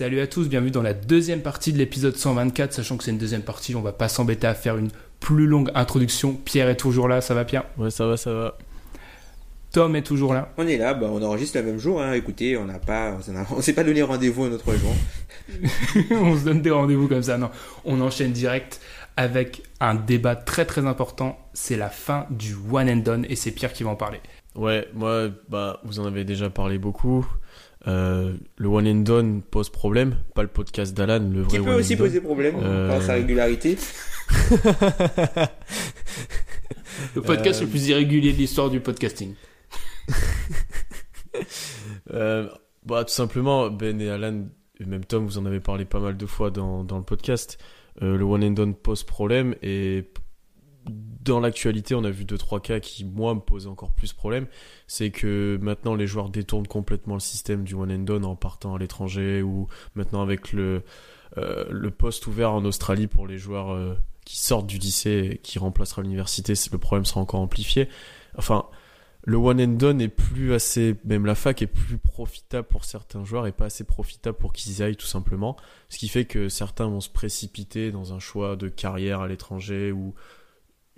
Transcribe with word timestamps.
Salut 0.00 0.20
à 0.20 0.26
tous, 0.26 0.48
bienvenue 0.48 0.70
dans 0.70 0.80
la 0.80 0.94
deuxième 0.94 1.42
partie 1.42 1.74
de 1.74 1.76
l'épisode 1.76 2.16
124, 2.16 2.72
sachant 2.72 2.96
que 2.96 3.04
c'est 3.04 3.10
une 3.10 3.18
deuxième 3.18 3.42
partie, 3.42 3.74
on 3.74 3.82
va 3.82 3.92
pas 3.92 4.08
s'embêter 4.08 4.46
à 4.46 4.54
faire 4.54 4.78
une 4.78 4.88
plus 5.20 5.46
longue 5.46 5.70
introduction. 5.74 6.32
Pierre 6.42 6.70
est 6.70 6.78
toujours 6.78 7.06
là, 7.06 7.20
ça 7.20 7.34
va 7.34 7.44
Pierre? 7.44 7.64
Ouais, 7.76 7.90
ça 7.90 8.06
va, 8.06 8.16
ça 8.16 8.32
va. 8.32 8.56
Tom 9.72 9.94
est 9.96 10.02
toujours 10.02 10.32
là. 10.32 10.54
On 10.56 10.66
est 10.66 10.78
là, 10.78 10.94
bah, 10.94 11.08
on 11.12 11.22
enregistre 11.22 11.58
le 11.58 11.64
même 11.64 11.78
jour. 11.78 12.00
Hein. 12.00 12.14
Écoutez, 12.14 12.56
on 12.56 12.64
n'a 12.64 12.78
pas, 12.78 13.18
on 13.28 13.36
a- 13.36 13.46
on 13.54 13.60
s'est 13.60 13.74
pas 13.74 13.84
donné 13.84 14.00
rendez-vous 14.00 14.44
un 14.44 14.52
autre 14.52 14.72
jour. 14.74 14.94
on 16.12 16.34
se 16.34 16.46
donne 16.46 16.62
des 16.62 16.70
rendez-vous 16.70 17.06
comme 17.06 17.22
ça, 17.22 17.36
non. 17.36 17.50
On 17.84 18.00
enchaîne 18.00 18.32
direct 18.32 18.80
avec 19.18 19.64
un 19.80 19.96
débat 19.96 20.34
très 20.34 20.64
très 20.64 20.86
important, 20.86 21.38
c'est 21.52 21.76
la 21.76 21.90
fin 21.90 22.24
du 22.30 22.56
one 22.72 22.88
and 22.88 22.96
done 23.04 23.26
et 23.28 23.36
c'est 23.36 23.50
Pierre 23.50 23.74
qui 23.74 23.82
va 23.82 23.90
en 23.90 23.96
parler. 23.96 24.20
Ouais, 24.54 24.88
moi, 24.94 25.28
bah, 25.50 25.78
vous 25.84 26.00
en 26.00 26.06
avez 26.06 26.24
déjà 26.24 26.48
parlé 26.48 26.78
beaucoup. 26.78 27.26
Euh, 27.86 28.34
le 28.58 28.68
one 28.68 28.86
and 28.86 29.00
done 29.02 29.42
pose 29.42 29.70
problème, 29.70 30.16
pas 30.34 30.42
le 30.42 30.48
podcast 30.48 30.94
d'Alan, 30.94 31.30
le 31.32 31.40
vrai 31.42 31.58
Qui 31.58 31.64
peut 31.64 31.70
one 31.70 31.76
aussi 31.80 31.94
and 31.94 31.96
done. 31.98 32.06
poser 32.06 32.20
problème 32.20 32.54
Euh. 32.62 32.88
par 32.88 33.02
sa 33.02 33.14
régularité. 33.14 33.78
Le 37.14 37.22
podcast 37.22 37.60
Euh, 37.62 37.64
le 37.64 37.70
plus 37.70 37.88
irrégulier 37.88 38.32
de 38.32 38.38
l'histoire 38.38 38.68
du 38.70 38.80
podcasting. 38.80 39.34
Euh, 42.12 42.48
bah, 42.84 43.04
tout 43.04 43.12
simplement, 43.12 43.70
Ben 43.70 44.00
et 44.00 44.10
Alan, 44.10 44.46
et 44.80 44.84
même 44.84 45.04
Tom, 45.04 45.24
vous 45.26 45.38
en 45.38 45.46
avez 45.46 45.60
parlé 45.60 45.84
pas 45.84 46.00
mal 46.00 46.16
de 46.16 46.26
fois 46.26 46.50
dans, 46.50 46.82
dans 46.82 46.98
le 46.98 47.04
podcast. 47.04 47.56
Euh, 48.02 48.16
le 48.16 48.24
one 48.24 48.42
and 48.42 48.50
done 48.50 48.74
pose 48.74 49.04
problème 49.04 49.54
et 49.62 50.04
dans 50.86 51.40
l'actualité, 51.40 51.94
on 51.94 52.04
a 52.04 52.10
vu 52.10 52.24
deux 52.24 52.38
trois 52.38 52.60
cas 52.60 52.80
qui 52.80 53.04
moi 53.04 53.34
me 53.34 53.40
posaient 53.40 53.68
encore 53.68 53.92
plus 53.92 54.12
problème. 54.12 54.46
C'est 54.86 55.10
que 55.10 55.58
maintenant 55.60 55.94
les 55.94 56.06
joueurs 56.06 56.30
détournent 56.30 56.66
complètement 56.66 57.14
le 57.14 57.20
système 57.20 57.64
du 57.64 57.74
one 57.74 57.92
and 57.92 58.00
done 58.00 58.24
en 58.24 58.36
partant 58.36 58.74
à 58.74 58.78
l'étranger 58.78 59.42
ou 59.42 59.68
maintenant 59.94 60.22
avec 60.22 60.52
le 60.52 60.82
euh, 61.38 61.64
le 61.70 61.90
poste 61.90 62.26
ouvert 62.26 62.52
en 62.52 62.64
Australie 62.64 63.06
pour 63.06 63.26
les 63.26 63.38
joueurs 63.38 63.70
euh, 63.70 63.94
qui 64.24 64.38
sortent 64.38 64.66
du 64.66 64.78
lycée 64.78 65.30
et 65.32 65.38
qui 65.38 65.58
remplacera 65.58 66.02
l'université, 66.02 66.54
le 66.72 66.78
problème 66.78 67.04
sera 67.04 67.20
encore 67.20 67.40
amplifié. 67.40 67.88
Enfin, 68.36 68.66
le 69.24 69.36
one 69.36 69.60
and 69.60 69.76
done 69.76 70.00
est 70.00 70.08
plus 70.08 70.52
assez, 70.54 70.96
même 71.04 71.26
la 71.26 71.34
fac 71.34 71.60
est 71.62 71.66
plus 71.66 71.98
profitable 71.98 72.66
pour 72.66 72.84
certains 72.84 73.24
joueurs 73.24 73.46
et 73.46 73.52
pas 73.52 73.66
assez 73.66 73.84
profitable 73.84 74.36
pour 74.38 74.52
qu'ils 74.52 74.78
y 74.78 74.82
aillent 74.82 74.96
tout 74.96 75.06
simplement. 75.06 75.56
Ce 75.88 75.98
qui 75.98 76.08
fait 76.08 76.24
que 76.24 76.48
certains 76.48 76.88
vont 76.88 77.00
se 77.00 77.10
précipiter 77.10 77.92
dans 77.92 78.12
un 78.12 78.18
choix 78.18 78.56
de 78.56 78.68
carrière 78.68 79.20
à 79.20 79.28
l'étranger 79.28 79.92
ou 79.92 80.14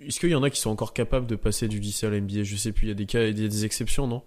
est-ce 0.07 0.19
qu'il 0.19 0.29
y 0.29 0.35
en 0.35 0.43
a 0.43 0.49
qui 0.49 0.59
sont 0.59 0.69
encore 0.69 0.93
capables 0.93 1.27
de 1.27 1.35
passer 1.35 1.67
du 1.67 1.79
lycée 1.79 2.05
à 2.07 2.09
la 2.09 2.19
NBA 2.19 2.43
Je 2.43 2.55
sais 2.55 2.71
plus, 2.71 2.85
il 2.87 2.89
y 2.89 2.91
a 2.91 2.95
des 2.95 3.05
cas, 3.05 3.23
il 3.23 3.39
y 3.39 3.45
a 3.45 3.47
des 3.47 3.65
exceptions, 3.65 4.07
non? 4.07 4.21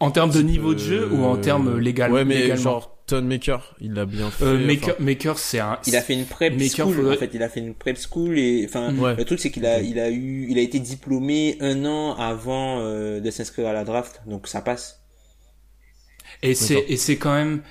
En 0.00 0.10
termes 0.10 0.30
de 0.30 0.38
Type, 0.40 0.46
niveau 0.50 0.74
de 0.74 0.78
jeu 0.80 1.08
ou 1.12 1.22
en 1.24 1.36
euh, 1.36 1.40
termes 1.40 1.78
légal, 1.78 2.10
Ouais, 2.12 2.24
mais 2.24 2.34
légalement? 2.42 2.62
genre 2.62 2.98
Ton 3.06 3.22
Maker, 3.22 3.76
il 3.80 3.92
l'a 3.92 4.06
bien 4.06 4.30
fait. 4.30 4.44
Euh, 4.44 4.56
enfin, 4.56 4.66
Maker, 4.66 4.96
Maker, 4.98 5.38
c'est 5.38 5.60
un. 5.60 5.78
Il 5.86 5.94
a 5.94 6.00
fait 6.02 6.14
une 6.14 6.24
prep 6.24 6.52
Maker, 6.54 6.86
school. 6.86 6.94
faudrait- 6.96 7.16
En 7.16 7.18
fait, 7.20 7.30
il 7.34 7.42
a 7.42 7.48
fait 7.48 7.60
une 7.60 7.74
prep 7.74 7.96
school 7.98 8.38
et 8.38 8.64
enfin, 8.68 8.96
Ouais. 8.96 9.14
le 9.14 9.24
truc 9.24 9.38
c'est 9.38 9.50
qu'il 9.50 9.64
a, 9.66 9.80
il 9.82 9.98
a 10.00 10.10
eu, 10.10 10.46
il 10.50 10.58
a 10.58 10.62
été 10.62 10.80
diplômé 10.80 11.56
un 11.60 11.84
an 11.84 12.16
avant 12.16 12.80
euh, 12.80 13.20
de 13.20 13.30
s'inscrire 13.30 13.68
à 13.68 13.72
la 13.72 13.84
draft, 13.84 14.22
donc 14.26 14.48
ça 14.48 14.62
passe. 14.62 15.00
Et 16.42 16.54
c'est 16.54 16.84
et 16.88 16.96
c'est 16.96 17.16
quand 17.16 17.32
même. 17.34 17.62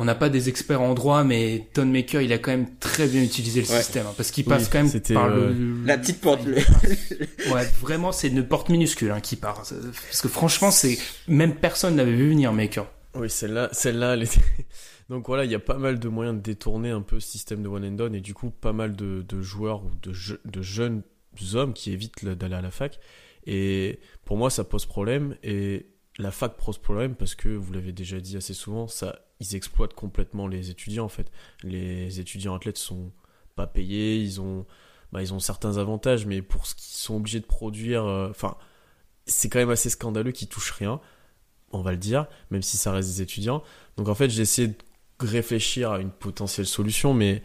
On 0.00 0.04
n'a 0.04 0.14
pas 0.16 0.28
des 0.28 0.48
experts 0.48 0.80
en 0.82 0.92
droit, 0.94 1.22
mais 1.22 1.68
Ton 1.72 1.86
Maker, 1.86 2.20
il 2.20 2.32
a 2.32 2.38
quand 2.38 2.50
même 2.50 2.66
très 2.80 3.06
bien 3.06 3.22
utilisé 3.22 3.60
le 3.62 3.68
Ouais. 3.68 3.78
système, 3.78 4.06
hein, 4.08 4.14
parce 4.16 4.32
qu'il 4.32 4.44
Oui, 4.44 4.48
passe 4.48 4.68
quand 4.68 4.78
même 4.78 4.88
c'était, 4.88 5.14
par 5.14 5.26
euh, 5.26 5.52
le. 5.52 5.84
La 5.86 5.96
petite 5.98 6.20
porte. 6.20 6.44
le- 6.44 6.56
Ouais, 7.52 7.64
vraiment, 7.80 8.10
c'est 8.10 8.28
une 8.28 8.44
porte 8.46 8.70
minuscule 8.70 9.12
hein, 9.12 9.20
qui 9.20 9.36
part. 9.36 9.58
Parce 9.62 10.20
que 10.20 10.28
franchement, 10.28 10.70
c'est 10.72 10.98
même 11.28 11.54
personne 11.54 11.94
n'avait 11.94 12.12
vu 12.14 12.28
venir 12.30 12.52
Maker. 12.52 12.86
Oui, 13.14 13.30
celle-là, 13.30 13.68
celle-là, 13.72 14.14
elle 14.14 14.24
était... 14.24 14.40
Donc 15.10 15.26
voilà, 15.28 15.44
il 15.44 15.50
y 15.50 15.54
a 15.54 15.58
pas 15.60 15.76
mal 15.78 16.00
de 16.00 16.08
moyens 16.08 16.36
de 16.36 16.42
détourner 16.42 16.90
un 16.90 17.02
peu 17.02 17.20
ce 17.20 17.28
système 17.30 17.62
de 17.62 17.68
one 17.68 17.84
and 17.84 17.92
done 17.92 18.14
et 18.14 18.20
du 18.20 18.32
coup 18.34 18.50
pas 18.50 18.72
mal 18.72 18.96
de, 18.96 19.22
de 19.22 19.42
joueurs 19.42 19.84
ou 19.84 19.90
de, 20.02 20.12
je- 20.14 20.34
de 20.46 20.62
jeunes 20.62 21.02
hommes 21.52 21.74
qui 21.74 21.92
évitent 21.92 22.22
le- 22.22 22.34
d'aller 22.34 22.54
à 22.56 22.62
la 22.62 22.70
fac. 22.72 22.98
Et 23.46 24.00
pour 24.24 24.38
moi, 24.38 24.48
ça 24.50 24.64
pose 24.64 24.86
problème 24.86 25.36
et 25.44 25.86
la 26.18 26.30
fac 26.30 26.56
pose 26.56 26.78
problème 26.78 27.14
parce 27.14 27.34
que 27.34 27.48
vous 27.48 27.72
l'avez 27.72 27.92
déjà 27.92 28.20
dit 28.20 28.36
assez 28.36 28.54
souvent, 28.54 28.86
ça, 28.86 29.18
ils 29.40 29.56
exploitent 29.56 29.94
complètement 29.94 30.46
les 30.46 30.70
étudiants 30.70 31.04
en 31.04 31.08
fait. 31.08 31.30
Les 31.62 32.20
étudiants 32.20 32.54
athlètes 32.54 32.78
sont 32.78 33.10
pas 33.56 33.66
payés, 33.66 34.16
ils 34.18 34.40
ont, 34.40 34.66
bah, 35.12 35.22
ils 35.22 35.32
ont 35.34 35.40
certains 35.40 35.78
avantages, 35.78 36.26
mais 36.26 36.42
pour 36.42 36.66
ce 36.66 36.74
qu'ils 36.74 36.96
sont 36.96 37.16
obligés 37.16 37.40
de 37.40 37.46
produire, 37.46 38.04
euh, 38.04 38.28
enfin, 38.30 38.56
c'est 39.26 39.48
quand 39.48 39.58
même 39.58 39.70
assez 39.70 39.90
scandaleux 39.90 40.32
qu'ils 40.32 40.48
touchent 40.48 40.72
rien 40.72 41.00
on 41.74 41.82
va 41.82 41.90
le 41.90 41.98
dire, 41.98 42.26
même 42.50 42.62
si 42.62 42.76
ça 42.76 42.92
reste 42.92 43.08
des 43.08 43.22
étudiants. 43.22 43.62
Donc 43.96 44.08
en 44.08 44.14
fait, 44.14 44.30
j'ai 44.30 44.42
essayé 44.42 44.68
de 44.68 44.74
réfléchir 45.18 45.90
à 45.90 46.00
une 46.00 46.10
potentielle 46.10 46.66
solution, 46.66 47.14
mais 47.14 47.42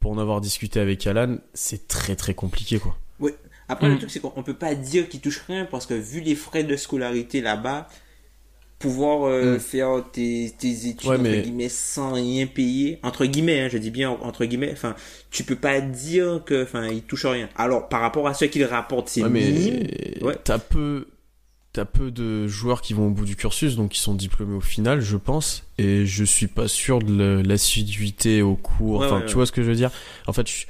pour 0.00 0.12
en 0.12 0.18
avoir 0.18 0.40
discuté 0.40 0.80
avec 0.80 1.06
Alan, 1.06 1.38
c'est 1.54 1.88
très 1.88 2.16
très 2.16 2.34
compliqué 2.34 2.78
quoi. 2.78 2.96
Après, 3.66 3.88
Mm. 3.88 3.92
le 3.92 3.98
truc, 3.98 4.10
c'est 4.10 4.20
qu'on 4.20 4.42
peut 4.42 4.58
pas 4.58 4.74
dire 4.74 5.08
qu'il 5.08 5.22
touche 5.22 5.40
rien 5.48 5.64
parce 5.64 5.86
que 5.86 5.94
vu 5.94 6.20
les 6.20 6.34
frais 6.34 6.64
de 6.64 6.76
scolarité 6.76 7.40
là-bas, 7.40 7.88
pouvoir 8.78 9.24
euh, 9.28 9.56
Mm. 9.56 9.60
faire 9.60 10.04
tes, 10.12 10.52
tes 10.58 10.88
études, 10.88 11.08
Ouais, 11.08 11.16
entre 11.16 11.42
guillemets, 11.42 11.68
sans 11.68 12.12
rien 12.12 12.46
payer, 12.46 12.98
entre 13.02 13.24
guillemets, 13.26 13.60
hein, 13.60 13.68
je 13.70 13.78
dis 13.78 13.90
bien 13.90 14.10
entre 14.10 14.44
guillemets, 14.44 14.72
enfin, 14.72 14.94
tu 15.30 15.42
peux 15.44 15.56
pas 15.56 15.80
dire 15.80 16.42
que, 16.44 16.62
enfin, 16.64 16.88
il 16.88 17.02
touche 17.02 17.24
rien. 17.26 17.48
Alors, 17.56 17.88
par 17.88 18.00
rapport 18.02 18.26
à 18.28 18.34
ce 18.34 18.44
qu'il 18.44 18.64
rapporte, 18.64 19.08
c'est 19.08 19.22
Ouais, 19.22 19.28
mais 19.30 19.50
minime. 19.50 19.86
Ouais. 20.22 20.36
t'as 20.44 20.58
peu, 20.58 21.06
t'as 21.72 21.84
peu 21.86 22.10
de 22.10 22.46
joueurs 22.46 22.82
qui 22.82 22.92
vont 22.94 23.06
au 23.06 23.10
bout 23.10 23.24
du 23.24 23.36
cursus, 23.36 23.74
donc 23.76 23.92
qui 23.92 24.00
sont 24.00 24.14
diplômés 24.14 24.54
au 24.56 24.60
final, 24.60 25.00
je 25.00 25.16
pense, 25.16 25.64
et 25.78 26.04
je 26.04 26.24
suis 26.24 26.46
pas 26.48 26.68
sûr 26.68 26.98
de 27.00 27.42
l'assiduité 27.46 28.42
au 28.42 28.54
cours. 28.56 29.02
Enfin, 29.02 29.22
tu 29.26 29.34
vois 29.34 29.46
ce 29.46 29.52
que 29.52 29.62
je 29.62 29.68
veux 29.70 29.76
dire? 29.76 29.90
En 30.26 30.32
fait, 30.32 30.46
je- 30.48 30.66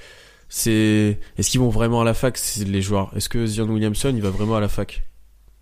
c'est, 0.49 1.19
est-ce 1.37 1.51
qu'ils 1.51 1.61
vont 1.61 1.69
vraiment 1.71 2.03
à 2.03 2.05
la 2.05 2.15
fac? 2.15 2.39
Les 2.67 2.81
joueurs. 2.83 3.11
Est-ce 3.17 3.29
que 3.29 3.45
Zion 3.45 3.65
Williamson, 3.69 4.13
il 4.15 4.23
va 4.23 4.31
vraiment 4.31 4.55
à 4.57 4.61
la 4.61 4.69
fac? 4.69 5.03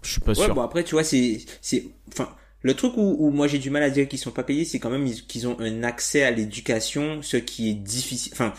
Je 0.02 0.10
suis 0.10 0.20
pas 0.20 0.32
Ouais, 0.32 0.44
sûr. 0.44 0.54
bon 0.54 0.62
après 0.62 0.82
tu 0.82 0.96
vois 0.96 1.04
c'est 1.04 1.38
c'est 1.60 1.84
enfin 2.08 2.28
le 2.62 2.74
truc 2.74 2.92
où, 2.96 3.30
moi 3.30 3.48
j'ai 3.48 3.58
du 3.58 3.70
mal 3.70 3.82
à 3.82 3.90
dire 3.90 4.08
qu'ils 4.08 4.18
sont 4.18 4.30
pas 4.30 4.44
payés, 4.44 4.64
c'est 4.64 4.78
quand 4.78 4.90
même 4.90 5.06
ils- 5.06 5.26
qu'ils 5.26 5.46
ont 5.48 5.58
un 5.60 5.82
accès 5.82 6.22
à 6.22 6.30
l'éducation, 6.30 7.20
ce 7.22 7.36
qui 7.36 7.70
est 7.70 7.74
difficile. 7.74 8.32
Enfin, 8.34 8.54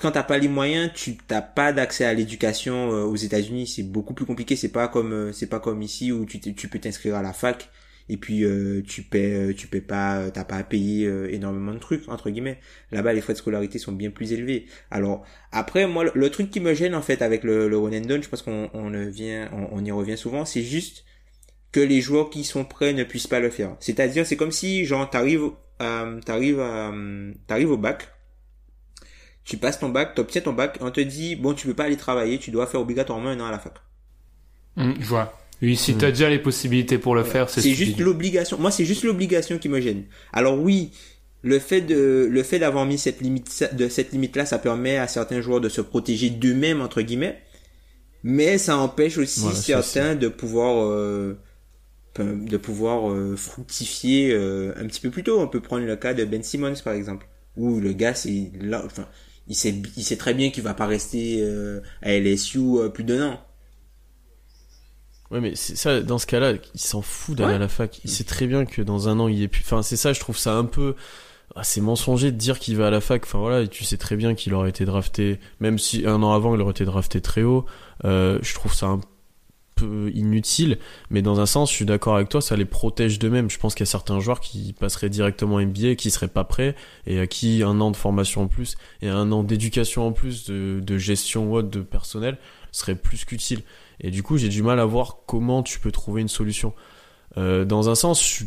quand 0.00 0.12
t'as 0.12 0.22
pas 0.22 0.38
les 0.38 0.48
moyens, 0.48 0.90
tu 0.94 1.16
t'as 1.16 1.42
pas 1.42 1.72
d'accès 1.72 2.04
à 2.04 2.14
l'éducation 2.14 2.90
euh, 2.92 3.04
aux 3.04 3.16
États-Unis. 3.16 3.66
C'est 3.66 3.82
beaucoup 3.82 4.14
plus 4.14 4.24
compliqué. 4.24 4.56
C'est 4.56 4.70
pas 4.72 4.88
comme 4.88 5.12
euh, 5.12 5.32
c'est 5.32 5.46
pas 5.48 5.60
comme 5.60 5.82
ici 5.82 6.10
où 6.12 6.24
tu 6.24 6.40
tu 6.40 6.68
peux 6.68 6.78
t'inscrire 6.78 7.16
à 7.16 7.22
la 7.22 7.32
fac 7.32 7.68
et 8.10 8.16
puis 8.16 8.44
euh, 8.44 8.82
tu 8.86 9.02
paies 9.02 9.52
tu 9.54 9.66
paies 9.66 9.82
pas 9.82 10.30
t'as 10.30 10.44
pas 10.44 10.56
à 10.56 10.62
payer 10.64 11.06
énormément 11.30 11.74
de 11.74 11.78
trucs 11.78 12.08
entre 12.08 12.30
guillemets. 12.30 12.58
Là-bas 12.92 13.12
les 13.12 13.20
frais 13.20 13.34
de 13.34 13.38
scolarité 13.38 13.78
sont 13.78 13.92
bien 13.92 14.10
plus 14.10 14.32
élevés. 14.32 14.66
Alors 14.90 15.26
après 15.52 15.86
moi 15.86 16.04
le, 16.14 16.30
truc 16.30 16.50
qui 16.50 16.60
me 16.60 16.72
gêne 16.74 16.94
en 16.94 17.02
fait 17.02 17.20
avec 17.22 17.44
le, 17.44 17.68
le 17.68 17.76
one 17.76 17.94
and 17.94 18.00
done, 18.06 18.22
je 18.22 18.28
pense 18.28 18.42
qu'on 18.42 18.70
on 18.72 18.90
vient 19.10 19.50
on 19.72 19.84
y 19.84 19.90
revient 19.92 20.16
souvent, 20.16 20.46
c'est 20.46 20.62
juste 20.62 21.04
que 21.72 21.80
les 21.80 22.00
joueurs 22.00 22.30
qui 22.30 22.44
sont 22.44 22.64
prêts 22.64 22.92
ne 22.92 23.04
puissent 23.04 23.26
pas 23.26 23.40
le 23.40 23.50
faire. 23.50 23.76
C'est-à-dire, 23.80 24.26
c'est 24.26 24.36
comme 24.36 24.52
si, 24.52 24.84
genre, 24.84 25.08
t'arrives, 25.08 25.50
euh, 25.82 26.20
t'arrives, 26.20 26.60
à, 26.60 26.92
t'arrives 27.46 27.70
au 27.70 27.76
bac, 27.76 28.08
tu 29.44 29.56
passes 29.56 29.78
ton 29.78 29.88
bac, 29.88 30.14
t'obtiens 30.14 30.42
ton 30.42 30.52
bac, 30.52 30.78
on 30.80 30.90
te 30.90 31.00
dit, 31.00 31.36
bon, 31.36 31.54
tu 31.54 31.66
peux 31.66 31.74
pas 31.74 31.84
aller 31.84 31.96
travailler, 31.96 32.38
tu 32.38 32.50
dois 32.50 32.66
faire 32.66 32.80
obligatoirement 32.80 33.30
un 33.30 33.40
an 33.40 33.46
à 33.46 33.50
la 33.50 33.58
fac. 33.58 33.74
Hum, 34.76 34.94
je 35.00 35.06
vois. 35.06 35.38
Oui, 35.60 35.76
si 35.76 35.96
t'as 35.96 36.10
déjà 36.10 36.30
les 36.30 36.38
possibilités 36.38 36.98
pour 36.98 37.14
le 37.14 37.24
faire, 37.24 37.50
c'est 37.50 37.62
juste 37.74 37.98
l'obligation. 37.98 38.58
Moi, 38.58 38.70
c'est 38.70 38.84
juste 38.84 39.02
l'obligation 39.02 39.58
qui 39.58 39.68
me 39.68 39.80
gêne. 39.80 40.04
Alors 40.32 40.60
oui, 40.60 40.92
le 41.42 41.58
fait 41.58 41.80
de, 41.80 42.28
le 42.30 42.42
fait 42.42 42.58
d'avoir 42.58 42.86
mis 42.86 42.98
cette 42.98 43.20
limite, 43.20 43.74
de 43.74 43.88
cette 43.88 44.12
limite-là, 44.12 44.46
ça 44.46 44.58
permet 44.58 44.98
à 44.98 45.08
certains 45.08 45.40
joueurs 45.40 45.60
de 45.60 45.68
se 45.68 45.80
protéger 45.80 46.30
d'eux-mêmes, 46.30 46.80
entre 46.80 47.02
guillemets. 47.02 47.40
Mais 48.22 48.58
ça 48.58 48.76
empêche 48.76 49.18
aussi 49.18 49.40
Voilà, 49.40 49.56
certains 49.56 50.14
de 50.14 50.28
pouvoir, 50.28 50.84
euh, 50.84 51.38
de 52.24 52.56
pouvoir 52.56 53.10
euh, 53.10 53.36
fructifier 53.36 54.32
euh, 54.32 54.72
un 54.76 54.86
petit 54.86 55.00
peu 55.00 55.10
plus 55.10 55.22
tôt. 55.24 55.40
On 55.40 55.48
peut 55.48 55.60
prendre 55.60 55.84
le 55.84 55.96
cas 55.96 56.14
de 56.14 56.24
Ben 56.24 56.42
Simmons, 56.42 56.74
par 56.84 56.94
exemple. 56.94 57.26
Où 57.56 57.80
le 57.80 57.92
gars, 57.92 58.14
c'est 58.14 58.52
là, 58.60 58.82
enfin, 58.86 59.06
il 59.48 59.54
sait, 59.56 59.74
il 59.96 60.04
sait 60.04 60.16
très 60.16 60.34
bien 60.34 60.50
qu'il 60.50 60.62
va 60.62 60.74
pas 60.74 60.86
rester 60.86 61.38
euh, 61.40 61.80
à 62.02 62.12
LSU 62.18 62.58
euh, 62.58 62.88
plus 62.88 63.04
d'un 63.04 63.30
an. 63.32 63.40
Ouais, 65.30 65.40
mais 65.40 65.54
c'est 65.54 65.76
ça, 65.76 66.00
dans 66.00 66.18
ce 66.18 66.26
cas-là, 66.26 66.54
il 66.74 66.80
s'en 66.80 67.02
fout 67.02 67.36
d'aller 67.36 67.50
Ouais. 67.50 67.56
à 67.56 67.58
la 67.58 67.68
fac. 67.68 68.00
Il 68.04 68.10
sait 68.10 68.24
très 68.24 68.46
bien 68.46 68.64
que 68.64 68.80
dans 68.80 69.08
un 69.08 69.18
an, 69.20 69.28
il 69.28 69.42
est 69.42 69.48
plus. 69.48 69.62
Enfin, 69.62 69.82
c'est 69.82 69.96
ça, 69.96 70.12
je 70.12 70.20
trouve 70.20 70.38
ça 70.38 70.54
un 70.54 70.64
peu. 70.64 70.94
Ah, 71.54 71.64
c'est 71.64 71.80
mensonger 71.80 72.30
de 72.30 72.36
dire 72.36 72.58
qu'il 72.58 72.76
va 72.76 72.86
à 72.86 72.90
la 72.90 73.00
fac. 73.00 73.24
Enfin 73.24 73.38
voilà, 73.38 73.62
et 73.62 73.68
tu 73.68 73.84
sais 73.84 73.96
très 73.96 74.16
bien 74.16 74.34
qu'il 74.34 74.54
aurait 74.54 74.70
été 74.70 74.84
drafté, 74.84 75.38
même 75.60 75.78
si 75.78 76.06
un 76.06 76.22
an 76.22 76.32
avant 76.32 76.54
il 76.54 76.60
aurait 76.60 76.70
été 76.70 76.84
drafté 76.84 77.20
très 77.20 77.42
haut. 77.42 77.66
Euh, 78.04 78.38
je 78.42 78.54
trouve 78.54 78.72
ça 78.74 78.86
un 78.86 78.98
peu 78.98 79.06
inutile, 79.82 80.78
mais 81.10 81.22
dans 81.22 81.40
un 81.40 81.46
sens, 81.46 81.70
je 81.70 81.76
suis 81.76 81.84
d'accord 81.84 82.16
avec 82.16 82.28
toi, 82.28 82.40
ça 82.40 82.56
les 82.56 82.64
protège 82.64 83.18
d'eux-mêmes. 83.18 83.50
Je 83.50 83.58
pense 83.58 83.74
qu'il 83.74 83.82
y 83.82 83.88
a 83.88 83.90
certains 83.90 84.20
joueurs 84.20 84.40
qui 84.40 84.72
passeraient 84.72 85.10
directement 85.10 85.60
NBA, 85.60 85.94
qui 85.94 86.10
seraient 86.10 86.28
pas 86.28 86.44
prêts, 86.44 86.74
et 87.06 87.20
à 87.20 87.26
qui 87.26 87.62
un 87.62 87.80
an 87.80 87.90
de 87.90 87.96
formation 87.96 88.42
en 88.42 88.48
plus 88.48 88.76
et 89.02 89.08
un 89.08 89.30
an 89.32 89.42
d'éducation 89.42 90.06
en 90.06 90.12
plus, 90.12 90.50
de, 90.50 90.98
gestion 90.98 91.50
ou 91.50 91.56
autre 91.56 91.68
de 91.68 91.80
personnel 91.80 92.38
serait 92.72 92.96
plus 92.96 93.24
qu'utile. 93.24 93.62
Et 94.00 94.10
du 94.10 94.22
coup, 94.22 94.36
j'ai 94.36 94.48
du 94.48 94.62
mal 94.62 94.80
à 94.80 94.84
voir 94.84 95.18
comment 95.26 95.62
tu 95.62 95.80
peux 95.80 95.92
trouver 95.92 96.22
une 96.22 96.28
solution. 96.28 96.74
Euh, 97.36 97.64
dans 97.64 97.88
un 97.88 97.94
sens, 97.94 98.42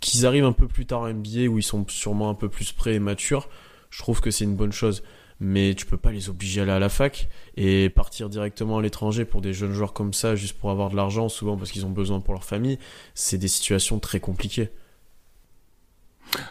qu'ils 0.00 0.26
arrivent 0.26 0.44
un 0.44 0.52
peu 0.52 0.68
plus 0.68 0.86
tard 0.86 1.00
en 1.00 1.08
NBA 1.08 1.48
où 1.48 1.58
ils 1.58 1.62
sont 1.62 1.84
sûrement 1.88 2.30
un 2.30 2.34
peu 2.34 2.48
plus 2.48 2.72
prêts 2.72 2.94
et 2.94 2.98
matures, 2.98 3.48
je 3.90 3.98
trouve 4.00 4.20
que 4.20 4.30
c'est 4.30 4.44
une 4.44 4.56
bonne 4.56 4.72
chose. 4.72 5.02
Mais 5.38 5.74
tu 5.74 5.84
peux 5.84 5.98
pas 5.98 6.12
les 6.12 6.30
obliger 6.30 6.60
à 6.60 6.62
aller 6.64 6.72
à 6.72 6.78
la 6.78 6.88
fac 6.88 7.28
et 7.56 7.90
partir 7.90 8.28
directement 8.30 8.78
à 8.78 8.82
l'étranger 8.82 9.24
pour 9.24 9.42
des 9.42 9.52
jeunes 9.52 9.72
joueurs 9.72 9.92
comme 9.92 10.14
ça, 10.14 10.34
juste 10.34 10.58
pour 10.58 10.70
avoir 10.70 10.90
de 10.90 10.96
l'argent, 10.96 11.28
souvent 11.28 11.56
parce 11.56 11.70
qu'ils 11.70 11.84
ont 11.84 11.90
besoin 11.90 12.20
pour 12.20 12.32
leur 12.32 12.44
famille. 12.44 12.78
C'est 13.14 13.36
des 13.36 13.48
situations 13.48 13.98
très 13.98 14.18
compliquées. 14.18 14.70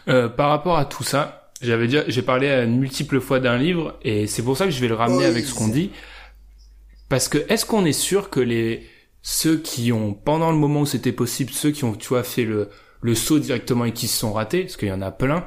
Euh, 0.08 0.28
par 0.28 0.50
rapport 0.50 0.78
à 0.78 0.84
tout 0.84 1.02
ça, 1.02 1.50
j'avais 1.60 1.86
déjà, 1.86 2.04
j'ai 2.08 2.22
parlé 2.22 2.48
à 2.48 2.62
une 2.62 2.78
multiple 2.78 3.20
fois 3.20 3.40
d'un 3.40 3.58
livre 3.58 3.98
et 4.02 4.26
c'est 4.26 4.42
pour 4.42 4.56
ça 4.56 4.66
que 4.66 4.70
je 4.70 4.80
vais 4.80 4.88
le 4.88 4.94
ramener 4.94 5.24
avec 5.24 5.44
ce 5.44 5.54
qu'on 5.54 5.68
dit. 5.68 5.90
Parce 7.08 7.28
que 7.28 7.38
est-ce 7.48 7.66
qu'on 7.66 7.84
est 7.84 7.92
sûr 7.92 8.30
que 8.30 8.40
les 8.40 8.86
ceux 9.22 9.58
qui 9.58 9.90
ont 9.90 10.14
pendant 10.14 10.52
le 10.52 10.56
moment 10.56 10.82
où 10.82 10.86
c'était 10.86 11.12
possible, 11.12 11.50
ceux 11.50 11.72
qui 11.72 11.84
ont 11.84 11.94
tu 11.94 12.08
vois 12.08 12.22
fait 12.22 12.44
le 12.44 12.70
le 13.00 13.14
saut 13.14 13.38
directement 13.38 13.84
et 13.84 13.92
qui 13.92 14.08
se 14.08 14.18
sont 14.18 14.32
ratés, 14.32 14.62
parce 14.62 14.76
qu'il 14.76 14.88
y 14.88 14.92
en 14.92 15.02
a 15.02 15.10
plein, 15.10 15.44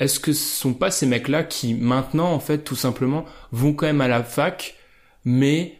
est-ce 0.00 0.20
que 0.20 0.32
ce 0.32 0.60
sont 0.60 0.74
pas 0.74 0.90
ces 0.90 1.06
mecs-là 1.06 1.42
qui 1.42 1.74
maintenant 1.74 2.32
en 2.32 2.40
fait 2.40 2.58
tout 2.58 2.76
simplement 2.76 3.24
vont 3.52 3.72
quand 3.72 3.86
même 3.86 4.00
à 4.00 4.08
la 4.08 4.22
fac, 4.22 4.76
mais 5.24 5.74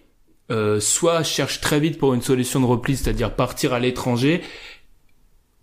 euh, 0.50 0.80
soit 0.80 1.22
cherchent 1.22 1.60
très 1.60 1.78
vite 1.80 1.98
pour 1.98 2.14
une 2.14 2.22
solution 2.22 2.60
de 2.60 2.66
repli, 2.66 2.96
c'est-à-dire 2.96 3.34
partir 3.36 3.72
à 3.74 3.80
l'étranger, 3.80 4.42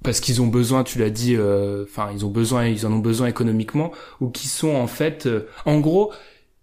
parce 0.04 0.19
qu'ils 0.19 0.42
ont 0.42 0.48
besoin, 0.48 0.84
tu 0.84 1.00
l'as 1.00 1.10
dit, 1.10 1.36
euh, 1.36 1.84
enfin 1.84 2.10
ils 2.13 2.25
ont 2.25 2.30
besoin, 2.30 2.68
ils 2.68 2.86
en 2.86 2.92
ont 2.94 3.00
besoin 3.00 3.28
économiquement, 3.28 3.92
ou 4.22 4.30
qui 4.30 4.48
sont 4.48 4.75
en 4.75 4.88
fait, 4.88 5.25
euh, 5.25 5.48
en 5.66 5.80
gros, 5.80 6.13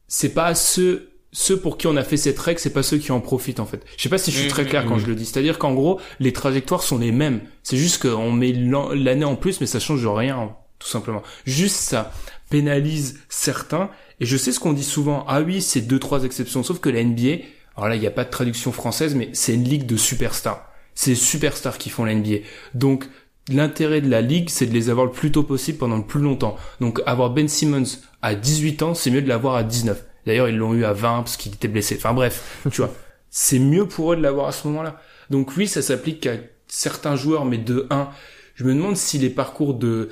c'est 0.07 0.35
pas 0.35 0.55
ceux 0.55 1.09
ceux 1.35 1.59
pour 1.59 1.79
qui 1.79 1.87
on 1.87 1.97
a 1.97 2.05
fait 2.05 2.19
cette 2.19 2.39
règle, 2.39 2.61
c'est 2.61 2.75
pas 2.75 2.83
ceux 2.83 2.99
qui 2.99 3.11
en 3.11 3.21
profitent 3.21 3.59
en 3.59 3.65
fait. 3.65 3.83
Je 3.97 4.03
sais 4.03 4.11
pas 4.11 4.19
si 4.19 4.31
je 4.31 4.39
suis 4.39 4.49
très 4.49 4.67
clair 4.67 4.85
quand 4.85 4.99
je 4.99 5.07
le 5.07 5.15
dis. 5.15 5.25
C'est-à-dire 5.25 5.59
qu'en 5.59 5.73
gros, 5.73 5.99
les 6.21 6.35
trajectoires 6.35 6.83
sont 6.83 6.99
les 6.99 7.11
mêmes. 7.11 7.41
C'est 7.63 7.79
juste 7.79 8.03
qu'on 8.03 8.31
met 8.31 8.53
l'an- 8.53 8.91
l'année 8.93 9.25
en 9.25 9.35
plus, 9.35 9.59
mais 9.63 9.67
ça 9.67 9.81
change 9.81 10.07
rien, 10.07 10.55
tout 10.83 10.89
simplement. 10.89 11.23
Juste 11.47 11.77
ça 11.77 12.13
pénalise 12.51 13.21
certains. 13.29 13.91
Et 14.21 14.27
je 14.27 14.37
sais 14.37 14.53
ce 14.53 14.61
qu'on 14.61 14.75
dit 14.75 14.85
souvent. 14.85 15.25
Ah 15.27 15.41
oui, 15.41 15.63
c'est 15.63 15.81
deux 15.81 15.99
trois 15.99 16.25
exceptions. 16.25 16.63
Sauf 16.63 16.81
que 16.81 16.91
la 16.91 17.03
NBA, 17.03 17.45
alors 17.77 17.89
là, 17.89 17.97
il 17.97 18.01
n'y 18.01 18.07
a 18.07 18.11
pas 18.11 18.25
de 18.25 18.31
traduction 18.31 18.73
française, 18.73 19.15
mais 19.15 19.31
c'est 19.33 19.55
une 19.55 19.65
ligue 19.65 19.87
de 19.87 19.97
superstars. 19.97 20.69
C'est 20.95 21.15
superstars 21.15 21.79
qui 21.79 21.89
font 21.89 22.05
la 22.05 22.15
NBA. 22.15 22.39
Donc 22.75 23.09
l'intérêt 23.49 24.01
de 24.01 24.11
la 24.11 24.21
ligue, 24.21 24.51
c'est 24.51 24.67
de 24.67 24.75
les 24.75 24.91
avoir 24.91 25.07
le 25.07 25.13
plus 25.13 25.33
tôt 25.33 25.43
possible 25.43 25.79
pendant 25.79 25.97
le 25.97 26.05
plus 26.05 26.21
longtemps. 26.21 26.57
Donc 26.81 27.01
avoir 27.07 27.31
Ben 27.31 27.49
Simmons 27.49 27.99
à 28.21 28.35
18 28.35 28.83
ans, 28.83 28.95
c'est 28.95 29.11
mieux 29.11 29.23
de 29.23 29.29
l'avoir 29.29 29.55
à 29.55 29.63
19. 29.63 30.05
D'ailleurs, 30.27 30.49
ils 30.49 30.57
l'ont 30.57 30.75
eu 30.75 30.85
à 30.85 30.93
20 30.93 31.23
parce 31.23 31.37
qu'il 31.37 31.55
était 31.55 31.69
blessé. 31.69 31.97
Enfin 31.97 32.13
bref, 32.13 32.61
tu 32.71 32.83
vois. 32.83 32.93
C'est 33.31 33.59
mieux 33.59 33.89
pour 33.89 34.13
eux 34.13 34.17
de 34.17 34.23
l'avoir 34.23 34.49
à 34.49 34.53
ce 34.53 34.69
moment-là. 34.69 35.01
Donc 35.31 35.57
oui, 35.57 35.67
ça 35.67 35.81
s'applique 35.81 36.27
à 36.27 36.35
certains 36.69 37.17
joueurs, 37.17 37.47
mais 37.47 37.57
de 37.57 37.87
1. 37.89 38.11
Je 38.55 38.65
me 38.65 38.75
demande 38.75 38.97
si 38.97 39.19
les 39.19 39.31
parcours 39.31 39.73
de 39.73 40.11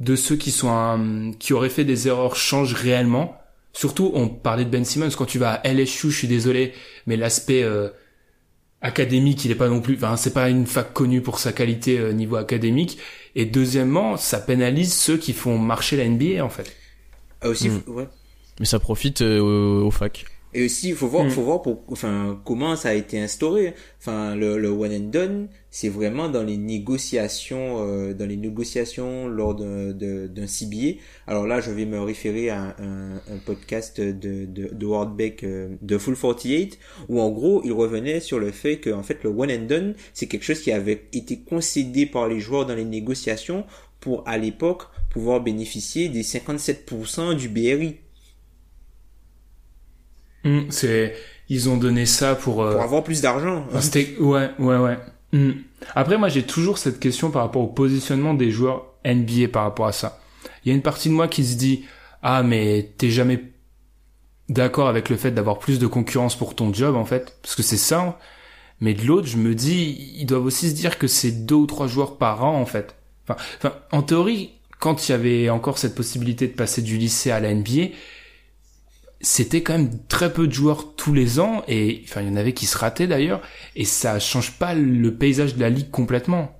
de 0.00 0.16
ceux 0.16 0.36
qui 0.36 0.50
sont 0.50 0.70
un- 0.70 1.32
qui 1.38 1.52
auraient 1.52 1.68
fait 1.70 1.84
des 1.84 2.08
erreurs 2.08 2.36
changent 2.36 2.74
réellement. 2.74 3.38
Surtout, 3.72 4.10
on 4.14 4.28
parlait 4.28 4.64
de 4.64 4.70
Ben 4.70 4.84
Simmons 4.84 5.10
quand 5.16 5.24
tu 5.26 5.38
vas 5.38 5.54
à 5.54 5.66
LSU, 5.68 6.10
je 6.10 6.16
suis 6.18 6.28
désolé, 6.28 6.72
mais 7.06 7.16
l'aspect 7.16 7.62
euh, 7.62 7.88
académique, 8.80 9.44
il 9.44 9.50
est 9.50 9.54
pas 9.56 9.68
non 9.68 9.80
plus, 9.80 9.96
enfin, 9.96 10.16
c'est 10.16 10.32
pas 10.34 10.48
une 10.50 10.66
fac 10.66 10.92
connue 10.92 11.22
pour 11.22 11.38
sa 11.38 11.52
qualité 11.52 11.98
euh, 11.98 12.12
niveau 12.12 12.36
académique. 12.36 12.98
Et 13.34 13.46
deuxièmement, 13.46 14.16
ça 14.16 14.38
pénalise 14.38 14.92
ceux 14.94 15.16
qui 15.16 15.32
font 15.32 15.58
marcher 15.58 15.96
la 15.96 16.04
NBA 16.08 16.44
en 16.44 16.50
fait. 16.50 16.74
Ah, 17.40 17.48
aussi, 17.48 17.68
Mm. 17.68 17.82
faut- 17.84 17.92
ouais. 17.92 18.08
Mais 18.60 18.66
ça 18.66 18.78
profite 18.78 19.22
euh, 19.22 19.40
aux, 19.40 19.86
aux 19.86 19.90
facs. 19.90 20.24
Et 20.54 20.64
aussi, 20.64 20.90
il 20.90 20.94
faut 20.94 21.08
voir, 21.08 21.24
Mm. 21.24 21.30
faut 21.30 21.42
voir 21.42 21.62
pour, 21.62 21.82
enfin, 21.90 22.40
comment 22.44 22.76
ça 22.76 22.90
a 22.90 22.94
été 22.94 23.18
instauré. 23.20 23.74
Enfin, 24.00 24.36
le, 24.36 24.56
le 24.58 24.68
one 24.68 24.92
and 24.94 25.10
done, 25.10 25.48
c'est 25.70 25.88
vraiment 25.88 26.28
dans 26.28 26.44
les 26.44 26.56
négociations, 26.56 27.84
euh, 27.84 28.14
dans 28.14 28.26
les 28.26 28.36
négociations 28.36 29.26
lors 29.26 29.54
d'un, 29.56 29.90
d'un 29.92 30.46
CBA. 30.46 31.00
Alors 31.26 31.46
là, 31.46 31.60
je 31.60 31.70
vais 31.72 31.86
me 31.86 32.00
référer 32.00 32.50
à 32.50 32.76
un, 32.78 33.14
un 33.16 33.38
podcast 33.44 34.00
de, 34.00 34.12
de, 34.46 34.72
de 34.72 34.86
Ward 34.86 35.16
Beck, 35.16 35.42
euh, 35.42 35.74
de 35.82 35.98
Full 35.98 36.16
48, 36.16 36.78
où 37.08 37.20
en 37.20 37.30
gros, 37.30 37.60
il 37.64 37.72
revenait 37.72 38.20
sur 38.20 38.38
le 38.38 38.52
fait 38.52 38.76
que, 38.78 38.90
en 38.90 39.02
fait, 39.02 39.24
le 39.24 39.30
one 39.30 39.50
and 39.50 39.66
done, 39.68 39.94
c'est 40.12 40.26
quelque 40.26 40.44
chose 40.44 40.60
qui 40.60 40.70
avait 40.70 41.02
été 41.12 41.38
concédé 41.40 42.06
par 42.06 42.28
les 42.28 42.38
joueurs 42.38 42.64
dans 42.66 42.74
les 42.76 42.84
négociations 42.84 43.64
pour, 43.98 44.22
à 44.28 44.38
l'époque, 44.38 44.82
pouvoir 45.10 45.40
bénéficier 45.40 46.08
des 46.08 46.22
57% 46.22 47.34
du 47.36 47.48
BRI. 47.48 47.96
Hmm, 50.44 50.60
c'est, 50.70 51.14
ils 51.48 51.68
ont 51.68 51.76
donné 51.76 52.06
ça 52.06 52.34
pour. 52.34 52.62
euh, 52.62 52.72
Pour 52.72 52.82
avoir 52.82 53.02
plus 53.04 53.20
d'argent. 53.20 53.64
Enfin, 53.68 53.80
c'était- 53.80 54.16
ouais, 54.20 54.50
ouais, 54.58 54.76
ouais. 54.76 54.98
Hmm. 55.32 55.52
Après, 55.94 56.16
moi, 56.18 56.28
j'ai 56.28 56.42
toujours 56.44 56.78
cette 56.78 57.00
question 57.00 57.30
par 57.30 57.42
rapport 57.42 57.62
au 57.62 57.66
positionnement 57.68 58.34
des 58.34 58.50
joueurs 58.50 58.86
NBA 59.04 59.48
par 59.48 59.64
rapport 59.64 59.86
à 59.86 59.92
ça. 59.92 60.20
Il 60.64 60.68
y 60.68 60.72
a 60.72 60.74
une 60.74 60.82
partie 60.82 61.08
de 61.08 61.14
moi 61.14 61.28
qui 61.28 61.44
se 61.44 61.56
dit, 61.56 61.84
ah, 62.22 62.42
mais 62.42 62.92
t'es 62.98 63.10
jamais 63.10 63.42
d'accord 64.48 64.88
avec 64.88 65.08
le 65.08 65.16
fait 65.16 65.30
d'avoir 65.30 65.58
plus 65.58 65.78
de 65.78 65.86
concurrence 65.86 66.36
pour 66.36 66.54
ton 66.54 66.72
job, 66.72 66.94
en 66.96 67.04
fait, 67.04 67.36
parce 67.42 67.54
que 67.54 67.62
c'est 67.62 67.76
ça. 67.76 68.00
hein. 68.00 68.14
Mais 68.80 68.92
de 68.94 69.04
l'autre, 69.06 69.26
je 69.26 69.36
me 69.36 69.54
dis, 69.54 70.14
ils 70.18 70.26
doivent 70.26 70.44
aussi 70.44 70.68
se 70.70 70.74
dire 70.74 70.98
que 70.98 71.06
c'est 71.06 71.30
deux 71.46 71.54
ou 71.54 71.66
trois 71.66 71.86
joueurs 71.86 72.16
par 72.18 72.44
an, 72.44 72.60
en 72.60 72.66
fait. 72.66 72.96
Enfin, 73.26 73.40
enfin, 73.58 73.74
en 73.92 74.02
théorie, 74.02 74.50
quand 74.80 75.08
il 75.08 75.12
y 75.12 75.14
avait 75.14 75.48
encore 75.50 75.78
cette 75.78 75.94
possibilité 75.94 76.46
de 76.48 76.52
passer 76.52 76.82
du 76.82 76.98
lycée 76.98 77.30
à 77.30 77.40
la 77.40 77.54
NBA, 77.54 77.88
c'était 79.24 79.62
quand 79.62 79.78
même 79.78 79.90
très 80.06 80.32
peu 80.32 80.46
de 80.46 80.52
joueurs 80.52 80.94
tous 80.94 81.14
les 81.14 81.40
ans 81.40 81.64
et 81.66 82.02
enfin 82.04 82.20
il 82.20 82.28
y 82.28 82.30
en 82.30 82.36
avait 82.36 82.52
qui 82.52 82.66
se 82.66 82.76
rataient 82.76 83.06
d'ailleurs 83.06 83.40
et 83.74 83.84
ça 83.84 84.20
change 84.20 84.52
pas 84.58 84.74
le 84.74 85.14
paysage 85.14 85.56
de 85.56 85.60
la 85.60 85.70
ligue 85.70 85.90
complètement. 85.90 86.56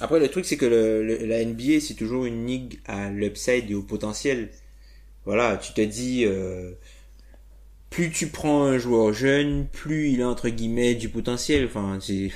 Après, 0.00 0.18
le 0.18 0.28
truc, 0.28 0.44
c'est 0.46 0.56
que 0.56 0.66
la 0.66 1.44
NBA, 1.44 1.80
c'est 1.80 1.94
toujours 1.94 2.24
une 2.24 2.46
ligue 2.46 2.80
à 2.86 3.10
l'upside 3.10 3.70
et 3.70 3.74
au 3.74 3.82
potentiel. 3.82 4.50
Voilà, 5.24 5.56
tu 5.58 5.72
te 5.74 5.80
dis, 5.80 6.24
euh, 6.24 6.72
plus 7.88 8.10
tu 8.10 8.26
prends 8.28 8.64
un 8.64 8.78
joueur 8.78 9.12
jeune, 9.12 9.68
plus 9.68 10.08
il 10.10 10.22
a 10.22 10.28
entre 10.28 10.48
guillemets 10.48 10.94
du 10.94 11.08
potentiel. 11.08 11.66
Enfin, 11.66 11.98
c'est, 12.00 12.30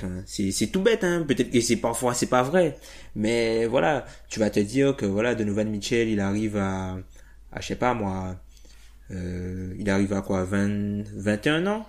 c'est, 0.51 0.67
tout 0.67 0.81
bête, 0.81 1.03
hein. 1.03 1.25
Peut-être 1.27 1.49
que 1.51 1.59
c'est 1.59 1.75
parfois 1.77 2.13
c'est 2.13 2.27
pas 2.27 2.43
vrai, 2.43 2.77
mais 3.15 3.65
voilà, 3.65 4.05
tu 4.29 4.39
vas 4.39 4.49
te 4.49 4.61
dire 4.61 4.95
que 4.95 5.05
voilà, 5.05 5.35
Donovan 5.35 5.69
Mitchell, 5.69 6.07
il 6.07 6.21
arrive 6.21 6.55
à 6.55 6.97
je 7.59 7.67
sais 7.67 7.75
pas 7.75 7.93
moi, 7.93 8.35
euh, 9.11 9.73
il 9.79 9.89
arrive 9.89 10.13
à 10.13 10.21
quoi, 10.21 10.43
20, 10.43 11.03
21 11.15 11.65
ans? 11.67 11.85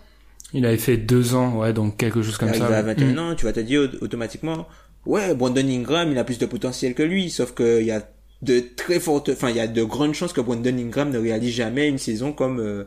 Il 0.55 0.65
avait 0.65 0.79
fait 0.79 0.97
deux 0.97 1.35
ans, 1.35 1.59
ouais, 1.59 1.73
donc 1.73 1.97
quelque 1.99 2.23
chose 2.23 2.39
comme 2.39 2.49
il 2.49 2.55
ça. 2.57 2.65
arrive 2.65 2.77
à 2.77 2.81
ouais. 2.81 2.95
21 2.95 3.13
Mm. 3.15 3.19
ans, 3.19 3.35
tu 3.35 3.45
vas 3.45 3.53
te 3.53 3.61
dire 3.61 3.83
au- 4.01 4.05
automatiquement, 4.05 4.67
ouais, 5.07 5.35
Brandon 5.35 5.67
Ingram, 5.69 6.09
il 6.11 6.19
a 6.19 6.25
plus 6.25 6.39
de 6.39 6.47
potentiel 6.47 6.95
que 6.95 7.03
lui, 7.03 7.31
sauf 7.31 7.55
qu'il 7.55 7.83
y 7.85 7.91
a 7.91 8.09
de 8.43 8.61
très 8.77 9.01
fortes, 9.01 9.29
enfin, 9.31 9.51
il 9.51 9.57
y 9.57 9.61
a 9.61 9.67
de 9.67 9.83
grandes 9.83 10.15
chances 10.15 10.33
que 10.33 10.41
Brandon 10.41 10.77
Ingram 10.79 11.11
ne 11.11 11.19
réalise 11.19 11.55
jamais 11.55 11.89
une 11.89 11.99
saison 11.99 12.33
comme, 12.33 12.61
euh, 12.61 12.85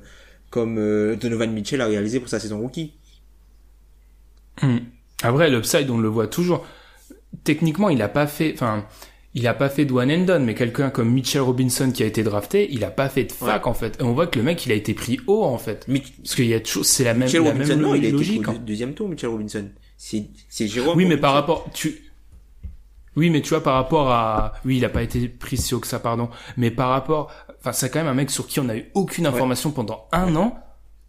comme 0.50 0.78
euh, 0.80 1.16
Donovan 1.18 1.52
Mitchell 1.52 1.82
a 1.82 1.86
réalisé 1.88 2.20
pour 2.20 2.30
sa 2.30 2.40
saison 2.40 2.60
rookie. 2.60 2.94
Mm. 4.62 4.78
Après 5.24 5.50
l'upside 5.50 5.90
on 5.90 5.98
le 5.98 6.08
voit 6.10 6.28
toujours. 6.28 6.66
Techniquement 7.44 7.90
il 7.90 8.02
a 8.02 8.10
pas 8.10 8.28
fait, 8.28 8.52
enfin 8.54 8.86
il 9.34 9.48
a 9.48 9.54
pas 9.54 9.70
fait 9.70 9.86
de 9.86 9.94
one 9.94 10.12
and 10.12 10.26
done, 10.26 10.44
mais 10.44 10.56
quelqu'un 10.56 10.90
comme 10.90 11.10
Mitchell 11.10 11.42
Robinson 11.42 11.92
qui 11.92 12.04
a 12.04 12.06
été 12.06 12.22
drafté, 12.24 12.68
il 12.72 12.84
a 12.84 12.92
pas 12.92 13.08
fait 13.10 13.24
de 13.24 13.32
fac 13.32 13.66
en 13.68 13.74
fait. 13.74 13.98
Et 14.00 14.04
on 14.04 14.14
voit 14.14 14.28
que 14.28 14.38
le 14.38 14.44
mec, 14.44 14.66
il 14.66 14.72
a 14.72 14.76
été 14.76 14.94
pris 14.94 15.20
haut 15.28 15.44
en 15.44 15.58
fait. 15.58 15.88
Mitch- 15.88 16.14
Parce 16.22 16.36
qu'il 16.36 16.48
y 16.48 16.54
a 16.54 16.60
toujours, 16.60 16.84
c'est 16.86 17.04
la 17.06 17.14
même, 17.14 17.24
Mitchell 17.24 17.44
la 17.44 17.52
Robinson, 17.52 17.70
même 17.70 17.82
non, 17.82 17.96
il 17.96 18.04
a 18.04 18.08
été 18.10 18.12
logique. 18.18 18.48
au 18.48 18.52
hein. 18.52 18.54
deux- 18.56 18.60
deuxième 18.60 18.94
tour, 18.94 19.08
Mitchell 19.08 19.30
Robinson. 19.30 19.70
C'est, 19.98 20.26
c'est 20.50 20.68
Jérôme. 20.68 20.98
Oui, 20.98 21.06
mais 21.06 21.18
par 21.18 21.34
rapport, 21.34 21.70
tu, 21.74 22.12
oui, 23.16 23.30
mais 23.30 23.42
tu 23.42 23.50
vois, 23.50 23.62
par 23.64 23.76
rapport 23.76 24.10
à, 24.10 24.54
oui, 24.66 24.78
il 24.78 24.86
a 24.86 24.90
pas 24.90 25.04
été 25.04 25.28
pris 25.30 25.58
si 25.58 25.74
haut 25.76 25.80
que 25.80 25.88
ça, 25.88 26.00
pardon. 26.00 26.30
Mais 26.58 26.72
par 26.72 26.90
rapport, 26.90 27.32
enfin, 27.60 27.72
c'est 27.72 27.90
quand 27.90 28.00
même 28.00 28.08
un 28.08 28.14
mec 28.14 28.32
sur 28.32 28.48
qui 28.48 28.60
on 28.60 28.68
a 28.70 28.76
eu 28.76 28.90
aucune 28.96 29.26
information 29.28 29.72
pendant 29.72 30.08
un 30.12 30.36
an, 30.36 30.58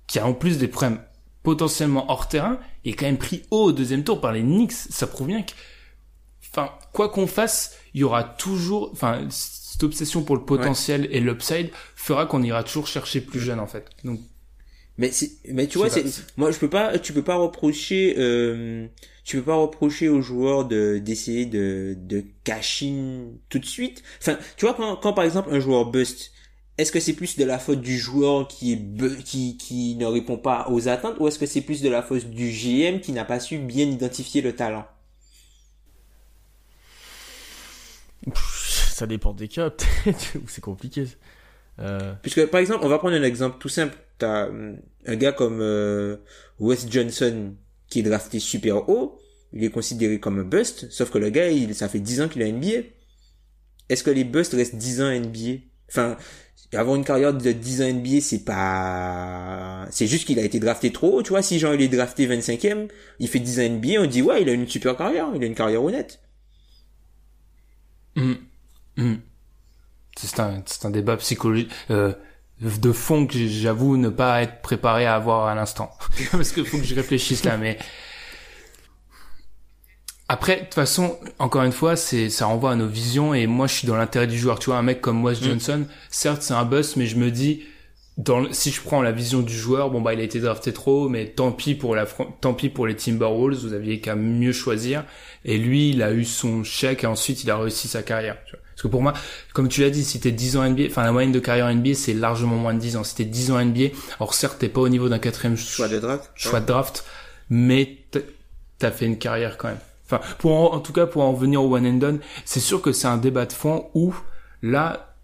qui 0.06 0.18
a 0.18 0.26
en 0.26 0.34
plus 0.34 0.58
des 0.58 0.68
problèmes 0.68 1.00
potentiellement 1.42 2.10
hors 2.10 2.28
terrain, 2.28 2.58
et 2.84 2.90
est 2.90 2.92
quand 2.92 3.06
même 3.06 3.18
pris 3.18 3.42
haut 3.50 3.64
au 3.64 3.72
deuxième 3.72 4.04
tour 4.04 4.20
par 4.20 4.32
les 4.32 4.42
Knicks. 4.42 4.72
Ça 4.72 5.06
prouve 5.06 5.28
bien 5.28 5.42
que, 5.42 5.52
enfin, 6.52 6.70
quoi 6.92 7.08
qu'on 7.08 7.26
fasse, 7.26 7.78
il 7.94 8.00
y 8.00 8.04
aura 8.04 8.24
toujours, 8.24 8.90
enfin, 8.92 9.26
cette 9.30 9.82
obsession 9.84 10.24
pour 10.24 10.36
le 10.36 10.44
potentiel 10.44 11.08
et 11.10 11.20
l'upside 11.20 11.70
fera 11.96 12.26
qu'on 12.26 12.42
ira 12.42 12.64
toujours 12.64 12.86
chercher 12.86 13.20
plus 13.20 13.40
jeune, 13.40 13.60
en 13.60 13.66
fait. 13.66 13.92
Donc, 14.04 14.20
Mais 14.98 15.10
c'est, 15.10 15.32
mais 15.48 15.66
tu 15.68 15.78
vois, 15.78 15.88
c'est, 15.90 16.04
moi, 16.36 16.50
je 16.50 16.58
peux 16.58 16.68
pas, 16.70 16.98
tu 16.98 17.12
peux 17.12 17.24
pas 17.24 17.36
reprocher, 17.36 18.14
euh, 18.18 18.86
tu 19.24 19.38
peux 19.38 19.44
pas 19.44 19.54
reprocher 19.56 20.08
aux 20.08 20.20
joueurs 20.20 20.66
de, 20.66 20.98
d'essayer 20.98 21.46
de, 21.46 21.96
de 21.98 22.24
cash 22.44 22.82
in 22.82 23.30
tout 23.48 23.58
de 23.58 23.64
suite. 23.66 24.02
Enfin, 24.20 24.38
tu 24.56 24.66
vois, 24.66 24.74
quand, 24.74 24.96
quand 24.96 25.14
par 25.14 25.24
exemple 25.24 25.48
un 25.52 25.60
joueur 25.60 25.90
bust, 25.90 26.32
est-ce 26.78 26.92
que 26.92 27.00
c'est 27.00 27.14
plus 27.14 27.36
de 27.36 27.44
la 27.44 27.58
faute 27.58 27.80
du 27.80 27.98
joueur 27.98 28.48
qui 28.48 28.72
est, 28.72 29.24
qui, 29.24 29.56
qui 29.56 29.96
ne 29.96 30.06
répond 30.06 30.36
pas 30.38 30.66
aux 30.70 30.88
attentes 30.88 31.16
ou 31.20 31.28
est-ce 31.28 31.38
que 31.38 31.46
c'est 31.46 31.60
plus 31.62 31.80
de 31.82 31.88
la 31.88 32.02
faute 32.02 32.28
du 32.30 32.50
GM 32.50 33.00
qui 33.00 33.12
n'a 33.12 33.24
pas 33.24 33.40
su 33.40 33.58
bien 33.58 33.86
identifier 33.86 34.42
le 34.42 34.54
talent? 34.54 34.84
Pff, 37.24 38.02
Ça 38.34 39.06
dépend 39.06 39.32
des 39.32 39.48
cas, 39.48 39.70
peut-être, 40.04 40.38
c'est 40.46 40.60
compliqué. 40.60 41.06
Euh, 41.78 42.14
Puisque, 42.22 42.46
par 42.46 42.60
exemple, 42.60 42.84
on 42.84 42.88
va 42.88 42.98
prendre 42.98 43.16
un 43.16 43.22
exemple 43.22 43.56
tout 43.58 43.68
simple. 43.68 43.96
T'as 44.18 44.48
hum, 44.48 44.78
un 45.06 45.16
gars 45.16 45.32
comme 45.32 45.60
euh, 45.60 46.16
Wes 46.58 46.86
Johnson 46.88 47.54
qui 47.88 48.00
est 48.00 48.02
drafté 48.02 48.38
super 48.38 48.88
haut. 48.88 49.18
Il 49.52 49.64
est 49.64 49.70
considéré 49.70 50.20
comme 50.20 50.38
un 50.38 50.44
bust. 50.44 50.90
Sauf 50.90 51.10
que 51.10 51.18
le 51.18 51.30
gars, 51.30 51.50
il, 51.50 51.74
ça 51.74 51.88
fait 51.88 52.00
10 52.00 52.22
ans 52.22 52.28
qu'il 52.28 52.42
a 52.42 52.50
NBA. 52.50 52.86
Est-ce 53.88 54.04
que 54.04 54.10
les 54.10 54.24
busts 54.24 54.54
restent 54.54 54.76
10 54.76 55.02
ans 55.02 55.10
NBA 55.10 55.60
Enfin, 55.88 56.16
avoir 56.72 56.96
une 56.96 57.04
carrière 57.04 57.34
de 57.34 57.52
10 57.52 57.82
ans 57.82 57.92
NBA, 57.92 58.20
c'est 58.22 58.44
pas... 58.44 59.86
C'est 59.90 60.06
juste 60.06 60.26
qu'il 60.26 60.38
a 60.38 60.42
été 60.42 60.58
drafté 60.58 60.90
trop 60.90 61.18
haut, 61.18 61.22
tu 61.22 61.30
vois. 61.30 61.42
Si 61.42 61.58
genre 61.58 61.74
il 61.74 61.82
est 61.82 61.88
drafté 61.88 62.26
25e, 62.26 62.88
il 63.18 63.28
fait 63.28 63.40
10 63.40 63.60
ans 63.60 63.68
NBA, 63.68 64.00
on 64.00 64.06
dit 64.06 64.22
ouais, 64.22 64.42
il 64.42 64.48
a 64.48 64.52
une 64.52 64.66
super 64.68 64.96
carrière. 64.96 65.28
Il 65.34 65.42
a 65.42 65.46
une 65.46 65.54
carrière 65.54 65.82
honnête. 65.84 66.20
Hum, 68.16 68.36
hum. 68.98 69.18
C'est 70.16 70.40
un, 70.40 70.62
c'est 70.66 70.84
un 70.84 70.90
débat 70.90 71.16
psychologique 71.16 71.70
euh, 71.90 72.12
de 72.60 72.92
fond 72.92 73.26
que 73.26 73.38
j'avoue 73.46 73.96
ne 73.96 74.10
pas 74.10 74.42
être 74.42 74.60
préparé 74.60 75.06
à 75.06 75.14
avoir 75.14 75.46
à 75.46 75.54
l'instant. 75.54 75.90
Parce 76.32 76.52
qu'il 76.52 76.66
faut 76.66 76.78
que 76.78 76.84
je 76.84 76.94
réfléchisse 76.94 77.44
là, 77.44 77.56
mais 77.56 77.78
après, 80.28 80.56
de 80.56 80.60
toute 80.62 80.74
façon, 80.74 81.18
encore 81.38 81.62
une 81.62 81.72
fois, 81.72 81.94
c'est 81.94 82.30
ça 82.30 82.46
renvoie 82.46 82.72
à 82.72 82.74
nos 82.74 82.86
visions 82.86 83.34
et 83.34 83.46
moi 83.46 83.66
je 83.66 83.74
suis 83.74 83.86
dans 83.86 83.96
l'intérêt 83.96 84.26
du 84.26 84.38
joueur. 84.38 84.58
Tu 84.58 84.70
vois, 84.70 84.78
un 84.78 84.82
mec 84.82 85.00
comme 85.00 85.22
Wes 85.22 85.42
Johnson, 85.42 85.86
certes 86.08 86.42
c'est 86.42 86.54
un 86.54 86.64
bust, 86.64 86.96
mais 86.96 87.06
je 87.06 87.16
me 87.16 87.30
dis 87.30 87.64
dans 88.18 88.40
le- 88.40 88.52
si 88.52 88.70
je 88.70 88.80
prends 88.82 89.00
la 89.02 89.12
vision 89.12 89.40
du 89.40 89.54
joueur, 89.56 89.90
bon 89.90 90.00
bah 90.00 90.12
il 90.14 90.20
a 90.20 90.22
été 90.22 90.38
drafté 90.40 90.72
trop, 90.72 91.08
mais 91.08 91.28
tant 91.28 91.50
pis 91.52 91.74
pour 91.74 91.94
la 91.96 92.06
tant 92.40 92.52
pis 92.54 92.68
pour 92.68 92.86
les 92.86 92.94
Timberwolves, 92.96 93.58
vous 93.58 93.72
aviez 93.72 94.00
qu'à 94.00 94.14
mieux 94.16 94.52
choisir. 94.52 95.04
Et 95.44 95.56
lui, 95.58 95.90
il 95.90 96.02
a 96.02 96.12
eu 96.12 96.24
son 96.24 96.62
chèque 96.62 97.04
et 97.04 97.06
ensuite 97.06 97.42
il 97.44 97.50
a 97.50 97.56
réussi 97.56 97.88
sa 97.88 98.02
carrière. 98.02 98.36
tu 98.46 98.52
vois. 98.52 98.60
Parce 98.74 98.82
que 98.82 98.88
pour 98.88 99.02
moi, 99.02 99.12
comme 99.54 99.68
tu 99.68 99.80
l'as 99.80 99.90
dit, 99.90 100.04
si 100.04 100.20
t'es 100.20 100.30
10 100.30 100.56
ans 100.56 100.62
NBA, 100.64 100.84
enfin 100.88 101.02
la 101.04 101.12
moyenne 101.12 101.32
de 101.32 101.38
carrière 101.40 101.68
NBA 101.74 101.94
c'est 101.94 102.14
largement 102.14 102.56
moins 102.56 102.74
de 102.74 102.78
10 102.80 102.96
ans. 102.96 103.04
Si 103.04 103.14
t'es 103.14 103.24
10 103.24 103.50
ans 103.50 103.58
NBA, 103.58 103.94
alors 104.18 104.34
certes 104.34 104.58
t'es 104.58 104.68
pas 104.68 104.80
au 104.82 104.88
niveau 104.88 105.08
d'un 105.08 105.18
quatrième 105.18 105.56
Choix 105.56 105.88
de 105.88 105.98
draft. 105.98 106.30
choix 106.34 106.60
de 106.60 106.66
draft, 106.66 107.04
mais 107.50 107.98
t'as- 108.10 108.90
fait 108.90 109.06
une 109.06 109.16
carrière 109.18 109.56
quand 109.58 109.68
même. 109.68 109.78
Enfin, 110.06 110.20
pour 110.38 110.52
en, 110.52 110.74
en 110.74 110.80
tout 110.80 110.92
cas 110.92 111.06
pour 111.06 111.22
en 111.22 111.32
venir 111.32 111.62
au 111.62 111.74
one 111.74 111.86
and 111.86 111.92
done, 111.98 112.18
c'est 112.44 112.58
sûr 112.60 112.82
que 112.82 112.92
c'est 112.92 113.06
un 113.06 113.16
débat 113.16 113.46
de 113.46 113.52
fond 113.52 113.88
où 113.94 114.12
là, 114.60 115.14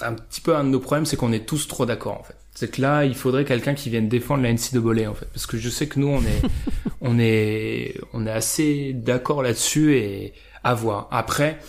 un 0.00 0.14
petit 0.14 0.40
peu 0.40 0.54
un 0.54 0.62
de 0.64 0.68
nos 0.68 0.78
problèmes, 0.78 1.04
c'est 1.04 1.16
qu'on 1.16 1.32
est 1.32 1.44
tous 1.44 1.66
trop 1.66 1.84
d'accord 1.84 2.18
en 2.20 2.22
fait. 2.22 2.36
C'est 2.58 2.72
que 2.72 2.82
là, 2.82 3.04
il 3.04 3.14
faudrait 3.14 3.44
quelqu'un 3.44 3.74
qui 3.74 3.88
vienne 3.88 4.08
défendre 4.08 4.42
la 4.42 4.52
NCAA 4.52 5.08
en 5.08 5.14
fait, 5.14 5.26
parce 5.26 5.46
que 5.46 5.58
je 5.58 5.68
sais 5.68 5.86
que 5.86 6.00
nous 6.00 6.08
on 6.08 6.20
est, 6.22 6.42
on 7.00 7.16
est, 7.16 7.94
on 8.12 8.26
est 8.26 8.32
assez 8.32 8.92
d'accord 8.94 9.44
là-dessus 9.44 9.94
et 9.94 10.32
à 10.64 10.74
voir. 10.74 11.06
Après, 11.12 11.60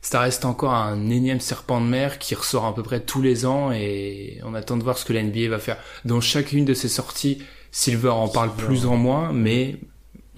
ça 0.00 0.20
reste 0.20 0.46
encore 0.46 0.72
un 0.72 1.10
énième 1.10 1.40
serpent 1.40 1.82
de 1.82 1.86
mer 1.86 2.18
qui 2.18 2.34
ressort 2.34 2.64
à 2.64 2.74
peu 2.74 2.82
près 2.82 3.00
tous 3.00 3.20
les 3.20 3.44
ans 3.44 3.72
et 3.72 4.40
on 4.42 4.54
attend 4.54 4.78
de 4.78 4.84
voir 4.84 4.96
ce 4.96 5.04
que 5.04 5.12
la 5.12 5.22
NBA 5.22 5.50
va 5.50 5.58
faire. 5.58 5.76
Dans 6.06 6.22
chacune 6.22 6.64
de 6.64 6.72
ses 6.72 6.88
sorties, 6.88 7.42
Silver 7.70 8.08
en 8.08 8.28
parle 8.28 8.54
plus 8.56 8.86
en 8.86 8.96
moins, 8.96 9.34
mais 9.34 9.76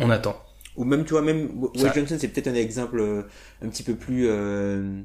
on 0.01 0.11
attend. 0.11 0.43
Ou 0.75 0.83
même, 0.83 1.05
tu 1.05 1.13
vois, 1.13 1.23
même 1.23 1.51
Wes 1.77 1.95
Johnson, 1.95 2.17
c'est 2.19 2.33
peut-être 2.33 2.49
un 2.49 2.55
exemple 2.55 2.99
euh, 2.99 3.23
un 3.63 3.69
petit 3.69 3.85
peu 3.85 3.95
plus, 3.95 4.27
euh, 4.29 5.03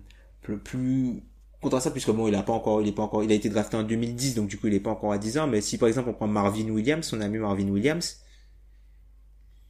plus, 0.63 1.21
contrastant, 1.65 1.91
puisque 1.91 2.11
bon, 2.11 2.27
il 2.27 2.35
a 2.35 2.43
pas 2.43 2.53
encore, 2.53 2.81
il 2.81 2.87
est 2.87 2.91
pas 2.93 3.03
encore, 3.03 3.23
il 3.23 3.31
a 3.31 3.35
été 3.35 3.49
drafté 3.49 3.77
en 3.77 3.83
2010, 3.83 4.35
donc 4.35 4.47
du 4.47 4.57
coup, 4.57 4.67
il 4.67 4.73
est 4.73 4.79
pas 4.79 4.91
encore 4.91 5.11
à 5.11 5.17
10 5.17 5.37
ans, 5.39 5.47
mais 5.47 5.61
si 5.61 5.77
par 5.77 5.87
exemple, 5.89 6.09
on 6.09 6.13
prend 6.13 6.27
Marvin 6.27 6.69
Williams, 6.69 7.05
son 7.05 7.21
ami 7.21 7.37
Marvin 7.37 7.67
Williams, 7.67 8.21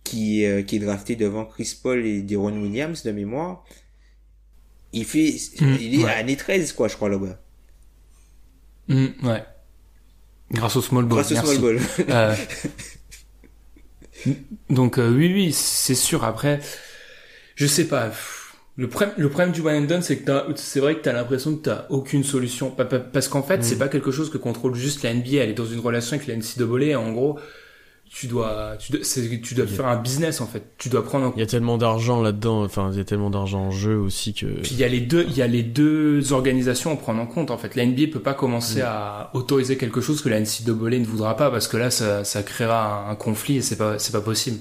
qui, 0.04 0.44
est, 0.44 0.60
euh, 0.60 0.64
qui 0.64 0.76
est 0.78 0.80
drafté 0.80 1.16
devant 1.16 1.46
Chris 1.46 1.78
Paul 1.82 2.06
et 2.06 2.22
Deron 2.22 2.56
Williams, 2.62 3.04
de 3.04 3.12
mémoire, 3.12 3.64
il 4.94 5.06
fait, 5.06 5.36
Mm, 5.60 5.76
il 5.80 6.00
est 6.02 6.04
ouais. 6.04 6.10
à 6.10 6.18
année 6.18 6.38
13, 6.38 6.74
quoi, 6.74 6.88
je 6.88 6.96
crois, 6.96 7.10
le 7.10 7.20
gars. 7.20 7.40
Hmm, 8.88 9.08
ouais. 9.24 9.44
Grâce 10.52 10.76
au 10.76 10.82
small 10.82 11.06
ball. 11.06 11.24
Grâce 11.24 11.32
au 11.32 11.36
small 11.36 11.58
ball. 11.60 11.80
Euh, 12.10 12.36
donc 14.70 14.98
euh, 14.98 15.10
oui, 15.12 15.32
oui, 15.34 15.52
c'est 15.54 15.96
sûr. 15.96 16.24
Après, 16.24 16.60
je 17.56 17.68
sais 17.68 17.88
pas. 17.88 18.12
Le 18.78 18.90
problème, 18.90 19.14
le 19.18 19.30
problème 19.30 19.52
du 19.54 19.62
one 19.62 19.76
and 19.76 19.82
done, 19.88 20.02
c'est 20.02 20.18
que 20.18 20.26
t'as- 20.26 20.46
c'est 20.56 20.82
vrai 20.82 20.96
que 20.96 21.02
t'as 21.02 21.14
l'impression 21.14 21.56
que 21.56 21.62
t'as 21.62 21.86
aucune 21.90 22.24
solution, 22.26 22.72
Pa- 22.72 22.84
pa- 22.84 23.00
parce 23.00 23.30
qu'en 23.30 23.42
fait, 23.44 23.64
c'est 23.64 23.78
pas 23.78 23.88
quelque 23.88 24.12
chose 24.12 24.30
que 24.30 24.38
contrôle 24.38 24.76
juste 24.76 25.02
la 25.04 25.12
NBA. 25.14 25.38
Elle 25.44 25.50
est 25.52 25.54
dans 25.54 25.66
une 25.66 25.80
relation 25.80 26.16
avec 26.18 26.28
la 26.28 26.34
NCAA. 26.36 27.00
En 27.00 27.14
gros, 27.14 27.40
tu 28.10 28.28
dois, 28.28 28.74
tu 28.78 28.92
dois, 28.92 29.02
tu 29.42 29.56
dois 29.56 29.66
faire 29.66 29.88
un 29.88 29.96
business 29.96 30.42
en 30.42 30.46
fait. 30.46 30.64
Tu 30.78 30.90
dois 30.90 31.04
prendre 31.06 31.28
en 31.28 31.34
Il 31.36 31.40
y 31.40 31.44
a 31.44 31.46
tellement 31.46 31.78
d'argent 31.78 32.22
là-dedans, 32.22 32.64
enfin, 32.66 32.90
il 32.92 32.98
y 32.98 33.02
a 33.02 33.06
tellement 33.06 33.30
d'argent 33.30 33.60
en 33.62 33.72
jeu 33.72 33.96
aussi 33.98 34.34
que. 34.34 34.46
Puis 34.46 34.72
il 34.74 34.78
y 34.78 34.84
a 34.84 34.90
les 34.90 35.00
deux, 35.00 35.24
il 35.30 35.38
y 35.38 35.42
a 35.42 35.48
les 35.48 35.64
deux 35.64 36.34
organisations 36.34 36.92
à 36.92 36.98
prendre 36.98 37.22
en 37.22 37.28
compte. 37.28 37.52
En 37.52 37.58
fait, 37.58 37.76
la 37.76 37.84
NBA 37.86 38.08
peut 38.12 38.20
pas 38.22 38.34
commencer 38.34 38.82
à 38.82 39.32
autoriser 39.34 39.78
quelque 39.78 40.02
chose 40.02 40.22
que 40.22 40.28
la 40.28 40.40
NCAA 40.42 41.00
ne 41.00 41.06
voudra 41.06 41.38
pas 41.38 41.50
parce 41.50 41.70
que 41.70 41.78
là, 41.78 41.92
ça, 41.92 42.26
ça 42.26 42.44
créera 42.44 43.10
un, 43.10 43.16
conflit 43.16 43.56
et 43.58 43.62
c'est 43.62 43.78
pas, 43.78 44.00
c'est 44.00 44.12
pas 44.12 44.22
possible. 44.22 44.60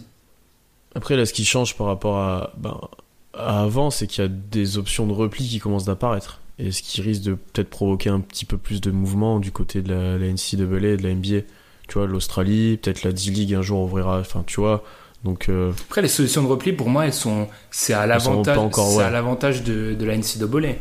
Après, 0.94 1.16
là, 1.16 1.26
ce 1.26 1.33
qui 1.33 1.44
change 1.44 1.76
par 1.76 1.88
rapport 1.88 2.18
à, 2.18 2.52
ben, 2.56 2.78
à 2.80 2.88
avant, 3.38 3.90
c'est 3.90 4.06
qu'il 4.06 4.22
y 4.22 4.26
a 4.26 4.30
des 4.30 4.78
options 4.78 5.06
de 5.06 5.12
repli 5.12 5.46
qui 5.46 5.58
commencent 5.58 5.84
d'apparaître. 5.84 6.40
Et 6.58 6.70
ce 6.70 6.82
qui 6.82 7.00
risque 7.00 7.22
de 7.22 7.34
peut-être 7.34 7.70
provoquer 7.70 8.10
un 8.10 8.20
petit 8.20 8.44
peu 8.44 8.56
plus 8.56 8.80
de 8.80 8.90
mouvement 8.90 9.40
du 9.40 9.50
côté 9.50 9.82
de 9.82 9.92
la, 9.92 10.18
la 10.18 10.26
NCAA 10.32 10.88
et 10.88 10.96
de 10.96 11.02
la 11.02 11.14
NBA. 11.14 11.46
Tu 11.88 11.98
vois, 11.98 12.06
l'Australie, 12.06 12.76
peut-être 12.76 13.02
la 13.02 13.12
D-League 13.12 13.54
un 13.54 13.62
jour 13.62 13.82
ouvrira, 13.82 14.20
enfin, 14.20 14.44
tu 14.46 14.60
vois. 14.60 14.84
Donc, 15.24 15.48
euh, 15.48 15.72
Après, 15.88 16.02
les 16.02 16.08
solutions 16.08 16.42
de 16.42 16.48
repli, 16.48 16.72
pour 16.72 16.88
moi, 16.88 17.06
elles 17.06 17.12
sont, 17.12 17.48
c'est 17.70 17.94
à 17.94 18.06
l'avantage, 18.06 18.58
ouais. 18.58 19.02
à 19.02 19.10
l'avantage 19.10 19.62
de, 19.62 19.94
de 19.94 20.04
la 20.04 20.16
NCAA. 20.16 20.76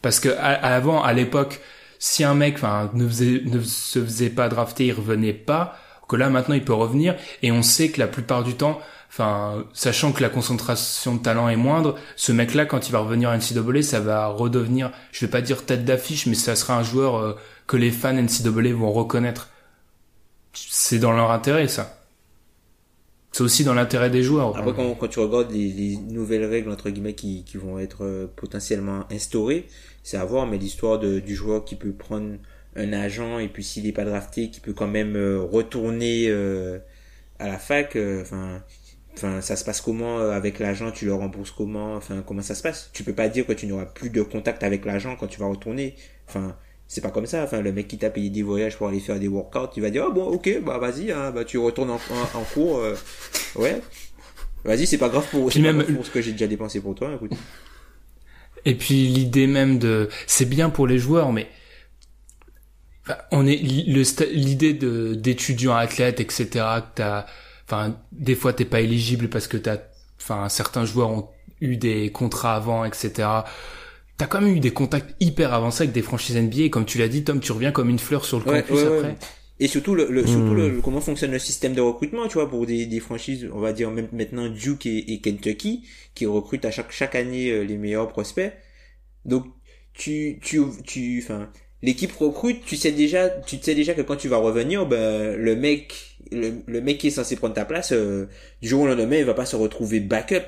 Parce 0.00 0.20
que 0.20 0.28
à, 0.28 0.52
à 0.52 0.74
avant, 0.74 1.02
à 1.02 1.12
l'époque, 1.12 1.60
si 1.98 2.24
un 2.24 2.34
mec, 2.34 2.54
enfin, 2.56 2.90
ne 2.94 3.06
faisait, 3.06 3.42
ne 3.44 3.60
se 3.60 4.02
faisait 4.02 4.30
pas 4.30 4.48
drafter, 4.48 4.86
il 4.86 4.92
revenait 4.92 5.32
pas. 5.32 5.78
Que 6.08 6.16
là, 6.16 6.28
maintenant, 6.28 6.54
il 6.54 6.64
peut 6.64 6.74
revenir. 6.74 7.16
Et 7.42 7.50
on 7.50 7.62
sait 7.62 7.88
que 7.88 7.98
la 7.98 8.06
plupart 8.06 8.44
du 8.44 8.54
temps, 8.54 8.78
enfin, 9.14 9.64
sachant 9.72 10.12
que 10.12 10.22
la 10.22 10.28
concentration 10.28 11.14
de 11.14 11.22
talent 11.22 11.48
est 11.48 11.56
moindre, 11.56 11.94
ce 12.16 12.32
mec-là, 12.32 12.66
quand 12.66 12.88
il 12.88 12.92
va 12.92 12.98
revenir 12.98 13.30
à 13.30 13.38
NCAA, 13.38 13.82
ça 13.82 14.00
va 14.00 14.26
redevenir, 14.26 14.90
je 15.12 15.24
vais 15.24 15.30
pas 15.30 15.40
dire 15.40 15.64
tête 15.64 15.84
d'affiche, 15.84 16.26
mais 16.26 16.34
ça 16.34 16.56
sera 16.56 16.76
un 16.76 16.82
joueur 16.82 17.16
euh, 17.16 17.34
que 17.68 17.76
les 17.76 17.92
fans 17.92 18.12
NCAA 18.12 18.72
vont 18.74 18.90
reconnaître. 18.90 19.50
C'est 20.52 20.98
dans 20.98 21.12
leur 21.12 21.30
intérêt, 21.30 21.68
ça. 21.68 22.00
C'est 23.30 23.42
aussi 23.42 23.62
dans 23.62 23.74
l'intérêt 23.74 24.10
des 24.10 24.22
joueurs. 24.22 24.56
Après, 24.56 24.72
quand, 24.72 25.08
tu 25.08 25.20
regardes 25.20 25.52
les, 25.52 25.68
les 25.68 25.96
nouvelles 25.96 26.44
règles, 26.44 26.70
entre 26.70 26.90
guillemets, 26.90 27.14
qui, 27.14 27.44
vont 27.54 27.78
être 27.78 28.04
euh, 28.04 28.26
potentiellement 28.34 29.04
instaurées, 29.12 29.66
c'est 30.02 30.16
à 30.16 30.24
voir, 30.24 30.46
mais 30.46 30.58
l'histoire 30.58 30.98
du 30.98 31.34
joueur 31.34 31.64
qui 31.64 31.76
peut 31.76 31.92
prendre 31.92 32.34
un 32.76 32.92
agent 32.92 33.38
et 33.38 33.46
puis 33.46 33.62
s'il 33.62 33.84
n'est 33.84 33.92
pas 33.92 34.04
drafté, 34.04 34.50
qui 34.50 34.58
peut 34.58 34.72
quand 34.72 34.88
même 34.88 35.14
euh, 35.14 35.40
retourner 35.40 36.28
à 37.38 37.48
la 37.48 37.58
fac, 37.58 37.96
euh, 37.96 38.24
enfin... 39.16 39.40
Ça 39.40 39.56
se 39.56 39.64
passe 39.64 39.80
comment 39.80 40.18
euh, 40.18 40.30
avec 40.32 40.58
l'agent? 40.58 40.90
Tu 40.90 41.04
le 41.06 41.14
rembourses 41.14 41.50
comment? 41.50 41.94
Enfin, 41.94 42.22
comment 42.26 42.42
ça 42.42 42.54
se 42.54 42.62
passe? 42.62 42.90
Tu 42.92 43.04
peux 43.04 43.14
pas 43.14 43.28
dire 43.28 43.46
que 43.46 43.52
tu 43.52 43.66
n'auras 43.66 43.86
plus 43.86 44.10
de 44.10 44.22
contact 44.22 44.62
avec 44.62 44.84
l'agent 44.84 45.16
quand 45.16 45.26
tu 45.26 45.40
vas 45.40 45.46
retourner. 45.46 45.94
Enfin, 46.28 46.56
c'est 46.88 47.00
pas 47.00 47.10
comme 47.10 47.26
ça. 47.26 47.42
Enfin, 47.44 47.60
le 47.60 47.72
mec 47.72 47.88
qui 47.88 47.98
t'a 47.98 48.10
payé 48.10 48.30
des 48.30 48.42
voyages 48.42 48.76
pour 48.76 48.88
aller 48.88 49.00
faire 49.00 49.18
des 49.18 49.28
workouts, 49.28 49.70
il 49.76 49.82
va 49.82 49.90
dire, 49.90 50.06
ah 50.08 50.10
bon, 50.12 50.24
ok, 50.24 50.60
bah 50.62 50.78
vas-y, 50.78 51.12
hein, 51.12 51.30
bah 51.30 51.44
tu 51.44 51.58
retournes 51.58 51.90
en, 51.90 51.94
en, 51.96 52.38
en 52.38 52.44
cours. 52.52 52.78
euh, 52.78 52.94
ouais. 53.56 53.80
Vas-y, 54.64 54.86
c'est 54.86 54.98
pas 54.98 55.08
grave 55.08 55.26
pour, 55.30 55.52
c'est 55.52 55.60
pas 55.60 55.72
même- 55.72 55.82
grave 55.82 55.94
pour 55.94 56.06
ce 56.06 56.10
que 56.10 56.22
j'ai 56.22 56.32
déjà 56.32 56.46
dépensé 56.46 56.80
pour 56.80 56.94
toi, 56.94 57.12
écoute. 57.14 57.32
Et 58.64 58.74
puis 58.74 59.08
l'idée 59.08 59.46
même 59.46 59.78
de, 59.78 60.08
c'est 60.26 60.46
bien 60.46 60.70
pour 60.70 60.86
les 60.86 60.98
joueurs, 60.98 61.32
mais 61.32 61.48
on 63.30 63.46
est 63.46 63.56
l'idée 63.56 64.72
de 64.72 65.14
d'étudiants 65.14 65.74
athlètes, 65.74 66.20
etc. 66.20 66.46
Que 66.48 66.80
t'as, 66.94 67.26
enfin, 67.66 67.96
des 68.12 68.34
fois 68.34 68.52
t'es 68.52 68.64
pas 68.64 68.80
éligible 68.80 69.28
parce 69.28 69.48
que 69.48 69.56
t'as, 69.56 69.78
enfin, 70.20 70.48
certains 70.48 70.84
joueurs 70.84 71.10
ont 71.10 71.28
eu 71.60 71.76
des 71.76 72.10
contrats 72.12 72.56
avant, 72.56 72.84
etc. 72.84 73.46
T'as 74.16 74.26
quand 74.26 74.40
même 74.40 74.56
eu 74.56 74.60
des 74.60 74.72
contacts 74.72 75.14
hyper 75.20 75.52
avancés 75.54 75.84
avec 75.84 75.92
des 75.94 76.02
franchises 76.02 76.36
NBA. 76.36 76.62
Et 76.64 76.70
comme 76.70 76.86
tu 76.86 76.98
l'as 76.98 77.08
dit, 77.08 77.24
Tom, 77.24 77.40
tu 77.40 77.52
reviens 77.52 77.72
comme 77.72 77.90
une 77.90 77.98
fleur 77.98 78.24
sur 78.24 78.38
le 78.38 78.44
Ouais, 78.44 78.66
campus 78.66 78.70
ouais, 78.70 78.88
ouais. 78.88 79.08
après. 79.08 79.18
Et 79.60 79.68
surtout, 79.68 79.94
le, 79.94 80.06
le- 80.10 80.26
surtout 80.26 80.54
Hmm. 80.54 80.68
le, 80.68 80.68
le- 80.68 80.82
comment 80.82 81.00
fonctionne 81.00 81.30
le 81.30 81.38
système 81.38 81.74
de 81.74 81.80
recrutement, 81.80 82.26
tu 82.28 82.34
vois, 82.34 82.48
pour 82.50 82.66
des, 82.66 82.86
des 82.86 83.00
franchises, 83.00 83.48
on 83.52 83.60
va 83.60 83.72
dire 83.72 83.90
même 83.90 84.08
maintenant 84.12 84.48
Duke 84.48 84.86
et, 84.86 85.12
et 85.14 85.20
Kentucky, 85.20 85.86
qui 86.14 86.26
recrutent 86.26 86.64
à 86.64 86.70
chaque, 86.70 86.90
chaque 86.92 87.14
année 87.14 87.50
euh, 87.50 87.62
les 87.64 87.76
meilleurs 87.78 88.08
prospects. 88.08 88.52
Donc, 89.26 89.46
tu, 89.94 90.40
tu, 90.42 90.62
tu, 90.86 91.20
enfin, 91.24 91.52
l'équipe 91.84 92.12
recrute, 92.12 92.64
tu 92.64 92.76
sais 92.76 92.92
déjà, 92.92 93.28
tu 93.28 93.58
sais 93.60 93.74
déjà 93.74 93.92
que 93.94 94.00
quand 94.00 94.16
tu 94.16 94.28
vas 94.28 94.38
revenir, 94.38 94.86
ben, 94.86 95.36
le 95.36 95.54
mec, 95.54 96.16
le, 96.32 96.80
mec 96.80 96.98
qui 96.98 97.08
est 97.08 97.10
censé 97.10 97.36
prendre 97.36 97.54
ta 97.54 97.66
place, 97.66 97.92
euh, 97.92 98.26
du 98.62 98.68
jour 98.68 98.82
au 98.82 98.86
lendemain, 98.86 99.16
il 99.16 99.24
va 99.24 99.34
pas 99.34 99.44
se 99.44 99.54
retrouver 99.54 100.00
backup. 100.00 100.46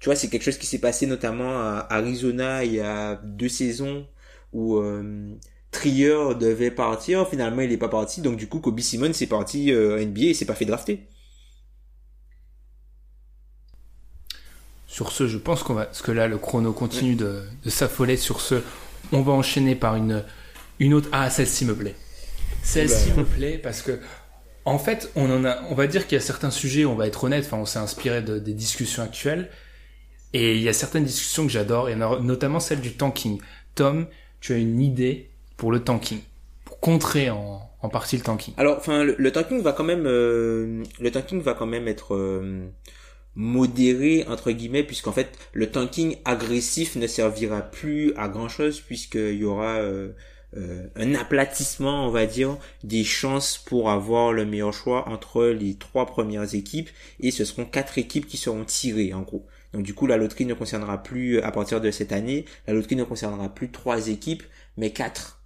Tu 0.00 0.06
vois, 0.06 0.16
c'est 0.16 0.28
quelque 0.28 0.42
chose 0.42 0.58
qui 0.58 0.66
s'est 0.66 0.80
passé 0.80 1.06
notamment 1.06 1.60
à 1.60 1.86
Arizona 1.88 2.64
il 2.64 2.74
y 2.74 2.80
a 2.80 3.20
deux 3.22 3.48
saisons 3.48 4.06
où, 4.52 4.78
euh, 4.78 5.34
Trier 5.70 6.34
devait 6.38 6.72
partir, 6.72 7.26
finalement 7.28 7.62
il 7.62 7.72
est 7.72 7.78
pas 7.78 7.88
parti, 7.88 8.20
donc 8.20 8.36
du 8.36 8.46
coup 8.46 8.58
Kobe 8.60 8.78
Simon 8.80 9.12
c'est 9.14 9.26
parti 9.26 9.72
euh, 9.72 10.04
NBA 10.04 10.24
et 10.24 10.34
s'est 10.34 10.44
pas 10.44 10.54
fait 10.54 10.66
drafter. 10.66 11.06
Sur 14.86 15.12
ce, 15.12 15.26
je 15.26 15.38
pense 15.38 15.62
qu'on 15.62 15.72
va, 15.72 15.86
parce 15.86 16.02
que 16.02 16.12
là, 16.12 16.28
le 16.28 16.36
chrono 16.36 16.74
continue 16.74 17.14
de, 17.14 17.44
de 17.64 17.70
s'affoler. 17.70 18.18
Sur 18.18 18.42
ce, 18.42 18.56
on 19.10 19.22
va 19.22 19.32
enchaîner 19.32 19.74
par 19.74 19.96
une, 19.96 20.22
une 20.82 20.94
autre. 20.94 21.08
Ah, 21.12 21.30
celle-ci 21.30 21.64
me 21.64 21.74
plaît. 21.74 21.94
Celle-ci 22.62 23.12
me 23.16 23.24
plaît 23.24 23.58
parce 23.58 23.82
que, 23.82 24.00
en 24.64 24.78
fait, 24.78 25.10
on 25.16 25.30
en 25.30 25.44
a, 25.44 25.62
on 25.70 25.74
va 25.74 25.86
dire 25.86 26.06
qu'il 26.06 26.16
y 26.16 26.20
a 26.20 26.24
certains 26.24 26.50
sujets, 26.50 26.84
on 26.84 26.94
va 26.94 27.06
être 27.06 27.24
honnête, 27.24 27.44
enfin, 27.46 27.58
on 27.58 27.66
s'est 27.66 27.78
inspiré 27.78 28.20
de, 28.22 28.38
des 28.38 28.52
discussions 28.52 29.02
actuelles. 29.02 29.48
Et 30.32 30.56
il 30.56 30.62
y 30.62 30.68
a 30.68 30.72
certaines 30.72 31.04
discussions 31.04 31.44
que 31.46 31.52
j'adore, 31.52 31.88
et 31.88 31.94
notamment 31.96 32.58
celle 32.60 32.80
du 32.80 32.92
tanking. 32.92 33.40
Tom, 33.74 34.06
tu 34.40 34.52
as 34.52 34.56
une 34.56 34.80
idée 34.80 35.30
pour 35.56 35.70
le 35.70 35.80
tanking, 35.80 36.20
pour 36.64 36.80
contrer 36.80 37.30
en, 37.30 37.70
en 37.80 37.88
partie 37.88 38.16
le 38.16 38.22
tanking? 38.22 38.54
Alors, 38.56 38.78
enfin, 38.78 39.04
le, 39.04 39.14
le 39.18 39.30
tanking 39.30 39.60
va 39.62 39.72
quand 39.72 39.84
même, 39.84 40.06
euh, 40.06 40.82
le 41.00 41.10
tanking 41.10 41.40
va 41.42 41.54
quand 41.54 41.66
même 41.66 41.86
être 41.86 42.14
euh, 42.14 42.66
modéré 43.34 44.24
entre 44.28 44.50
guillemets, 44.52 44.84
puisqu'en 44.84 45.12
fait, 45.12 45.38
le 45.52 45.70
tanking 45.70 46.16
agressif 46.24 46.96
ne 46.96 47.06
servira 47.06 47.60
plus 47.60 48.14
à 48.16 48.28
grand 48.28 48.48
chose 48.48 48.80
puisqu'il 48.80 49.36
y 49.36 49.44
aura 49.44 49.76
euh, 49.80 50.12
euh, 50.56 50.86
un 50.96 51.14
aplatissement, 51.14 52.06
on 52.06 52.10
va 52.10 52.26
dire, 52.26 52.58
des 52.84 53.04
chances 53.04 53.58
pour 53.58 53.90
avoir 53.90 54.32
le 54.32 54.44
meilleur 54.44 54.72
choix 54.72 55.08
entre 55.08 55.46
les 55.46 55.74
trois 55.74 56.06
premières 56.06 56.54
équipes, 56.54 56.90
et 57.20 57.30
ce 57.30 57.44
seront 57.44 57.64
quatre 57.64 57.98
équipes 57.98 58.26
qui 58.26 58.36
seront 58.36 58.64
tirées 58.64 59.12
en 59.14 59.22
gros. 59.22 59.46
Donc 59.72 59.82
du 59.82 59.94
coup, 59.94 60.06
la 60.06 60.16
loterie 60.18 60.44
ne 60.44 60.54
concernera 60.54 61.02
plus, 61.02 61.40
à 61.40 61.50
partir 61.50 61.80
de 61.80 61.90
cette 61.90 62.12
année, 62.12 62.44
la 62.66 62.74
loterie 62.74 62.96
ne 62.96 63.04
concernera 63.04 63.48
plus 63.48 63.70
trois 63.70 64.08
équipes, 64.08 64.42
mais 64.76 64.90
quatre. 64.90 65.38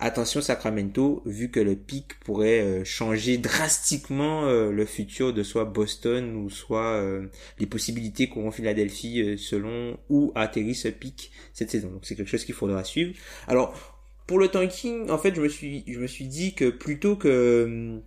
Attention 0.00 0.42
Sacramento, 0.42 1.22
vu 1.24 1.50
que 1.50 1.60
le 1.60 1.76
pic 1.76 2.18
pourrait 2.20 2.60
euh, 2.60 2.84
changer 2.84 3.38
drastiquement 3.38 4.44
euh, 4.44 4.72
le 4.72 4.84
futur 4.86 5.32
de 5.32 5.42
soit 5.44 5.64
Boston 5.64 6.34
ou 6.34 6.50
soit 6.50 6.96
euh, 6.96 7.28
les 7.60 7.66
possibilités 7.66 8.28
qu'auront 8.28 8.50
Philadelphie 8.50 9.22
euh, 9.22 9.36
selon 9.36 9.96
où 10.10 10.32
atterrit 10.34 10.74
ce 10.74 10.88
pic 10.88 11.30
cette 11.52 11.70
saison. 11.70 11.90
Donc 11.90 12.04
c'est 12.04 12.16
quelque 12.16 12.28
chose 12.28 12.44
qu'il 12.44 12.56
faudra 12.56 12.82
suivre. 12.82 13.14
Alors 13.46 13.93
pour 14.26 14.38
le 14.38 14.48
tanking, 14.48 15.10
en 15.10 15.18
fait, 15.18 15.34
je 15.34 15.40
me 15.40 15.48
suis 15.48 15.84
je 15.86 15.98
me 15.98 16.06
suis 16.06 16.26
dit 16.26 16.54
que 16.54 16.70
plutôt 16.70 17.16
que 17.16 18.00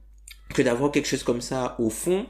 que 0.54 0.62
d'avoir 0.62 0.92
quelque 0.92 1.08
chose 1.08 1.24
comme 1.24 1.42
ça 1.42 1.76
au 1.80 1.90
fond, 1.90 2.26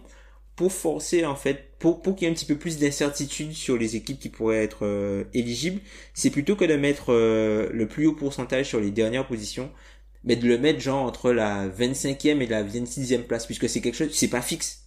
pour 0.56 0.74
forcer 0.74 1.26
en 1.26 1.36
fait, 1.36 1.78
pour, 1.80 2.02
pour 2.02 2.16
qu'il 2.16 2.28
y 2.28 2.30
ait 2.30 2.32
un 2.32 2.36
petit 2.36 2.46
peu 2.46 2.58
plus 2.58 2.80
d'incertitude 2.80 3.54
sur 3.54 3.78
les 3.78 3.96
équipes 3.96 4.20
qui 4.20 4.30
pourraient 4.30 4.64
être 4.64 4.86
euh, 4.86 5.26
éligibles, 5.34 5.82
c'est 6.14 6.32
plutôt 6.32 6.56
que 6.56 6.66
de 6.66 6.76
mettre 6.76 7.14
euh, 7.14 7.70
le 7.72 7.88
plus 7.88 8.08
haut 8.08 8.14
pourcentage 8.14 8.68
sur 8.68 8.80
les 8.80 8.92
dernières 8.92 9.28
positions, 9.28 9.72
mais 10.24 10.36
de 10.36 10.48
le 10.48 10.58
mettre 10.58 10.80
genre 10.80 11.04
entre 11.06 11.32
la 11.32 11.68
25e 11.70 12.42
et 12.42 12.48
la 12.48 12.64
26e 12.64 13.24
place, 13.24 13.46
puisque 13.46 13.70
c'est 13.70 13.82
quelque 13.82 13.96
chose, 13.96 14.10
c'est 14.14 14.30
pas 14.30 14.42
fixe. 14.42 14.87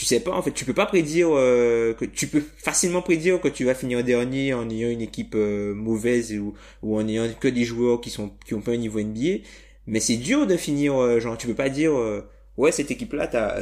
Tu 0.00 0.06
sais 0.06 0.20
pas 0.20 0.30
en 0.30 0.40
fait, 0.40 0.52
tu 0.52 0.64
peux 0.64 0.72
pas 0.72 0.86
prédire 0.86 1.28
euh, 1.32 1.92
que 1.92 2.06
tu 2.06 2.26
peux 2.26 2.42
facilement 2.56 3.02
prédire 3.02 3.38
que 3.38 3.48
tu 3.48 3.66
vas 3.66 3.74
finir 3.74 4.02
dernier 4.02 4.54
en 4.54 4.70
ayant 4.70 4.88
une 4.88 5.02
équipe 5.02 5.34
euh, 5.34 5.74
mauvaise 5.74 6.32
ou, 6.38 6.54
ou 6.82 6.96
en 6.96 7.06
ayant 7.06 7.28
que 7.38 7.48
des 7.48 7.64
joueurs 7.64 8.00
qui 8.00 8.08
sont 8.08 8.32
qui 8.46 8.54
ont 8.54 8.62
pas 8.62 8.72
un 8.72 8.78
niveau 8.78 8.98
NBA, 8.98 9.44
mais 9.86 10.00
c'est 10.00 10.16
dur 10.16 10.46
de 10.46 10.56
finir 10.56 10.96
euh, 10.98 11.20
genre 11.20 11.36
tu 11.36 11.46
peux 11.46 11.54
pas 11.54 11.68
dire 11.68 11.92
euh, 11.98 12.26
ouais 12.56 12.72
cette 12.72 12.90
équipe 12.90 13.12
là 13.12 13.26
t'as 13.26 13.60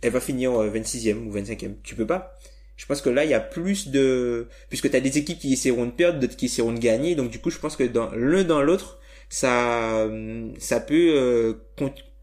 elle 0.00 0.12
va 0.12 0.20
finir 0.20 0.52
26e 0.52 1.26
ou 1.26 1.36
25e. 1.36 1.74
Tu 1.82 1.94
peux 1.94 2.06
pas. 2.06 2.34
Je 2.76 2.86
pense 2.86 3.02
que 3.02 3.10
là, 3.10 3.24
il 3.24 3.30
y 3.30 3.34
a 3.34 3.40
plus 3.40 3.88
de... 3.88 4.48
Puisque 4.68 4.90
tu 4.90 4.96
as 4.96 5.00
des 5.00 5.18
équipes 5.18 5.38
qui 5.38 5.52
essaieront 5.52 5.86
de 5.86 5.90
perdre, 5.90 6.20
d'autres 6.20 6.36
qui 6.36 6.46
essaieront 6.46 6.72
de 6.72 6.78
gagner. 6.78 7.16
Donc 7.16 7.30
du 7.30 7.38
coup, 7.38 7.50
je 7.50 7.58
pense 7.58 7.76
que 7.76 7.84
dans 7.84 8.10
l'un 8.12 8.44
dans 8.44 8.62
l'autre, 8.62 8.98
ça, 9.28 10.08
ça 10.58 10.80
peut 10.80 11.12
euh, 11.16 11.54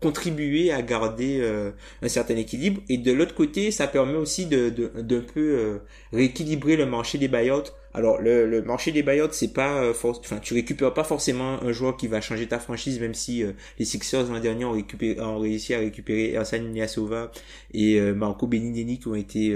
contribuer 0.03 0.71
à 0.73 0.81
garder 0.81 1.39
euh, 1.41 1.71
un 2.01 2.09
certain 2.09 2.35
équilibre. 2.35 2.81
Et 2.89 2.97
de 2.97 3.11
l'autre 3.13 3.33
côté, 3.33 3.71
ça 3.71 3.87
permet 3.87 4.15
aussi 4.15 4.45
de, 4.45 4.69
de, 4.69 4.91
d'un 5.01 5.21
peu 5.21 5.39
euh, 5.39 5.77
rééquilibrer 6.11 6.75
le 6.75 6.85
marché 6.85 7.17
des 7.17 7.29
buyouts. 7.29 7.71
Alors 7.95 8.19
le, 8.19 8.63
marché 8.63 8.91
des 8.91 9.03
buyouts, 9.03 9.27
c'est 9.31 9.53
pas 9.53 9.83
euh, 9.83 9.93
enfin 9.93 10.39
tu 10.41 10.55
récupères 10.55 10.95
pas 10.95 11.03
forcément 11.03 11.61
un 11.61 11.71
joueur 11.71 11.95
qui 11.95 12.07
va 12.07 12.21
changer 12.21 12.47
ta 12.47 12.57
franchise, 12.57 12.99
même 12.99 13.13
si 13.13 13.43
euh, 13.43 13.51
les 13.77 13.85
Sixers 13.85 14.31
l'an 14.31 14.39
dernier 14.39 14.65
ont, 14.65 14.71
récupéré, 14.71 15.21
ont 15.21 15.37
réussi 15.37 15.75
à 15.75 15.79
récupérer 15.79 16.31
Ersan 16.31 16.57
Ilyasova 16.57 17.31
et 17.71 17.99
euh, 17.99 18.15
Marco 18.15 18.47
Beninelli 18.47 18.97
qui 18.97 19.07
ont 19.07 19.15
été 19.15 19.55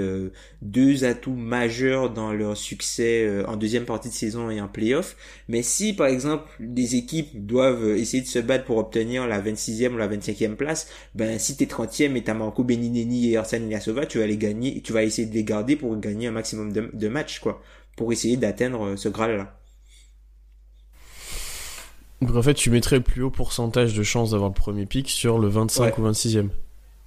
deux 0.62 1.04
atouts 1.04 1.34
majeurs 1.34 2.12
dans 2.12 2.32
leur 2.32 2.56
succès 2.56 3.44
en 3.48 3.58
deuxième 3.58 3.86
partie 3.86 4.10
de 4.10 4.14
saison 4.14 4.52
et 4.52 4.62
en 4.62 4.68
playoff. 4.68 5.16
Mais 5.48 5.64
si 5.64 5.94
par 5.94 6.08
exemple 6.08 6.48
des 6.60 6.96
équipes 6.96 7.46
doivent 7.46 7.98
essayer 7.98 8.22
de 8.22 8.28
se 8.28 8.40
battre 8.40 8.66
pour 8.66 8.78
obtenir 8.78 9.28
la 9.28 9.42
26e 9.42 9.94
ou 9.94 9.98
la 9.98 10.08
25e 10.08 10.56
place, 10.56 10.88
ben 11.16 11.40
si 11.40 11.58
t'es 11.58 11.66
30e 11.66 12.16
et 12.16 12.24
t'as 12.24 12.36
Marco 12.36 12.64
Beninelli 12.64 13.32
et 13.32 13.34
Ersan 13.34 13.64
Ilyasova, 13.64 14.06
tu 14.06 14.20
vas 14.20 14.28
les 14.28 14.38
gagner, 14.38 14.82
tu 14.82 14.94
vas 14.94 15.04
essayer 15.04 15.28
de 15.28 15.34
les 15.34 15.44
garder 15.44 15.76
pour 15.76 15.98
gagner 16.00 16.28
un 16.28 16.32
maximum 16.32 16.72
de, 16.72 16.90
de 16.94 17.08
matchs 17.08 17.40
quoi, 17.40 17.62
pour 17.98 18.14
essayer 18.14 18.38
d'atteindre 18.38 18.96
ce 18.96 19.10
graal 19.10 19.36
là. 19.36 19.54
Donc 22.22 22.36
en 22.36 22.42
fait, 22.42 22.54
tu 22.56 22.70
mettrais 22.72 22.96
le 22.98 23.04
plus 23.04 23.22
haut 23.22 23.30
pourcentage 23.30 23.94
de 23.94 24.02
chances 24.04 24.32
d'avoir 24.32 24.50
le 24.50 24.54
premier 24.56 24.86
pic 24.86 25.10
sur 25.10 25.38
le 25.38 25.48
25 25.50 25.84
Ouais. 25.84 25.94
ou 26.00 26.12
26e. 26.12 26.50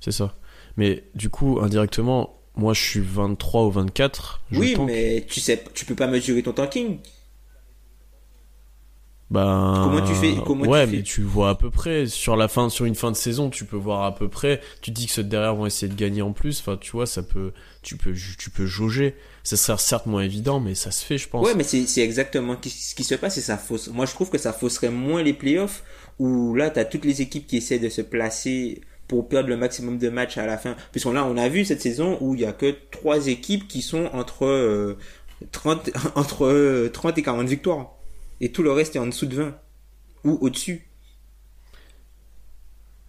C'est 0.00 0.12
ça. 0.12 0.36
Mais 0.76 1.04
du 1.14 1.30
coup, 1.30 1.58
indirectement, 1.60 2.38
moi 2.54 2.74
je 2.74 2.80
suis 2.80 3.00
23 3.00 3.64
ou 3.64 3.70
24. 3.70 4.42
Je 4.52 4.58
Oui, 4.60 4.76
mais 4.86 5.24
tu 5.28 5.40
sais, 5.40 5.64
tu 5.74 5.84
peux 5.84 5.96
pas 5.96 6.06
mesurer 6.06 6.42
ton 6.42 6.52
tanking. 6.52 6.98
Ben, 9.30 9.82
Comment 9.84 10.04
tu 10.04 10.14
fais- 10.14 10.34
comment 10.44 10.64
ouais, 10.64 10.84
tu 10.86 10.90
fais 10.90 10.96
mais 10.96 11.02
tu 11.04 11.22
vois 11.22 11.50
à 11.50 11.54
peu 11.54 11.70
près 11.70 12.06
sur 12.06 12.34
la 12.36 12.48
fin, 12.48 12.68
sur 12.68 12.84
une 12.84 12.96
fin 12.96 13.12
de 13.12 13.16
saison, 13.16 13.48
tu 13.48 13.64
peux 13.64 13.76
voir 13.76 14.02
à 14.04 14.14
peu 14.14 14.28
près. 14.28 14.60
Tu 14.82 14.90
te 14.90 14.96
dis 14.96 15.06
que 15.06 15.12
ceux 15.12 15.22
de 15.22 15.28
derrière 15.28 15.54
vont 15.54 15.66
essayer 15.66 15.86
de 15.92 15.96
gagner 15.96 16.20
en 16.22 16.32
plus. 16.32 16.58
Enfin, 16.60 16.76
tu 16.76 16.90
vois, 16.90 17.06
ça 17.06 17.22
peut, 17.22 17.52
tu 17.82 17.96
peux, 17.96 18.12
tu 18.38 18.50
peux 18.50 18.66
jauger. 18.66 19.14
Ça 19.44 19.56
sera 19.56 19.78
certes 19.78 20.06
moins 20.06 20.22
évident, 20.22 20.58
mais 20.58 20.74
ça 20.74 20.90
se 20.90 21.04
fait, 21.04 21.16
je 21.16 21.28
pense. 21.28 21.46
Ouais, 21.46 21.54
mais 21.54 21.62
c'est 21.62 22.00
exactement 22.02 22.56
ce 22.60 22.94
qui 22.94 23.04
se 23.04 23.14
passe 23.14 23.38
et 23.38 23.40
ça 23.40 23.56
fausse. 23.56 23.88
Moi, 23.88 24.04
je 24.04 24.12
trouve 24.14 24.30
que 24.30 24.38
ça 24.38 24.52
fausserait 24.52 24.90
moins 24.90 25.22
les 25.22 25.32
playoffs 25.32 25.84
où 26.18 26.54
là, 26.56 26.68
t'as 26.70 26.84
toutes 26.84 27.04
les 27.04 27.22
équipes 27.22 27.46
qui 27.46 27.56
essaient 27.58 27.78
de 27.78 27.88
se 27.88 28.02
placer 28.02 28.80
pour 29.06 29.28
perdre 29.28 29.48
le 29.48 29.56
maximum 29.56 29.96
de 29.98 30.08
matchs 30.08 30.38
à 30.38 30.46
la 30.46 30.58
fin. 30.58 30.74
Puisqu'on 30.90 31.12
là, 31.12 31.24
on 31.24 31.36
a 31.36 31.48
vu 31.48 31.64
cette 31.64 31.80
saison 31.80 32.18
où 32.20 32.34
il 32.34 32.40
y 32.40 32.44
a 32.46 32.52
que 32.52 32.74
trois 32.90 33.28
équipes 33.28 33.68
qui 33.68 33.80
sont 33.80 34.10
entre 34.12 34.44
euh, 34.44 34.98
30 35.52 35.90
entre 36.16 36.46
euh, 36.46 36.90
30 36.92 37.16
et 37.18 37.22
40 37.22 37.46
victoires 37.46 37.92
et 38.40 38.52
tout 38.52 38.62
le 38.62 38.72
reste 38.72 38.96
est 38.96 38.98
en 38.98 39.06
dessous 39.06 39.26
de 39.26 39.36
20 39.36 39.58
ou 40.24 40.38
au-dessus. 40.40 40.86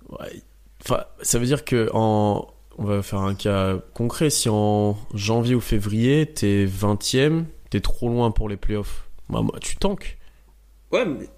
Ouais. 0.10 0.42
Enfin, 0.84 1.06
ça 1.22 1.40
veut 1.40 1.46
dire 1.46 1.64
que 1.64 1.90
en, 1.94 2.48
on 2.78 2.84
va 2.86 3.02
faire 3.02 3.20
un 3.20 3.36
cas 3.36 3.78
concret. 3.94 4.30
Si 4.30 4.50
en 4.50 4.98
janvier 5.14 5.56
ou 5.56 5.62
février, 5.62 6.26
t'es 6.26 6.66
20ème, 6.66 7.46
t'es 7.70 7.80
trop 7.80 8.10
loin 8.10 8.32
pour 8.32 8.50
les 8.50 8.58
playoffs. 8.58 9.08
Bah, 9.30 9.42
moi, 9.42 9.58
tu 9.62 9.78
tankes. 9.78 10.18
Ouais, 10.92 11.06
mais, 11.06 11.30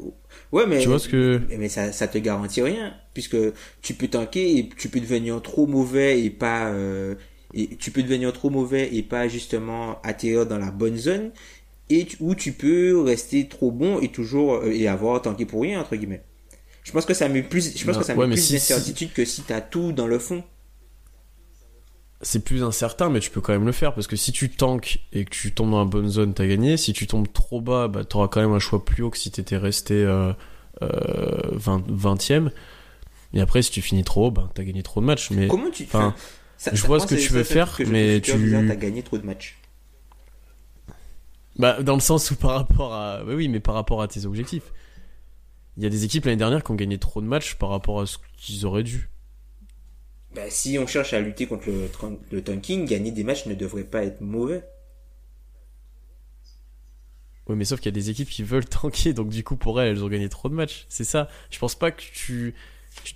ouais, 0.51 0.65
mais 0.65 0.79
Tu 0.79 0.87
vois 0.87 0.97
ce 0.97 1.07
que, 1.07 1.39
Mais 1.49 1.69
ça, 1.69 1.91
ça 1.91 2.07
te 2.07 2.17
garantit 2.17 2.61
rien, 2.63 2.95
puisque 3.13 3.37
tu 3.83 3.93
peux 3.93 4.07
tanker 4.07 4.57
et 4.57 4.69
tu 4.69 4.89
peux 4.89 4.99
devenir 4.99 5.39
trop 5.43 5.67
mauvais 5.67 6.23
et 6.23 6.31
pas, 6.31 6.71
euh, 6.71 7.13
et 7.53 7.75
tu 7.75 7.91
peux 7.91 8.01
devenir 8.01 8.33
trop 8.33 8.49
mauvais 8.49 8.95
et 8.95 9.03
pas 9.03 9.27
justement 9.27 10.01
atterrir 10.01 10.47
dans 10.47 10.57
la 10.57 10.71
bonne 10.71 10.97
zone, 10.97 11.31
et 11.89 12.07
ou 12.19 12.35
tu 12.35 12.53
peux 12.53 12.99
rester 13.01 13.47
trop 13.47 13.71
bon 13.71 13.99
et 13.99 14.09
toujours 14.09 14.55
euh, 14.55 14.71
et 14.71 14.87
avoir 14.87 15.21
tanké 15.21 15.45
pour 15.45 15.61
rien 15.61 15.81
entre 15.81 15.95
guillemets. 15.95 16.23
Je 16.83 16.91
pense 16.91 17.05
que 17.05 17.13
ça 17.13 17.29
met 17.29 17.43
plus, 17.43 17.77
je 17.77 17.85
pense 17.85 17.95
Non, 17.95 17.99
que 18.01 18.05
ça 18.05 18.15
met 18.15 18.27
plus 18.27 18.41
si- 18.45 18.53
d'incertitude 18.53 19.13
que 19.13 19.25
si 19.25 19.41
t'as 19.43 19.61
tout 19.61 19.91
dans 19.93 20.07
le 20.07 20.19
fond. 20.19 20.43
c'est 22.21 22.43
plus 22.43 22.63
incertain, 22.63 23.09
mais 23.09 23.19
tu 23.19 23.29
peux 23.29 23.41
quand 23.41 23.51
même 23.53 23.65
le 23.65 23.71
faire 23.73 23.93
parce 23.93 24.07
que 24.07 24.15
si 24.15 24.31
tu 24.31 24.49
tankes 24.49 24.99
et 25.11 25.25
que 25.25 25.29
tu 25.29 25.51
tombes 25.53 25.71
dans 25.71 25.79
la 25.79 25.85
bonne 25.89 26.07
zone, 26.07 26.33
t'as 26.33 26.47
gagné. 26.47 26.77
Si 26.77 26.93
tu 26.93 27.05
tombes 27.05 27.27
trop 27.31 27.59
bas, 27.59 27.87
bah, 27.89 28.05
t'auras 28.05 28.29
quand 28.29 28.39
même 28.41 28.53
un 28.53 28.59
choix 28.59 28.83
plus 28.85 29.03
haut 29.03 29.09
que 29.09 29.17
si 29.17 29.29
t'étais 29.29 29.57
resté 29.57 29.93
euh, 29.95 30.31
euh, 30.81 31.41
20, 31.51 31.85
20ème. 31.89 32.51
Et 33.33 33.41
après, 33.41 33.61
si 33.61 33.71
tu 33.71 33.81
finis 33.81 34.03
trop 34.05 34.27
haut, 34.27 34.31
bah, 34.31 34.49
t'as 34.53 34.63
gagné 34.63 34.83
trop 34.83 35.01
de 35.01 35.05
matchs. 35.05 35.31
Mais 35.31 35.47
Comment 35.47 35.69
tu. 35.69 35.83
enfin, 35.83 36.15
ça- 36.57 36.71
je 36.73 36.85
vois 36.85 36.99
ce 37.01 37.07
que 37.07 37.15
tu 37.15 37.33
veux 37.33 37.43
faire, 37.43 37.75
que 37.75 37.83
mais 37.83 38.21
tu- 38.21 38.31
T'as 38.67 38.75
gagné 38.75 39.03
trop 39.03 39.17
de 39.17 39.25
matchs. 39.25 39.57
Bah, 41.57 41.83
dans 41.83 41.93
le 41.93 41.99
sens 41.99 42.31
où 42.31 42.35
par 42.35 42.51
rapport 42.51 42.93
à, 42.93 43.23
oui, 43.25 43.35
oui, 43.35 43.47
mais 43.47 43.59
par 43.59 43.75
rapport 43.75 44.01
à 44.01 44.07
tes 44.07 44.25
objectifs. 44.25 44.73
Il 45.77 45.83
y 45.83 45.85
a 45.85 45.89
des 45.89 46.05
équipes 46.05 46.25
l'année 46.25 46.37
dernière 46.37 46.63
qui 46.63 46.71
ont 46.71 46.75
gagné 46.75 46.97
trop 46.99 47.21
de 47.21 47.27
matchs 47.27 47.55
par 47.55 47.69
rapport 47.69 48.01
à 48.01 48.05
ce 48.05 48.17
qu'ils 48.37 48.65
auraient 48.65 48.83
dû. 48.83 49.09
Bah, 50.35 50.49
si 50.49 50.77
on 50.79 50.87
cherche 50.87 51.13
à 51.13 51.19
lutter 51.19 51.45
contre 51.45 51.67
le, 51.67 51.89
le 52.31 52.43
tanking, 52.43 52.85
gagner 52.85 53.11
des 53.11 53.23
matchs 53.23 53.45
ne 53.45 53.53
devrait 53.53 53.83
pas 53.83 54.03
être 54.03 54.21
mauvais. 54.21 54.63
Oui, 57.47 57.55
mais 57.55 57.65
sauf 57.65 57.79
qu'il 57.79 57.87
y 57.87 57.93
a 57.93 57.99
des 57.99 58.09
équipes 58.09 58.29
qui 58.29 58.43
veulent 58.43 58.65
tanker, 58.69 59.13
donc 59.13 59.29
du 59.29 59.43
coup, 59.43 59.57
pour 59.57 59.81
elles, 59.81 59.89
elles 59.89 60.03
ont 60.03 60.09
gagné 60.09 60.29
trop 60.29 60.49
de 60.49 60.53
matchs. 60.53 60.85
C'est 60.89 61.03
ça. 61.03 61.27
Je 61.51 61.59
pense 61.59 61.75
pas 61.75 61.91
que 61.91 62.01
tu, 62.01 62.55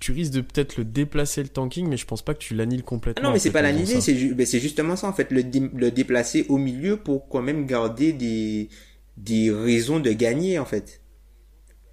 tu 0.00 0.12
risques 0.12 0.32
de 0.32 0.40
peut-être 0.40 0.76
le 0.76 0.84
déplacer 0.84 1.42
le 1.42 1.48
tanking, 1.48 1.88
mais 1.88 1.96
je 1.96 2.06
pense 2.06 2.22
pas 2.22 2.34
que 2.34 2.38
tu 2.40 2.54
l'anniles 2.54 2.82
Ah 3.16 3.20
complètement. 3.20 3.22
non, 3.22 3.32
mais 3.32 3.38
c'est 3.38 3.50
pas 3.50 3.60
en 3.60 3.62
la 3.62 3.72
faisant 3.72 3.82
idée, 3.82 4.00
ça. 4.00 4.00
c'est 4.00 4.16
ju- 4.16 4.34
c'est 4.46 4.60
justement 4.60 4.96
ça 4.96 5.08
en 5.08 5.12
fait, 5.12 5.30
le, 5.30 5.42
dé- 5.42 5.70
le 5.74 5.90
déplacer 5.90 6.46
au 6.48 6.56
milieu 6.58 6.96
pour 6.96 7.28
quand 7.28 7.42
même 7.42 7.66
garder 7.66 8.12
des, 8.12 8.68
des 9.16 9.50
raisons 9.50 10.00
de 10.00 10.12
gagner 10.12 10.58
en 10.58 10.64
fait. 10.64 11.00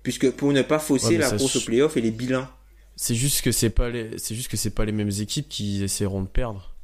Puisque 0.04 0.32
pour 0.32 0.54
ne 0.54 0.62
pas 0.64 0.80
fausser 0.80 1.18
Ouais, 1.18 1.18
la 1.18 1.32
course 1.32 1.56
au 1.58 1.60
ch- 1.60 1.66
playoff 1.66 1.98
et 1.98 2.02
les 2.02 2.12
bilans. 2.12 2.48
C'est 2.98 3.16
juste 3.16 3.42
que 3.42 3.52
c'est 3.52 3.70
pas 3.70 3.90
les, 3.90 4.18
c'est 4.18 4.36
juste 4.36 4.50
que 4.50 4.58
c'est 4.58 4.70
pas 4.70 4.86
les 4.86 4.92
mêmes 4.92 5.12
équipes 5.20 5.48
qui 5.50 5.84
essaieront 5.84 6.22
de 6.22 6.28
perdre. 6.28 6.76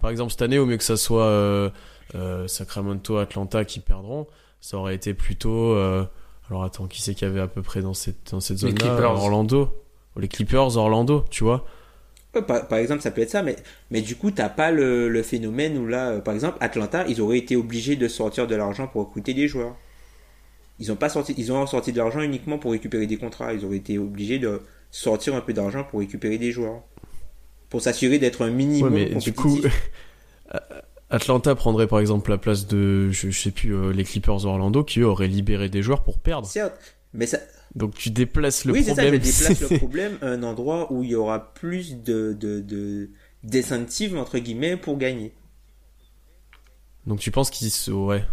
Par 0.00 0.10
exemple, 0.10 0.30
cette 0.30 0.42
année, 0.42 0.58
au 0.58 0.66
mieux 0.66 0.78
que 0.78 0.84
ça 0.84 0.96
soit 0.96 1.26
euh, 1.26 1.70
euh, 2.14 2.48
Sacramento, 2.48 3.18
Atlanta 3.18 3.64
qui 3.64 3.80
perdront, 3.80 4.26
ça 4.60 4.78
aurait 4.78 4.94
été 4.94 5.14
plutôt. 5.14 5.74
euh, 5.74 6.04
alors 6.50 6.64
attends, 6.64 6.86
qui 6.86 7.00
c'est 7.00 7.14
qu'il 7.14 7.26
y 7.28 7.30
avait 7.30 7.40
à 7.40 7.46
peu 7.46 7.62
près 7.62 7.80
dans 7.80 7.94
cette 7.94 8.32
dans 8.32 8.40
cette 8.40 8.60
Les 8.62 8.72
zone-là 8.72 8.76
Clippers. 8.88 9.12
Orlando, 9.16 9.72
les 10.18 10.28
Clippers, 10.28 10.76
Orlando, 10.76 11.24
tu 11.30 11.44
vois. 11.44 11.64
Par, 12.32 12.68
par 12.68 12.78
exemple, 12.78 13.02
ça 13.02 13.10
peut 13.10 13.22
être 13.22 13.30
ça, 13.30 13.42
mais, 13.42 13.56
mais 13.90 14.02
du 14.02 14.14
coup, 14.16 14.30
t'as 14.30 14.48
pas 14.48 14.70
le, 14.70 15.08
le 15.08 15.22
phénomène 15.22 15.76
où 15.78 15.86
là, 15.88 16.10
euh, 16.10 16.20
par 16.20 16.34
exemple, 16.34 16.58
Atlanta, 16.60 17.04
ils 17.08 17.20
auraient 17.20 17.38
été 17.38 17.56
obligés 17.56 17.96
de 17.96 18.06
sortir 18.06 18.46
de 18.46 18.54
l'argent 18.54 18.86
pour 18.86 19.06
recruter 19.06 19.34
des 19.34 19.48
joueurs. 19.48 19.76
Ils 20.78 20.90
ont 20.92 20.96
pas 20.96 21.08
sorti, 21.08 21.34
ils 21.36 21.52
ont 21.52 21.66
sorti 21.66 21.92
de 21.92 21.98
l'argent 21.98 22.20
uniquement 22.20 22.58
pour 22.58 22.72
récupérer 22.72 23.06
des 23.06 23.18
contrats. 23.18 23.52
Ils 23.52 23.64
auraient 23.64 23.76
été 23.76 23.98
obligés 23.98 24.38
de 24.38 24.62
sortir 24.90 25.34
un 25.34 25.40
peu 25.40 25.52
d'argent 25.52 25.84
pour 25.84 26.00
récupérer 26.00 26.38
des 26.38 26.52
joueurs. 26.52 26.82
Pour 27.68 27.82
s'assurer 27.82 28.18
d'être 28.18 28.42
un 28.44 28.50
Ouais, 28.50 28.52
minimum 28.52 28.92
mais 28.92 29.14
du 29.14 29.32
coup. 29.32 29.60
Atlanta 31.10 31.54
prendrait 31.54 31.86
par 31.88 31.98
exemple 32.00 32.30
la 32.30 32.38
place 32.38 32.66
de, 32.66 33.10
je, 33.10 33.30
je 33.30 33.40
sais 33.40 33.50
plus, 33.50 33.74
euh, 33.74 33.92
les 33.92 34.04
Clippers 34.04 34.44
Orlando 34.46 34.84
qui 34.84 35.00
eux 35.00 35.06
auraient 35.06 35.28
libéré 35.28 35.68
des 35.68 35.82
joueurs 35.82 36.02
pour 36.02 36.18
perdre. 36.18 36.46
Certes, 36.46 36.78
mais 37.12 37.26
ça, 37.26 37.38
Donc 37.74 37.94
tu 37.94 38.10
déplaces 38.10 38.64
le 38.64 38.72
oui, 38.72 38.84
c'est 38.84 38.94
ça, 38.94 39.02
je 39.02 39.08
problème. 39.08 39.20
déplace 39.20 39.60
le 39.70 39.78
problème 39.78 40.18
à 40.22 40.26
un 40.28 40.42
endroit 40.42 40.92
où 40.92 41.02
il 41.02 41.10
y 41.10 41.14
aura 41.16 41.52
plus 41.52 41.96
de, 41.96 42.32
de, 42.32 42.60
de, 42.60 43.10
d'incentives, 43.42 44.16
entre 44.16 44.38
guillemets, 44.38 44.76
pour 44.76 44.96
gagner. 44.98 45.32
Donc 47.06 47.18
tu 47.20 47.30
penses 47.30 47.50
qu'ils 47.50 47.70
se... 47.70 47.90
Ouais. 47.90 48.24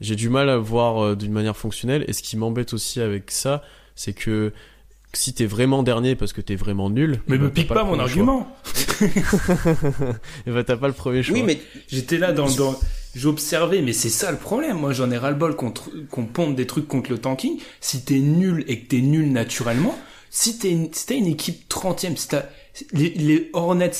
J'ai 0.00 0.16
du 0.16 0.28
mal 0.28 0.48
à 0.50 0.58
voir 0.58 1.02
euh, 1.02 1.16
d'une 1.16 1.32
manière 1.32 1.56
fonctionnelle. 1.56 2.04
Et 2.08 2.12
ce 2.12 2.22
qui 2.22 2.36
m'embête 2.36 2.72
aussi 2.72 3.00
avec 3.00 3.30
ça, 3.30 3.62
c'est 3.94 4.12
que 4.12 4.52
si 5.12 5.32
t'es 5.32 5.46
vraiment 5.46 5.82
dernier 5.82 6.14
parce 6.16 6.32
que 6.32 6.40
t'es 6.40 6.56
vraiment 6.56 6.90
nul... 6.90 7.20
Mais 7.26 7.36
eh 7.36 7.38
ben, 7.38 7.44
me 7.44 7.50
pique 7.50 7.68
pas, 7.68 7.84
mon 7.84 7.98
argument. 7.98 8.54
Et 10.46 10.50
bah 10.50 10.64
t'as 10.64 10.76
pas 10.76 10.88
le 10.88 10.94
premier 10.94 11.22
choix. 11.22 11.34
Oui, 11.36 11.42
mais 11.42 11.60
J'étais 11.88 12.18
là 12.18 12.32
dans, 12.32 12.50
dans 12.50 12.78
j'observais, 13.14 13.82
mais 13.82 13.92
c'est 13.92 14.10
ça 14.10 14.30
le 14.30 14.38
problème. 14.38 14.78
Moi, 14.78 14.92
j'en 14.92 15.10
ai 15.10 15.16
ras 15.16 15.30
le 15.30 15.36
bol 15.36 15.56
contre 15.56 15.90
qu'on 16.10 16.26
pompe 16.26 16.56
des 16.56 16.66
trucs 16.66 16.86
contre 16.86 17.10
le 17.10 17.18
tanking. 17.18 17.58
Si 17.80 18.04
t'es 18.04 18.18
nul 18.18 18.64
et 18.68 18.80
que 18.80 18.88
t'es 18.88 19.00
nul 19.00 19.32
naturellement, 19.32 19.98
si 20.30 20.58
t'es 20.58 20.70
une, 20.70 20.92
si 20.92 21.06
t'as 21.06 21.14
une 21.14 21.26
équipe 21.26 21.68
30e, 21.68 22.16
si 22.16 22.28
t'as 22.28 22.44
les, 22.92 23.10
les 23.10 23.50
Hornets 23.54 23.92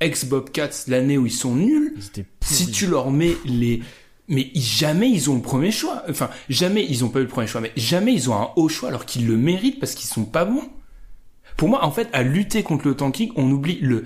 ex 0.00 0.24
Bobcats 0.26 0.70
l'année 0.88 1.18
où 1.18 1.26
ils 1.26 1.32
sont 1.32 1.54
nuls, 1.54 1.94
si 2.40 2.70
tu 2.70 2.86
leur 2.86 3.10
mets 3.10 3.36
les 3.44 3.82
mais 4.28 4.50
jamais 4.54 5.10
ils 5.10 5.30
ont 5.30 5.34
le 5.34 5.42
premier 5.42 5.70
choix. 5.70 6.02
Enfin, 6.08 6.30
jamais 6.48 6.84
ils 6.84 7.04
ont 7.04 7.08
pas 7.08 7.20
eu 7.20 7.24
le 7.24 7.28
premier 7.28 7.46
choix, 7.46 7.60
mais 7.60 7.72
jamais 7.76 8.12
ils 8.12 8.30
ont 8.30 8.34
un 8.34 8.50
haut 8.56 8.68
choix 8.68 8.88
alors 8.88 9.06
qu'ils 9.06 9.26
le 9.26 9.36
méritent 9.36 9.78
parce 9.80 9.94
qu'ils 9.94 10.08
sont 10.08 10.24
pas 10.24 10.44
bons. 10.44 10.68
Pour 11.56 11.68
moi, 11.68 11.84
en 11.84 11.90
fait, 11.90 12.08
à 12.12 12.22
lutter 12.22 12.62
contre 12.62 12.86
le 12.86 12.94
tanking, 12.94 13.32
on 13.36 13.50
oublie 13.50 13.78
le 13.80 14.04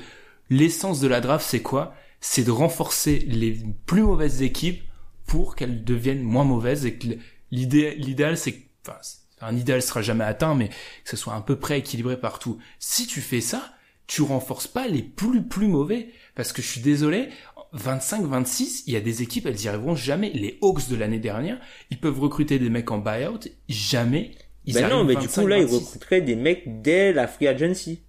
l'essence 0.50 1.00
de 1.00 1.08
la 1.08 1.20
draft, 1.20 1.46
c'est 1.48 1.62
quoi? 1.62 1.94
C'est 2.20 2.44
de 2.44 2.50
renforcer 2.50 3.20
les 3.20 3.56
plus 3.86 4.02
mauvaises 4.02 4.42
équipes 4.42 4.82
pour 5.26 5.54
qu'elles 5.54 5.84
deviennent 5.84 6.22
moins 6.22 6.44
mauvaises 6.44 6.84
et 6.84 6.94
que 6.94 7.06
l'idéal 7.52 8.36
c'est 8.36 8.66
enfin, 8.86 8.98
un 9.40 9.56
idéal 9.56 9.80
sera 9.80 10.02
jamais 10.02 10.24
atteint 10.24 10.56
mais 10.56 10.68
que 10.68 11.10
ce 11.10 11.16
soit 11.16 11.34
à 11.34 11.40
peu 11.40 11.56
près 11.56 11.78
équilibré 11.78 12.18
partout. 12.18 12.58
Si 12.80 13.06
tu 13.06 13.20
fais 13.20 13.40
ça, 13.40 13.62
tu 14.06 14.22
renforces 14.22 14.66
pas 14.66 14.88
les 14.88 15.02
plus 15.02 15.42
plus 15.42 15.68
mauvais 15.68 16.10
parce 16.34 16.52
que 16.52 16.62
je 16.62 16.66
suis 16.66 16.80
désolé, 16.80 17.28
25-26, 17.74 18.84
il 18.86 18.94
y 18.94 18.96
a 18.96 19.00
des 19.00 19.22
équipes, 19.22 19.46
elles 19.46 19.60
y 19.62 19.68
arriveront 19.68 19.94
jamais. 19.94 20.30
Les 20.30 20.58
Hawks 20.62 20.88
de 20.88 20.96
l'année 20.96 21.18
dernière, 21.18 21.58
ils 21.90 21.98
peuvent 21.98 22.18
recruter 22.18 22.58
des 22.58 22.70
mecs 22.70 22.90
en 22.90 22.98
buyout, 22.98 23.40
jamais. 23.68 24.32
Ils 24.66 24.74
ben 24.74 24.88
non, 24.88 25.04
mais 25.04 25.16
du 25.16 25.28
coup, 25.28 25.46
là, 25.46 25.58
ils 25.58 25.66
25-26. 25.66 25.74
recruteraient 25.74 26.20
des 26.20 26.36
mecs 26.36 26.82
dès 26.82 27.12
la 27.12 27.26
free 27.26 27.48
agency. 27.48 28.02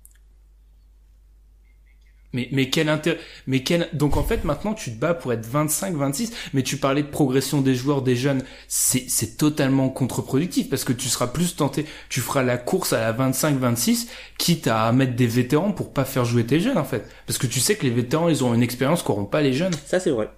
Mais, 2.33 2.47
mais 2.53 2.69
quel 2.69 2.87
intérêt, 2.87 3.19
mais 3.45 3.61
quel, 3.61 3.89
donc 3.91 4.15
en 4.15 4.23
fait, 4.23 4.45
maintenant, 4.45 4.73
tu 4.73 4.91
te 4.91 4.97
bats 4.97 5.13
pour 5.13 5.33
être 5.33 5.45
25, 5.45 5.95
26, 5.95 6.31
mais 6.53 6.63
tu 6.63 6.77
parlais 6.77 7.03
de 7.03 7.09
progression 7.09 7.59
des 7.59 7.75
joueurs, 7.75 8.01
des 8.01 8.15
jeunes. 8.15 8.43
C'est, 8.69 9.05
c'est 9.09 9.35
totalement 9.35 9.89
contre-productif 9.89 10.69
parce 10.69 10.85
que 10.85 10.93
tu 10.93 11.09
seras 11.09 11.27
plus 11.27 11.57
tenté, 11.57 11.85
tu 12.07 12.21
feras 12.21 12.43
la 12.43 12.57
course 12.57 12.93
à 12.93 13.01
la 13.01 13.11
25, 13.11 13.57
26, 13.57 14.07
quitte 14.37 14.67
à 14.67 14.89
mettre 14.93 15.15
des 15.15 15.27
vétérans 15.27 15.73
pour 15.73 15.91
pas 15.91 16.05
faire 16.05 16.23
jouer 16.23 16.45
tes 16.45 16.61
jeunes, 16.61 16.77
en 16.77 16.85
fait. 16.85 17.05
Parce 17.27 17.37
que 17.37 17.47
tu 17.47 17.59
sais 17.59 17.75
que 17.75 17.83
les 17.83 17.91
vétérans, 17.91 18.29
ils 18.29 18.43
ont 18.45 18.53
une 18.53 18.63
expérience 18.63 19.03
qu'auront 19.03 19.25
pas 19.25 19.41
les 19.41 19.53
jeunes. 19.53 19.73
Ça, 19.85 19.99
c'est 19.99 20.11
vrai. 20.11 20.29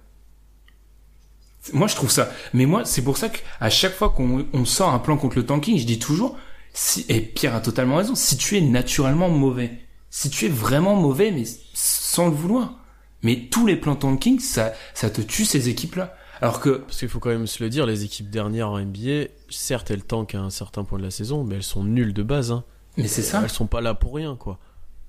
Moi, 1.72 1.86
je 1.86 1.94
trouve 1.94 2.10
ça. 2.10 2.30
Mais 2.52 2.66
moi, 2.66 2.84
c'est 2.84 3.02
pour 3.02 3.16
ça 3.16 3.28
qu'à 3.28 3.70
chaque 3.70 3.94
fois 3.94 4.10
qu'on 4.10 4.46
on 4.52 4.64
sort 4.64 4.92
un 4.92 4.98
plan 4.98 5.16
contre 5.16 5.36
le 5.36 5.46
tanking, 5.46 5.78
je 5.78 5.86
dis 5.86 5.98
toujours, 6.00 6.36
si, 6.72 7.06
et 7.08 7.20
Pierre 7.20 7.54
a 7.54 7.60
totalement 7.60 7.96
raison, 7.96 8.14
si 8.14 8.36
tu 8.36 8.58
es 8.58 8.60
naturellement 8.60 9.30
mauvais, 9.30 9.70
si 10.16 10.30
tu 10.30 10.44
es 10.44 10.48
vraiment 10.48 10.94
mauvais, 10.94 11.32
mais 11.32 11.42
sans 11.72 12.28
le 12.28 12.34
vouloir, 12.36 12.78
mais 13.24 13.48
tous 13.50 13.66
les 13.66 13.74
plans 13.74 13.96
tanking, 13.96 14.38
ça, 14.38 14.72
ça 14.94 15.10
te 15.10 15.20
tue 15.20 15.44
ces 15.44 15.68
équipes-là. 15.68 16.14
Alors 16.40 16.60
que, 16.60 16.70
Parce 16.70 17.00
qu'il 17.00 17.08
faut 17.08 17.18
quand 17.18 17.30
même 17.30 17.48
se 17.48 17.64
le 17.64 17.68
dire, 17.68 17.84
les 17.84 18.04
équipes 18.04 18.30
dernières 18.30 18.68
en 18.70 18.78
NBA, 18.78 19.24
certes 19.50 19.90
elles 19.90 20.04
tankent 20.04 20.36
à 20.36 20.40
un 20.40 20.50
certain 20.50 20.84
point 20.84 21.00
de 21.00 21.02
la 21.02 21.10
saison, 21.10 21.42
mais 21.42 21.56
elles 21.56 21.64
sont 21.64 21.82
nulles 21.82 22.14
de 22.14 22.22
base. 22.22 22.52
Hein. 22.52 22.62
mais 22.96 23.08
c'est 23.08 23.22
ça. 23.22 23.40
Elles 23.42 23.50
sont 23.50 23.66
pas 23.66 23.80
là 23.80 23.94
pour 23.94 24.14
rien, 24.14 24.36
quoi. 24.36 24.60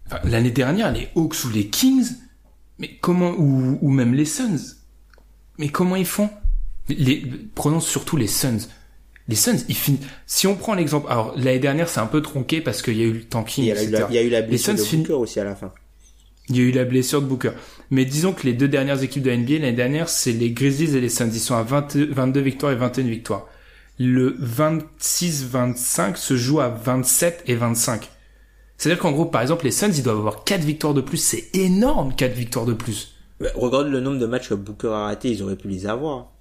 Enfin, 0.07 0.21
L'année 0.23 0.49
dernière, 0.49 0.91
les 0.91 1.07
Hawks 1.15 1.43
ou 1.45 1.49
les 1.49 1.67
Kings, 1.67 2.09
mais 2.79 2.97
comment, 2.99 3.29
ou, 3.37 3.77
ou 3.79 3.89
même 3.91 4.15
les 4.15 4.25
Suns, 4.25 4.57
mais 5.59 5.69
comment 5.69 5.97
ils 5.97 6.07
font? 6.07 6.31
Les, 6.89 7.23
Prenons 7.53 7.79
surtout 7.79 8.17
les 8.17 8.27
Suns. 8.27 8.69
Les 9.27 9.35
Suns, 9.35 9.57
ils 9.69 9.75
finissent. 9.75 10.01
Si 10.27 10.45
on 10.47 10.55
prend 10.55 10.75
l'exemple, 10.75 11.07
alors 11.09 11.33
l'année 11.35 11.59
dernière, 11.59 11.89
c'est 11.89 11.99
un 11.99 12.05
peu 12.05 12.21
tronqué 12.21 12.61
parce 12.61 12.81
qu'il 12.83 12.97
y 12.97 13.01
a 13.01 13.05
eu 13.05 13.13
le 13.13 13.23
tanking, 13.23 13.63
Il 13.63 13.67
y, 13.67 13.71
a 13.71 13.75
eu 13.75 13.85
etc. 13.87 13.91
la, 14.03 14.07
il 14.09 14.15
y 14.15 14.17
a 14.19 14.21
eu 14.21 14.29
la 14.29 14.41
blessure 14.43 14.73
Suns 14.73 14.77
de 14.83 14.87
fin- 14.87 14.97
Booker 14.97 15.13
aussi 15.13 15.39
à 15.39 15.43
la 15.43 15.55
fin. 15.55 15.71
Il 16.49 16.57
y 16.57 16.59
a 16.59 16.63
eu 16.63 16.71
la 16.71 16.85
blessure 16.85 17.21
de 17.23 17.27
Booker. 17.27 17.51
Mais 17.89 18.05
disons 18.05 18.31
que 18.33 18.43
les 18.43 18.53
deux 18.53 18.67
dernières 18.67 19.01
équipes 19.01 19.23
de 19.23 19.31
la 19.31 19.37
NBA, 19.37 19.53
l'année 19.53 19.71
dernière, 19.73 20.09
c'est 20.09 20.31
les 20.31 20.51
Grizzlies 20.51 20.95
et 20.95 21.01
les 21.01 21.09
Suns. 21.09 21.31
Ils 21.33 21.39
sont 21.39 21.55
à 21.55 21.63
20 21.63 21.95
22 21.95 22.39
victoires 22.41 22.71
et 22.71 22.75
21 22.75 23.03
victoires. 23.05 23.47
Le 23.97 24.37
26-25 24.39 26.15
se 26.17 26.35
joue 26.37 26.59
à 26.59 26.69
27 26.69 27.43
et 27.47 27.55
25. 27.55 28.09
C'est-à-dire 28.77 29.01
qu'en 29.01 29.11
gros, 29.11 29.25
par 29.25 29.41
exemple, 29.41 29.65
les 29.65 29.71
Suns, 29.71 29.91
ils 29.95 30.03
doivent 30.03 30.17
avoir 30.19 30.43
4 30.43 30.61
victoires 30.61 30.93
de 30.93 31.01
plus. 31.01 31.17
C'est 31.17 31.55
énorme, 31.55 32.13
4 32.15 32.33
victoires 32.33 32.65
de 32.65 32.73
plus. 32.73 33.15
Ouais, 33.41 33.51
Regarde 33.55 33.87
le 33.87 34.01
nombre 34.01 34.19
de 34.19 34.25
matchs 34.25 34.49
que 34.49 34.53
Booker 34.53 34.89
a 34.89 35.05
raté, 35.05 35.31
ils 35.31 35.41
auraient 35.41 35.55
pu 35.55 35.67
les 35.67 35.87
avoir. 35.87 36.31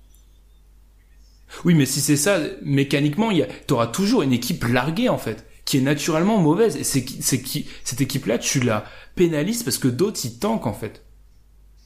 Oui, 1.64 1.74
mais 1.74 1.86
si 1.86 2.00
c'est 2.00 2.16
ça, 2.16 2.40
mécaniquement, 2.62 3.30
il 3.30 3.38
y 3.38 3.42
a, 3.42 3.48
t'auras 3.66 3.86
toujours 3.86 4.22
une 4.22 4.32
équipe 4.32 4.64
larguée, 4.64 5.08
en 5.08 5.18
fait, 5.18 5.46
qui 5.64 5.78
est 5.78 5.80
naturellement 5.82 6.38
mauvaise. 6.38 6.76
Et 6.76 6.84
c'est 6.84 7.04
c'est 7.20 7.40
qui, 7.42 7.66
cette 7.84 8.00
équipe-là, 8.00 8.38
tu 8.38 8.60
la 8.60 8.84
pénalises 9.14 9.62
parce 9.62 9.78
que 9.78 9.88
d'autres, 9.88 10.20
ils 10.24 10.38
tankent, 10.38 10.66
en 10.66 10.72
fait. 10.72 11.02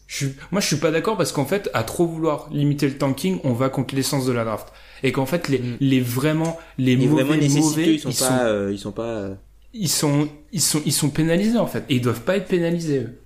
Je 0.06 0.26
moi, 0.50 0.60
je 0.62 0.66
suis 0.66 0.76
pas 0.76 0.90
d'accord 0.90 1.18
parce 1.18 1.32
qu'en 1.32 1.44
fait, 1.44 1.68
à 1.74 1.82
trop 1.82 2.06
vouloir 2.06 2.48
limiter 2.50 2.88
le 2.88 2.96
tanking, 2.96 3.40
on 3.44 3.52
va 3.52 3.68
contre 3.68 3.94
l'essence 3.94 4.24
de 4.24 4.32
la 4.32 4.44
draft. 4.44 4.72
Et 5.02 5.12
qu'en 5.12 5.26
fait, 5.26 5.48
les, 5.48 5.62
les 5.80 6.00
vraiment, 6.00 6.58
les, 6.78 6.96
Les 6.96 7.06
mauvais, 7.06 7.24
vraiment 7.24 7.46
mauvais, 7.60 7.94
ils 7.94 8.00
sont 8.00 8.12
pas, 8.12 8.46
euh, 8.46 8.70
ils 8.72 8.78
sont 8.78 8.92
pas, 8.92 9.02
euh, 9.02 9.34
ils 9.74 9.88
sont, 9.88 10.28
ils 10.50 10.62
sont, 10.62 10.80
ils 10.86 10.94
sont 10.94 11.10
pénalisés 11.10 11.58
en 11.58 11.66
fait, 11.66 11.84
et 11.90 11.96
ils 11.96 12.00
doivent 12.00 12.22
pas 12.22 12.36
être 12.38 12.48
pénalisés. 12.48 13.00
Eux. 13.00 13.18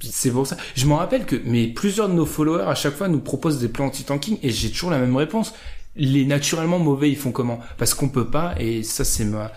C'est 0.00 0.30
pour 0.30 0.46
ça. 0.46 0.56
Je 0.76 0.86
m'en 0.86 0.96
rappelle 0.96 1.26
que, 1.26 1.36
mais 1.44 1.66
plusieurs 1.66 2.08
de 2.08 2.14
nos 2.14 2.26
followers 2.26 2.64
à 2.68 2.74
chaque 2.74 2.94
fois 2.94 3.08
nous 3.08 3.20
proposent 3.20 3.58
des 3.58 3.68
plans 3.68 3.86
anti-tanking, 3.86 4.38
et 4.42 4.50
j'ai 4.50 4.70
toujours 4.70 4.90
la 4.90 4.98
même 4.98 5.16
réponse. 5.16 5.54
Les 5.96 6.24
naturellement 6.24 6.78
mauvais, 6.78 7.10
ils 7.10 7.16
font 7.16 7.32
comment? 7.32 7.58
Parce 7.76 7.94
qu'on 7.94 8.08
peut 8.08 8.30
pas, 8.30 8.54
et 8.60 8.84
ça 8.84 9.04
c'est 9.04 9.24
ma. 9.24 9.52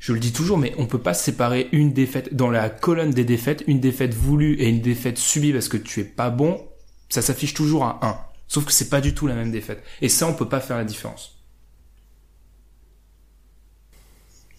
je 0.00 0.12
le 0.14 0.18
dis 0.20 0.32
toujours, 0.32 0.56
mais 0.56 0.74
on 0.78 0.86
peut 0.86 1.00
pas 1.00 1.12
séparer 1.12 1.68
une 1.72 1.92
défaite 1.92 2.34
dans 2.34 2.50
la 2.50 2.70
colonne 2.70 3.10
des 3.10 3.24
défaites, 3.24 3.64
une 3.66 3.80
défaite 3.80 4.14
voulue 4.14 4.54
et 4.54 4.68
une 4.68 4.80
défaite 4.80 5.18
subie 5.18 5.52
parce 5.52 5.68
que 5.68 5.76
tu 5.76 6.00
es 6.00 6.04
pas 6.04 6.30
bon. 6.30 6.66
Ça 7.10 7.20
s'affiche 7.20 7.52
toujours 7.54 7.84
à 7.84 7.98
1. 8.02 8.18
Sauf 8.48 8.64
que 8.64 8.72
c'est 8.72 8.88
pas 8.88 9.02
du 9.02 9.14
tout 9.14 9.26
la 9.26 9.34
même 9.34 9.50
défaite. 9.50 9.82
Et 10.00 10.08
ça, 10.08 10.26
on 10.26 10.32
peut 10.32 10.48
pas 10.48 10.60
faire 10.60 10.78
la 10.78 10.84
différence. 10.84 11.38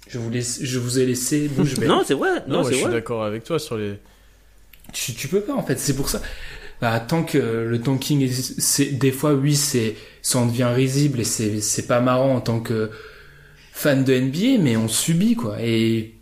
Je 0.08 0.18
vous 0.18 0.30
laisse, 0.30 0.60
je 0.64 0.80
vous 0.80 1.00
ai 1.00 1.06
laissé 1.06 1.48
bouche 1.48 1.76
bée. 1.80 1.88
Non, 1.88 2.04
c'est 2.06 2.14
vrai. 2.16 2.44
Non, 2.48 2.58
Non, 2.62 2.64
ouais, 2.64 2.74
je 2.74 2.78
suis 2.78 2.88
d'accord 2.90 3.24
avec 3.24 3.44
toi 3.44 3.58
sur 3.60 3.78
les. 3.78 4.00
Tu, 4.94 5.14
tu 5.14 5.28
peux 5.28 5.42
pas 5.42 5.54
en 5.54 5.64
fait. 5.64 5.80
C'est 5.80 5.96
pour 5.96 6.10
ça. 6.10 6.22
Bah, 6.82 6.98
tant 7.02 7.24
que 7.24 7.38
le 7.38 7.82
tanking 7.82 8.32
c'est 8.32 8.86
des 8.86 9.12
fois 9.12 9.34
oui 9.34 9.54
c'est 9.54 9.96
ça 10.22 10.40
en 10.40 10.46
devient 10.46 10.72
risible 10.74 11.20
et 11.20 11.26
c'est 11.26 11.60
c'est 11.60 11.88
pas 11.88 12.00
marrant 12.00 12.34
en 12.34 12.40
tant 12.40 12.62
que 12.62 12.90
fan 13.74 14.06
de 14.06 14.18
NBA 14.18 14.64
mais 14.64 14.78
on 14.78 14.88
subit 14.88 15.36
quoi. 15.36 15.58
Et 15.62 16.16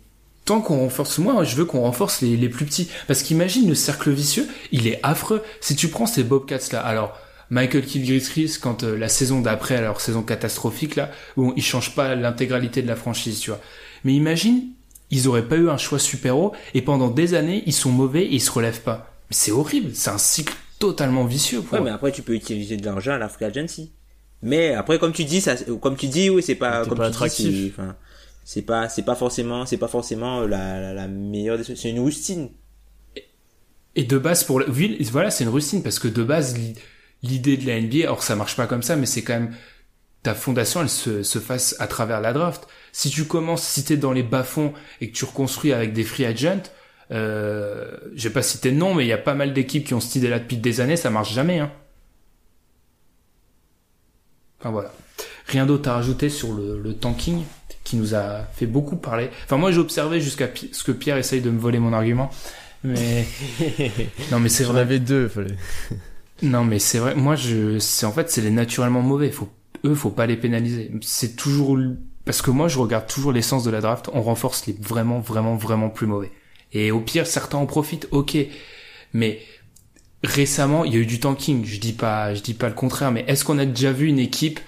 tant 0.44 0.60
qu'on 0.60 0.78
renforce 0.78 1.18
moi 1.18 1.44
je 1.44 1.54
veux 1.54 1.64
qu'on 1.64 1.82
renforce 1.82 2.22
les, 2.22 2.36
les 2.36 2.48
plus 2.48 2.64
petits. 2.66 2.88
Parce 3.06 3.22
qu'imagine 3.22 3.68
le 3.68 3.76
cercle 3.76 4.10
vicieux 4.10 4.48
il 4.72 4.88
est 4.88 4.98
affreux. 5.04 5.42
Si 5.60 5.76
tu 5.76 5.88
prends 5.88 6.06
ces 6.06 6.24
Bobcats 6.24 6.72
là 6.72 6.80
alors 6.80 7.16
Michael 7.50 7.84
Kidd 7.84 8.20
quand 8.60 8.82
euh, 8.82 8.96
la 8.96 9.08
saison 9.08 9.40
d'après 9.40 9.80
leur 9.80 10.00
saison 10.00 10.22
catastrophique 10.22 10.96
là 10.96 11.10
où 11.36 11.54
ils 11.56 11.62
changent 11.62 11.94
pas 11.94 12.14
l'intégralité 12.14 12.82
de 12.82 12.88
la 12.88 12.96
franchise 12.96 13.38
tu 13.38 13.50
vois. 13.50 13.60
Mais 14.02 14.12
imagine 14.12 14.72
ils 15.10 15.28
auraient 15.28 15.48
pas 15.48 15.56
eu 15.56 15.68
un 15.70 15.78
choix 15.78 15.98
super-héros 15.98 16.52
et 16.74 16.82
pendant 16.82 17.08
des 17.10 17.34
années 17.34 17.62
ils 17.66 17.72
sont 17.72 17.90
mauvais 17.90 18.24
et 18.24 18.34
ils 18.34 18.40
se 18.40 18.50
relèvent 18.50 18.82
pas. 18.82 19.14
Mais 19.30 19.36
c'est 19.36 19.52
horrible, 19.52 19.90
c'est 19.94 20.10
un 20.10 20.18
cycle 20.18 20.54
totalement 20.78 21.24
vicieux 21.24 21.60
pour 21.62 21.72
Ouais, 21.72 21.80
eux. 21.80 21.84
mais 21.84 21.90
après, 21.90 22.12
tu 22.12 22.22
peux 22.22 22.34
utiliser 22.34 22.76
de 22.76 22.84
l'argent 22.86 23.12
à 23.12 23.18
la 23.18 23.28
free 23.28 23.44
agency. 23.46 23.92
Mais 24.42 24.74
après, 24.74 24.98
comme 24.98 25.12
tu 25.12 25.24
dis, 25.24 25.40
ça, 25.40 25.56
comme 25.80 25.96
tu 25.96 26.06
dis, 26.06 26.30
oui, 26.30 26.42
c'est 26.42 26.54
pas, 26.54 26.86
comme 26.86 26.98
pas 26.98 27.10
tu 27.10 27.10
dis, 27.10 27.16
attractif. 27.16 27.54
c'est- 27.54 27.70
enfin, 27.70 27.96
c'est 28.44 28.62
pas, 28.62 28.88
c'est 28.88 29.02
pas 29.02 29.14
forcément, 29.16 29.66
c'est 29.66 29.76
pas 29.78 29.88
forcément 29.88 30.40
la, 30.42 30.80
la, 30.80 30.94
la 30.94 31.08
meilleure 31.08 31.58
des 31.58 31.64
c'est 31.64 31.90
une 31.90 32.00
rustine. 32.00 32.50
Et 33.96 34.04
de 34.04 34.18
base 34.18 34.44
pour 34.44 34.60
la... 34.60 34.68
oui, 34.68 34.96
voilà, 35.10 35.30
c'est 35.30 35.44
une 35.44 35.50
rustine 35.50 35.82
parce 35.82 35.98
que 35.98 36.08
de 36.08 36.22
base 36.22 36.56
l'i- 36.56 36.74
l'idée 37.22 37.56
de 37.56 37.66
la 37.66 37.80
NBA, 37.80 38.04
alors 38.04 38.22
ça 38.22 38.36
marche 38.36 38.56
pas 38.56 38.66
comme 38.66 38.82
ça, 38.82 38.96
mais 38.96 39.06
c'est 39.06 39.22
quand 39.22 39.34
même 39.34 39.54
ta 40.22 40.34
fondation, 40.34 40.82
elle 40.82 40.88
se, 40.88 41.22
se 41.22 41.38
fasse 41.38 41.74
à 41.80 41.86
travers 41.86 42.20
la 42.20 42.32
draft. 42.32 42.66
Si 42.98 43.10
tu 43.10 43.26
commences, 43.26 43.62
si 43.62 43.84
t'es 43.84 43.96
dans 43.96 44.10
les 44.12 44.24
bas-fonds 44.24 44.72
et 45.00 45.08
que 45.10 45.16
tu 45.16 45.24
reconstruis 45.24 45.72
avec 45.72 45.92
des 45.92 46.02
free 46.02 46.24
agents, 46.26 46.62
euh, 47.12 47.96
j'ai 48.16 48.28
pas 48.30 48.42
cité 48.42 48.72
de 48.72 48.76
nom, 48.76 48.92
mais 48.92 49.04
il 49.04 49.08
y 49.08 49.12
a 49.12 49.18
pas 49.18 49.34
mal 49.34 49.52
d'équipes 49.54 49.86
qui 49.86 49.94
ont 49.94 50.00
cette 50.00 50.16
idée-là 50.16 50.40
depuis 50.40 50.56
des 50.56 50.80
années, 50.80 50.96
ça 50.96 51.08
marche 51.10 51.32
jamais, 51.32 51.60
hein. 51.60 51.70
Enfin 54.60 54.70
voilà. 54.70 54.92
Rien 55.46 55.64
d'autre 55.66 55.88
à 55.88 55.94
rajouter 55.94 56.28
sur 56.28 56.52
le, 56.52 56.80
le 56.80 56.94
tanking 56.94 57.44
qui 57.84 57.96
nous 57.96 58.14
a 58.14 58.44
fait 58.52 58.66
beaucoup 58.66 58.96
parler. 58.96 59.30
Enfin 59.44 59.56
moi 59.56 59.70
j'ai 59.72 59.78
observé 59.78 60.20
jusqu'à 60.20 60.48
ce 60.72 60.82
que 60.84 60.92
Pierre 60.92 61.16
essaye 61.16 61.40
de 61.40 61.50
me 61.50 61.58
voler 61.58 61.78
mon 61.78 61.92
argument, 61.92 62.30
mais 62.84 63.26
non 64.32 64.40
mais 64.40 64.48
c'est 64.48 64.64
J'en 64.64 64.72
vrai. 64.72 64.82
avais 64.82 64.98
deux, 64.98 65.28
fallait. 65.28 65.56
Non 66.42 66.64
mais 66.64 66.78
c'est 66.78 66.98
vrai. 66.98 67.14
Moi 67.14 67.36
je, 67.36 67.78
c'est 67.78 68.06
en 68.06 68.12
fait 68.12 68.30
c'est 68.30 68.40
les 68.42 68.50
naturellement 68.50 69.02
mauvais. 69.02 69.30
Faut 69.30 69.48
eux 69.84 69.94
faut 69.94 70.10
pas 70.10 70.26
les 70.26 70.36
pénaliser. 70.36 70.90
C'est 71.02 71.36
toujours 71.36 71.76
parce 72.28 72.42
que 72.42 72.50
moi 72.50 72.68
je 72.68 72.78
regarde 72.78 73.06
toujours 73.06 73.32
l'essence 73.32 73.64
de 73.64 73.70
la 73.70 73.80
draft. 73.80 74.10
On 74.12 74.20
renforce 74.20 74.66
les 74.66 74.76
vraiment 74.78 75.18
vraiment 75.18 75.56
vraiment 75.56 75.88
plus 75.88 76.06
mauvais. 76.06 76.30
Et 76.74 76.90
au 76.90 77.00
pire 77.00 77.26
certains 77.26 77.56
en 77.56 77.64
profitent. 77.64 78.06
Ok, 78.10 78.36
mais 79.14 79.40
récemment 80.22 80.84
il 80.84 80.92
y 80.92 80.96
a 80.96 80.98
eu 80.98 81.06
du 81.06 81.20
tanking. 81.20 81.64
Je 81.64 81.80
dis 81.80 81.94
pas 81.94 82.34
je 82.34 82.42
dis 82.42 82.52
pas 82.52 82.68
le 82.68 82.74
contraire. 82.74 83.12
Mais 83.12 83.24
est-ce 83.28 83.46
qu'on 83.46 83.58
a 83.58 83.64
déjà 83.64 83.92
vu 83.92 84.08
une 84.08 84.18
équipe 84.18 84.60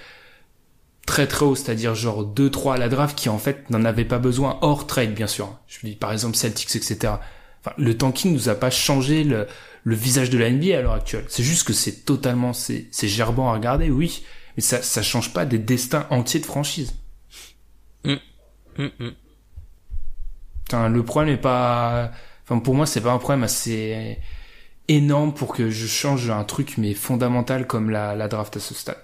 très 1.05 1.27
très 1.27 1.44
haut, 1.44 1.55
c'est-à-dire 1.55 1.94
genre 1.94 2.25
2-3 2.25 2.77
à 2.77 2.79
la 2.79 2.88
draft 2.88 3.14
qui 3.14 3.29
en 3.29 3.37
fait 3.37 3.68
n'en 3.68 3.85
avait 3.85 4.07
pas 4.07 4.18
besoin 4.18 4.59
hors 4.62 4.87
trade 4.87 5.12
bien 5.12 5.27
sûr. 5.27 5.55
Je 5.66 5.87
dis 5.87 5.96
par 5.96 6.12
exemple 6.12 6.38
Celtics 6.38 6.75
etc. 6.75 7.12
Enfin, 7.62 7.75
le 7.77 7.94
tanking 7.94 8.33
nous 8.33 8.49
a 8.49 8.55
pas 8.55 8.70
changé 8.70 9.23
le, 9.23 9.46
visage 9.85 10.31
de 10.31 10.38
la 10.38 10.51
NBA 10.51 10.79
à 10.79 10.81
l'heure 10.81 10.94
actuelle. 10.94 11.27
C'est 11.29 11.42
juste 11.42 11.64
que 11.64 11.75
c'est 11.75 12.07
totalement 12.07 12.55
c'est 12.55 12.88
gerbant 13.03 13.51
à 13.51 13.53
regarder, 13.53 13.90
oui, 13.90 14.25
mais 14.57 14.62
ça 14.62 14.81
ça 14.81 15.03
change 15.03 15.35
pas 15.35 15.44
des 15.44 15.59
destins 15.59 16.07
entiers 16.09 16.40
de 16.40 16.46
franchise. 16.46 16.94
Hum. 18.80 19.12
Putain, 20.64 20.88
le 20.88 21.02
problème 21.04 21.34
est 21.34 21.40
pas 21.40 22.12
enfin 22.44 22.60
pour 22.60 22.74
moi 22.74 22.86
c'est 22.86 23.00
pas 23.00 23.12
un 23.12 23.18
problème 23.18 23.42
assez 23.42 24.18
énorme 24.88 25.34
pour 25.34 25.54
que 25.54 25.70
je 25.70 25.86
change 25.86 26.30
un 26.30 26.44
truc 26.44 26.78
mais 26.78 26.94
fondamental 26.94 27.66
comme 27.66 27.90
la, 27.90 28.28
draft 28.28 28.56
à 28.56 28.60
ce 28.60 28.74
stade. 28.74 28.96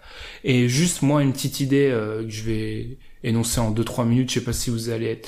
Et 0.45 0.69
juste 0.69 1.03
moi 1.03 1.23
une 1.23 1.33
petite 1.33 1.61
idée 1.61 1.89
euh, 1.91 2.23
que 2.25 2.31
je 2.31 2.43
vais 2.43 2.99
énoncer 3.23 3.61
en 3.61 3.73
2-3 3.73 4.07
minutes, 4.07 4.31
je 4.31 4.39
sais 4.41 4.45
pas 4.45 4.53
si 4.53 4.71
vous 4.71 4.91
allez 4.91 5.21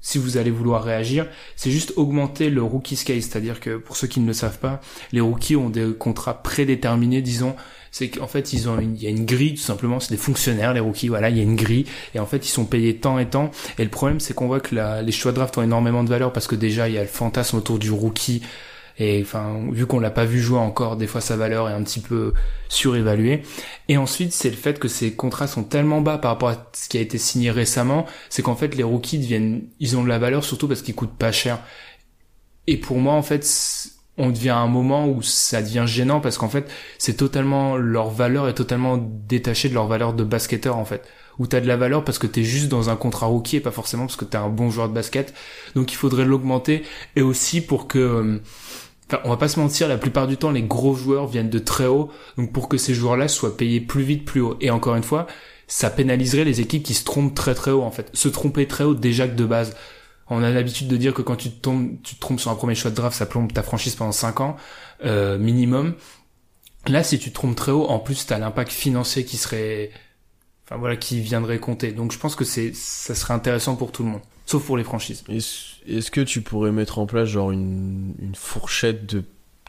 si 0.00 0.18
vous 0.18 0.36
allez 0.36 0.50
vouloir 0.50 0.84
réagir, 0.84 1.26
c'est 1.56 1.70
juste 1.70 1.94
augmenter 1.96 2.50
le 2.50 2.62
rookie 2.62 2.94
scale, 2.94 3.22
c'est-à-dire 3.22 3.58
que 3.58 3.78
pour 3.78 3.96
ceux 3.96 4.06
qui 4.06 4.20
ne 4.20 4.26
le 4.26 4.34
savent 4.34 4.58
pas, 4.58 4.82
les 5.12 5.20
rookies 5.22 5.56
ont 5.56 5.70
des 5.70 5.94
contrats 5.98 6.42
prédéterminés, 6.42 7.22
disons, 7.22 7.56
c'est 7.94 8.08
qu'en 8.08 8.26
fait 8.26 8.52
ils 8.52 8.68
ont 8.68 8.76
une, 8.80 8.96
il 8.96 9.04
y 9.04 9.06
a 9.06 9.10
une 9.10 9.24
grille 9.24 9.54
tout 9.54 9.62
simplement, 9.62 10.00
c'est 10.00 10.10
des 10.10 10.20
fonctionnaires 10.20 10.74
les 10.74 10.80
rookies, 10.80 11.06
voilà, 11.06 11.30
il 11.30 11.36
y 11.36 11.40
a 11.40 11.44
une 11.44 11.54
grille 11.54 11.86
et 12.12 12.18
en 12.18 12.26
fait 12.26 12.44
ils 12.44 12.50
sont 12.50 12.64
payés 12.64 12.96
tant 12.96 13.20
et 13.20 13.26
tant. 13.26 13.52
Et 13.78 13.84
le 13.84 13.88
problème 13.88 14.18
c'est 14.18 14.34
qu'on 14.34 14.48
voit 14.48 14.58
que 14.58 14.74
la, 14.74 15.00
les 15.00 15.12
choix 15.12 15.30
de 15.30 15.36
draft 15.36 15.56
ont 15.58 15.62
énormément 15.62 16.02
de 16.02 16.08
valeur 16.08 16.32
parce 16.32 16.48
que 16.48 16.56
déjà 16.56 16.88
il 16.88 16.96
y 16.96 16.98
a 16.98 17.02
le 17.02 17.06
fantasme 17.06 17.56
autour 17.56 17.78
du 17.78 17.92
rookie 17.92 18.42
et 18.98 19.22
enfin 19.22 19.60
vu 19.70 19.86
qu'on 19.86 20.00
l'a 20.00 20.10
pas 20.10 20.24
vu 20.24 20.40
jouer 20.40 20.58
encore, 20.58 20.96
des 20.96 21.06
fois 21.06 21.20
sa 21.20 21.36
valeur 21.36 21.68
est 21.68 21.72
un 21.72 21.84
petit 21.84 22.00
peu 22.00 22.32
surévaluée. 22.68 23.42
Et 23.86 23.96
ensuite 23.96 24.32
c'est 24.32 24.50
le 24.50 24.56
fait 24.56 24.80
que 24.80 24.88
ces 24.88 25.12
contrats 25.14 25.46
sont 25.46 25.62
tellement 25.62 26.00
bas 26.00 26.18
par 26.18 26.32
rapport 26.32 26.48
à 26.48 26.68
ce 26.72 26.88
qui 26.88 26.98
a 26.98 27.00
été 27.00 27.16
signé 27.16 27.52
récemment, 27.52 28.06
c'est 28.28 28.42
qu'en 28.42 28.56
fait 28.56 28.74
les 28.74 28.82
rookies 28.82 29.18
deviennent, 29.18 29.68
ils 29.78 29.96
ont 29.96 30.02
de 30.02 30.08
la 30.08 30.18
valeur 30.18 30.42
surtout 30.42 30.66
parce 30.66 30.82
qu'ils 30.82 30.96
coûtent 30.96 31.16
pas 31.16 31.30
cher. 31.30 31.60
Et 32.66 32.76
pour 32.76 32.98
moi 32.98 33.14
en 33.14 33.22
fait 33.22 33.44
on 34.18 34.30
devient 34.30 34.50
à 34.50 34.58
un 34.58 34.68
moment 34.68 35.08
où 35.08 35.22
ça 35.22 35.62
devient 35.62 35.84
gênant 35.86 36.20
parce 36.20 36.38
qu'en 36.38 36.48
fait 36.48 36.70
c'est 36.98 37.16
totalement 37.16 37.76
leur 37.76 38.10
valeur 38.10 38.48
est 38.48 38.54
totalement 38.54 38.96
détachée 38.98 39.68
de 39.68 39.74
leur 39.74 39.86
valeur 39.86 40.12
de 40.12 40.24
basketteur 40.24 40.76
en 40.76 40.84
fait 40.84 41.06
où 41.38 41.46
t'as 41.46 41.60
de 41.60 41.66
la 41.66 41.76
valeur 41.76 42.04
parce 42.04 42.18
que 42.18 42.28
t'es 42.28 42.44
juste 42.44 42.68
dans 42.68 42.90
un 42.90 42.96
contrat 42.96 43.26
rookie 43.26 43.56
et 43.56 43.60
pas 43.60 43.72
forcément 43.72 44.04
parce 44.04 44.16
que 44.16 44.24
t'es 44.24 44.36
un 44.36 44.48
bon 44.48 44.70
joueur 44.70 44.88
de 44.88 44.94
basket 44.94 45.34
donc 45.74 45.92
il 45.92 45.96
faudrait 45.96 46.24
l'augmenter 46.24 46.84
et 47.16 47.22
aussi 47.22 47.60
pour 47.60 47.88
que 47.88 47.98
euh, 47.98 48.40
Enfin, 49.08 49.20
on 49.24 49.30
va 49.30 49.36
pas 49.36 49.48
se 49.48 49.60
mentir, 49.60 49.86
la 49.86 49.98
plupart 49.98 50.26
du 50.26 50.36
temps, 50.36 50.50
les 50.50 50.62
gros 50.62 50.94
joueurs 50.94 51.26
viennent 51.26 51.50
de 51.50 51.58
très 51.58 51.86
haut, 51.86 52.10
donc 52.38 52.52
pour 52.52 52.68
que 52.68 52.78
ces 52.78 52.94
joueurs-là 52.94 53.28
soient 53.28 53.56
payés 53.56 53.80
plus 53.80 54.02
vite, 54.02 54.24
plus 54.24 54.40
haut. 54.40 54.56
Et 54.60 54.70
encore 54.70 54.96
une 54.96 55.02
fois, 55.02 55.26
ça 55.66 55.90
pénaliserait 55.90 56.44
les 56.44 56.60
équipes 56.60 56.82
qui 56.82 56.94
se 56.94 57.04
trompent 57.04 57.34
très 57.34 57.54
très 57.54 57.70
haut, 57.70 57.82
en 57.82 57.90
fait. 57.90 58.08
Se 58.14 58.28
tromper 58.28 58.66
très 58.66 58.84
haut 58.84 58.94
déjà 58.94 59.28
que 59.28 59.34
de 59.34 59.44
base. 59.44 59.76
On 60.34 60.42
a 60.42 60.50
l'habitude 60.50 60.88
de 60.88 60.96
dire 60.96 61.14
que 61.14 61.22
quand 61.22 61.36
tu 61.36 61.50
te, 61.50 61.60
tombes, 61.60 61.96
tu 62.02 62.16
trompes 62.16 62.40
sur 62.40 62.50
un 62.50 62.56
premier 62.56 62.74
choix 62.74 62.90
de 62.90 62.96
draft, 62.96 63.16
ça 63.16 63.26
plombe 63.26 63.52
ta 63.52 63.62
franchise 63.62 63.94
pendant 63.94 64.12
5 64.12 64.40
ans, 64.40 64.56
euh, 65.04 65.38
minimum. 65.38 65.94
Là, 66.86 67.02
si 67.04 67.18
tu 67.18 67.30
te 67.30 67.34
trompes 67.34 67.56
très 67.56 67.72
haut, 67.72 67.86
en 67.86 67.98
plus, 67.98 68.26
t'as 68.26 68.38
l'impact 68.38 68.72
financier 68.72 69.24
qui 69.24 69.36
serait, 69.36 69.90
enfin 70.64 70.76
voilà, 70.76 70.96
qui 70.96 71.20
viendrait 71.20 71.58
compter. 71.58 71.92
Donc 71.92 72.12
je 72.12 72.18
pense 72.18 72.34
que 72.34 72.44
ça 72.44 73.14
serait 73.14 73.34
intéressant 73.34 73.76
pour 73.76 73.92
tout 73.92 74.02
le 74.02 74.10
monde. 74.10 74.22
Sauf 74.46 74.64
pour 74.66 74.76
les 74.76 74.84
franchises. 74.84 75.24
Est-ce 75.28 76.10
que 76.10 76.20
tu 76.20 76.42
pourrais 76.42 76.72
mettre 76.72 76.98
en 76.98 77.06
place 77.06 77.28
genre 77.28 77.50
une, 77.50 78.34
fourchette 78.34 79.16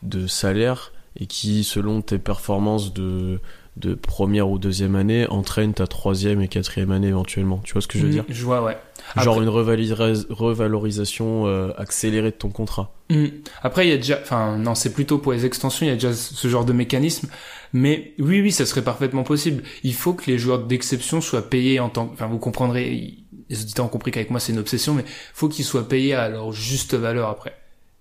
de 0.01 0.27
salaire 0.27 0.91
et 1.17 1.27
qui, 1.27 1.63
selon 1.63 2.01
tes 2.01 2.17
performances 2.17 2.93
de, 2.93 3.39
de 3.77 3.93
première 3.93 4.49
ou 4.49 4.57
deuxième 4.57 4.95
année, 4.95 5.27
entraîne 5.27 5.73
ta 5.73 5.85
troisième 5.85 6.41
et 6.41 6.47
quatrième 6.47 6.91
année 6.91 7.09
éventuellement 7.09 7.59
Tu 7.63 7.73
vois 7.73 7.81
ce 7.81 7.87
que 7.87 7.99
je 7.99 8.05
veux 8.05 8.09
dire 8.09 8.23
Mm, 8.23 8.33
Je 8.33 8.43
vois, 8.45 8.63
ouais. 8.63 8.77
Genre 9.17 9.41
une 9.41 9.49
revalorisation 9.49 11.45
euh, 11.47 11.71
accélérée 11.77 12.31
de 12.31 12.35
ton 12.35 12.49
contrat. 12.49 12.93
Hmm. 13.09 13.25
Après, 13.61 13.85
il 13.85 13.89
y 13.89 13.93
a 13.93 13.97
déjà, 13.97 14.19
enfin, 14.21 14.57
non, 14.57 14.75
c'est 14.75 14.93
plutôt 14.93 15.17
pour 15.19 15.33
les 15.33 15.45
extensions, 15.45 15.85
il 15.85 15.89
y 15.89 15.91
a 15.91 15.95
déjà 15.95 16.13
ce 16.13 16.47
genre 16.47 16.65
de 16.65 16.73
mécanisme. 16.73 17.27
Mais 17.73 18.13
oui, 18.17 18.41
oui, 18.41 18.51
ça 18.51 18.65
serait 18.65 18.83
parfaitement 18.83 19.23
possible. 19.23 19.63
Il 19.83 19.93
faut 19.93 20.13
que 20.13 20.31
les 20.31 20.37
joueurs 20.37 20.59
d'exception 20.59 21.21
soient 21.21 21.49
payés 21.49 21.79
en 21.79 21.89
tant 21.89 22.07
que, 22.07 22.13
enfin, 22.13 22.27
vous 22.27 22.39
comprendrez, 22.39 23.17
les 23.49 23.61
auditeurs 23.61 23.85
ont 23.85 23.89
compris 23.89 24.11
qu'avec 24.11 24.31
moi 24.31 24.39
c'est 24.39 24.53
une 24.53 24.59
obsession, 24.59 24.93
mais 24.93 25.03
faut 25.33 25.49
qu'ils 25.49 25.65
soient 25.65 25.87
payés 25.87 26.13
à 26.15 26.29
leur 26.29 26.51
juste 26.51 26.93
valeur 26.95 27.29
après. 27.29 27.55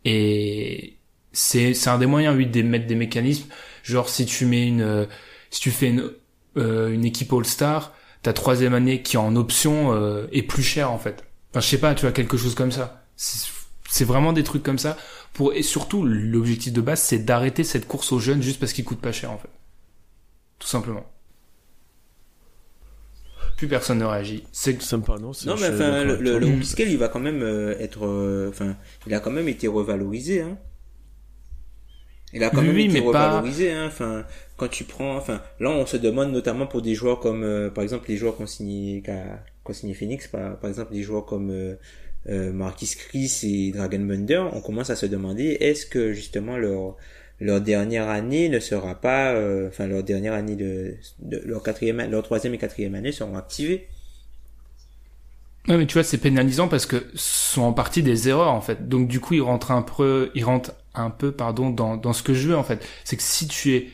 Et 0.04 0.94
c'est, 1.32 1.74
c'est 1.74 1.90
un 1.90 1.98
des 1.98 2.06
moyens, 2.06 2.36
oui, 2.36 2.46
de 2.46 2.62
mettre 2.62 2.86
des 2.86 2.94
mécanismes. 2.94 3.48
Genre, 3.82 4.08
si 4.08 4.24
tu 4.24 4.46
mets 4.46 4.66
une, 4.66 4.80
euh, 4.80 5.06
si 5.54 5.60
tu 5.60 5.70
fais 5.70 5.88
une, 5.90 6.10
euh, 6.56 6.90
une 6.92 7.04
équipe 7.04 7.32
All-Star, 7.32 7.92
ta 8.22 8.32
troisième 8.32 8.74
année 8.74 9.02
qui 9.02 9.14
est 9.14 9.20
en 9.20 9.36
option 9.36 9.92
euh, 9.92 10.26
est 10.32 10.42
plus 10.42 10.64
chère 10.64 10.90
en 10.90 10.98
fait. 10.98 11.24
Enfin, 11.52 11.60
je 11.60 11.66
sais 11.68 11.78
pas, 11.78 11.94
tu 11.94 12.00
vois, 12.02 12.10
quelque 12.12 12.36
chose 12.36 12.56
comme 12.56 12.72
ça. 12.72 13.04
C'est 13.16 14.04
vraiment 14.04 14.32
des 14.32 14.42
trucs 14.42 14.64
comme 14.64 14.78
ça. 14.80 14.96
Pour 15.32 15.52
et 15.52 15.62
surtout, 15.62 16.04
l'objectif 16.04 16.72
de 16.72 16.80
base, 16.80 17.00
c'est 17.00 17.20
d'arrêter 17.20 17.62
cette 17.62 17.86
course 17.86 18.10
aux 18.10 18.18
jeunes 18.18 18.42
juste 18.42 18.58
parce 18.58 18.72
qu'ils 18.72 18.84
coûtent 18.84 19.00
pas 19.00 19.12
cher 19.12 19.30
en 19.30 19.38
fait. 19.38 19.48
Tout 20.58 20.66
simplement. 20.66 21.06
Plus 23.56 23.68
personne 23.68 23.98
ne 23.98 24.04
réagit. 24.04 24.42
C'est 24.50 24.82
Ça 24.82 24.96
me 24.96 25.02
parle, 25.04 25.20
non 25.20 25.30
Non, 25.46 25.54
mais 25.60 25.68
enfin, 25.68 26.02
le, 26.02 26.16
le, 26.16 26.46
Mm. 26.46 26.62
scale, 26.64 26.88
il 26.90 26.98
va 26.98 27.06
quand 27.08 27.20
même 27.20 27.42
euh, 27.42 27.78
être, 27.78 28.04
euh, 28.04 28.48
enfin, 28.50 28.76
il 29.06 29.14
a 29.14 29.20
quand 29.20 29.30
même 29.30 29.46
été 29.48 29.68
revalorisé, 29.68 30.40
hein. 30.40 30.58
Il 32.32 32.42
a 32.42 32.50
quand 32.50 32.58
Oui, 32.62 32.66
même 32.66 32.74
oui, 32.76 32.84
été 32.86 33.00
mais 33.00 33.12
pas- 33.12 33.28
revalorisé, 33.28 33.70
hein. 33.72 33.86
Enfin, 33.86 34.24
quand 34.56 34.68
tu 34.68 34.84
prends, 34.84 35.16
enfin, 35.16 35.42
là, 35.60 35.70
on 35.70 35.86
se 35.86 35.96
demande 35.96 36.32
notamment 36.32 36.66
pour 36.66 36.82
des 36.82 36.94
joueurs 36.94 37.20
comme, 37.20 37.42
euh, 37.42 37.70
par 37.70 37.82
exemple, 37.82 38.08
les 38.08 38.16
joueurs 38.16 38.36
qu'on 38.36 38.46
signé, 38.46 39.02
signé 39.72 39.94
Phoenix, 39.94 40.28
par, 40.28 40.64
exemple, 40.64 40.92
des 40.92 41.02
joueurs 41.02 41.24
comme 41.24 41.50
euh, 41.50 41.74
euh, 42.28 42.52
Marquis 42.52 42.94
Chris 42.96 43.40
et 43.42 43.72
Dragon 43.72 44.00
Bender, 44.00 44.44
on 44.52 44.60
commence 44.60 44.90
à 44.90 44.96
se 44.96 45.06
demander 45.06 45.56
est-ce 45.60 45.86
que 45.86 46.12
justement 46.12 46.56
leur 46.56 46.96
leur 47.40 47.60
dernière 47.60 48.08
année 48.08 48.48
ne 48.48 48.60
sera 48.60 48.94
pas, 48.94 49.32
euh, 49.32 49.68
enfin 49.68 49.86
leur 49.86 50.02
dernière 50.02 50.32
année 50.34 50.56
de, 50.56 50.94
de, 51.18 51.42
leur 51.44 51.62
quatrième, 51.62 52.08
leur 52.10 52.22
troisième 52.22 52.54
et 52.54 52.58
quatrième 52.58 52.94
année 52.94 53.12
seront 53.12 53.36
activées. 53.36 53.88
Ouais, 55.68 55.76
mais 55.76 55.86
tu 55.86 55.94
vois, 55.94 56.04
c'est 56.04 56.18
pénalisant 56.18 56.68
parce 56.68 56.86
que 56.86 57.04
ce 57.14 57.54
sont 57.54 57.62
en 57.62 57.72
partie 57.72 58.02
des 58.02 58.28
erreurs 58.28 58.52
en 58.52 58.60
fait. 58.60 58.88
Donc 58.88 59.08
du 59.08 59.20
coup, 59.20 59.34
ils 59.34 59.42
rentrent 59.42 59.72
un 59.72 59.82
peu, 59.82 60.30
ils 60.34 60.44
rentrent 60.44 60.74
un 60.94 61.10
peu, 61.10 61.32
pardon, 61.32 61.70
dans 61.70 61.96
dans 61.96 62.12
ce 62.12 62.22
que 62.22 62.34
je 62.34 62.48
veux 62.48 62.56
en 62.56 62.64
fait. 62.64 62.86
C'est 63.04 63.16
que 63.16 63.22
si 63.22 63.48
tu 63.48 63.74
es, 63.74 63.88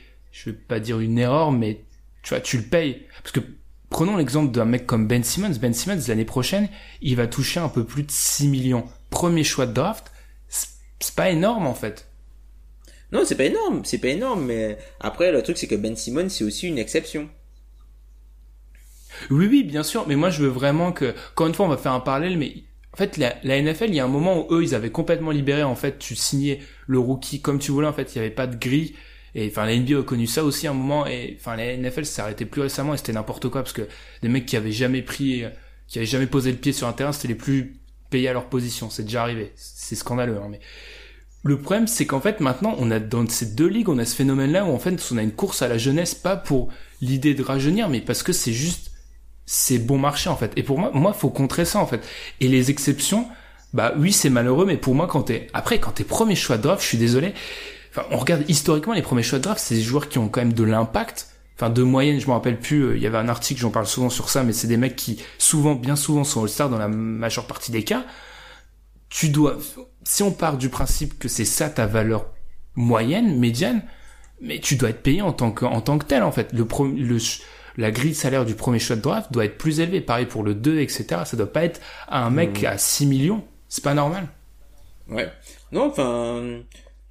je 0.44 0.50
veux 0.50 0.56
pas 0.56 0.80
dire 0.80 1.00
une 1.00 1.18
erreur, 1.18 1.52
mais 1.52 1.84
tu 2.22 2.30
vois, 2.30 2.40
tu 2.40 2.56
le 2.56 2.62
payes 2.62 3.02
parce 3.22 3.32
que 3.32 3.40
prenons 3.90 4.16
l'exemple 4.16 4.52
d'un 4.52 4.64
mec 4.64 4.86
comme 4.86 5.06
Ben 5.06 5.22
Simmons. 5.22 5.54
Ben 5.60 5.74
Simmons 5.74 6.00
l'année 6.08 6.24
prochaine, 6.24 6.68
il 7.02 7.16
va 7.16 7.26
toucher 7.26 7.60
un 7.60 7.68
peu 7.68 7.84
plus 7.84 8.04
de 8.04 8.10
6 8.10 8.48
millions. 8.48 8.86
Premier 9.10 9.44
choix 9.44 9.66
de 9.66 9.72
draft, 9.72 10.10
c'est 10.48 11.14
pas 11.14 11.30
énorme 11.30 11.66
en 11.66 11.74
fait. 11.74 12.08
Non, 13.12 13.24
c'est 13.24 13.34
pas 13.34 13.44
énorme, 13.44 13.84
c'est 13.84 13.98
pas 13.98 14.08
énorme, 14.08 14.46
mais 14.46 14.78
après 15.00 15.32
le 15.32 15.42
truc 15.42 15.58
c'est 15.58 15.66
que 15.66 15.74
Ben 15.74 15.96
Simmons 15.96 16.28
c'est 16.28 16.44
aussi 16.44 16.68
une 16.68 16.78
exception. 16.78 17.28
Oui, 19.30 19.46
oui, 19.50 19.64
bien 19.64 19.82
sûr, 19.82 20.06
mais 20.08 20.16
moi 20.16 20.30
je 20.30 20.42
veux 20.42 20.48
vraiment 20.48 20.92
que, 20.92 21.14
encore 21.32 21.48
une 21.48 21.54
fois, 21.54 21.66
on 21.66 21.68
va 21.68 21.76
faire 21.76 21.92
un 21.92 22.00
parallèle, 22.00 22.38
mais 22.38 22.54
en 22.94 22.96
fait, 22.96 23.18
la, 23.18 23.34
la, 23.42 23.60
NFL, 23.60 23.88
il 23.88 23.96
y 23.96 24.00
a 24.00 24.04
un 24.04 24.08
moment 24.08 24.46
où 24.46 24.54
eux, 24.54 24.62
ils 24.62 24.74
avaient 24.74 24.90
complètement 24.90 25.32
libéré, 25.32 25.62
en 25.62 25.74
fait, 25.74 25.98
tu 25.98 26.14
signais 26.14 26.60
le 26.86 26.98
rookie 26.98 27.42
comme 27.42 27.58
tu 27.58 27.72
voulais, 27.72 27.86
en 27.86 27.92
fait, 27.92 28.14
il 28.14 28.18
n'y 28.18 28.24
avait 28.24 28.34
pas 28.34 28.46
de 28.46 28.56
grille. 28.56 28.94
Et 29.34 29.48
enfin, 29.48 29.66
la 29.66 29.76
NBA 29.76 29.98
a 29.98 30.02
connu 30.02 30.26
ça 30.26 30.44
aussi 30.44 30.66
à 30.66 30.70
un 30.70 30.74
moment, 30.74 31.06
et 31.06 31.36
enfin, 31.38 31.56
la 31.56 31.76
NFL 31.76 32.04
s'est 32.04 32.22
arrêté 32.22 32.44
plus 32.44 32.62
récemment, 32.62 32.94
et 32.94 32.96
c'était 32.96 33.12
n'importe 33.12 33.48
quoi, 33.48 33.62
parce 33.62 33.72
que 33.72 33.86
des 34.22 34.28
mecs 34.28 34.46
qui 34.46 34.56
avaient 34.56 34.72
jamais 34.72 35.02
pris, 35.02 35.44
qui 35.88 35.98
avaient 35.98 36.06
jamais 36.06 36.26
posé 36.26 36.50
le 36.50 36.58
pied 36.58 36.72
sur 36.72 36.88
un 36.88 36.92
terrain, 36.92 37.12
c'était 37.12 37.28
les 37.28 37.34
plus 37.34 37.76
payés 38.10 38.28
à 38.28 38.32
leur 38.32 38.46
position. 38.46 38.90
C'est 38.90 39.04
déjà 39.04 39.22
arrivé. 39.22 39.52
C'est 39.56 39.94
scandaleux, 39.94 40.38
hein, 40.38 40.48
mais 40.50 40.60
le 41.42 41.58
problème, 41.58 41.86
c'est 41.86 42.06
qu'en 42.06 42.20
fait, 42.20 42.40
maintenant, 42.40 42.74
on 42.78 42.90
a 42.90 42.98
dans 42.98 43.26
ces 43.28 43.46
deux 43.46 43.66
ligues, 43.66 43.88
on 43.88 43.98
a 43.98 44.04
ce 44.04 44.14
phénomène-là 44.14 44.66
où 44.66 44.72
en 44.72 44.78
fait, 44.78 45.00
on 45.10 45.16
a 45.16 45.22
une 45.22 45.32
course 45.32 45.62
à 45.62 45.68
la 45.68 45.78
jeunesse, 45.78 46.14
pas 46.14 46.36
pour 46.36 46.68
l'idée 47.00 47.34
de 47.34 47.42
rajeunir, 47.42 47.88
mais 47.88 48.00
parce 48.00 48.22
que 48.22 48.32
c'est 48.32 48.52
juste 48.52 48.90
c'est 49.46 49.78
bon 49.78 49.98
marché 49.98 50.28
en 50.28 50.36
fait. 50.36 50.52
Et 50.56 50.62
pour 50.62 50.78
moi, 50.78 50.90
moi, 50.94 51.12
faut 51.12 51.30
contrer 51.30 51.64
ça 51.64 51.80
en 51.80 51.86
fait. 51.86 52.06
Et 52.40 52.48
les 52.48 52.70
exceptions, 52.70 53.26
bah 53.72 53.94
oui, 53.96 54.12
c'est 54.12 54.30
malheureux, 54.30 54.66
mais 54.66 54.76
pour 54.76 54.94
moi, 54.94 55.06
quand 55.08 55.22
t'es 55.22 55.48
après, 55.54 55.80
quand 55.80 55.92
t'es 55.92 56.04
premier 56.04 56.36
choix 56.36 56.56
de 56.58 56.62
draft, 56.62 56.82
je 56.82 56.88
suis 56.88 56.98
désolé. 56.98 57.32
Enfin, 57.90 58.04
on 58.10 58.16
regarde 58.18 58.44
historiquement 58.48 58.92
les 58.94 59.02
premiers 59.02 59.22
choix 59.22 59.38
de 59.38 59.44
draft, 59.44 59.60
c'est 59.60 59.74
des 59.74 59.82
joueurs 59.82 60.08
qui 60.08 60.18
ont 60.18 60.28
quand 60.28 60.40
même 60.40 60.52
de 60.52 60.64
l'impact. 60.64 61.28
Enfin, 61.56 61.70
de 61.70 61.82
moyenne, 61.82 62.20
je 62.20 62.26
me 62.26 62.32
rappelle 62.32 62.58
plus. 62.58 62.82
euh, 62.84 62.96
Il 62.96 63.02
y 63.02 63.06
avait 63.06 63.18
un 63.18 63.28
article, 63.28 63.60
j'en 63.60 63.70
parle 63.70 63.86
souvent 63.86 64.08
sur 64.10 64.30
ça, 64.30 64.44
mais 64.44 64.52
c'est 64.52 64.68
des 64.68 64.76
mecs 64.78 64.96
qui 64.96 65.22
souvent, 65.38 65.74
bien 65.74 65.96
souvent, 65.96 66.24
sont 66.24 66.42
all-star 66.42 66.70
dans 66.70 66.78
la 66.78 66.88
majeure 66.88 67.46
partie 67.46 67.70
des 67.72 67.82
cas. 67.84 68.04
Tu 69.08 69.28
dois, 69.30 69.58
si 70.04 70.22
on 70.22 70.30
part 70.30 70.56
du 70.56 70.68
principe 70.68 71.18
que 71.18 71.28
c'est 71.28 71.44
ça 71.44 71.68
ta 71.68 71.86
valeur 71.86 72.26
moyenne, 72.76 73.38
médiane, 73.38 73.82
mais 74.40 74.60
tu 74.60 74.76
dois 74.76 74.90
être 74.90 75.02
payé 75.02 75.20
en 75.20 75.32
tant 75.32 75.50
que, 75.50 75.64
en 75.64 75.80
tant 75.80 75.98
que 75.98 76.04
tel 76.06 76.22
en 76.22 76.32
fait. 76.32 76.52
Le, 76.52 76.64
pro- 76.64 76.86
le 76.86 77.18
la 77.76 77.90
grille 77.90 78.10
de 78.12 78.16
salaire 78.16 78.44
du 78.44 78.54
premier 78.54 78.78
choix 78.78 78.96
de 78.96 79.00
draft 79.00 79.32
doit 79.32 79.44
être 79.44 79.58
plus 79.58 79.80
élevée. 79.80 80.00
Pareil 80.00 80.26
pour 80.26 80.42
le 80.44 80.54
2, 80.54 80.78
etc. 80.78 81.22
Ça 81.24 81.36
doit 81.36 81.52
pas 81.52 81.64
être 81.64 81.80
à 82.08 82.24
un 82.24 82.30
mec 82.30 82.62
à 82.64 82.78
6 82.78 83.06
millions. 83.06 83.44
C'est 83.68 83.84
pas 83.84 83.94
normal. 83.94 84.28
Ouais. 85.08 85.30
Non, 85.72 85.88
enfin, 85.88 86.60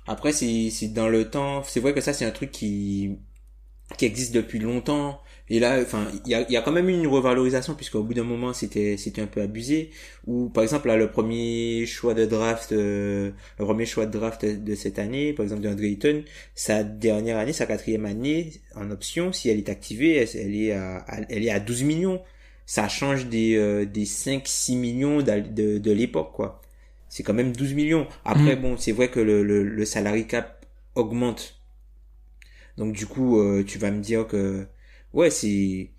après, 0.09 0.31
c'est, 0.33 0.69
c'est 0.71 0.89
dans 0.89 1.07
le 1.07 1.29
temps, 1.29 1.63
c'est 1.63 1.79
vrai 1.79 1.93
que 1.93 2.01
ça, 2.01 2.13
c'est 2.13 2.25
un 2.25 2.31
truc 2.31 2.51
qui, 2.51 3.17
qui 3.97 4.05
existe 4.05 4.33
depuis 4.33 4.59
longtemps. 4.59 5.21
Et 5.49 5.59
là, 5.59 5.79
enfin, 5.81 6.07
il 6.25 6.31
y 6.31 6.35
a, 6.35 6.49
y 6.51 6.57
a 6.57 6.61
quand 6.61 6.71
même 6.71 6.89
une 6.89 7.07
revalorisation 7.07 7.75
puisqu'au 7.75 8.03
bout 8.03 8.13
d'un 8.15 8.23
moment, 8.23 8.53
c'était, 8.53 8.97
c'était 8.97 9.21
un 9.21 9.27
peu 9.27 9.41
abusé. 9.41 9.91
Ou, 10.27 10.49
par 10.49 10.63
exemple, 10.63 10.87
là, 10.87 10.97
le 10.97 11.11
premier 11.11 11.85
choix 11.87 12.13
de 12.15 12.25
draft, 12.25 12.71
euh, 12.71 13.31
le 13.59 13.65
premier 13.65 13.85
choix 13.85 14.05
de 14.07 14.11
draft 14.11 14.45
de 14.45 14.75
cette 14.75 14.99
année, 14.99 15.33
par 15.33 15.43
exemple, 15.43 15.61
d'Andre 15.63 15.83
Ayton, 15.83 16.23
sa 16.55 16.83
dernière 16.83 17.37
année, 17.37 17.53
sa 17.53 17.65
quatrième 17.67 18.05
année, 18.05 18.53
en 18.75 18.91
option, 18.91 19.31
si 19.33 19.49
elle 19.49 19.59
est 19.59 19.69
activée, 19.69 20.15
elle, 20.17 20.29
elle 20.35 20.55
est 20.55 20.71
à, 20.73 21.05
elle 21.29 21.45
est 21.45 21.51
à 21.51 21.59
12 21.59 21.83
millions. 21.83 22.21
Ça 22.65 22.87
change 22.87 23.27
des, 23.27 23.55
euh, 23.57 23.85
des 23.85 24.05
5, 24.05 24.47
6 24.47 24.75
millions 24.75 25.21
de, 25.21 25.39
de, 25.39 25.77
de 25.79 25.91
l'époque, 25.91 26.31
quoi 26.33 26.61
c'est 27.09 27.23
quand 27.23 27.33
même 27.35 27.53
12 27.55 27.73
millions. 27.75 28.07
Après, 28.25 28.55
Mm. 28.55 28.57
bon, 28.57 28.77
c'est 28.77 28.93
vrai 28.93 29.09
que 29.11 29.19
le, 29.21 29.43
le, 29.43 29.63
le 29.63 29.85
salary 29.85 30.27
cap 30.27 30.65
augmente. 30.95 31.61
Donc 32.77 32.93
du 32.95 33.05
coup, 33.07 33.39
euh, 33.39 33.63
tu 33.63 33.77
vas 33.77 33.91
me 33.91 34.01
dire 34.01 34.27
que 34.27 34.67
ouais, 35.13 35.29
c'est 35.29 35.91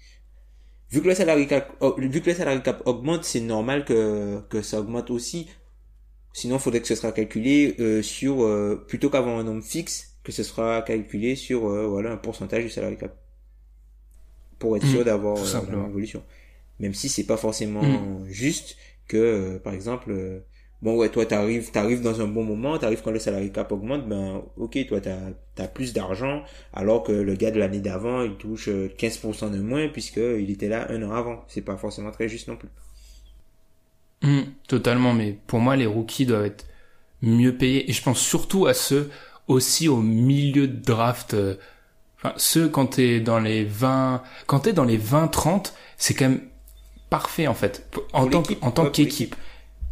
vu 0.90 1.02
que 1.02 1.08
le 1.08 1.14
salary 1.14 1.46
cap 1.46 1.72
vu 1.98 2.20
que 2.22 2.30
le 2.30 2.36
salary 2.36 2.62
cap 2.62 2.82
augmente, 2.86 3.24
c'est 3.24 3.40
normal 3.40 3.84
que 3.84 4.40
que 4.50 4.62
ça 4.62 4.80
augmente 4.80 5.10
aussi. 5.10 5.48
Sinon, 6.34 6.56
il 6.58 6.60
faudrait 6.60 6.80
que 6.82 6.88
ce 6.88 6.94
sera 6.96 7.12
calculé 7.12 7.76
euh, 7.80 8.02
sur 8.02 8.44
euh, 8.44 8.84
plutôt 8.88 9.10
qu'avoir 9.10 9.38
un 9.38 9.44
nombre 9.44 9.64
fixe, 9.64 10.16
que 10.24 10.32
ce 10.32 10.44
sera 10.44 10.82
calculé 10.82 11.36
sur 11.36 11.68
euh, 11.68 11.86
voilà 11.88 12.12
un 12.12 12.18
pourcentage 12.18 12.64
du 12.64 12.70
salary 12.70 12.98
cap 12.98 13.16
pour 14.58 14.76
être 14.76 14.84
Mm, 14.84 14.86
sûr 14.86 15.04
d'avoir 15.04 15.42
euh, 15.42 15.66
une 15.66 15.84
évolution. 15.84 16.22
Même 16.80 16.94
si 16.94 17.08
c'est 17.08 17.26
pas 17.26 17.36
forcément 17.36 18.24
Mm. 18.24 18.28
juste 18.28 18.76
que 19.08 19.16
euh, 19.16 19.58
par 19.60 19.74
exemple 19.74 20.10
euh, 20.12 20.40
bon 20.82 20.96
ouais 20.96 21.10
toi 21.10 21.26
t'arrives 21.26 21.70
t'arrives 21.72 22.02
dans 22.02 22.20
un 22.20 22.26
bon 22.26 22.44
moment 22.44 22.78
t'arrives 22.78 23.02
quand 23.02 23.10
le 23.10 23.18
salary 23.18 23.52
cap 23.52 23.70
augmente 23.72 24.06
ben 24.08 24.42
ok 24.56 24.78
toi 24.88 25.00
t'as 25.00 25.18
t'as 25.54 25.68
plus 25.68 25.92
d'argent 25.92 26.42
alors 26.72 27.02
que 27.02 27.12
le 27.12 27.34
gars 27.34 27.50
de 27.50 27.58
l'année 27.58 27.80
d'avant 27.80 28.22
il 28.22 28.36
touche 28.36 28.68
euh, 28.68 28.88
15% 28.96 29.50
de 29.50 29.60
moins 29.60 29.88
puisque 29.88 30.16
il 30.18 30.50
était 30.50 30.68
là 30.68 30.90
un 30.90 31.02
an 31.02 31.12
avant 31.12 31.44
c'est 31.48 31.62
pas 31.62 31.76
forcément 31.76 32.10
très 32.10 32.28
juste 32.28 32.48
non 32.48 32.56
plus 32.56 32.68
Hum, 34.22 34.44
totalement, 34.68 35.14
mais 35.14 35.38
pour 35.46 35.60
moi, 35.60 35.76
les 35.76 35.86
rookies 35.86 36.26
doivent 36.26 36.44
être 36.44 36.66
mieux 37.22 37.56
payés. 37.56 37.90
Et 37.90 37.94
je 37.94 38.02
pense 38.02 38.20
surtout 38.20 38.66
à 38.66 38.74
ceux 38.74 39.10
aussi 39.48 39.88
au 39.88 39.98
milieu 39.98 40.68
de 40.68 40.76
draft. 40.82 41.34
euh, 41.34 41.56
Enfin, 42.18 42.34
ceux 42.38 42.68
quand 42.68 42.86
t'es 42.86 43.20
dans 43.20 43.40
les 43.40 43.64
20, 43.64 44.22
quand 44.46 44.60
t'es 44.60 44.72
dans 44.74 44.84
les 44.84 44.98
20-30, 44.98 45.74
c'est 45.98 46.14
quand 46.14 46.28
même 46.30 46.42
parfait 47.10 47.46
en 47.48 47.54
fait. 47.54 47.88
En 48.12 48.26
Pour 48.26 48.28
tant, 48.28 48.42
en 48.62 48.70
tant 48.72 48.86
ouais, 48.86 48.90
qu'équipe. 48.90 49.36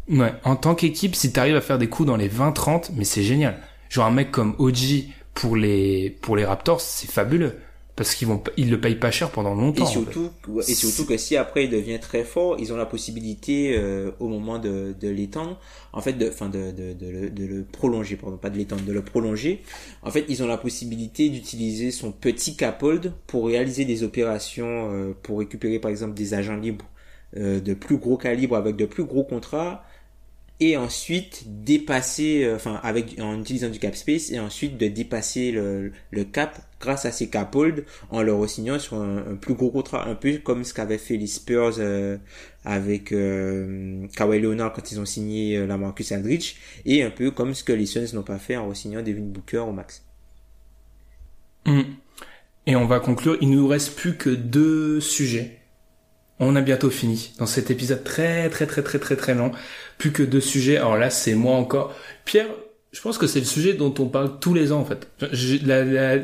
Ouais, 0.09 0.33
en 0.45 0.57
tant 0.57 0.75
qu'équipe, 0.75 1.15
si 1.15 1.33
t'arrives 1.33 1.57
à 1.57 1.61
faire 1.61 1.79
des 1.79 1.89
coups 1.89 2.07
dans 2.07 2.17
les 2.17 2.29
20-30, 2.29 2.91
mais 2.95 3.05
c'est 3.05 3.23
génial. 3.23 3.59
Genre 3.91 4.07
un 4.07 4.11
mec 4.11 4.31
comme 4.31 4.55
OG 4.59 5.05
pour 5.35 5.55
les, 5.57 6.11
pour 6.23 6.37
les 6.37 6.45
Raptors, 6.45 6.81
c'est 6.81 7.11
fabuleux. 7.11 7.59
Parce 7.95 8.15
qu'ils 8.15 8.29
vont, 8.29 8.43
ils 8.57 8.71
le 8.71 8.81
payent 8.81 8.95
pas 8.95 9.11
cher 9.11 9.31
pendant 9.31 9.55
longtemps. 9.55 9.85
et 9.85 9.87
en 9.87 10.03
fait. 10.03 10.13
surtout 10.13 10.31
et 10.69 10.75
surtout 10.75 11.05
que 11.05 11.17
si 11.17 11.37
après 11.37 11.65
il 11.65 11.71
devient 11.71 11.99
très 12.01 12.23
fort 12.25 12.57
ils 12.61 12.73
ont 12.73 12.77
la 12.77 12.87
possibilité 12.87 13.77
euh, 13.77 14.13
au 14.21 14.29
moment 14.29 14.59
de, 14.59 14.95
de 14.99 15.09
l'étendre 15.09 15.59
en 15.93 16.01
fait 16.01 16.13
de 16.13 16.29
enfin 16.29 16.49
de, 16.49 16.71
de, 16.71 16.93
de, 16.93 17.09
le, 17.11 17.31
de 17.31 17.45
le 17.45 17.65
prolonger 17.65 18.17
pardon 18.17 18.37
pas 18.37 18.51
de 18.51 18.57
l'étendre 18.57 18.83
de 18.85 18.93
le 18.93 19.03
prolonger 19.03 19.63
en 20.03 20.11
fait 20.11 20.25
ils 20.29 20.43
ont 20.43 20.47
la 20.47 20.59
possibilité 20.59 21.29
d'utiliser 21.29 21.91
son 21.91 22.13
petit 22.13 22.57
capold 22.57 23.13
pour 23.27 23.47
réaliser 23.47 23.85
des 23.85 24.05
opérations 24.05 24.93
euh, 24.93 25.13
pour 25.23 25.41
récupérer 25.41 25.79
par 25.81 25.91
exemple 25.91 26.15
des 26.15 26.35
agents 26.35 26.57
libres 26.57 26.87
euh, 27.37 27.61
de 27.61 27.75
plus 27.75 27.99
gros 27.99 28.17
calibre 28.17 28.57
avec 28.57 28.77
de 28.77 28.87
plus 28.87 29.05
gros 29.05 29.25
contrats 29.25 29.85
et 30.61 30.77
ensuite 30.77 31.45
dépasser, 31.47 32.45
euh, 32.45 32.57
enfin 32.57 32.81
avec 32.83 33.19
en 33.21 33.41
utilisant 33.41 33.69
du 33.69 33.79
cap 33.79 33.95
space 33.95 34.31
et 34.31 34.41
ensuite 34.41 34.77
de 34.77 34.89
dépasser 34.89 35.53
le, 35.53 35.93
le 36.11 36.25
cap 36.25 36.61
grâce 36.81 37.05
à 37.05 37.13
ces 37.13 37.29
cap 37.29 37.55
hold 37.55 37.85
en 38.11 38.23
le 38.23 38.33
re-signant 38.33 38.79
sur 38.79 38.97
un, 38.97 39.37
plus 39.41 39.55
gros 39.55 39.71
contrat, 39.71 40.09
un 40.09 40.15
peu 40.15 40.39
comme 40.39 40.65
ce 40.65 40.75
qu'avaient 40.75 40.99
fait 40.99 41.17
les 41.17 41.27
Spurs 41.27 41.77
euh, 41.79 42.17
avec 42.65 43.13
euh, 43.13 44.07
Kawhi 44.17 44.41
Leonard 44.41 44.73
quand 44.73 44.91
ils 44.93 45.01
ont 45.01 45.07
signé 45.07 45.57
euh, 45.57 45.67
la 45.67 45.77
Marcus 45.77 46.13
Aldridge 46.13 46.55
et 46.85 47.03
un 47.03 47.11
peu 47.11 47.31
comme 47.31 47.55
ce 47.55 47.65
que 47.65 47.73
les 47.73 47.87
Suns 47.87 48.15
n'ont 48.15 48.23
pas 48.23 48.39
fait 48.39 48.57
en 48.57 48.69
re-signant 48.69 49.03
Devin 49.03 49.23
Booker 49.23 49.59
au 49.59 49.73
max. 49.73 50.05
Hum. 51.67 51.85
Et 52.67 52.77
on 52.77 52.87
va 52.87 53.01
conclure. 53.01 53.37
Il 53.41 53.51
nous 53.51 53.67
reste 53.67 53.97
plus 53.97 54.17
que 54.17 54.31
deux 54.31 55.01
sujets. 55.01 55.58
On 56.41 56.55
a 56.57 56.61
bientôt 56.61 56.91
fini 56.91 57.33
dans 57.39 57.47
cet 57.47 57.71
épisode 57.71 58.05
très 58.05 58.49
très 58.51 58.67
très 58.67 58.83
très 58.83 58.99
très 58.99 59.17
très 59.17 59.35
long. 59.35 59.51
Plus 59.99 60.13
que 60.13 60.23
deux 60.23 60.41
sujets. 60.41 60.77
Alors 60.77 60.97
là, 60.97 61.11
c'est 61.11 61.35
moi 61.35 61.57
encore. 61.57 61.93
Pierre, 62.25 62.47
je 62.93 63.01
pense 63.01 63.19
que 63.19 63.27
c'est 63.27 63.41
le 63.41 63.45
sujet 63.45 63.75
dont 63.75 63.93
on 63.99 64.07
parle 64.07 64.39
tous 64.39 64.55
les 64.55 64.71
ans 64.73 64.81
en 64.81 64.85
fait. 64.85 65.09
J'ai- 65.33 65.59
la- 65.59 65.85
la- 65.85 66.23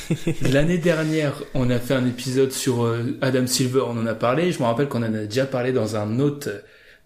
L'année 0.42 0.78
dernière, 0.78 1.42
on 1.54 1.70
a 1.70 1.78
fait 1.78 1.94
un 1.94 2.06
épisode 2.06 2.52
sur 2.52 2.84
euh, 2.84 3.16
Adam 3.22 3.46
Silver. 3.46 3.80
On 3.86 3.98
en 3.98 4.06
a 4.06 4.14
parlé. 4.14 4.52
Je 4.52 4.58
me 4.60 4.64
rappelle 4.64 4.88
qu'on 4.88 5.02
en 5.02 5.14
a 5.14 5.24
déjà 5.24 5.46
parlé 5.46 5.72
dans 5.72 5.96
un 5.96 6.18
autre, 6.20 6.50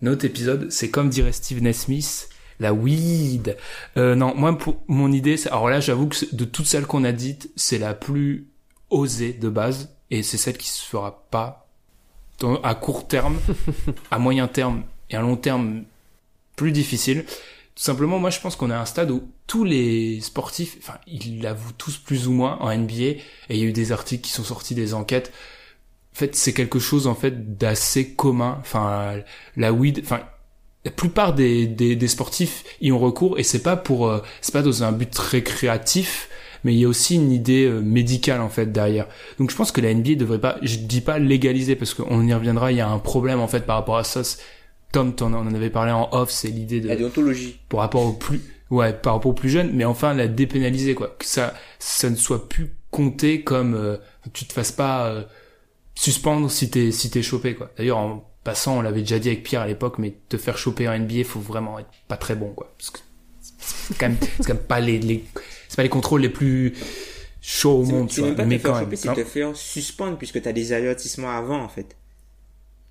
un 0.03 0.07
autre 0.09 0.25
épisode. 0.25 0.71
C'est 0.71 0.91
comme 0.91 1.09
dirait 1.09 1.33
Steve 1.33 1.63
Nesmith. 1.63 2.29
La 2.59 2.75
weed. 2.75 3.57
Euh, 3.97 4.15
non, 4.15 4.35
moi, 4.35 4.59
pour 4.59 4.83
mon 4.87 5.11
idée, 5.13 5.39
c'est, 5.39 5.49
alors 5.49 5.71
là, 5.71 5.81
j'avoue 5.81 6.09
que 6.09 6.17
de 6.35 6.45
toutes 6.45 6.67
celles 6.67 6.85
qu'on 6.85 7.05
a 7.05 7.13
dites, 7.13 7.51
c'est 7.57 7.79
la 7.79 7.95
plus 7.95 8.49
osée 8.91 9.33
de 9.33 9.49
base, 9.49 9.97
et 10.11 10.23
c'est 10.23 10.37
celle 10.37 10.59
qui 10.59 10.69
se 10.69 10.83
fera 10.85 11.27
pas 11.31 11.70
à 12.63 12.75
court 12.75 13.07
terme, 13.07 13.39
à 14.11 14.19
moyen 14.19 14.49
terme 14.49 14.83
et 15.09 15.17
à 15.17 15.21
long 15.21 15.37
terme 15.37 15.85
plus 16.57 16.73
difficile. 16.73 17.25
Tout 17.75 17.85
simplement, 17.85 18.19
moi, 18.19 18.31
je 18.31 18.41
pense 18.41 18.57
qu'on 18.57 18.71
a 18.71 18.79
un 18.79 18.85
stade 18.85 19.11
où 19.11 19.23
tous 19.47 19.65
les 19.65 20.21
sportifs, 20.21 20.77
enfin, 20.81 20.99
ils 21.07 21.41
l'avouent 21.41 21.73
tous 21.79 21.97
plus 21.97 22.29
ou 22.29 22.33
moins 22.33 22.59
en 22.61 22.77
NBA, 22.77 23.03
et 23.03 23.23
il 23.49 23.57
y 23.57 23.63
a 23.63 23.65
eu 23.65 23.73
des 23.73 23.93
articles 23.93 24.23
qui 24.23 24.33
sont 24.33 24.45
sortis, 24.45 24.75
des 24.75 24.93
enquêtes. 24.95 25.33
en 26.15 26.19
fait, 26.19 26.37
c'est 26.37 26.53
quelque 26.53 26.79
chose 26.79 27.07
en 27.07 27.15
fait 27.15 27.57
d'assez 27.57 28.15
commun. 28.15 28.59
Enfin, 28.61 29.21
la 29.57 29.73
weed, 29.73 30.01
enfin, 30.05 30.21
la 30.85 30.91
plupart 30.91 31.35
des, 31.35 31.67
des, 31.67 31.97
des 31.97 32.09
sportifs 32.09 32.65
y 32.81 32.93
ont 32.93 32.99
recours 32.99 33.39
et 33.39 33.43
c'est 33.43 33.63
pas 33.63 33.77
pour, 33.77 34.09
euh, 34.09 34.21
c'est 34.41 34.53
pas 34.53 34.63
dans 34.63 34.83
un 34.83 34.93
but 34.93 35.17
récréatif, 35.17 36.29
mais 36.65 36.75
il 36.75 36.81
y 36.81 36.85
a 36.85 36.89
aussi 36.89 37.17
une 37.17 37.33
idée 37.33 37.65
euh, 37.65 37.81
médicale 37.81 38.41
en 38.41 38.49
fait 38.49 38.67
derrière. 38.73 39.07
Donc 39.39 39.51
je 39.51 39.57
pense 39.57 39.73
que 39.73 39.81
la 39.81 39.93
NBA 39.95 40.15
devrait 40.15 40.41
pas, 40.41 40.57
je 40.63 40.77
dis 40.77 41.01
pas 41.01 41.19
légaliser 41.19 41.77
parce 41.77 41.95
qu'on 41.95 42.27
y 42.27 42.35
reviendra, 42.35 42.73
il 42.73 42.79
y 42.79 42.81
a 42.81 42.89
un 42.89 42.99
problème 42.99 43.41
en 43.41 43.49
fait 43.49 43.67
par 43.67 43.77
rapport 43.77 43.97
à 43.97 44.05
ça. 44.05 44.23
Tom, 44.93 45.15
on 45.21 45.35
en 45.35 45.55
avait 45.55 45.71
parlé 45.71 45.93
en 45.93 46.09
off, 46.13 46.31
c'est 46.31 46.49
l'idée 46.49 46.81
de 46.81 46.89
La 46.89 46.97
déontologie. 46.97 47.61
par 47.69 47.81
rapport 47.81 48.05
aux 48.05 48.13
plus 48.13 48.41
ouais 48.71 48.93
par 48.93 49.15
rapport 49.15 49.31
aux 49.31 49.35
plus 49.35 49.51
jeunes 49.51 49.71
mais 49.73 49.85
enfin 49.85 50.15
la 50.15 50.29
dépénaliser 50.29 50.95
quoi 50.95 51.15
que 51.19 51.25
ça 51.25 51.55
ça 51.79 52.09
ne 52.09 52.17
soit 52.17 52.49
plus 52.49 52.73
compté 52.91 53.43
comme 53.43 53.75
euh, 53.75 53.97
tu 54.33 54.45
te 54.45 54.53
fasses 54.53 54.73
pas 54.73 55.07
euh, 55.09 55.25
suspendre 55.95 56.51
si 56.51 56.71
t'es 56.71 56.93
si 56.93 57.11
t'es 57.11 57.23
chopé 57.23 57.55
quoi 57.55 57.71
d'ailleurs 57.77 57.99
en 57.99 58.31
passant 58.45 58.79
on 58.79 58.81
l'avait 58.81 59.01
déjà 59.01 59.19
dit 59.19 59.29
avec 59.29 59.43
Pierre 59.43 59.63
à 59.63 59.67
l'époque 59.67 59.99
mais 59.99 60.15
te 60.29 60.37
faire 60.37 60.57
choper 60.57 60.89
en 60.89 60.99
NBA 60.99 61.25
faut 61.25 61.41
vraiment 61.41 61.79
être 61.79 61.91
pas 62.09 62.17
très 62.17 62.37
bon 62.37 62.53
quoi 62.53 62.73
parce 62.79 62.91
que 62.91 63.01
c'est 63.59 63.99
quand 63.99 64.09
même 64.09 64.19
c'est 64.21 64.47
quand 64.47 64.55
même 64.55 64.63
pas 64.63 64.81
les, 64.81 64.99
les 64.99 65.25
c'est 65.71 65.77
pas 65.77 65.85
les 65.85 65.89
contrôles 65.89 66.21
les 66.23 66.29
plus 66.29 66.75
chauds 67.41 67.79
au 67.79 67.85
monde 67.85 68.09
tu 68.09 68.21
vois 68.21 68.31
même 68.31 68.37
pas 68.37 68.45
mais 68.45 68.59
quand 68.59 68.75
même 68.75 68.97
c'est 68.97 69.15
te 69.15 69.25
faire 69.25 69.55
suspendre 69.57 70.19
puisque 70.19 70.43
t'as 70.43 70.53
des 70.53 70.73
avertissements 70.73 71.31
avant 71.31 71.63
en 71.63 71.69
fait. 71.69 71.97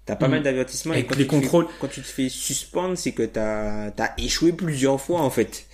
T'as 0.05 0.15
pas 0.15 0.27
Mm. 0.27 0.31
mal 0.31 0.43
d'avertissements 0.43 0.93
et 0.95 1.03
quand 1.05 1.15
les 1.17 1.25
tu 1.25 1.27
te 1.27 1.35
fais- 1.35 1.41
contrôles- 1.41 1.67
quand 1.79 1.87
tu 1.89 2.01
te 2.01 2.07
fais 2.07 2.29
suspendre, 2.29 2.97
c'est 2.97 3.11
que 3.11 3.23
t'as 3.23 3.89
as 3.97 4.13
échoué 4.17 4.53
plusieurs 4.53 4.99
fois 4.99 5.19
en 5.21 5.29
fait. 5.29 5.67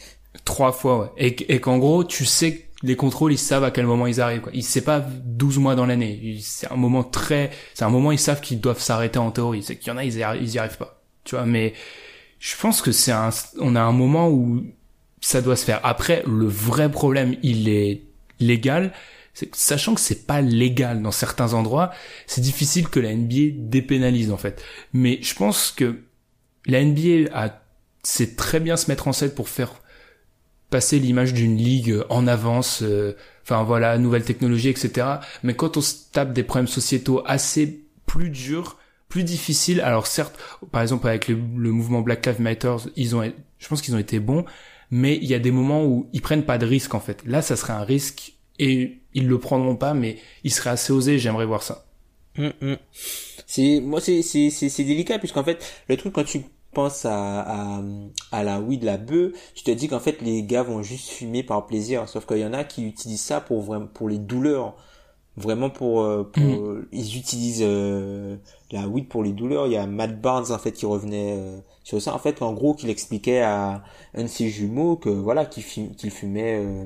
Trois 0.43 0.73
fois, 0.73 0.99
ouais. 0.99 1.07
Et, 1.27 1.35
qu- 1.35 1.45
et 1.47 1.61
qu'en 1.61 1.77
gros, 1.77 2.03
tu 2.03 2.25
sais 2.25 2.55
que 2.57 2.63
les 2.83 2.97
contrôles, 2.97 3.31
ils 3.31 3.37
savent 3.37 3.63
à 3.63 3.71
quel 3.71 3.85
moment 3.85 4.07
ils 4.07 4.19
arrivent, 4.19 4.41
quoi. 4.41 4.51
Ils 4.53 4.63
c'est 4.63 4.81
pas 4.81 4.99
12 4.99 5.57
mois 5.59 5.75
dans 5.75 5.85
l'année. 5.85 6.37
C'est 6.41 6.69
un 6.69 6.75
moment 6.75 7.03
très, 7.05 7.51
c'est 7.75 7.85
un 7.85 7.89
moment, 7.89 8.11
ils 8.11 8.19
savent 8.19 8.41
qu'ils 8.41 8.59
doivent 8.59 8.81
s'arrêter 8.81 9.17
en 9.19 9.31
théorie. 9.31 9.63
C'est 9.63 9.77
qu'il 9.77 9.87
y 9.87 9.91
en 9.91 9.97
a, 9.97 10.03
ils 10.03 10.15
y, 10.17 10.19
arri- 10.21 10.39
ils 10.41 10.53
y 10.55 10.59
arrivent 10.59 10.77
pas. 10.77 11.01
Tu 11.23 11.35
vois, 11.35 11.45
mais 11.45 11.73
je 12.39 12.55
pense 12.57 12.81
que 12.81 12.91
c'est 12.91 13.13
un, 13.13 13.29
on 13.61 13.77
a 13.77 13.81
un 13.81 13.93
moment 13.93 14.29
où 14.29 14.61
ça 15.25 15.41
doit 15.41 15.55
se 15.55 15.65
faire. 15.65 15.79
Après, 15.81 16.21
le 16.27 16.45
vrai 16.45 16.91
problème, 16.91 17.35
il 17.41 17.67
est 17.67 18.03
légal. 18.39 18.93
Sachant 19.53 19.95
que 19.95 19.99
c'est 19.99 20.27
pas 20.27 20.39
légal 20.41 21.01
dans 21.01 21.09
certains 21.09 21.53
endroits, 21.53 21.91
c'est 22.27 22.41
difficile 22.41 22.89
que 22.89 22.99
la 22.99 23.11
NBA 23.11 23.55
dépénalise, 23.57 24.31
en 24.31 24.37
fait. 24.37 24.63
Mais 24.93 25.17
je 25.23 25.33
pense 25.33 25.71
que 25.71 26.03
la 26.67 26.85
NBA 26.85 27.31
a, 27.33 27.59
sait 28.03 28.35
très 28.35 28.59
bien 28.59 28.77
se 28.77 28.89
mettre 28.89 29.07
en 29.07 29.13
scène 29.13 29.31
pour 29.31 29.49
faire 29.49 29.73
passer 30.69 30.99
l'image 30.99 31.33
d'une 31.33 31.57
ligue 31.57 32.03
en 32.09 32.27
avance, 32.27 32.83
euh, 32.83 33.17
enfin 33.41 33.63
voilà, 33.63 33.97
nouvelle 33.97 34.23
technologie, 34.23 34.69
etc. 34.69 35.07
Mais 35.41 35.55
quand 35.55 35.75
on 35.75 35.81
se 35.81 35.95
tape 36.11 36.33
des 36.33 36.43
problèmes 36.43 36.67
sociétaux 36.67 37.23
assez 37.25 37.83
plus 38.05 38.29
durs, 38.29 38.77
plus 39.09 39.23
difficiles, 39.23 39.81
alors 39.81 40.05
certes, 40.05 40.39
par 40.71 40.83
exemple 40.83 41.07
avec 41.07 41.29
le, 41.29 41.35
le 41.57 41.71
mouvement 41.71 42.01
Black 42.01 42.27
Lives 42.27 42.41
Matter, 42.41 42.75
ils 42.95 43.15
ont, 43.15 43.23
je 43.57 43.67
pense 43.67 43.81
qu'ils 43.81 43.95
ont 43.95 43.99
été 43.99 44.19
bons, 44.19 44.45
mais 44.91 45.15
il 45.15 45.25
y 45.25 45.33
a 45.33 45.39
des 45.39 45.51
moments 45.51 45.85
où 45.85 46.07
ils 46.13 46.21
prennent 46.21 46.45
pas 46.45 46.57
de 46.57 46.65
risque 46.65 46.93
en 46.93 46.99
fait. 46.99 47.23
Là, 47.25 47.41
ça 47.41 47.55
serait 47.55 47.73
un 47.73 47.83
risque 47.83 48.33
et 48.59 48.99
ils 49.13 49.27
le 49.27 49.39
prendront 49.39 49.75
pas, 49.75 49.93
mais 49.93 50.17
ils 50.43 50.51
seraient 50.51 50.71
assez 50.71 50.93
osés. 50.93 51.19
J'aimerais 51.19 51.45
voir 51.45 51.63
ça. 51.63 51.85
Mm, 52.37 52.49
mm. 52.61 52.77
C'est 53.47 53.79
moi 53.79 54.01
c'est 54.01 54.21
c'est 54.21 54.49
c'est 54.49 54.69
c'est 54.69 54.83
délicat 54.83 55.19
puisqu'en 55.19 55.43
fait 55.43 55.63
le 55.87 55.95
truc 55.97 56.13
quand 56.13 56.23
tu 56.25 56.41
penses 56.73 57.05
à 57.05 57.39
à 57.39 57.81
à 58.31 58.43
la 58.43 58.59
weed 58.59 58.83
la 58.83 58.97
bœuf, 58.97 59.31
tu 59.53 59.63
te 59.63 59.71
dis 59.71 59.87
qu'en 59.87 59.99
fait 59.99 60.21
les 60.21 60.43
gars 60.43 60.63
vont 60.63 60.81
juste 60.81 61.09
fumer 61.09 61.43
par 61.43 61.65
plaisir 61.65 62.09
sauf 62.09 62.25
qu'il 62.25 62.39
y 62.39 62.45
en 62.45 62.53
a 62.53 62.63
qui 62.63 62.85
utilisent 62.85 63.21
ça 63.21 63.39
pour 63.41 63.61
vraiment 63.61 63.87
pour 63.87 64.09
les 64.09 64.19
douleurs. 64.19 64.75
Vraiment 65.37 65.69
pour, 65.69 66.01
euh, 66.01 66.23
pour 66.23 66.77
ils 66.93 67.17
utilisent 67.17 67.59
euh, 67.61 68.37
la 68.71 68.87
weed 68.87 69.09
pour 69.09 69.21
les 69.21 69.33
douleurs. 69.33 69.67
Il 69.67 69.73
y 69.73 69.77
a 69.77 69.85
Matt 69.85 70.21
Barnes 70.21 70.49
en 70.49 70.57
fait 70.57 70.71
qui 70.71 70.85
revenait 70.85 71.35
euh, 71.37 71.59
sur 71.85 72.01
ça. 72.01 72.13
En 72.13 72.19
fait 72.19 72.41
en 72.41 72.51
gros 72.51 72.73
qu'il 72.73 72.89
expliquait 72.89 73.39
à 73.39 73.83
un 74.13 74.23
de 74.23 74.27
ses 74.27 74.49
jumeaux 74.49 74.97
que 74.97 75.09
voilà 75.09 75.45
qu'il 75.45 75.63
fumait 75.63 76.59
euh, 76.59 76.83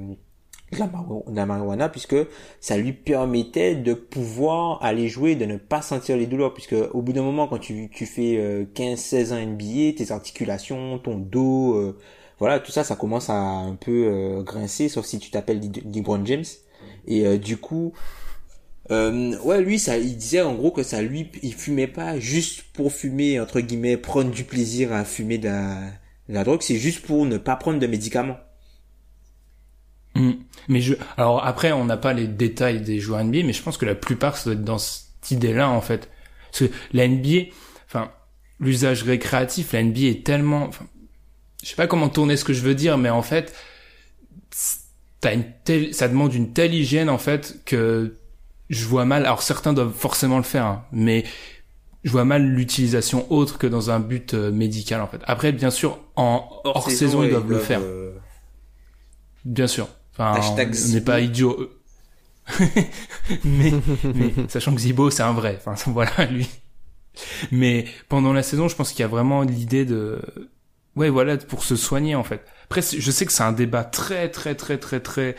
de 0.72 1.36
la, 1.36 1.46
marijuana 1.48 1.90
puisque 1.90 2.18
ça 2.60 2.78
lui 2.78 2.94
permettait 2.94 3.76
de 3.76 3.96
pouvoir 3.96 4.84
aller 4.84 5.08
jouer, 5.08 5.36
de 5.36 5.46
ne 5.46 5.58
pas 5.58 5.82
sentir 5.82 6.18
les 6.18 6.28
douleurs. 6.28 6.54
Puisque 6.54 6.76
au 6.94 7.02
bout 7.02 7.14
d'un 7.14 7.24
moment 7.24 7.48
quand 7.48 7.58
tu, 7.58 7.90
tu 7.90 8.06
fais 8.06 8.38
euh, 8.38 8.66
15-16 8.76 9.34
ans 9.34 9.44
NBA, 9.44 9.98
tes 9.98 10.12
articulations, 10.12 11.00
ton 11.00 11.18
dos, 11.18 11.74
euh, 11.76 11.98
voilà, 12.38 12.60
tout 12.60 12.72
ça 12.72 12.84
ça 12.84 12.96
commence 12.96 13.30
à 13.30 13.40
un 13.40 13.76
peu 13.76 14.44
grincer 14.46 14.90
sauf 14.90 15.06
si 15.06 15.18
tu 15.20 15.32
t'appelles 15.32 15.62
LeBron 15.86 16.24
James. 16.26 16.46
Et 17.08 17.38
du 17.40 17.58
coup 17.58 17.94
euh, 18.92 19.38
ouais 19.40 19.62
lui 19.62 19.78
ça 19.80 19.98
il 19.98 20.18
disait 20.18 20.42
en 20.42 20.56
gros 20.56 20.72
que 20.72 20.84
ça 20.84 21.02
lui 21.02 21.30
il 21.44 21.54
fumait 21.54 21.88
pas 21.88 22.20
juste 22.20 22.64
pour 22.74 22.92
fumer 22.92 23.40
entre 23.40 23.60
guillemets 23.60 23.98
prendre 23.98 24.32
du 24.32 24.44
plaisir 24.44 24.94
à 24.94 25.06
fumer 25.06 25.38
de 25.38 25.48
la, 25.48 25.76
de 26.28 26.34
la 26.34 26.44
drogue 26.44 26.62
c'est 26.62 26.78
juste 26.78 27.02
pour 27.06 27.26
ne 27.26 27.38
pas 27.38 27.56
prendre 27.56 27.80
de 27.80 27.88
médicaments 27.88 28.38
Mm. 30.16 30.32
Mais 30.68 30.82
je, 30.82 30.96
alors 31.18 31.46
après, 31.46 31.72
on 31.72 31.86
n'a 31.86 31.98
pas 31.98 32.14
les 32.14 32.28
détails 32.28 32.82
des 32.82 33.00
joueurs 33.00 33.24
NBA, 33.24 33.44
mais 33.44 33.54
je 33.54 33.64
pense 33.64 33.78
que 33.78 33.86
la 33.86 33.96
plupart, 33.96 34.38
ça 34.38 34.46
doit 34.46 34.54
être 34.54 34.64
dans 34.64 34.78
cette 34.78 35.32
idée-là, 35.32 35.70
en 35.70 35.82
fait. 35.82 36.10
Parce 36.52 36.66
que 36.66 36.76
la 36.94 37.08
NBA, 37.08 37.52
enfin, 37.88 38.12
l'usage 38.60 39.04
récréatif, 39.04 39.74
la 39.74 39.84
NBA 39.84 40.02
est 40.02 40.26
tellement, 40.26 40.64
enfin, 40.64 40.86
je 41.64 41.70
sais 41.70 41.76
pas 41.76 41.88
comment 41.88 42.10
tourner 42.10 42.38
ce 42.38 42.46
que 42.46 42.54
je 42.54 42.62
veux 42.62 42.76
dire, 42.76 42.98
mais 42.98 43.10
en 43.10 43.22
fait, 43.22 43.56
t'as 45.22 45.34
une 45.34 45.46
telle, 45.64 45.94
ça 45.94 46.08
demande 46.08 46.34
une 46.34 46.54
telle 46.54 46.74
hygiène, 46.74 47.10
en 47.10 47.18
fait, 47.18 47.60
que 47.66 48.16
je 48.70 48.86
vois 48.86 49.06
mal, 49.06 49.26
alors 49.26 49.42
certains 49.42 49.74
doivent 49.74 49.94
forcément 49.94 50.38
le 50.38 50.44
faire, 50.44 50.66
hein, 50.66 50.86
mais 50.92 51.26
je 52.04 52.12
vois 52.12 52.26
mal 52.26 52.44
l'utilisation 52.46 53.32
autre 53.32 53.58
que 53.58 53.68
dans 53.68 53.92
un 53.92 54.00
but 54.00 54.34
euh, 54.34 54.52
médical, 54.52 55.02
en 55.02 55.08
fait. 55.08 55.22
Après, 55.26 55.52
bien 55.52 55.70
sûr, 55.72 56.00
en 56.16 56.48
hors, 56.64 56.90
saison, 56.92 57.24
ils 57.24 57.30
doivent 57.32 57.50
le 57.50 57.60
faire. 57.60 57.82
euh, 57.82 58.12
Bien 59.46 59.68
sûr. 59.68 59.88
Enfin, 60.14 60.34
Hashtag 60.34 60.76
on 60.86 60.94
n'est 60.94 61.02
pas 61.02 61.20
idiot. 61.22 61.70
mais, 63.46 63.74
mais 64.16 64.34
sachant 64.48 64.74
que 64.74 64.82
Zibo, 64.82 65.10
c'est 65.10 65.24
un 65.24 65.34
vrai. 65.34 65.60
Enfin, 65.64 65.76
voilà, 65.92 66.26
lui. 66.26 66.50
Mais 67.52 67.86
pendant 68.10 68.34
la 68.34 68.44
saison, 68.44 68.68
je 68.68 68.76
pense 68.76 68.92
qu'il 68.92 69.02
y 69.02 69.04
a 69.04 69.08
vraiment 69.08 69.42
l'idée 69.44 69.86
de, 69.86 70.22
ouais, 70.96 71.10
voilà, 71.10 71.38
pour 71.38 71.64
se 71.64 71.76
soigner, 71.76 72.16
en 72.16 72.24
fait. 72.24 72.46
Après, 72.66 72.82
je 72.82 73.12
sais 73.12 73.26
que 73.26 73.32
c'est 73.32 73.44
un 73.44 73.52
débat 73.52 73.84
très, 73.84 74.30
très, 74.30 74.56
très, 74.56 74.78
très, 74.78 75.00
très, 75.00 75.36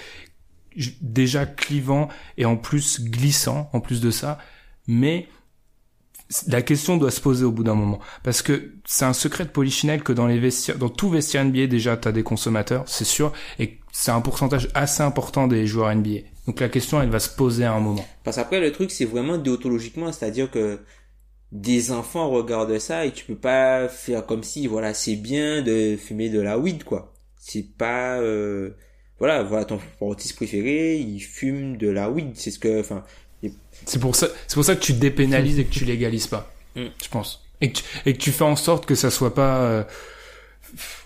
déjà 1.00 1.46
clivant 1.46 2.08
et 2.36 2.44
en 2.44 2.56
plus 2.56 3.00
glissant, 3.00 3.68
en 3.72 3.80
plus 3.80 4.00
de 4.00 4.10
ça. 4.10 4.38
Mais, 4.86 5.28
la 6.46 6.62
question 6.62 6.96
doit 6.96 7.10
se 7.10 7.20
poser 7.20 7.44
au 7.44 7.50
bout 7.50 7.64
d'un 7.64 7.74
moment. 7.74 7.98
Parce 8.22 8.42
que 8.42 8.74
c'est 8.84 9.04
un 9.04 9.12
secret 9.12 9.44
de 9.44 9.50
polichinelle 9.50 10.02
que 10.02 10.12
dans 10.12 10.26
les 10.26 10.38
vestiaires, 10.38 10.78
dans 10.78 10.88
tout 10.88 11.10
vestiaire 11.10 11.44
NBA, 11.44 11.66
déjà, 11.66 11.96
t'as 11.96 12.12
des 12.12 12.22
consommateurs, 12.22 12.84
c'est 12.86 13.04
sûr, 13.04 13.32
et 13.58 13.80
c'est 13.92 14.12
un 14.12 14.20
pourcentage 14.20 14.68
assez 14.74 15.02
important 15.02 15.48
des 15.48 15.66
joueurs 15.66 15.94
NBA. 15.94 16.20
Donc 16.46 16.60
la 16.60 16.68
question, 16.68 17.02
elle 17.02 17.10
va 17.10 17.18
se 17.18 17.28
poser 17.28 17.64
à 17.64 17.72
un 17.72 17.80
moment. 17.80 18.04
Parce 18.22 18.36
qu'après, 18.36 18.60
le 18.60 18.72
truc, 18.72 18.90
c'est 18.90 19.04
vraiment 19.04 19.38
déontologiquement, 19.38 20.12
c'est-à-dire 20.12 20.50
que 20.50 20.80
des 21.52 21.90
enfants 21.90 22.30
regardent 22.30 22.78
ça 22.78 23.06
et 23.06 23.12
tu 23.12 23.24
peux 23.24 23.38
pas 23.38 23.88
faire 23.88 24.24
comme 24.24 24.44
si, 24.44 24.68
voilà, 24.68 24.94
c'est 24.94 25.16
bien 25.16 25.62
de 25.62 25.96
fumer 25.96 26.28
de 26.28 26.40
la 26.40 26.58
weed, 26.58 26.84
quoi. 26.84 27.12
C'est 27.36 27.76
pas, 27.76 28.18
euh, 28.20 28.70
voilà, 29.20 29.42
voilà, 29.42 29.66
ton 29.66 29.78
sportif 29.78 30.34
préféré, 30.34 30.96
il 30.96 31.20
fume 31.20 31.76
de 31.76 31.88
la 31.88 32.10
weed. 32.10 32.32
C'est 32.34 32.50
ce 32.50 32.58
que, 32.58 32.80
enfin, 32.80 33.04
C'est 33.84 34.00
pour 34.00 34.16
ça, 34.16 34.28
c'est 34.48 34.54
pour 34.54 34.64
ça 34.64 34.74
que 34.74 34.80
tu 34.80 34.94
dépénalises 34.94 35.58
et 35.58 35.64
que 35.66 35.72
tu 35.72 35.84
légalises 35.84 36.26
pas. 36.26 36.50
Mm. 36.74 36.86
Je 37.02 37.08
pense. 37.08 37.44
Et 37.60 37.70
que, 37.70 37.78
tu, 37.78 37.84
et 38.06 38.14
que 38.14 38.18
tu 38.18 38.32
fais 38.32 38.44
en 38.44 38.56
sorte 38.56 38.86
que 38.86 38.94
ça 38.94 39.10
soit 39.10 39.34
pas, 39.34 39.58
euh, 39.58 39.84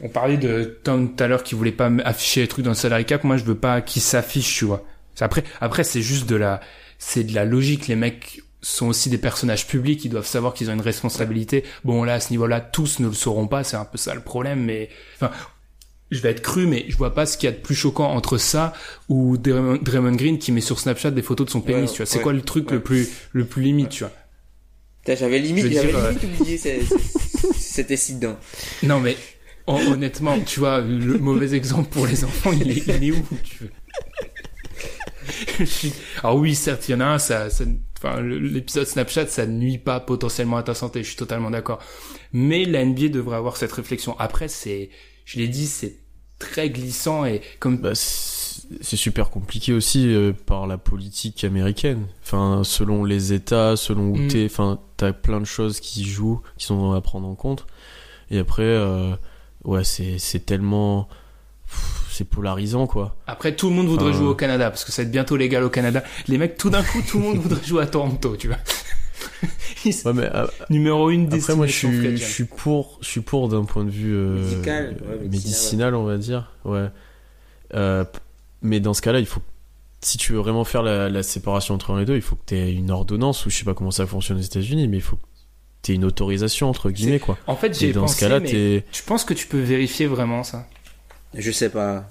on 0.00 0.08
parlait 0.08 0.36
de 0.36 0.78
Tom 0.84 1.14
tout 1.14 1.24
à 1.24 1.26
l'heure 1.26 1.42
qui 1.42 1.56
voulait 1.56 1.72
pas 1.72 1.90
afficher 2.04 2.42
les 2.42 2.48
trucs 2.48 2.64
dans 2.64 2.70
le 2.70 2.76
salary 2.76 3.04
cap. 3.04 3.24
Moi, 3.24 3.36
je 3.36 3.44
veux 3.44 3.56
pas 3.56 3.80
qu'il 3.80 4.02
s'affiche, 4.02 4.56
tu 4.56 4.64
vois. 4.64 4.84
C'est 5.16 5.24
Après, 5.24 5.42
après, 5.60 5.82
c'est 5.82 6.02
juste 6.02 6.28
de 6.28 6.36
la, 6.36 6.60
c'est 6.98 7.24
de 7.24 7.34
la 7.34 7.44
logique. 7.44 7.88
Les 7.88 7.96
mecs 7.96 8.42
sont 8.62 8.86
aussi 8.86 9.10
des 9.10 9.18
personnages 9.18 9.66
publics. 9.66 10.04
Ils 10.04 10.10
doivent 10.10 10.26
savoir 10.26 10.54
qu'ils 10.54 10.70
ont 10.70 10.74
une 10.74 10.80
responsabilité. 10.80 11.64
Bon, 11.84 12.04
là, 12.04 12.14
à 12.14 12.20
ce 12.20 12.30
niveau-là, 12.30 12.60
tous 12.60 13.00
ne 13.00 13.08
le 13.08 13.12
sauront 13.12 13.48
pas. 13.48 13.64
C'est 13.64 13.76
un 13.76 13.84
peu 13.84 13.98
ça 13.98 14.14
le 14.14 14.20
problème. 14.20 14.62
Mais, 14.64 14.88
enfin, 15.16 15.32
je 16.16 16.22
vais 16.22 16.30
être 16.30 16.42
cru, 16.42 16.66
mais 16.66 16.84
je 16.88 16.96
vois 16.96 17.14
pas 17.14 17.26
ce 17.26 17.36
qu'il 17.36 17.48
y 17.48 17.52
a 17.52 17.56
de 17.56 17.60
plus 17.60 17.74
choquant 17.74 18.10
entre 18.10 18.38
ça 18.38 18.72
ou 19.08 19.36
Draymond 19.36 19.78
Draymond 19.82 20.12
Green 20.16 20.38
qui 20.38 20.52
met 20.52 20.60
sur 20.60 20.78
Snapchat 20.78 21.10
des 21.10 21.22
photos 21.22 21.46
de 21.46 21.50
son 21.50 21.60
pénis, 21.60 21.90
Ouais, 21.90 21.96
tu 21.96 21.96
vois. 22.02 22.06
C'est 22.06 22.16
ouais, 22.18 22.22
quoi 22.22 22.32
le 22.32 22.42
truc 22.42 22.68
ouais. 22.70 22.76
le 22.76 22.82
plus, 22.82 23.08
le 23.32 23.44
plus 23.44 23.62
limite, 23.62 23.88
tu 23.90 24.04
vois? 24.04 24.12
j'avais 25.06 25.38
limite, 25.38 25.70
j'avais 25.70 25.88
dire, 25.88 25.98
euh, 25.98 26.12
limite 26.12 26.24
oublié 26.40 26.56
ce- 26.58 26.68
ce- 26.80 27.52
cet 27.58 27.90
incident. 27.90 28.38
Non, 28.82 29.00
mais, 29.00 29.16
hon- 29.66 29.92
honnêtement, 29.92 30.38
tu 30.40 30.60
vois, 30.60 30.80
le 30.80 31.18
mauvais 31.18 31.54
exemple 31.54 31.90
pour 31.90 32.06
les 32.06 32.24
enfants, 32.24 32.52
il 32.52 32.70
est, 32.70 32.86
il 32.86 33.04
est 33.04 33.10
où, 33.12 33.22
tu 33.42 33.64
veux? 33.64 33.70
Alors 36.22 36.36
oui, 36.36 36.54
certes, 36.54 36.88
il 36.88 36.92
y 36.92 36.94
en 36.94 37.00
a 37.00 37.06
un, 37.06 37.18
ça, 37.18 37.50
ça 37.50 37.64
enfin, 37.98 38.20
le- 38.20 38.38
l'épisode 38.38 38.86
Snapchat, 38.86 39.26
ça 39.28 39.46
nuit 39.46 39.78
pas 39.78 40.00
potentiellement 40.00 40.56
à 40.56 40.62
ta 40.62 40.74
santé, 40.74 41.02
je 41.02 41.08
suis 41.08 41.16
totalement 41.16 41.50
d'accord. 41.50 41.80
Mais 42.32 42.64
la 42.64 42.84
NBA 42.84 43.08
devrait 43.08 43.36
avoir 43.36 43.56
cette 43.56 43.72
réflexion. 43.72 44.18
Après, 44.18 44.48
c'est, 44.48 44.90
je 45.24 45.38
l'ai 45.38 45.48
dit, 45.48 45.66
c'est 45.66 45.96
très 46.50 46.70
glissant 46.70 47.24
et 47.24 47.40
comme 47.60 47.78
Bah, 47.78 47.90
c'est 47.94 48.96
super 48.96 49.30
compliqué 49.30 49.72
aussi 49.72 50.12
euh, 50.14 50.32
par 50.46 50.66
la 50.66 50.78
politique 50.78 51.44
américaine. 51.44 52.06
Enfin, 52.22 52.62
selon 52.64 53.04
les 53.04 53.32
États, 53.32 53.76
selon 53.76 54.08
où 54.10 54.16
Mm. 54.16 54.28
t'es, 54.28 54.46
enfin, 54.46 54.78
t'as 54.96 55.12
plein 55.12 55.40
de 55.40 55.44
choses 55.44 55.80
qui 55.80 56.04
jouent, 56.04 56.40
qui 56.56 56.66
sont 56.66 56.92
à 56.92 57.00
prendre 57.00 57.26
en 57.28 57.34
compte. 57.34 57.66
Et 58.30 58.38
après, 58.38 58.62
euh, 58.62 59.14
ouais, 59.64 59.84
c'est 59.84 60.18
c'est 60.18 60.40
tellement, 60.46 61.08
c'est 62.10 62.24
polarisant 62.28 62.86
quoi. 62.86 63.16
Après, 63.26 63.54
tout 63.54 63.68
le 63.68 63.74
monde 63.74 63.86
voudrait 63.86 64.10
Enfin, 64.10 64.18
jouer 64.18 64.28
au 64.28 64.34
Canada 64.34 64.70
parce 64.70 64.84
que 64.84 64.92
ça 64.92 65.02
va 65.02 65.06
être 65.06 65.12
bientôt 65.12 65.36
légal 65.36 65.62
au 65.64 65.70
Canada. 65.70 66.02
Les 66.28 66.38
mecs, 66.38 66.56
tout 66.56 66.70
d'un 66.70 66.82
coup, 66.82 67.02
tout 67.06 67.18
le 67.18 67.24
monde 67.24 67.36
voudrait 67.42 67.64
jouer 67.64 67.82
à 67.82 67.86
Toronto, 67.86 68.36
tu 68.36 68.48
vois. 68.48 68.58
Ils- 69.84 69.94
Ouais, 70.06 70.12
mais 70.12 70.30
euh, 70.34 70.46
Numéro 70.70 71.10
une 71.10 71.32
après, 71.32 71.54
moi, 71.56 71.66
je 71.66 71.72
suis, 71.72 72.16
je 72.16 72.44
pour, 72.44 72.98
je 73.02 73.08
suis 73.08 73.20
pour 73.20 73.48
d'un 73.48 73.64
point 73.64 73.84
de 73.84 73.90
vue 73.90 74.14
euh, 74.14 74.34
Médical, 74.42 74.84
ouais, 75.00 75.16
médicinal, 75.18 75.30
médicinal, 75.30 75.94
on 75.94 76.04
va 76.04 76.16
dire. 76.18 76.52
Ouais. 76.64 76.88
Euh, 77.74 78.04
mais 78.62 78.80
dans 78.80 78.94
ce 78.94 79.02
cas-là, 79.02 79.18
il 79.20 79.26
faut, 79.26 79.40
si 80.00 80.16
tu 80.18 80.32
veux 80.32 80.38
vraiment 80.38 80.64
faire 80.64 80.82
la, 80.82 81.08
la 81.08 81.22
séparation 81.22 81.74
entre 81.74 81.94
les 81.96 82.04
deux, 82.04 82.16
il 82.16 82.22
faut 82.22 82.36
que 82.36 82.42
tu 82.46 82.56
aies 82.56 82.72
une 82.72 82.90
ordonnance 82.90 83.44
ou 83.46 83.50
je 83.50 83.56
sais 83.56 83.64
pas 83.64 83.74
comment 83.74 83.90
ça 83.90 84.06
fonctionne 84.06 84.38
aux 84.38 84.42
États-Unis, 84.42 84.88
mais 84.88 84.98
il 84.98 85.02
faut 85.02 85.16
que 85.16 85.22
tu 85.82 85.92
aies 85.92 85.94
une 85.96 86.04
autorisation 86.04 86.68
entre 86.70 86.90
guillemets 86.90 87.18
quoi. 87.20 87.36
En 87.46 87.56
fait, 87.56 87.78
j'ai 87.78 87.92
dans 87.92 88.02
pensé, 88.02 88.14
ce 88.14 88.20
cas-là, 88.20 88.40
mais 88.40 88.50
t'es, 88.50 88.84
tu 88.92 89.02
penses 89.02 89.24
que 89.24 89.34
tu 89.34 89.46
peux 89.46 89.60
vérifier 89.60 90.06
vraiment 90.06 90.42
ça 90.44 90.66
Je 91.34 91.50
sais 91.50 91.68
pas. 91.70 92.08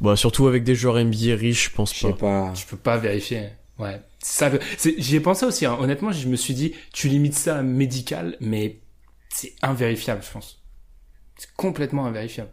bah 0.00 0.14
surtout 0.16 0.46
avec 0.46 0.62
des 0.64 0.74
joueurs 0.74 0.96
NBA 1.02 1.34
riches, 1.36 1.70
je 1.70 1.74
pense 1.74 1.92
Je 1.94 2.00
sais 2.00 2.10
pas. 2.12 2.16
pas. 2.48 2.52
Tu 2.54 2.66
peux 2.66 2.76
pas 2.76 2.96
vérifier. 2.98 3.48
Ouais. 3.78 4.00
Ça, 4.22 4.50
j'y 4.98 5.16
ai 5.16 5.20
pensé 5.20 5.46
aussi. 5.46 5.64
hein. 5.66 5.76
Honnêtement, 5.80 6.12
je 6.12 6.28
me 6.28 6.36
suis 6.36 6.54
dit, 6.54 6.74
tu 6.92 7.08
limites 7.08 7.34
ça 7.34 7.58
à 7.58 7.62
médical, 7.62 8.36
mais 8.40 8.80
c'est 9.30 9.54
invérifiable, 9.62 10.22
je 10.22 10.30
pense. 10.30 10.62
C'est 11.36 11.50
complètement 11.56 12.04
invérifiable. 12.06 12.50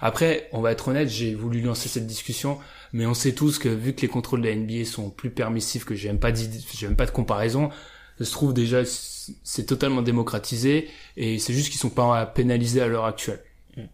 Après, 0.00 0.48
on 0.52 0.60
va 0.60 0.72
être 0.72 0.88
honnête, 0.88 1.08
j'ai 1.08 1.34
voulu 1.34 1.60
lancer 1.60 1.88
cette 1.88 2.06
discussion, 2.06 2.58
mais 2.92 3.06
on 3.06 3.14
sait 3.14 3.32
tous 3.32 3.58
que 3.58 3.68
vu 3.68 3.94
que 3.94 4.00
les 4.00 4.08
contrôles 4.08 4.42
de 4.42 4.48
la 4.48 4.56
NBA 4.56 4.84
sont 4.84 5.08
plus 5.10 5.30
permissifs, 5.30 5.84
que 5.84 5.94
j'ai 5.94 6.08
même 6.08 6.18
pas 6.18 6.34
j'ai 6.34 6.86
même 6.88 6.96
pas 6.96 7.06
de 7.06 7.12
comparaison, 7.12 7.70
ça 8.18 8.24
se 8.24 8.32
trouve 8.32 8.52
déjà 8.52 8.82
c'est 8.84 9.66
totalement 9.66 10.02
démocratisé 10.02 10.88
et 11.16 11.38
c'est 11.38 11.52
juste 11.52 11.70
qu'ils 11.70 11.78
sont 11.78 11.90
pas 11.90 12.26
pénalisés 12.26 12.80
à 12.80 12.88
l'heure 12.88 13.04
actuelle. 13.04 13.42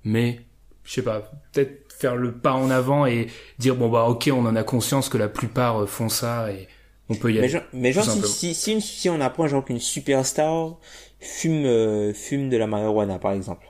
Mais 0.05 0.41
je 0.85 0.93
sais 0.95 1.03
pas, 1.03 1.31
peut-être 1.53 1.93
faire 1.93 2.17
le 2.17 2.33
pas 2.33 2.53
en 2.55 2.71
avant 2.71 3.07
et 3.07 3.29
dire 3.59 3.77
bon 3.77 3.89
bah 3.89 4.05
ok, 4.05 4.31
on 4.33 4.47
en 4.47 4.57
a 4.57 4.65
conscience 4.65 5.09
que 5.09 5.19
la 5.19 5.29
plupart 5.29 5.83
euh, 5.83 5.87
font 5.87 6.09
ça 6.09 6.53
et 6.53 6.69
on 7.09 7.15
peut 7.17 7.33
y 7.33 7.39
Mais 7.39 7.47
aller. 7.47 7.49
genre, 7.49 7.63
mais 7.73 7.93
genre 7.93 8.05
si, 8.09 8.25
si, 8.25 8.55
si, 8.55 8.73
une- 8.73 8.81
si 8.81 9.09
on 9.09 9.21
apprend 9.21 9.47
genre 9.47 9.65
qu'une 9.65 9.79
superstar 9.81 10.79
fume, 11.21 11.65
euh, 11.65 12.13
fume 12.13 12.49
de 12.51 12.57
la 12.57 12.67
marijuana, 12.67 13.19
par 13.19 13.33
exemple. 13.33 13.67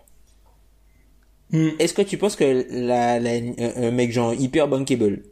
Hmm. 1.51 1.71
Est-ce 1.79 1.95
que 1.95 2.03
tu 2.03 2.17
penses 2.19 2.37
que 2.37 2.67
la, 2.71 3.21
la, 3.21 3.31
un, 3.33 3.83
un 3.85 3.91
mec 3.91 4.11
genre 4.13 4.35
hyper 4.35 4.67
bankable, 4.69 5.23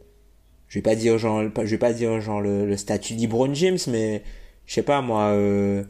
je 0.69 0.79
vais 0.79 0.83
pas 0.83 0.95
dire 0.95 1.17
genre, 1.19 1.43
je 1.57 1.63
vais 1.71 1.77
pas 1.79 1.93
dire 1.93 2.21
genre 2.21 2.41
le, 2.41 2.65
le 2.67 2.77
statut 2.77 3.15
d'Ibron 3.15 3.53
James, 3.53 3.79
mais 3.89 4.23
je 4.65 4.75
sais 4.75 4.83
pas 4.83 5.01
moi, 5.01 5.29
euh, 5.31 5.83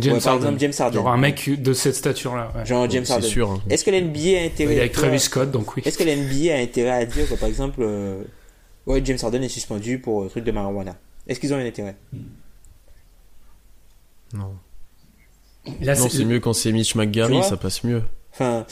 James 0.00 0.14
ouais, 0.14 0.20
par 0.20 0.32
Harden. 0.34 0.46
exemple 0.48 0.60
James 0.60 0.72
Harden. 0.78 0.94
Genre 1.00 1.08
un 1.08 1.16
mec 1.16 1.50
de 1.62 1.72
cette 1.72 1.94
stature-là. 1.94 2.52
ouais. 2.56 2.66
genre 2.66 2.88
James 2.90 3.04
c'est 3.04 3.12
Harden. 3.14 3.28
sûr. 3.28 3.50
hein. 3.50 3.62
Est-ce 3.70 3.84
que 3.84 3.90
l'NBA 3.90 4.40
a 4.40 4.44
intérêt 4.44 4.74
est 4.76 4.80
avec 4.80 4.92
Travis 4.92 5.20
Scott, 5.20 5.50
donc 5.50 5.74
oui. 5.76 5.82
Est-ce 5.86 5.96
que 5.98 6.04
l'NBA 6.04 6.54
a 6.54 6.58
intérêt 6.58 6.90
à 6.90 7.04
dire 7.06 7.28
que 7.28 7.34
par 7.34 7.48
exemple, 7.48 7.80
euh, 7.80 8.22
ouais 8.86 9.00
James 9.04 9.18
Harden 9.22 9.42
est 9.42 9.48
suspendu 9.48 9.98
pour 9.98 10.22
euh, 10.24 10.28
truc 10.28 10.44
de 10.44 10.52
marijuana? 10.52 10.96
Est-ce 11.26 11.40
qu'ils 11.40 11.52
ont 11.54 11.56
un 11.56 11.66
intérêt? 11.66 11.96
Non. 14.32 14.54
Là, 15.80 15.96
non, 15.96 16.08
c'est 16.08 16.24
mieux 16.24 16.40
quand 16.40 16.52
c'est 16.52 16.70
Mitch 16.72 16.94
McGarry, 16.94 17.42
ça 17.42 17.56
passe 17.56 17.82
mieux. 17.82 18.02
Enfin, 18.32 18.64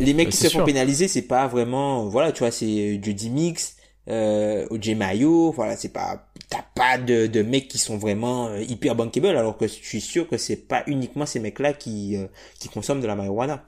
les 0.00 0.12
mecs 0.12 0.26
Bah, 0.26 0.30
qui 0.32 0.36
se 0.36 0.48
font 0.48 0.64
pénaliser, 0.64 1.08
c'est 1.08 1.22
pas 1.22 1.46
vraiment, 1.46 2.06
voilà, 2.08 2.32
tu 2.32 2.40
vois, 2.40 2.50
c'est 2.50 3.00
Judy 3.02 3.30
Mix, 3.30 3.76
euh, 4.08 4.66
OJ 4.70 4.90
Mayo, 4.90 5.52
voilà, 5.52 5.76
c'est 5.76 5.88
pas, 5.92 6.25
t'as 6.48 6.64
pas 6.74 6.98
de, 6.98 7.26
de 7.26 7.42
mecs 7.42 7.68
qui 7.68 7.78
sont 7.78 7.98
vraiment 7.98 8.48
euh, 8.48 8.60
hyper 8.62 8.94
bankable, 8.94 9.28
alors 9.28 9.56
que 9.56 9.66
je 9.66 9.72
suis 9.72 10.00
sûr 10.00 10.28
que 10.28 10.36
c'est 10.36 10.68
pas 10.68 10.82
uniquement 10.86 11.26
ces 11.26 11.40
mecs-là 11.40 11.72
qui, 11.72 12.16
euh, 12.16 12.26
qui 12.58 12.68
consomment 12.68 13.00
de 13.00 13.06
la 13.06 13.16
marijuana. 13.16 13.64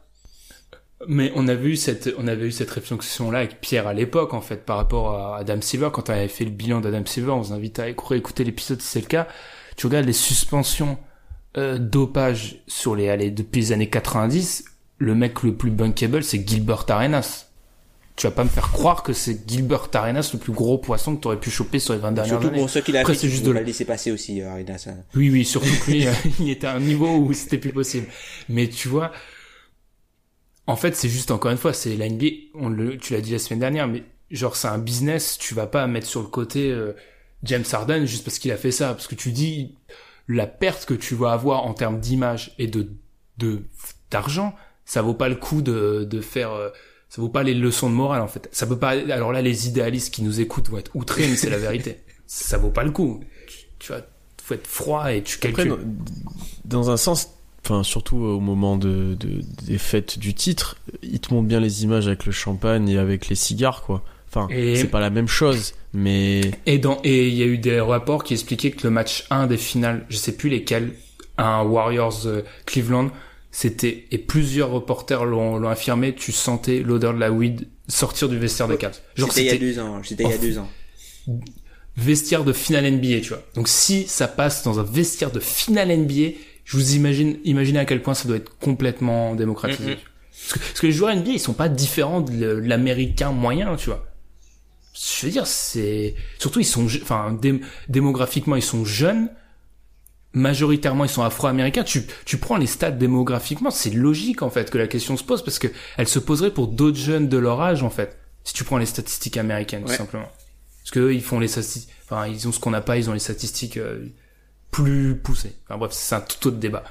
Mais 1.06 1.30
on 1.36 1.46
avait 1.46 1.68
eu 1.68 1.76
cette, 1.76 2.12
on 2.18 2.26
avait 2.26 2.46
eu 2.46 2.52
cette 2.52 2.70
réflexion-là 2.70 3.38
avec 3.38 3.60
Pierre 3.60 3.86
à 3.86 3.94
l'époque, 3.94 4.34
en 4.34 4.40
fait, 4.40 4.64
par 4.64 4.76
rapport 4.76 5.14
à 5.14 5.38
Adam 5.38 5.60
Silver. 5.60 5.90
Quand 5.92 6.10
on 6.10 6.12
avait 6.12 6.28
fait 6.28 6.44
le 6.44 6.50
bilan 6.50 6.80
d'Adam 6.80 7.04
Silver, 7.06 7.30
on 7.30 7.40
vous 7.40 7.52
invite 7.52 7.78
à 7.78 7.88
écouter, 7.88 8.44
l'épisode 8.44 8.80
si 8.80 8.88
c'est 8.88 9.00
le 9.00 9.06
cas. 9.06 9.28
Tu 9.76 9.86
regardes 9.86 10.06
les 10.06 10.12
suspensions 10.12 10.98
euh, 11.56 11.78
dopage 11.78 12.62
sur 12.66 12.96
les, 12.96 13.30
depuis 13.30 13.60
les 13.60 13.72
années 13.72 13.88
90, 13.88 14.64
le 14.98 15.14
mec 15.14 15.42
le 15.44 15.54
plus 15.54 15.70
bankable, 15.70 16.24
c'est 16.24 16.46
Gilbert 16.46 16.84
Arenas. 16.88 17.47
Tu 18.18 18.26
vas 18.26 18.32
pas 18.32 18.42
me 18.44 18.48
faire 18.48 18.70
croire 18.72 19.02
que 19.04 19.12
c'est 19.12 19.48
Gilbert 19.48 19.88
Arenas 19.94 20.30
le 20.32 20.40
plus 20.40 20.52
gros 20.52 20.76
poisson 20.76 21.14
que 21.16 21.20
tu 21.22 21.28
aurais 21.28 21.38
pu 21.38 21.50
choper 21.50 21.78
sur 21.78 21.94
les 21.94 22.00
20 22.00 22.12
dernières 22.12 22.32
Surtout 22.34 22.48
années. 22.48 22.58
pour 22.58 22.68
ceux 22.68 22.80
qui 22.80 22.90
l'a 22.92 23.00
Après, 23.00 23.14
c'est 23.14 23.28
juste 23.28 23.44
de 23.44 23.52
la- 23.52 23.62
laisser 23.62 23.84
passer 23.84 24.10
aussi, 24.10 24.42
euh, 24.42 24.50
Arinas, 24.50 24.86
hein. 24.88 24.96
Oui, 25.14 25.30
oui, 25.30 25.44
surtout 25.44 25.68
que 25.86 25.90
lui, 25.92 26.04
euh, 26.08 26.12
il 26.40 26.50
était 26.50 26.66
à 26.66 26.74
un 26.74 26.80
niveau 26.80 27.16
où 27.16 27.32
c'était 27.32 27.58
plus 27.58 27.72
possible. 27.72 28.08
Mais 28.48 28.68
tu 28.68 28.88
vois, 28.88 29.12
en 30.66 30.76
fait, 30.76 30.96
c'est 30.96 31.08
juste 31.08 31.30
encore 31.30 31.50
une 31.50 31.58
fois, 31.58 31.72
c'est 31.72 31.96
la 31.96 32.08
NBA. 32.08 32.26
On 32.54 32.68
le, 32.68 32.98
tu 32.98 33.12
l'as 33.14 33.20
dit 33.20 33.32
la 33.32 33.38
semaine 33.38 33.60
dernière, 33.60 33.86
mais 33.88 34.02
genre 34.30 34.56
c'est 34.56 34.68
un 34.68 34.78
business. 34.78 35.38
Tu 35.38 35.54
vas 35.54 35.66
pas 35.66 35.86
mettre 35.86 36.06
sur 36.08 36.20
le 36.20 36.26
côté 36.28 36.70
euh, 36.72 36.92
James 37.44 37.64
Harden 37.72 38.04
juste 38.04 38.24
parce 38.24 38.38
qu'il 38.38 38.50
a 38.52 38.56
fait 38.56 38.72
ça, 38.72 38.88
parce 38.94 39.06
que 39.06 39.14
tu 39.14 39.30
dis 39.32 39.74
la 40.26 40.46
perte 40.46 40.84
que 40.84 40.94
tu 40.94 41.14
vas 41.14 41.32
avoir 41.32 41.64
en 41.64 41.72
termes 41.72 42.00
d'image 42.00 42.54
et 42.58 42.66
de 42.66 42.90
de 43.38 43.62
d'argent, 44.10 44.54
ça 44.84 45.02
vaut 45.02 45.14
pas 45.14 45.28
le 45.28 45.36
coup 45.36 45.62
de 45.62 46.04
de 46.08 46.20
faire. 46.20 46.50
euh, 46.52 46.70
ça 47.08 47.22
vaut 47.22 47.28
pas 47.28 47.42
les 47.42 47.54
leçons 47.54 47.88
de 47.90 47.94
morale 47.94 48.20
en 48.22 48.28
fait. 48.28 48.48
Ça 48.52 48.66
peut 48.66 48.78
pas. 48.78 48.90
Alors 48.90 49.32
là, 49.32 49.42
les 49.42 49.66
idéalistes 49.68 50.12
qui 50.12 50.22
nous 50.22 50.40
écoutent 50.40 50.68
vont 50.68 50.78
être 50.78 50.90
outrés, 50.94 51.26
mais 51.28 51.36
c'est 51.36 51.50
la 51.50 51.58
vérité. 51.58 51.98
Ça 52.26 52.58
vaut 52.58 52.70
pas 52.70 52.84
le 52.84 52.90
coup. 52.90 53.20
Tu, 53.46 53.56
tu 53.78 53.92
vois, 53.92 54.02
faut 54.42 54.54
être 54.54 54.66
froid 54.66 55.12
et 55.12 55.22
tu 55.22 55.36
Après, 55.38 55.52
calcules. 55.52 55.70
dans, 56.64 56.82
dans 56.82 56.90
un 56.90 56.96
sens, 56.96 57.30
enfin 57.64 57.82
surtout 57.82 58.16
au 58.18 58.40
moment 58.40 58.76
de, 58.76 59.14
de- 59.18 59.42
des 59.66 59.78
fêtes 59.78 60.18
du 60.18 60.34
titre, 60.34 60.76
ils 61.02 61.20
te 61.20 61.32
montrent 61.32 61.48
bien 61.48 61.60
les 61.60 61.84
images 61.84 62.06
avec 62.06 62.26
le 62.26 62.32
champagne 62.32 62.88
et 62.88 62.98
avec 62.98 63.28
les 63.28 63.34
cigares, 63.36 63.82
quoi. 63.82 64.02
Enfin, 64.30 64.46
c'est 64.50 64.90
pas 64.90 65.00
la 65.00 65.08
même 65.08 65.26
chose, 65.28 65.72
mais 65.94 66.42
Et 66.66 66.76
dans 66.76 67.00
et 67.02 67.28
il 67.28 67.34
y 67.34 67.42
a 67.42 67.46
eu 67.46 67.56
des 67.56 67.80
rapports 67.80 68.22
qui 68.24 68.34
expliquaient 68.34 68.70
que 68.72 68.82
le 68.86 68.90
match 68.90 69.24
1 69.30 69.46
des 69.46 69.56
finales, 69.56 70.04
je 70.10 70.18
sais 70.18 70.32
plus 70.36 70.50
lesquels, 70.50 70.92
un 71.38 71.62
Warriors 71.62 72.26
euh, 72.26 72.42
Cleveland, 72.66 73.08
c'était 73.50 74.06
et 74.10 74.18
plusieurs 74.18 74.70
reporters 74.70 75.24
l'ont 75.24 75.66
affirmé, 75.68 76.14
tu 76.14 76.32
sentais 76.32 76.80
l'odeur 76.80 77.14
de 77.14 77.18
la 77.18 77.32
weed 77.32 77.68
sortir 77.88 78.28
du 78.28 78.38
vestiaire 78.38 78.68
des 78.68 78.76
Cavs. 78.76 79.00
C'était 79.16 79.40
il 79.42 79.46
y 79.46 79.50
a 79.50 79.58
deux 79.58 79.78
ans, 79.78 80.00
c'était 80.04 80.24
il 80.24 80.30
y 80.30 80.32
a 80.34 80.38
deux 80.38 80.58
ans. 80.58 80.68
vestiaire 81.96 82.44
de 82.44 82.52
finale 82.52 82.90
NBA, 82.90 83.20
tu 83.22 83.28
vois. 83.30 83.42
Donc 83.54 83.68
si 83.68 84.06
ça 84.06 84.28
passe 84.28 84.62
dans 84.62 84.78
un 84.78 84.84
vestiaire 84.84 85.30
de 85.30 85.40
finale 85.40 85.88
NBA, 85.96 86.34
je 86.64 86.76
vous 86.76 86.94
imagine 86.94 87.38
imaginez 87.44 87.78
à 87.78 87.84
quel 87.84 88.02
point 88.02 88.14
ça 88.14 88.28
doit 88.28 88.36
être 88.36 88.56
complètement 88.58 89.34
démocratisé. 89.34 89.96
Parce, 90.30 90.52
que, 90.52 90.58
parce 90.58 90.80
que 90.80 90.86
les 90.86 90.92
joueurs 90.92 91.14
NBA, 91.16 91.30
ils 91.32 91.40
sont 91.40 91.54
pas 91.54 91.68
différents 91.68 92.20
de 92.20 92.46
l'américain 92.46 93.32
moyen, 93.32 93.74
tu 93.76 93.86
vois. 93.86 94.06
Je 94.94 95.26
veux 95.26 95.32
dire, 95.32 95.46
c'est 95.46 96.14
surtout 96.38 96.60
ils 96.60 96.64
sont, 96.64 96.86
enfin, 97.02 97.36
dé- 97.40 97.60
démographiquement 97.88 98.56
ils 98.56 98.62
sont 98.62 98.84
jeunes, 98.84 99.30
majoritairement 100.32 101.04
ils 101.04 101.10
sont 101.10 101.22
afro-américains. 101.22 101.84
Tu, 101.84 102.04
tu 102.24 102.38
prends 102.38 102.56
les 102.56 102.66
stats 102.66 102.90
démographiquement, 102.90 103.70
c'est 103.70 103.90
logique 103.90 104.42
en 104.42 104.50
fait 104.50 104.70
que 104.70 104.78
la 104.78 104.86
question 104.86 105.16
se 105.16 105.24
pose 105.24 105.42
parce 105.42 105.58
que 105.58 105.68
elle 105.96 106.08
se 106.08 106.18
poserait 106.18 106.52
pour 106.52 106.68
d'autres 106.68 106.98
jeunes 106.98 107.28
de 107.28 107.38
leur 107.38 107.60
âge 107.60 107.82
en 107.82 107.90
fait. 107.90 108.18
Si 108.44 108.54
tu 108.54 108.64
prends 108.64 108.78
les 108.78 108.86
statistiques 108.86 109.36
américaines, 109.36 109.84
tout 109.84 109.92
simplement. 109.92 110.30
Parce 110.82 110.90
que 110.90 111.00
eux, 111.00 111.14
ils 111.14 111.22
font 111.22 111.38
les 111.38 111.48
statistiques, 111.48 111.90
enfin 112.04 112.26
ils 112.26 112.48
ont 112.48 112.52
ce 112.52 112.60
qu'on 112.60 112.70
n'a 112.70 112.80
pas, 112.80 112.96
ils 112.96 113.10
ont 113.10 113.12
les 113.12 113.18
statistiques 113.18 113.76
euh, 113.76 114.06
plus 114.70 115.16
poussées. 115.16 115.54
Enfin 115.64 115.78
bref, 115.78 115.92
c'est 115.92 116.14
un 116.14 116.20
tout 116.20 116.48
autre 116.48 116.56
débat. 116.56 116.84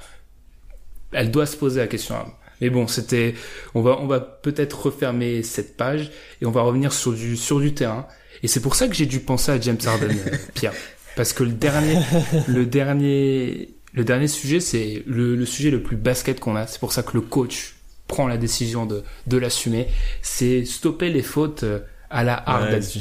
Elle 1.12 1.30
doit 1.30 1.46
se 1.46 1.56
poser 1.56 1.80
la 1.80 1.86
question. 1.86 2.14
Mais 2.60 2.70
bon, 2.70 2.86
c'était, 2.86 3.34
on 3.74 3.82
va, 3.82 3.98
on 4.00 4.06
va 4.06 4.20
peut-être 4.20 4.86
refermer 4.86 5.42
cette 5.42 5.76
page 5.76 6.10
et 6.40 6.46
on 6.46 6.50
va 6.50 6.62
revenir 6.62 6.92
sur 6.92 7.12
du, 7.12 7.36
sur 7.36 7.60
du 7.60 7.72
terrain. 7.72 8.06
Et 8.42 8.48
c'est 8.48 8.60
pour 8.60 8.74
ça 8.74 8.88
que 8.88 8.94
j'ai 8.94 9.06
dû 9.06 9.20
penser 9.20 9.52
à 9.52 9.60
James 9.60 9.78
Harden, 9.84 10.10
euh, 10.10 10.36
Pierre. 10.54 10.74
Parce 11.18 11.32
que 11.34 11.42
le 11.42 11.50
dernier, 11.52 11.98
le 12.48 12.64
dernier, 12.64 13.74
le 13.92 14.04
dernier 14.04 14.28
sujet, 14.28 14.60
c'est 14.60 15.02
le, 15.06 15.34
le 15.34 15.44
sujet 15.46 15.70
le 15.70 15.82
plus 15.82 15.96
basket 15.96 16.38
qu'on 16.40 16.54
a. 16.56 16.66
C'est 16.68 16.78
pour 16.78 16.92
ça 16.92 17.02
que 17.02 17.12
le 17.14 17.20
coach 17.20 17.74
prend 18.06 18.28
la 18.28 18.36
décision 18.38 18.86
de, 18.86 19.02
de 19.26 19.36
l'assumer. 19.36 19.88
C'est 20.22 20.64
stopper 20.64 21.10
les 21.10 21.22
fautes 21.22 21.64
euh, 21.64 21.80
à 22.08 22.22
la. 22.24 22.44
Ouais, 22.62 22.80
tu- 22.80 23.00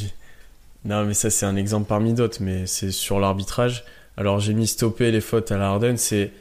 Non, 0.83 1.05
mais 1.05 1.13
ça, 1.13 1.29
c'est 1.29 1.45
un 1.45 1.55
exemple 1.55 1.87
parmi 1.87 2.13
d'autres, 2.13 2.39
mais 2.41 2.65
c'est 2.65 2.91
sur 2.91 3.19
l'arbitrage. 3.19 3.85
Alors, 4.17 4.39
j'ai 4.39 4.53
mis 4.55 4.65
stopper 4.67 5.11
les 5.11 5.21
fautes 5.21 5.51
à 5.51 5.57
la 5.57 5.67
Harden, 5.67 5.95
c'est 5.97 6.31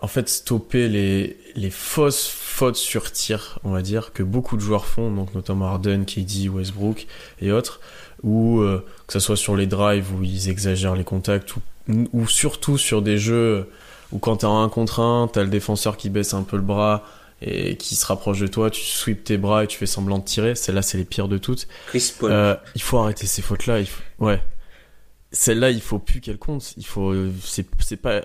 en 0.00 0.08
fait 0.08 0.28
stopper 0.30 0.88
les, 0.88 1.36
les 1.54 1.70
fausses 1.70 2.26
fautes 2.26 2.76
sur 2.76 3.12
tir, 3.12 3.58
on 3.64 3.70
va 3.70 3.82
dire, 3.82 4.12
que 4.14 4.22
beaucoup 4.24 4.56
de 4.56 4.62
joueurs 4.62 4.86
font, 4.86 5.12
donc 5.12 5.34
notamment 5.34 5.66
Harden, 5.66 6.04
KD, 6.06 6.48
Westbrook 6.48 7.06
et 7.40 7.52
autres, 7.52 7.80
ou 8.22 8.60
euh, 8.60 8.84
que 9.06 9.12
ce 9.12 9.20
soit 9.20 9.36
sur 9.36 9.56
les 9.56 9.66
drives 9.66 10.14
où 10.14 10.22
ils 10.22 10.48
exagèrent 10.48 10.96
les 10.96 11.04
contacts, 11.04 11.56
ou, 11.56 11.60
ou 12.12 12.26
surtout 12.26 12.78
sur 12.78 13.02
des 13.02 13.18
jeux 13.18 13.68
où 14.12 14.18
quand 14.18 14.38
t'as 14.38 14.48
un 14.48 14.68
contre 14.68 15.00
un, 15.00 15.28
t'as 15.32 15.42
le 15.42 15.48
défenseur 15.48 15.96
qui 15.96 16.10
baisse 16.10 16.34
un 16.34 16.42
peu 16.42 16.56
le 16.56 16.62
bras 16.62 17.04
et 17.40 17.76
qui 17.76 17.96
se 17.96 18.06
rapproche 18.06 18.38
de 18.38 18.46
toi, 18.46 18.70
tu 18.70 18.82
sweeps 18.82 19.24
tes 19.24 19.36
bras 19.36 19.64
et 19.64 19.66
tu 19.66 19.76
fais 19.76 19.86
semblant 19.86 20.18
de 20.18 20.24
tirer. 20.24 20.54
Celles-là, 20.54 20.82
c'est 20.82 20.98
les 20.98 21.04
pires 21.04 21.28
de 21.28 21.38
toutes. 21.38 21.66
Chris 21.88 22.12
Paul. 22.18 22.30
Euh, 22.30 22.54
il 22.74 22.82
faut 22.82 22.98
arrêter 22.98 23.26
ces 23.26 23.42
fautes-là. 23.42 23.80
Il 23.80 23.86
faut... 23.86 24.02
Ouais. 24.20 24.40
Celle-là, 25.32 25.70
il 25.70 25.80
faut 25.80 25.98
plus 25.98 26.20
qu'elle 26.20 26.38
compte. 26.38 26.74
Il 26.76 26.86
faut, 26.86 27.12
c'est, 27.42 27.66
c'est 27.80 27.96
pas, 27.96 28.20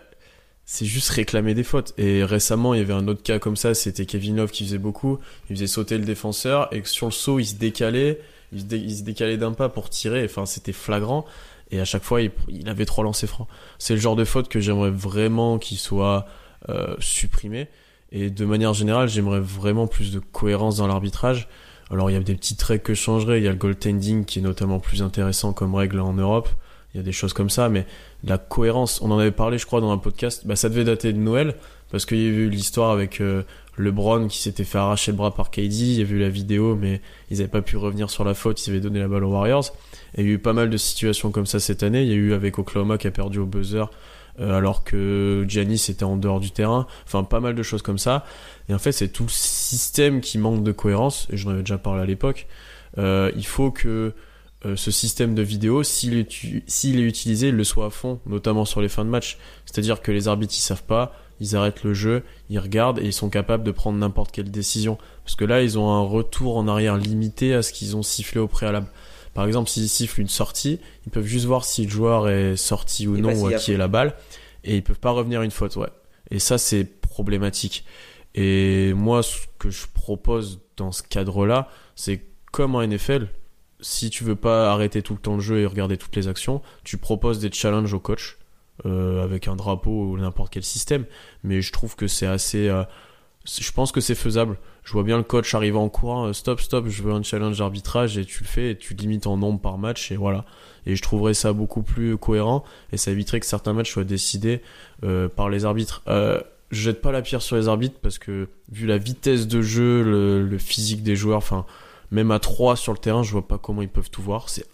c'est 0.65 0.85
juste 0.85 1.09
réclamer 1.09 1.55
des 1.55 1.63
fautes. 1.63 1.93
Et 1.97 2.23
récemment, 2.23 2.73
il 2.75 2.79
y 2.79 2.81
avait 2.81 2.93
un 2.93 3.07
autre 3.07 3.23
cas 3.23 3.39
comme 3.39 3.55
ça. 3.55 3.73
C'était 3.73 4.05
Kevin 4.05 4.35
Love 4.35 4.51
qui 4.51 4.65
faisait 4.65 4.77
beaucoup. 4.77 5.17
Il 5.49 5.55
faisait 5.55 5.67
sauter 5.67 5.97
le 5.97 6.05
défenseur 6.05 6.67
et 6.71 6.83
sur 6.83 7.07
le 7.07 7.11
saut, 7.11 7.39
il 7.39 7.45
se 7.45 7.55
décalait. 7.55 8.19
Il 8.51 8.61
se, 8.61 9.03
décalait 9.03 9.37
d'un 9.37 9.51
pas 9.51 9.69
pour 9.69 9.89
tirer. 9.89 10.23
Enfin, 10.25 10.45
c'était 10.45 10.73
flagrant. 10.73 11.25
Et 11.69 11.79
à 11.79 11.85
chaque 11.85 12.03
fois, 12.03 12.21
il, 12.21 12.69
avait 12.69 12.85
trois 12.85 13.03
lancers 13.03 13.29
francs. 13.29 13.47
C'est 13.77 13.93
le 13.93 13.99
genre 13.99 14.15
de 14.15 14.23
faute 14.23 14.47
que 14.47 14.59
j'aimerais 14.59 14.91
vraiment 14.91 15.57
qu'il 15.57 15.77
soit 15.77 16.25
euh, 16.69 16.95
supprimé. 16.99 17.67
Et 18.11 18.29
de 18.29 18.45
manière 18.45 18.73
générale, 18.73 19.09
j'aimerais 19.09 19.41
vraiment 19.41 19.87
plus 19.87 20.13
de 20.13 20.19
cohérence 20.19 20.77
dans 20.77 20.87
l'arbitrage. 20.87 21.49
Alors, 21.89 22.09
il 22.09 22.13
y 22.13 22.17
a 22.17 22.19
des 22.21 22.35
petites 22.35 22.61
règles 22.61 22.83
que 22.83 22.93
je 22.93 23.01
changerais. 23.01 23.39
Il 23.39 23.43
y 23.43 23.47
a 23.47 23.51
le 23.51 23.57
goaltending 23.57 24.25
qui 24.25 24.39
est 24.39 24.41
notamment 24.41 24.79
plus 24.79 25.01
intéressant 25.01 25.51
comme 25.51 25.75
règle 25.75 25.99
en 25.99 26.13
Europe. 26.13 26.49
Il 26.93 26.97
y 26.97 26.99
a 27.01 27.03
des 27.03 27.11
choses 27.11 27.33
comme 27.33 27.49
ça, 27.49 27.69
mais 27.69 27.85
la 28.23 28.37
cohérence, 28.37 29.01
on 29.01 29.11
en 29.11 29.19
avait 29.19 29.31
parlé, 29.31 29.57
je 29.57 29.65
crois, 29.65 29.81
dans 29.81 29.91
un 29.91 29.97
podcast. 29.97 30.47
Bah, 30.47 30.55
ça 30.55 30.69
devait 30.69 30.85
dater 30.85 31.11
de 31.11 31.17
Noël, 31.17 31.55
parce 31.91 32.05
qu'il 32.05 32.17
y 32.17 32.25
a 32.25 32.29
eu 32.29 32.49
l'histoire 32.49 32.91
avec 32.91 33.19
euh, 33.21 33.43
LeBron 33.77 34.27
qui 34.27 34.39
s'était 34.39 34.63
fait 34.63 34.77
arracher 34.77 35.11
le 35.11 35.17
bras 35.17 35.33
par 35.33 35.51
KD. 35.51 35.61
Il 35.71 35.93
y 35.93 36.01
a 36.01 36.03
vu 36.03 36.19
la 36.19 36.29
vidéo, 36.29 36.75
mais 36.75 37.01
ils 37.29 37.37
n'avaient 37.37 37.49
pas 37.49 37.61
pu 37.61 37.77
revenir 37.77 38.09
sur 38.09 38.23
la 38.23 38.33
faute. 38.33 38.65
Ils 38.65 38.71
avaient 38.71 38.79
donné 38.79 38.99
la 38.99 39.07
balle 39.07 39.23
aux 39.23 39.31
Warriors. 39.31 39.65
Et 40.15 40.21
il 40.21 40.27
y 40.27 40.31
a 40.31 40.33
eu 40.33 40.39
pas 40.39 40.53
mal 40.53 40.69
de 40.69 40.77
situations 40.77 41.31
comme 41.31 41.45
ça 41.45 41.59
cette 41.59 41.83
année. 41.83 42.01
Il 42.03 42.09
y 42.09 42.13
a 42.13 42.15
eu 42.15 42.33
avec 42.33 42.57
Oklahoma 42.59 42.97
qui 42.97 43.07
a 43.07 43.11
perdu 43.11 43.39
au 43.39 43.45
buzzer, 43.45 43.85
euh, 44.39 44.57
alors 44.57 44.83
que 44.83 45.45
Giannis 45.47 45.85
était 45.89 46.03
en 46.03 46.17
dehors 46.17 46.39
du 46.39 46.51
terrain. 46.51 46.87
Enfin, 47.05 47.23
pas 47.23 47.39
mal 47.39 47.55
de 47.55 47.63
choses 47.63 47.81
comme 47.81 47.97
ça. 47.99 48.25
Et 48.69 48.73
en 48.73 48.79
fait, 48.79 48.91
c'est 48.91 49.09
tout 49.09 49.23
le 49.23 49.29
système 49.29 50.21
qui 50.21 50.37
manque 50.37 50.63
de 50.63 50.71
cohérence. 50.71 51.27
Et 51.31 51.37
j'en 51.37 51.51
avais 51.51 51.59
déjà 51.61 51.77
parlé 51.77 52.01
à 52.01 52.05
l'époque. 52.05 52.47
Euh, 52.97 53.31
il 53.35 53.45
faut 53.45 53.71
que 53.71 54.13
euh, 54.65 54.75
ce 54.75 54.89
système 54.89 55.35
de 55.35 55.43
vidéo, 55.43 55.83
s'il 55.83 56.17
est, 56.17 56.27
tu- 56.27 56.63
s'il 56.65 56.99
est 56.99 57.03
utilisé, 57.03 57.49
il 57.49 57.55
le 57.55 57.63
soit 57.63 57.85
à 57.85 57.89
fond, 57.91 58.19
notamment 58.25 58.65
sur 58.65 58.81
les 58.81 58.89
fins 58.89 59.05
de 59.05 59.09
match. 59.09 59.37
C'est-à-dire 59.65 60.01
que 60.01 60.11
les 60.11 60.27
arbitres, 60.27 60.55
ils 60.57 60.61
savent 60.61 60.83
pas, 60.83 61.13
ils 61.39 61.55
arrêtent 61.55 61.83
le 61.83 61.93
jeu, 61.93 62.23
ils 62.49 62.59
regardent 62.59 62.99
et 62.99 63.05
ils 63.05 63.13
sont 63.13 63.29
capables 63.29 63.63
de 63.63 63.71
prendre 63.71 63.97
n'importe 63.97 64.31
quelle 64.31 64.51
décision. 64.51 64.97
Parce 65.23 65.35
que 65.35 65.45
là, 65.45 65.61
ils 65.61 65.77
ont 65.77 65.89
un 65.89 66.03
retour 66.03 66.57
en 66.57 66.67
arrière 66.67 66.97
limité 66.97 67.53
à 67.53 67.61
ce 67.61 67.71
qu'ils 67.73 67.95
ont 67.95 68.03
sifflé 68.03 68.39
au 68.39 68.47
préalable. 68.47 68.87
Par 69.33 69.45
exemple, 69.45 69.69
s'ils 69.69 69.89
sifflent 69.89 70.21
une 70.21 70.29
sortie, 70.29 70.79
ils 71.05 71.11
peuvent 71.11 71.25
juste 71.25 71.45
voir 71.45 71.63
si 71.63 71.85
le 71.85 71.91
joueur 71.91 72.27
est 72.27 72.55
sorti 72.55 73.07
ou 73.07 73.17
Et 73.17 73.21
non 73.21 73.33
ou 73.33 73.47
à 73.47 73.53
qui 73.53 73.71
est 73.71 73.77
la 73.77 73.87
balle. 73.87 74.15
Et 74.63 74.75
ils 74.75 74.83
peuvent 74.83 74.99
pas 74.99 75.11
revenir 75.11 75.41
une 75.43 75.51
faute, 75.51 75.75
ouais. 75.75 75.89
Et 76.31 76.39
ça, 76.39 76.57
c'est 76.57 76.83
problématique. 76.83 77.85
Et 78.33 78.93
moi, 78.93 79.23
ce 79.23 79.37
que 79.59 79.69
je 79.69 79.85
propose 79.93 80.59
dans 80.75 80.91
ce 80.91 81.03
cadre-là, 81.03 81.69
c'est 81.95 82.21
comme 82.51 82.75
en 82.75 82.85
NFL, 82.85 83.27
si 83.79 84.09
tu 84.09 84.23
veux 84.23 84.35
pas 84.35 84.71
arrêter 84.71 85.01
tout 85.01 85.13
le 85.13 85.19
temps 85.19 85.35
le 85.35 85.41
jeu 85.41 85.59
et 85.59 85.65
regarder 85.65 85.97
toutes 85.97 86.15
les 86.15 86.27
actions, 86.27 86.61
tu 86.83 86.97
proposes 86.97 87.39
des 87.39 87.51
challenges 87.51 87.93
au 87.93 87.99
coach 87.99 88.36
euh, 88.85 89.23
avec 89.23 89.47
un 89.47 89.55
drapeau 89.55 90.11
ou 90.11 90.17
n'importe 90.17 90.53
quel 90.53 90.63
système. 90.63 91.05
Mais 91.43 91.61
je 91.61 91.71
trouve 91.71 91.95
que 91.95 92.07
c'est 92.07 92.27
assez. 92.27 92.67
euh, 92.67 92.83
je 93.45 93.71
pense 93.71 93.91
que 93.91 94.01
c'est 94.01 94.15
faisable. 94.15 94.57
Je 94.83 94.91
vois 94.93 95.03
bien 95.03 95.17
le 95.17 95.23
coach 95.23 95.53
arriver 95.55 95.77
en 95.77 95.89
courant, 95.89 96.27
euh, 96.27 96.33
stop, 96.33 96.59
stop, 96.61 96.87
je 96.87 97.01
veux 97.03 97.13
un 97.13 97.23
challenge 97.23 97.57
d'arbitrage 97.59 98.17
et 98.17 98.25
tu 98.25 98.43
le 98.43 98.47
fais 98.47 98.71
et 98.71 98.77
tu 98.77 98.93
limites 98.93 99.25
en 99.27 99.37
nombre 99.37 99.59
par 99.59 99.77
match 99.77 100.11
et 100.11 100.15
voilà. 100.17 100.45
Et 100.85 100.95
je 100.95 101.01
trouverais 101.01 101.33
ça 101.33 101.53
beaucoup 101.53 101.81
plus 101.81 102.17
cohérent 102.17 102.63
et 102.91 102.97
ça 102.97 103.11
éviterait 103.11 103.39
que 103.39 103.45
certains 103.45 103.73
matchs 103.73 103.91
soient 103.91 104.03
décidés 104.03 104.61
par 105.35 105.49
les 105.49 105.65
arbitres. 105.65 106.01
Euh, 106.07 106.39
je 106.71 106.81
jette 106.81 107.01
pas 107.01 107.11
la 107.13 107.21
pierre 107.21 107.41
sur 107.41 107.55
les 107.55 107.67
arbitres 107.69 107.97
parce 108.01 108.17
que 108.19 108.49
vu 108.71 108.87
la 108.87 108.97
vitesse 108.97 109.47
de 109.47 109.61
jeu, 109.61 110.03
le, 110.03 110.45
le 110.45 110.57
physique 110.57 111.03
des 111.03 111.15
joueurs, 111.15 111.37
enfin 111.37 111.65
même 112.11 112.31
à 112.31 112.39
3 112.39 112.75
sur 112.75 112.93
le 112.93 112.97
terrain, 112.97 113.23
je 113.23 113.31
vois 113.31 113.47
pas 113.47 113.57
comment 113.57 113.81
ils 113.81 113.89
peuvent 113.89 114.09
tout 114.09 114.21
voir, 114.21 114.47
c'est 114.49 114.65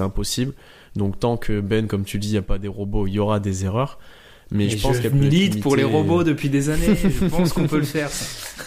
impossible. 0.00 0.54
Donc 0.96 1.18
tant 1.20 1.36
que 1.36 1.60
Ben, 1.60 1.86
comme 1.86 2.04
tu 2.04 2.18
dis, 2.18 2.28
il 2.28 2.34
y 2.34 2.38
a 2.38 2.42
pas 2.42 2.58
des 2.58 2.68
robots, 2.68 3.06
il 3.06 3.12
y 3.12 3.18
aura 3.18 3.40
des 3.40 3.64
erreurs. 3.64 3.98
Mais 4.50 4.68
je 4.68 4.80
pense 4.82 4.98
qu'elle 4.98 5.12
peut 5.12 5.18
être 5.18 5.22
milite 5.22 5.60
pour 5.60 5.76
les 5.76 5.84
robots 5.84 6.24
depuis 6.24 6.48
des 6.48 6.70
années. 6.70 6.96
Je 6.96 7.26
pense 7.26 7.52
qu'on 7.52 7.68
peut 7.68 7.78
le 7.78 7.84
faire. 7.84 8.10
ça. 8.10 8.64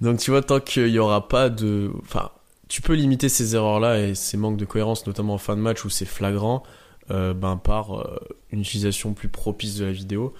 Donc 0.00 0.18
tu 0.18 0.30
vois, 0.30 0.42
tant 0.42 0.60
qu'il 0.60 0.88
y 0.88 0.98
aura 0.98 1.26
pas 1.28 1.48
de, 1.48 1.90
enfin, 2.02 2.30
tu 2.68 2.82
peux 2.82 2.94
limiter 2.94 3.28
ces 3.28 3.54
erreurs-là 3.54 4.00
et 4.00 4.14
ces 4.14 4.36
manques 4.36 4.58
de 4.58 4.64
cohérence, 4.64 5.06
notamment 5.06 5.34
en 5.34 5.38
fin 5.38 5.56
de 5.56 5.60
match 5.60 5.84
où 5.84 5.90
c'est 5.90 6.04
flagrant, 6.04 6.62
euh, 7.10 7.32
ben 7.32 7.56
par 7.56 7.98
euh, 7.98 8.18
une 8.50 8.60
utilisation 8.60 9.14
plus 9.14 9.28
propice 9.28 9.76
de 9.76 9.86
la 9.86 9.92
vidéo. 9.92 10.34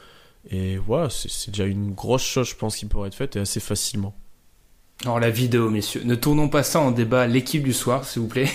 Et 0.51 0.77
voilà, 0.77 1.09
c'est 1.09 1.31
c'est 1.31 1.51
déjà 1.51 1.64
une 1.64 1.93
grosse 1.93 2.22
chose, 2.25 2.49
je 2.49 2.55
pense, 2.55 2.77
qui 2.77 2.85
pourrait 2.85 3.09
être 3.09 3.14
faite 3.14 3.37
et 3.37 3.41
assez 3.41 3.61
facilement. 3.61 4.14
Alors 5.05 5.20
la 5.20 5.30
vidéo, 5.30 5.68
messieurs, 5.68 6.02
ne 6.05 6.14
tournons 6.14 6.48
pas 6.48 6.62
ça 6.62 6.80
en 6.80 6.90
débat 6.90 7.26
l'équipe 7.26 7.62
du 7.62 7.72
soir, 7.74 8.05
s'il 8.05 8.22
vous 8.22 8.28
plaît. 8.28 8.48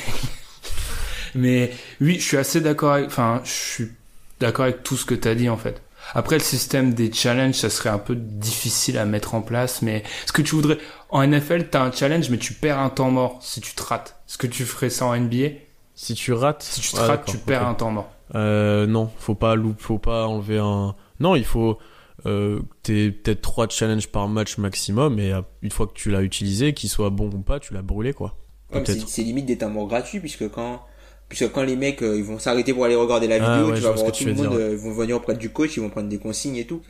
Mais 1.35 1.71
oui, 2.01 2.15
je 2.19 2.23
suis 2.23 2.37
assez 2.37 2.59
d'accord 2.59 2.93
avec, 2.93 3.07
enfin, 3.07 3.41
je 3.43 3.51
suis 3.51 3.91
d'accord 4.39 4.65
avec 4.65 4.83
tout 4.83 4.97
ce 4.97 5.05
que 5.05 5.13
t'as 5.13 5.35
dit 5.35 5.49
en 5.49 5.57
fait. 5.57 5.81
Après, 6.15 6.37
le 6.37 6.43
système 6.43 6.93
des 6.95 7.11
challenges, 7.13 7.55
ça 7.55 7.69
serait 7.69 7.89
un 7.89 7.99
peu 7.99 8.15
difficile 8.15 8.97
à 8.97 9.05
mettre 9.05 9.35
en 9.35 9.41
place, 9.41 9.83
mais 9.83 10.01
ce 10.25 10.31
que 10.31 10.41
tu 10.41 10.55
voudrais, 10.55 10.79
en 11.09 11.21
NFL, 11.27 11.67
t'as 11.69 11.83
un 11.83 11.91
challenge, 11.91 12.31
mais 12.31 12.39
tu 12.39 12.53
perds 12.53 12.79
un 12.79 12.89
temps 12.89 13.11
mort 13.11 13.37
si 13.41 13.61
tu 13.61 13.75
te 13.75 13.83
rates. 13.83 14.15
Est-ce 14.27 14.39
que 14.39 14.47
tu 14.47 14.65
ferais 14.65 14.89
ça 14.89 15.05
en 15.05 15.15
NBA? 15.15 15.49
Si 15.93 16.15
tu 16.15 16.33
rates, 16.33 16.63
Si 16.63 16.81
tu 16.81 16.91
te 16.93 16.99
Ah, 16.99 17.05
rates, 17.07 17.25
tu 17.25 17.37
perds 17.37 17.67
un 17.67 17.75
temps 17.75 17.91
mort. 17.91 18.09
Euh, 18.33 18.87
non, 18.87 19.11
faut 19.19 19.35
pas 19.35 19.53
loup, 19.55 19.75
faut 19.77 19.99
pas 19.99 20.25
enlever 20.25 20.57
un. 20.57 20.95
Non, 21.19 21.35
il 21.35 21.45
faut. 21.45 21.77
Euh, 22.25 22.59
t'es 22.83 23.11
peut-être 23.11 23.41
trois 23.41 23.67
challenges 23.69 24.07
par 24.07 24.27
match 24.27 24.57
maximum 24.57 25.19
et 25.19 25.31
euh, 25.31 25.41
une 25.61 25.71
fois 25.71 25.87
que 25.87 25.93
tu 25.93 26.11
l'as 26.11 26.21
utilisé, 26.21 26.73
qu'il 26.73 26.89
soit 26.89 27.09
bon 27.09 27.29
ou 27.29 27.39
pas, 27.41 27.59
tu 27.59 27.73
l'as 27.73 27.81
brûlé 27.81 28.13
quoi. 28.13 28.35
Ouais, 28.73 28.83
c'est 28.85 29.23
limite 29.23 29.45
des 29.45 29.57
temps 29.57 29.69
morts 29.69 29.87
gratuits 29.87 30.19
puisque 30.19 30.49
quand 30.49 30.81
puisque 31.27 31.51
quand 31.51 31.63
les 31.63 31.75
mecs 31.75 32.01
euh, 32.01 32.17
ils 32.17 32.23
vont 32.23 32.39
s'arrêter 32.39 32.73
pour 32.73 32.85
aller 32.85 32.95
regarder 32.95 33.27
la 33.27 33.35
Ah, 33.35 33.57
vidéo, 33.57 33.71
ouais, 33.71 33.77
tu 33.77 33.83
vas 33.83 33.91
voir 33.91 34.11
tout 34.11 34.25
le 34.25 34.33
monde 34.33 34.49
dire, 34.49 34.69
ils 34.71 34.77
vont 34.77 34.93
venir 34.93 35.15
auprès 35.17 35.35
du 35.35 35.49
coach, 35.49 35.77
ils 35.77 35.79
vont 35.81 35.89
prendre 35.89 36.09
des 36.09 36.19
consignes 36.19 36.57
et 36.57 36.65
tout. 36.65 36.81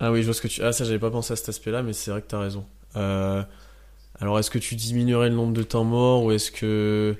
Ah 0.00 0.12
oui, 0.12 0.20
je 0.20 0.26
vois 0.26 0.34
ce 0.34 0.40
que 0.42 0.48
tu. 0.48 0.62
Ah 0.62 0.72
ça, 0.72 0.84
j'avais 0.84 0.98
pas 0.98 1.10
pensé 1.10 1.32
à 1.32 1.36
cet 1.36 1.48
aspect-là, 1.48 1.82
mais 1.82 1.92
c'est 1.92 2.10
vrai 2.10 2.22
que 2.22 2.28
t'as 2.28 2.38
raison. 2.40 2.64
Euh, 2.96 3.42
Alors, 4.20 4.38
est-ce 4.38 4.50
que 4.50 4.58
tu 4.58 4.74
diminuerais 4.76 5.28
le 5.28 5.34
nombre 5.34 5.52
de 5.52 5.62
temps 5.62 5.84
morts 5.84 6.24
ou 6.24 6.32
est-ce 6.32 6.50
que 6.50 7.16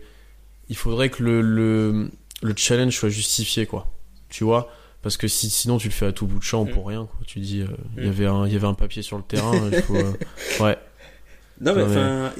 il 0.68 0.76
faudrait 0.76 1.08
que 1.10 1.22
le, 1.22 1.40
le 1.40 2.10
le 2.42 2.54
challenge 2.56 2.96
soit 2.96 3.08
justifié 3.08 3.66
quoi 3.66 3.92
Tu 4.28 4.44
vois? 4.44 4.70
Parce 5.02 5.16
que 5.16 5.28
si, 5.28 5.48
sinon 5.50 5.78
tu 5.78 5.88
le 5.88 5.92
fais 5.94 6.06
à 6.06 6.12
tout 6.12 6.26
bout 6.26 6.38
de 6.38 6.44
champ 6.44 6.64
Mm. 6.64 6.70
pour 6.70 6.86
rien 6.88 7.06
quoi. 7.06 7.20
Tu 7.26 7.38
dis, 7.40 7.60
euh, 7.62 7.66
il 7.96 8.04
y 8.04 8.06
Mm. 8.06 8.10
avait 8.10 8.26
un 8.26 8.46
il 8.46 8.52
y 8.52 8.56
avait 8.56 8.66
un 8.66 8.74
papier 8.74 9.02
sur 9.02 9.16
le 9.16 9.22
terrain. 9.22 9.52
il 9.72 9.82
faut, 9.82 9.94
euh, 9.96 10.12
Ouais. 10.60 10.76
Non 11.60 11.74
mais 11.74 11.82
enfin 11.82 12.32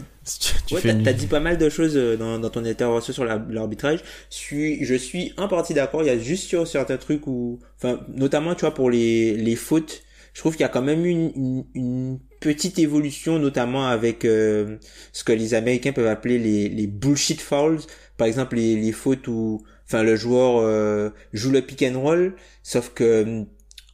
tu, 0.66 0.74
Ouais, 0.74 0.80
t'as 0.82 0.92
une- 0.92 1.02
dit 1.12 1.26
pas 1.26 1.40
mal 1.40 1.56
de 1.58 1.68
choses 1.68 1.96
euh, 1.96 2.16
dans, 2.16 2.38
dans 2.38 2.50
ton 2.50 2.64
intervention 2.64 3.12
sur 3.12 3.24
la- 3.24 3.44
l'arbitrage. 3.50 4.00
Je 4.30 4.36
suis, 4.36 4.84
je 4.84 4.94
suis 4.94 5.32
en 5.38 5.48
partie 5.48 5.74
d'accord. 5.74 6.02
Il 6.02 6.06
y 6.06 6.10
a 6.10 6.18
juste 6.18 6.44
sur 6.44 6.66
certains 6.68 6.98
trucs 6.98 7.26
où, 7.26 7.58
enfin, 7.78 8.00
notamment, 8.14 8.54
tu 8.54 8.60
vois, 8.60 8.74
pour 8.74 8.90
les, 8.90 9.34
les 9.36 9.56
fautes, 9.56 10.02
je 10.34 10.40
trouve 10.40 10.52
qu'il 10.52 10.60
y 10.60 10.64
a 10.64 10.68
quand 10.68 10.82
même 10.82 11.04
une, 11.06 11.32
une, 11.34 11.64
une 11.74 12.18
petite 12.40 12.78
évolution, 12.78 13.38
notamment 13.40 13.88
avec 13.88 14.24
euh, 14.24 14.76
ce 15.12 15.24
que 15.24 15.32
les 15.32 15.54
Américains 15.54 15.92
peuvent 15.92 16.06
appeler 16.06 16.38
les, 16.38 16.68
les 16.68 16.86
bullshit 16.86 17.40
fouls. 17.40 17.80
Par 18.18 18.26
exemple, 18.28 18.54
les, 18.56 18.76
les 18.76 18.92
fautes 18.92 19.26
où, 19.28 19.64
enfin, 19.88 20.02
le 20.02 20.16
joueur 20.16 20.60
euh, 20.60 21.10
joue 21.32 21.50
le 21.50 21.62
pick 21.62 21.82
and 21.82 22.00
roll, 22.00 22.34
sauf 22.62 22.92
que 22.94 23.04
euh, 23.04 23.44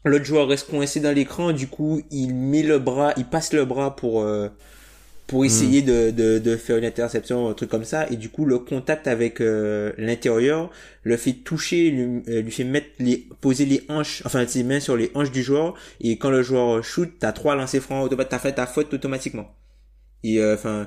l'autre 0.05 0.25
joueur 0.25 0.49
reste 0.49 0.69
coincé 0.69 1.01
dans 1.01 1.15
l'écran. 1.15 1.53
Du 1.53 1.67
coup, 1.69 2.03
il 2.11 2.35
met 2.35 2.63
le 2.63 2.79
bras, 2.79 3.15
il 3.17 3.25
passe 3.25 3.53
le 3.53 3.65
bras 3.65 3.97
pour 3.97 4.23
euh, 4.23 4.49
pour 5.27 5.45
essayer 5.45 5.81
de, 5.81 6.11
de, 6.11 6.39
de 6.39 6.57
faire 6.57 6.77
une 6.77 6.85
interception, 6.85 7.49
un 7.49 7.55
truc 7.55 7.71
comme 7.71 7.85
ça, 7.85 8.07
et 8.11 8.17
du 8.17 8.29
coup 8.29 8.45
le 8.45 8.59
contact 8.59 9.07
avec 9.09 9.41
euh, 9.41 9.93
l'intérieur 9.97 10.71
le 11.03 11.17
fait 11.17 11.33
toucher, 11.33 11.91
lui, 11.91 12.23
euh, 12.29 12.43
lui 12.43 12.51
fait 12.53 12.65
mettre 12.65 12.89
les, 12.99 13.27
poser 13.41 13.65
les 13.65 13.83
hanches, 13.89 14.23
enfin 14.27 14.47
ses 14.47 14.63
mains 14.63 14.81
sur 14.81 14.97
les 14.97 15.11
hanches 15.15 15.31
du 15.33 15.43
joueur, 15.43 15.75
et 16.01 16.19
quand 16.19 16.31
le 16.31 16.43
joueur 16.43 16.85
shoot, 16.85 17.11
t'as 17.19 17.33
trois 17.33 17.57
lancers 17.57 17.83
francs 17.83 18.11
t'as 18.29 18.39
fait 18.39 18.53
ta 18.53 18.67
faute 18.67 18.93
automatiquement. 18.93 19.57
Et 20.23 20.41
euh, 20.41 20.55
enfin, 20.55 20.71
euh, 20.71 20.85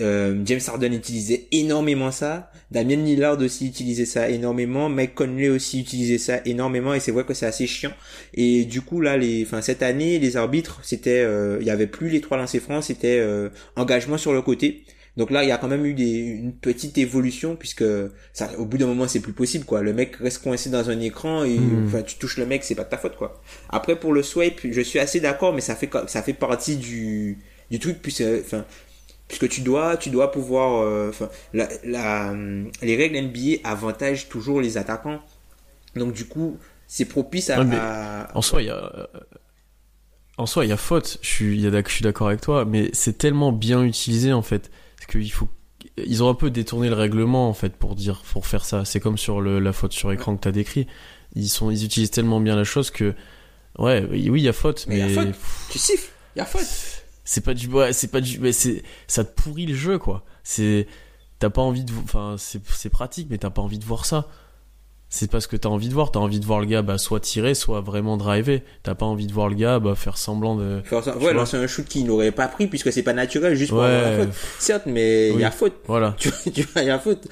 James 0.00 0.60
Harden 0.66 0.92
utilisait 0.92 1.46
énormément 1.52 2.10
ça, 2.10 2.50
Damien 2.70 2.96
Lillard 2.96 3.38
aussi 3.38 3.68
utilisait 3.68 4.06
ça 4.06 4.28
énormément, 4.28 4.88
Mike 4.88 5.14
Conley 5.14 5.48
aussi 5.48 5.80
utilisait 5.80 6.18
ça 6.18 6.40
énormément, 6.44 6.94
et 6.94 7.00
c'est 7.00 7.12
vrai 7.12 7.24
que 7.24 7.32
c'est 7.34 7.46
assez 7.46 7.66
chiant. 7.68 7.92
Et 8.34 8.64
du 8.64 8.80
coup 8.80 9.00
là, 9.00 9.16
les, 9.16 9.44
enfin 9.44 9.62
cette 9.62 9.82
année, 9.82 10.18
les 10.18 10.36
arbitres, 10.36 10.80
c'était, 10.82 11.20
euh, 11.20 11.58
il 11.60 11.66
y 11.66 11.70
avait 11.70 11.86
plus 11.86 12.08
les 12.08 12.20
trois 12.20 12.36
lancers 12.36 12.60
francs, 12.60 12.82
c'était 12.82 13.18
euh, 13.20 13.50
engagement 13.76 14.18
sur 14.18 14.32
le 14.32 14.42
côté. 14.42 14.82
Donc 15.16 15.30
là, 15.30 15.44
il 15.44 15.48
y 15.48 15.52
a 15.52 15.58
quand 15.58 15.68
même 15.68 15.86
eu 15.86 15.94
des, 15.94 16.10
une 16.18 16.52
petite 16.52 16.98
évolution 16.98 17.54
puisque 17.54 17.84
ça, 18.32 18.50
au 18.58 18.64
bout 18.64 18.78
d'un 18.78 18.86
moment, 18.86 19.06
c'est 19.06 19.20
plus 19.20 19.32
possible 19.32 19.64
quoi. 19.64 19.80
Le 19.80 19.92
mec 19.92 20.16
reste 20.16 20.42
coincé 20.42 20.70
dans 20.70 20.90
un 20.90 20.98
écran 20.98 21.44
et 21.44 21.56
Mhm. 21.56 21.86
enfin 21.86 22.02
tu 22.02 22.16
touches 22.16 22.36
le 22.38 22.46
mec, 22.46 22.64
c'est 22.64 22.74
pas 22.74 22.82
de 22.82 22.88
ta 22.90 22.98
faute 22.98 23.14
quoi. 23.16 23.40
Après 23.68 23.94
pour 23.94 24.12
le 24.12 24.24
swipe, 24.24 24.60
je 24.68 24.80
suis 24.80 24.98
assez 24.98 25.20
d'accord, 25.20 25.54
mais 25.54 25.60
ça 25.60 25.76
fait 25.76 25.88
ça 26.08 26.20
fait 26.22 26.32
partie 26.32 26.74
du 26.78 27.38
du 27.70 27.78
truc 27.78 27.98
puisque 28.02 28.24
enfin 28.40 28.64
puisque 29.36 29.52
tu 29.52 29.60
dois 29.62 29.96
tu 29.96 30.10
dois 30.10 30.30
pouvoir 30.30 30.82
euh, 30.82 31.10
la, 31.52 31.68
la 31.84 32.34
les 32.82 32.96
règles 32.96 33.16
NBA 33.16 33.68
avantagent 33.68 34.28
toujours 34.28 34.60
les 34.60 34.78
attaquants. 34.78 35.20
Donc 35.96 36.12
du 36.12 36.26
coup, 36.26 36.58
c'est 36.86 37.04
propice 37.04 37.50
à, 37.50 37.58
Ouais, 37.60 37.64
mais 37.64 37.76
à- 37.76 38.30
En 38.34 38.42
soi, 38.42 38.62
il 38.62 38.66
y 38.66 38.70
a. 38.70 38.76
euh, 38.76 39.06
en 40.36 40.46
soi, 40.46 40.64
il 40.64 40.68
y 40.68 40.72
a 40.72 40.76
faute. 40.76 41.18
Je 41.22 41.28
suis, 41.28 41.60
je 41.62 42.02
d'accord 42.02 42.28
avec 42.28 42.40
toi, 42.40 42.64
mais 42.64 42.90
c'est 42.92 43.18
tellement 43.18 43.52
bien 43.52 43.82
utilisé 43.84 44.32
en 44.32 44.42
fait 44.42 44.70
qu'il 45.08 45.30
faut. 45.30 45.48
Ils 45.96 46.22
ont 46.24 46.28
un 46.28 46.34
peu 46.34 46.50
détourné 46.50 46.88
le 46.88 46.94
règlement 46.94 47.48
en 47.48 47.54
fait 47.54 47.76
pour 47.76 47.94
dire, 47.94 48.22
pour 48.32 48.46
faire 48.46 48.64
ça. 48.64 48.84
C'est 48.84 48.98
comme 49.00 49.18
sur 49.18 49.40
le, 49.40 49.60
la 49.60 49.72
faute 49.72 49.92
sur 49.92 50.10
écran 50.12 50.36
que 50.36 50.40
t'as 50.42 50.50
décrit. 50.52 50.86
Ils 51.36 51.48
sont, 51.48 51.70
ils 51.70 51.84
utilisent 51.84 52.10
tellement 52.10 52.40
bien 52.40 52.56
la 52.56 52.64
chose 52.64 52.90
que, 52.90 53.14
ouais, 53.78 54.04
oui, 54.10 54.24
il 54.26 54.40
y 54.40 54.48
a 54.48 54.52
faute, 54.52 54.86
Mais 54.88 54.94
mais, 54.94 55.00
il 55.00 55.14
y 55.14 55.18
a 55.18 55.24
faute. 55.26 55.34
Tu 55.70 55.78
siffles, 55.78 56.10
il 56.34 56.38
y 56.40 56.42
a 56.42 56.46
faute. 56.46 57.03
C'est 57.24 57.40
pas 57.40 57.54
du, 57.54 57.68
ouais, 57.68 57.92
c'est 57.92 58.08
pas 58.08 58.20
du, 58.20 58.38
mais 58.38 58.52
c'est, 58.52 58.82
ça 59.06 59.24
te 59.24 59.40
pourrit 59.40 59.66
le 59.66 59.74
jeu 59.74 59.98
quoi. 59.98 60.24
C'est, 60.42 60.86
t'as 61.38 61.50
pas 61.50 61.62
envie 61.62 61.84
de, 61.84 61.92
enfin, 62.04 62.36
c'est, 62.38 62.90
pratique, 62.90 63.28
mais 63.30 63.38
t'as 63.38 63.50
pas 63.50 63.62
envie 63.62 63.78
de 63.78 63.84
voir 63.84 64.04
ça. 64.04 64.28
C'est 65.16 65.30
pas 65.30 65.40
ce 65.40 65.46
que 65.46 65.54
t'as 65.56 65.68
envie 65.68 65.88
de 65.88 65.94
voir. 65.94 66.10
T'as 66.10 66.18
envie 66.18 66.40
de 66.40 66.44
voir 66.44 66.58
le 66.58 66.66
gars, 66.66 66.82
bah, 66.82 66.98
soit 66.98 67.20
tirer, 67.20 67.54
soit 67.54 67.80
vraiment 67.80 68.16
driver. 68.16 68.62
T'as 68.82 68.96
pas 68.96 69.06
envie 69.06 69.28
de 69.28 69.32
voir 69.32 69.48
le 69.48 69.54
gars, 69.54 69.78
bah, 69.78 69.94
faire 69.94 70.18
semblant 70.18 70.56
de. 70.56 70.80
Faire 70.84 71.04
Ouais, 71.22 71.32
lancer 71.32 71.56
un 71.56 71.68
shoot 71.68 71.84
qu'il 71.86 72.04
n'aurait 72.04 72.32
pas 72.32 72.48
pris 72.48 72.66
puisque 72.66 72.92
c'est 72.92 73.04
pas 73.04 73.12
naturel 73.12 73.54
juste 73.54 73.70
pour 73.70 73.78
Ouais. 73.78 73.84
avoir 73.86 74.10
la 74.10 74.24
faute. 74.24 74.34
Certes, 74.58 74.82
mais 74.86 75.30
il 75.30 75.38
y 75.38 75.44
a 75.44 75.52
faute. 75.52 75.74
Voilà. 75.86 76.16
Tu, 76.18 76.30
tu 76.52 76.62
vois, 76.62 76.82
il 76.82 76.88
y 76.88 76.90
a 76.90 76.98
faute. 76.98 77.28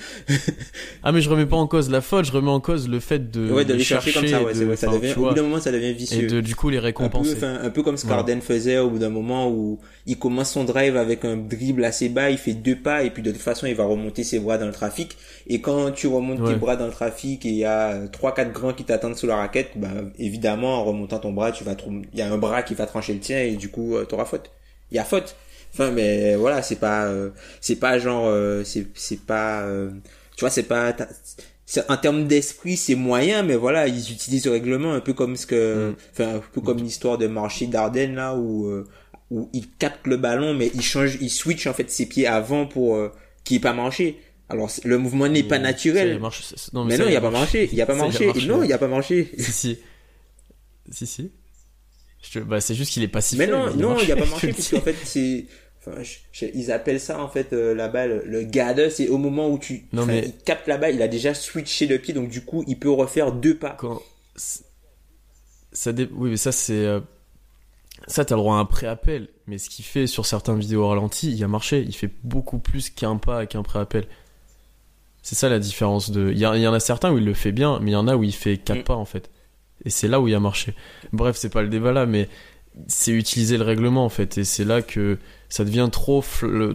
Ah 1.02 1.10
mais 1.10 1.20
je 1.20 1.28
remets 1.28 1.44
pas 1.46 1.56
en 1.56 1.66
cause 1.66 1.90
la 1.90 2.00
faute, 2.00 2.24
je 2.24 2.30
remets 2.30 2.50
en 2.52 2.60
cause 2.60 2.88
le 2.88 3.00
fait 3.00 3.30
de, 3.32 3.50
ouais, 3.50 3.64
de 3.64 3.74
les 3.74 3.82
chercher 3.82 4.12
comme 4.12 4.28
ça, 4.28 4.42
ouais, 4.44 4.52
de- 4.52 4.58
c'est 4.58 4.64
vrai, 4.64 4.76
ça 4.76 4.86
devient, 4.86 5.14
au 5.16 5.28
bout 5.28 5.34
d'un 5.34 5.42
moment, 5.42 5.58
ça 5.60 5.72
devient 5.72 5.86
et 5.86 5.92
vicieux. 5.92 6.26
de 6.28 6.40
du 6.40 6.54
coup 6.54 6.70
les 6.70 6.76
un 6.76 6.80
peu, 6.80 6.86
récompenser. 6.86 7.36
un 7.42 7.70
peu 7.70 7.82
comme 7.82 7.96
ce 7.96 8.06
Voilà. 8.06 8.18
qu'Arden 8.22 8.40
faisait 8.42 8.78
au 8.78 8.90
bout 8.90 8.98
d'un 9.00 9.08
moment 9.10 9.48
où 9.50 9.80
il 10.06 10.18
commence 10.18 10.50
son 10.52 10.64
drive 10.64 10.96
avec 10.96 11.24
un 11.24 11.36
dribble 11.36 11.84
assez 11.84 12.08
bas, 12.08 12.30
il 12.30 12.38
fait 12.38 12.54
deux 12.54 12.76
pas 12.76 13.02
et 13.04 13.10
puis 13.10 13.22
de 13.22 13.30
toute 13.30 13.40
façon 13.40 13.66
il 13.66 13.74
va 13.74 13.84
remonter 13.84 14.24
ses 14.24 14.38
bras 14.40 14.58
dans 14.58 14.66
le 14.66 14.72
trafic. 14.72 15.16
Et 15.46 15.60
quand 15.60 15.92
tu 15.92 16.06
remontes 16.06 16.44
tes 16.44 16.54
bras 16.56 16.76
dans 16.76 16.86
le 16.86 16.92
trafic 16.92 17.44
et 17.46 17.50
il 17.50 17.56
y 17.56 17.64
a 17.64 18.06
trois 18.08 18.34
quatre 18.34 18.52
grands 18.52 18.72
qui 18.72 18.84
t'attendent 18.84 19.16
sous 19.16 19.26
la 19.26 19.36
raquette, 19.36 19.72
bah 19.76 19.90
évidemment 20.18 20.76
en 20.80 20.84
remontant 20.84 21.18
ton 21.18 21.32
bras, 21.32 21.52
tu 21.52 21.64
vas 21.64 21.76
il 22.12 22.18
y 22.18 22.22
a 22.22 22.32
un 22.32 22.38
bras 22.38 22.62
qui 22.62 22.74
va 22.74 22.86
trancher 22.86 23.14
le 23.14 23.20
tien 23.20 23.38
et 23.40 23.56
du 23.56 23.68
coup 23.70 23.96
tu 24.00 24.06
t'auras 24.06 24.24
faute. 24.24 24.50
Il 24.90 24.96
y 24.96 25.00
a 25.00 25.04
faute. 25.04 25.36
Enfin 25.72 25.90
mais 25.90 26.34
voilà, 26.36 26.62
c'est 26.62 26.76
pas 26.76 27.06
euh, 27.06 27.30
c'est 27.60 27.76
pas 27.76 27.98
genre 27.98 28.26
euh, 28.26 28.62
c'est 28.64 28.86
c'est 28.94 29.20
pas 29.20 29.62
euh, 29.62 29.90
tu 30.36 30.40
vois, 30.40 30.50
c'est 30.50 30.64
pas 30.64 30.94
en 31.88 31.96
termes 31.96 32.26
d'esprit, 32.26 32.76
c'est 32.76 32.94
moyen, 32.94 33.42
mais 33.42 33.56
voilà, 33.56 33.88
ils 33.88 34.12
utilisent 34.12 34.44
le 34.46 34.52
règlement 34.52 34.92
un 34.92 35.00
peu 35.00 35.14
comme 35.14 35.36
ce 35.36 35.46
que, 35.46 35.90
Mm. 35.90 35.96
enfin, 36.12 36.34
un 36.36 36.40
peu 36.52 36.60
comme 36.60 36.78
l'histoire 36.78 37.18
de 37.18 37.26
marché 37.26 37.66
d'Ardennes 37.66 38.14
là 38.14 38.34
où 38.34 38.66
euh, 38.66 38.86
où 39.34 39.48
il 39.52 39.68
capte 39.78 40.06
le 40.06 40.16
ballon, 40.16 40.54
mais 40.54 40.70
il 40.74 40.82
change, 40.82 41.16
il 41.20 41.30
switch 41.30 41.66
en 41.66 41.72
fait 41.74 41.90
ses 41.90 42.06
pieds 42.06 42.26
avant 42.26 42.66
pour 42.66 42.96
euh, 42.96 43.10
qu'il 43.44 43.56
ait 43.56 43.60
pas 43.60 43.72
marché. 43.72 44.18
Alors 44.48 44.70
le 44.84 44.98
mouvement 44.98 45.26
n'est 45.28 45.42
pas 45.42 45.58
naturel. 45.58 46.20
ça- 46.30 46.56
mais 46.84 46.98
non, 46.98 47.06
il 47.06 47.12
y 47.12 47.16
a 47.16 47.20
pas 47.20 47.30
marché. 47.30 47.68
il 47.72 47.78
y 47.78 47.80
a 47.80 47.86
pas 47.86 47.94
marché. 47.94 48.26
Non, 48.46 48.62
il 48.62 48.68
y 48.68 48.72
a 48.72 48.78
pas 48.78 48.88
marché. 48.88 49.30
Si 49.38 49.52
si. 49.52 49.78
Si 50.90 51.06
si. 51.06 51.30
Je 52.30 52.40
bah 52.40 52.60
c'est 52.60 52.74
juste 52.74 52.92
qu'il 52.92 53.02
est 53.02 53.08
pas 53.08 53.20
sifflé. 53.20 53.46
Mais 53.46 53.52
non, 53.52 53.70
il 53.72 53.80
non, 53.80 53.98
il 53.98 54.08
y 54.08 54.12
a 54.12 54.16
pas 54.16 54.26
marché 54.30 54.52
puisqu'en 54.52 54.80
fait 54.80 54.96
c'est 55.04 55.46
Enfin, 55.84 56.00
je- 56.04 56.18
je- 56.30 56.46
ils 56.54 56.70
appellent 56.70 57.00
ça 57.00 57.20
en 57.20 57.28
fait 57.28 57.52
euh, 57.52 57.74
là-bas 57.74 58.06
le, 58.06 58.22
le 58.24 58.42
gather, 58.44 58.88
c'est 58.90 59.08
au 59.08 59.18
moment 59.18 59.48
où 59.50 59.58
tu 59.58 59.86
Non, 59.92 60.02
enfin, 60.02 60.12
mais- 60.12 60.22
il 60.26 60.32
capte 60.44 60.68
là-bas, 60.68 60.90
il 60.90 61.02
a 61.02 61.08
déjà 61.08 61.34
switché 61.34 61.86
le 61.86 61.98
pied 61.98 62.14
donc 62.14 62.28
du 62.28 62.44
coup 62.44 62.62
il 62.68 62.78
peut 62.78 62.90
refaire 62.90 63.32
deux 63.32 63.56
pas. 63.56 63.74
quand 63.80 64.00
ça 65.72 65.92
dé- 65.92 66.08
oui 66.12 66.30
mais 66.30 66.36
ça 66.36 66.52
c'est 66.52 66.84
euh, 66.86 67.00
ça 68.06 68.24
t'as 68.24 68.34
le 68.34 68.40
droit 68.40 68.56
à 68.56 68.58
un 68.60 68.64
pré-appel 68.64 69.28
mais 69.46 69.58
ce 69.58 69.70
qu'il 69.70 69.84
fait 69.84 70.06
sur 70.06 70.26
certaines 70.26 70.58
vidéos 70.58 70.88
ralenties 70.88 71.32
il 71.32 71.42
a 71.44 71.48
marché 71.48 71.82
il 71.86 71.94
fait 71.94 72.10
beaucoup 72.24 72.58
plus 72.58 72.90
qu'un 72.90 73.16
pas 73.16 73.46
qu'un 73.46 73.62
pré-appel 73.62 74.06
c'est 75.22 75.34
ça 75.36 75.48
la 75.48 75.58
différence 75.58 76.10
de 76.10 76.30
il 76.32 76.38
y, 76.38 76.44
a- 76.44 76.56
il 76.56 76.62
y 76.62 76.66
en 76.66 76.74
a 76.74 76.80
certains 76.80 77.12
où 77.12 77.18
il 77.18 77.24
le 77.24 77.34
fait 77.34 77.52
bien 77.52 77.78
mais 77.80 77.90
il 77.92 77.94
y 77.94 77.96
en 77.96 78.08
a 78.08 78.16
où 78.16 78.22
il 78.24 78.32
fait 78.34 78.58
quatre 78.58 78.80
Mm. 78.80 78.84
pas 78.84 78.96
en 78.96 79.04
fait 79.04 79.30
et 79.84 79.90
c'est 79.90 80.08
là 80.08 80.20
où 80.20 80.28
il 80.28 80.34
a 80.34 80.40
marché 80.40 80.74
bref 81.12 81.36
c'est 81.36 81.48
pas 81.50 81.62
le 81.62 81.68
débat 81.68 81.92
là 81.92 82.06
mais 82.06 82.28
c'est 82.88 83.12
utiliser 83.12 83.58
le 83.58 83.64
règlement 83.64 84.04
en 84.04 84.08
fait 84.08 84.38
et 84.38 84.44
c'est 84.44 84.64
là 84.64 84.80
que 84.80 85.18
ça 85.50 85.64
devient 85.64 85.90
trop 85.92 86.24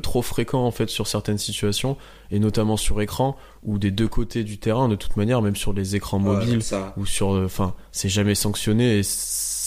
trop 0.03 0.21
fréquent 0.21 0.63
en 0.63 0.69
fait 0.71 0.89
sur 0.89 1.07
certaines 1.07 1.39
situations 1.39 1.97
et 2.29 2.37
notamment 2.39 2.77
sur 2.77 3.01
écran 3.01 3.35
ou 3.63 3.79
des 3.79 3.89
deux 3.89 4.07
côtés 4.07 4.43
du 4.43 4.59
terrain 4.59 4.87
de 4.89 4.95
toute 4.95 5.17
manière 5.17 5.41
même 5.41 5.55
sur 5.55 5.73
les 5.73 5.95
écrans 5.95 6.19
Ouais, 6.19 6.35
mobiles 6.35 6.61
ça. 6.61 6.93
ou 6.97 7.05
sur 7.07 7.29
enfin 7.29 7.73
c'est 7.91 8.09
jamais 8.09 8.35
sanctionné 8.35 8.99
et 8.99 9.03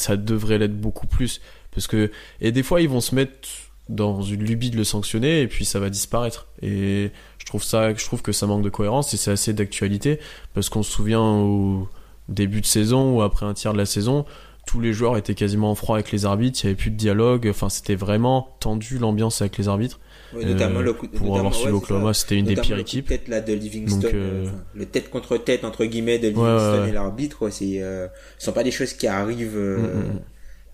ça 0.00 0.16
devrait 0.16 0.58
l'être 0.58 0.78
beaucoup 0.78 1.06
plus. 1.06 1.40
Parce 1.72 1.86
que 1.86 2.10
et 2.40 2.52
des 2.52 2.62
fois 2.62 2.80
ils 2.80 2.88
vont 2.88 3.00
se 3.00 3.14
mettre 3.14 3.48
dans 3.88 4.22
une 4.22 4.42
lubie 4.44 4.70
de 4.70 4.76
le 4.76 4.84
sanctionner 4.84 5.42
et 5.42 5.48
puis 5.48 5.64
ça 5.64 5.78
va 5.78 5.90
disparaître. 5.90 6.46
Et 6.62 7.10
je 7.38 7.46
trouve 7.46 7.62
ça 7.62 7.94
je 7.94 8.04
trouve 8.04 8.22
que 8.22 8.32
ça 8.32 8.46
manque 8.46 8.62
de 8.62 8.70
cohérence 8.70 9.14
et 9.14 9.16
c'est 9.16 9.30
assez 9.30 9.52
d'actualité. 9.52 10.18
Parce 10.54 10.68
qu'on 10.68 10.82
se 10.82 10.90
souvient 10.90 11.22
au 11.22 11.88
début 12.28 12.60
de 12.60 12.66
saison 12.66 13.16
ou 13.16 13.22
après 13.22 13.46
un 13.46 13.54
tiers 13.54 13.72
de 13.72 13.78
la 13.78 13.86
saison 13.86 14.24
tous 14.66 14.80
les 14.80 14.92
joueurs 14.92 15.16
étaient 15.16 15.34
quasiment 15.34 15.72
en 15.72 15.74
froid 15.74 15.96
avec 15.96 16.12
les 16.12 16.26
arbitres 16.26 16.60
il 16.62 16.64
y 16.64 16.66
avait 16.68 16.76
plus 16.76 16.90
de 16.90 16.96
dialogue. 16.96 17.48
Enfin 17.50 17.68
c'était 17.68 17.96
vraiment 17.96 18.56
tendu 18.60 18.98
l'ambiance 18.98 19.40
avec 19.42 19.58
les 19.58 19.68
arbitres 19.68 20.00
Ouais, 20.32 20.44
notamment 20.44 20.78
Euh, 20.80 20.82
le 20.82 20.92
coup, 20.92 21.08
pour 21.08 21.20
notamment- 21.26 21.36
avoir 21.38 21.54
suivi 21.54 21.72
ouais, 21.72 21.78
Oklahoma 21.78 22.14
c'était 22.14 22.36
une 22.36 22.46
des 22.46 22.54
pires 22.54 22.78
équipes 22.78 23.08
Tête 23.08 23.26
là 23.28 23.40
de 23.40 23.52
Livingston, 23.52 23.98
Donc, 24.00 24.14
enfin, 24.46 24.64
le 24.74 24.86
tête 24.86 25.10
contre 25.10 25.36
tête 25.38 25.64
entre 25.64 25.84
guillemets 25.84 26.18
de 26.20 26.28
Livingston 26.28 26.86
et 26.86 26.92
l'arbitre, 26.92 27.50
c'est, 27.50 27.82
euh, 27.82 28.06
ce 28.38 28.46
sont 28.46 28.52
pas 28.52 28.62
des 28.62 28.70
choses 28.70 28.92
qui 28.92 29.06
arrivent, 29.08 29.56
euh, 29.56 29.78
Mm, 29.78 29.82
mm, 29.82 30.12
mm. 30.14 30.20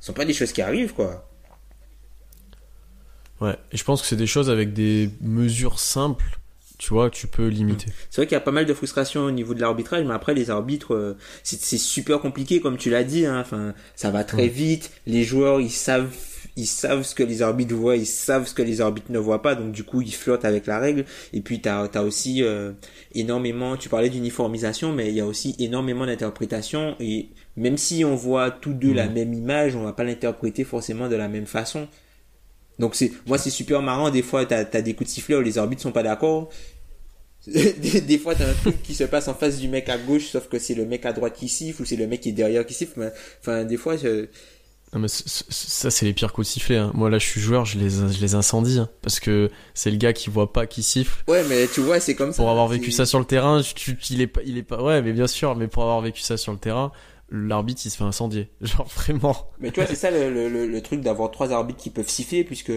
ce 0.00 0.06
sont 0.06 0.12
pas 0.12 0.24
des 0.26 0.34
choses 0.34 0.52
qui 0.52 0.60
arrivent 0.62 0.92
quoi. 0.92 1.26
ouais 3.40 3.56
et 3.72 3.76
je 3.76 3.84
pense 3.84 4.00
que 4.02 4.06
c'est 4.08 4.16
des 4.16 4.26
choses 4.26 4.50
avec 4.50 4.72
des 4.72 5.10
mesures 5.20 5.78
simples 5.78 6.38
tu 6.78 6.90
vois 6.92 7.08
tu 7.10 7.26
peux 7.26 7.46
limiter 7.48 7.86
C'est 8.10 8.20
vrai 8.20 8.26
qu'il 8.26 8.34
y 8.34 8.36
a 8.36 8.40
pas 8.40 8.50
mal 8.50 8.66
de 8.66 8.74
frustration 8.74 9.22
au 9.22 9.30
niveau 9.30 9.54
de 9.54 9.60
l'arbitrage, 9.62 10.04
mais 10.04 10.12
après 10.12 10.34
les 10.34 10.50
arbitres, 10.50 11.16
c'est 11.42 11.78
super 11.78 12.20
compliqué 12.20 12.60
comme 12.60 12.76
tu 12.76 12.90
l'as 12.90 13.02
dit. 13.02 13.24
Hein. 13.24 13.40
Enfin, 13.40 13.72
ça 13.94 14.10
va 14.10 14.24
très 14.24 14.42
Ouais. 14.42 14.48
vite. 14.48 14.90
Les 15.06 15.24
joueurs, 15.24 15.58
ils 15.62 15.70
savent, 15.70 16.10
ils 16.56 16.66
savent 16.66 17.02
ce 17.02 17.14
que 17.14 17.22
les 17.22 17.42
arbitres 17.42 17.74
voient, 17.74 17.96
ils 17.96 18.06
savent 18.06 18.46
ce 18.46 18.54
que 18.54 18.62
les 18.62 18.80
arbitres 18.80 19.10
ne 19.12 19.18
voient 19.18 19.42
pas. 19.42 19.54
Donc 19.54 19.72
du 19.72 19.84
coup, 19.84 20.00
ils 20.02 20.14
flottent 20.14 20.44
avec 20.44 20.66
la 20.66 20.78
règle. 20.78 21.04
Et 21.32 21.40
puis 21.42 21.60
t'as 21.60 21.84
as 21.84 22.02
aussi 22.02 22.42
euh, 22.42 22.72
énormément. 23.14 23.76
Tu 23.76 23.88
parlais 23.88 24.08
d'uniformisation, 24.10 24.92
mais 24.92 25.08
il 25.08 25.14
y 25.14 25.20
a 25.20 25.26
aussi 25.26 25.54
énormément 25.58 26.06
d'interprétation. 26.06 26.96
Et 27.00 27.30
même 27.56 27.76
si 27.76 28.04
on 28.04 28.14
voit 28.16 28.50
tous 28.50 28.72
deux 28.74 28.92
la 28.92 29.08
Mhm. 29.08 29.14
même 29.14 29.34
image, 29.34 29.76
on 29.76 29.82
va 29.84 29.92
pas 29.92 30.04
l'interpréter 30.04 30.64
forcément 30.64 31.08
de 31.08 31.16
la 31.16 31.28
même 31.28 31.46
façon. 31.46 31.88
Donc 32.78 32.94
c'est 32.94 33.12
moi 33.26 33.38
c'est 33.38 33.50
super 33.50 33.82
marrant 33.82 34.10
des 34.10 34.22
fois 34.22 34.44
t'as 34.46 34.64
as 34.72 34.82
des 34.82 34.94
coups 34.94 35.08
de 35.08 35.14
sifflet 35.14 35.36
où 35.36 35.40
les 35.40 35.56
arbitres 35.58 35.82
sont 35.82 35.92
pas 35.92 36.02
d'accord 36.02 36.50
des, 37.46 38.00
des 38.00 38.18
fois 38.18 38.34
t'as 38.34 38.48
un 38.50 38.54
truc 38.54 38.82
qui 38.82 38.94
se 38.94 39.04
passe 39.04 39.28
en 39.28 39.34
face 39.34 39.58
du 39.58 39.68
mec 39.68 39.88
à 39.88 39.98
gauche 39.98 40.26
sauf 40.26 40.48
que 40.48 40.58
c'est 40.58 40.74
le 40.74 40.84
mec 40.84 41.06
à 41.06 41.12
droite 41.12 41.34
qui 41.36 41.48
siffle 41.48 41.82
ou 41.82 41.84
c'est 41.84 41.96
le 41.96 42.06
mec 42.08 42.20
qui 42.20 42.30
est 42.30 42.32
derrière 42.32 42.66
qui 42.66 42.74
siffle 42.74 43.12
enfin 43.40 43.64
des 43.64 43.76
fois 43.76 43.96
je... 43.96 44.26
Non, 44.92 45.00
mais 45.00 45.08
ça, 45.08 45.90
c'est 45.90 46.06
les 46.06 46.12
pires 46.14 46.32
coups 46.32 46.46
de 46.46 46.52
sifflet. 46.52 46.76
hein. 46.76 46.90
Moi, 46.94 47.10
là, 47.10 47.18
je 47.18 47.26
suis 47.26 47.40
joueur, 47.40 47.64
je 47.64 47.78
les, 47.78 47.90
je 47.90 48.20
les 48.20 48.34
incendie. 48.34 48.78
hein, 48.78 48.88
parce 49.02 49.20
que 49.20 49.50
c'est 49.74 49.90
le 49.90 49.96
gars 49.96 50.12
qui 50.12 50.30
voit 50.30 50.52
pas 50.52 50.66
qui 50.66 50.82
siffle. 50.82 51.22
ouais 51.28 51.42
mais 51.48 51.66
tu 51.66 51.80
vois 51.80 51.98
c'est 52.00 52.14
comme 52.14 52.32
ça 52.32 52.36
Pour 52.36 52.50
avoir 52.50 52.68
vécu 52.68 52.90
c'est- 52.92 52.98
ça 52.98 53.06
sur 53.06 53.18
le 53.18 53.24
terrain, 53.24 53.60
tu, 53.62 53.98
il 54.10 54.20
est 54.20 54.26
pas, 54.28 54.40
il 54.46 54.56
est 54.56 54.62
pas, 54.62 54.82
ouais, 54.82 55.02
mais 55.02 55.12
bien 55.12 55.26
sûr, 55.26 55.56
mais 55.56 55.66
pour 55.68 55.82
avoir 55.82 56.00
vécu 56.00 56.22
ça 56.22 56.36
sur 56.36 56.52
le 56.52 56.58
terrain, 56.58 56.92
l'arbitre, 57.30 57.82
il 57.84 57.90
se 57.90 57.96
fait 57.96 58.04
incendier. 58.04 58.48
Genre, 58.60 58.86
vraiment. 58.86 59.50
mais 59.58 59.70
tu 59.72 59.80
vois 59.80 59.88
c'est 59.88 59.96
ça 59.96 60.10
le, 60.12 60.32
le, 60.32 60.48
le, 60.48 60.66
le 60.66 60.80
truc 60.82 61.00
d'avoir 61.00 61.30
trois 61.32 61.52
arbitres 61.52 61.80
qui 61.80 61.90
peuvent 61.90 62.08
siffler 62.08 62.44
puisque 62.44 62.72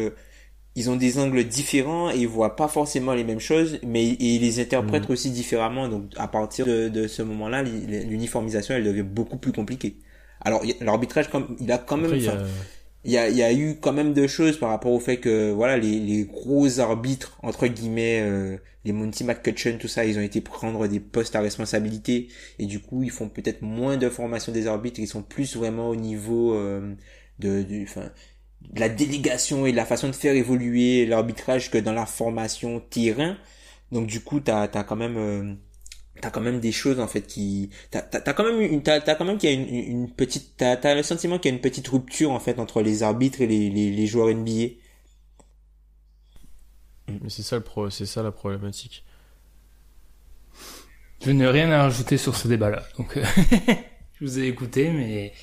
ils 0.75 0.89
ont 0.89 0.95
des 0.95 1.19
angles 1.19 1.43
différents 1.45 2.09
et 2.11 2.17
ils 2.17 2.27
voient 2.27 2.55
pas 2.55 2.67
forcément 2.67 3.13
les 3.13 3.23
mêmes 3.23 3.39
choses 3.39 3.79
mais 3.83 4.05
ils 4.07 4.39
les 4.39 4.59
interprètent 4.59 5.09
Mm. 5.09 5.11
aussi 5.13 5.31
différemment 5.31 5.87
donc 5.89 6.11
à 6.15 6.27
partir 6.27 6.65
de, 6.65 6.89
de 6.89 7.07
ce 7.07 7.21
moment 7.23 7.49
là 7.49 7.63
l'uniformisation 7.63 8.75
elle 8.75 8.83
devient 8.83 9.01
beaucoup 9.03 9.37
plus 9.37 9.51
compliquée 9.51 9.97
alors 10.41 10.63
l'arbitrage 10.81 11.29
comme 11.29 11.55
il 11.59 11.71
a 11.71 11.77
quand 11.77 11.97
même 11.97 12.11
Après, 12.29 12.47
il 13.05 13.11
y 13.11 13.17
a- 13.17 13.29
y 13.29 13.43
a, 13.43 13.53
eu 13.53 13.77
quand 13.79 13.93
même 13.93 14.13
de 14.13 14.27
choses 14.27 14.57
par 14.59 14.69
rapport 14.69 14.91
au 14.91 14.99
fait 14.99 15.17
que 15.17 15.51
voilà 15.51 15.77
les, 15.77 15.99
les 15.99 16.25
gros 16.25 16.79
arbitres 16.79 17.37
entre 17.43 17.67
guillemets 17.67 18.19
euh, 18.21 18.57
les 18.85 18.91
Monty 18.93 19.23
McCutcheon 19.23 19.77
tout 19.79 19.87
ça 19.87 20.05
ils 20.05 20.17
ont 20.17 20.21
été 20.21 20.41
prendre 20.41 20.87
des 20.87 20.99
postes 20.99 21.35
à 21.35 21.41
responsabilité. 21.41 22.27
Et 22.59 22.65
du 22.65 22.79
coup 22.79 23.03
ils 23.03 23.11
font 23.11 23.29
peut-être 23.29 23.61
moins 23.61 23.97
de 23.97 24.09
formation 24.09 24.51
des 24.51 24.67
arbitres. 24.67 24.99
Ils 24.99 25.07
sont 25.07 25.23
plus 25.23 25.55
vraiment 25.55 25.89
au 25.89 25.95
niveau 25.95 26.53
euh, 26.55 26.93
de 27.39 27.61
du 27.63 27.83
enfin 27.83 28.11
de 28.61 28.79
la 28.81 28.89
délégation 28.89 29.65
et 29.65 29.71
de 29.71 29.77
la 29.77 29.85
façon 29.85 30.07
de 30.09 30.13
faire 30.15 30.33
évoluer 30.35 31.05
l'arbitrage 31.05 31.71
que 31.71 31.77
dans 31.77 31.93
la 31.93 32.05
formation 32.05 32.79
terrain. 32.81 33.37
Donc 33.91 34.07
du 34.07 34.19
coup 34.21 34.39
t'as 34.41 34.63
as 34.63 34.83
quand 34.83 34.95
même 34.97 35.17
euh, 35.17 35.53
t'as 36.21 36.29
quand 36.31 36.41
même 36.41 36.59
des 36.59 36.71
choses 36.71 36.99
en 36.99 37.07
fait 37.07 37.21
qui 37.23 37.69
t'as 37.91 38.01
t'as 38.01 38.21
t'as 38.21 38.33
quand 38.33 38.43
même 38.43 38.59
une 38.61 38.83
t'as 38.83 38.99
t'as 39.01 39.15
quand 39.15 39.25
même 39.25 39.37
qu'il 39.37 39.49
y 39.49 39.53
a 39.53 39.55
une, 39.55 39.67
une 39.73 40.11
petite 40.11 40.53
t'as 40.57 40.77
t'as 40.77 40.95
le 40.95 41.03
sentiment 41.03 41.39
qu'il 41.39 41.51
y 41.51 41.53
a 41.53 41.55
une 41.55 41.61
petite 41.61 41.87
rupture 41.87 42.31
en 42.31 42.39
fait 42.39 42.59
entre 42.59 42.81
les 42.81 43.03
arbitres 43.03 43.41
et 43.41 43.47
les 43.47 43.69
les, 43.69 43.91
les 43.91 44.07
joueurs 44.07 44.29
NBA 44.29 44.75
Mais 47.07 47.29
c'est 47.29 47.43
ça 47.43 47.57
le 47.57 47.61
pro, 47.63 47.89
c'est 47.89 48.05
ça 48.05 48.23
la 48.23 48.31
problématique. 48.31 49.03
Je 51.25 51.31
n'ai 51.31 51.47
rien 51.47 51.69
à 51.71 51.83
rajouter 51.83 52.17
sur 52.17 52.35
ce 52.35 52.47
débat-là. 52.47 52.83
Donc, 52.97 53.17
euh, 53.17 53.23
je 54.19 54.25
vous 54.25 54.39
ai 54.39 54.47
écouté, 54.47 54.89
mais 54.89 55.33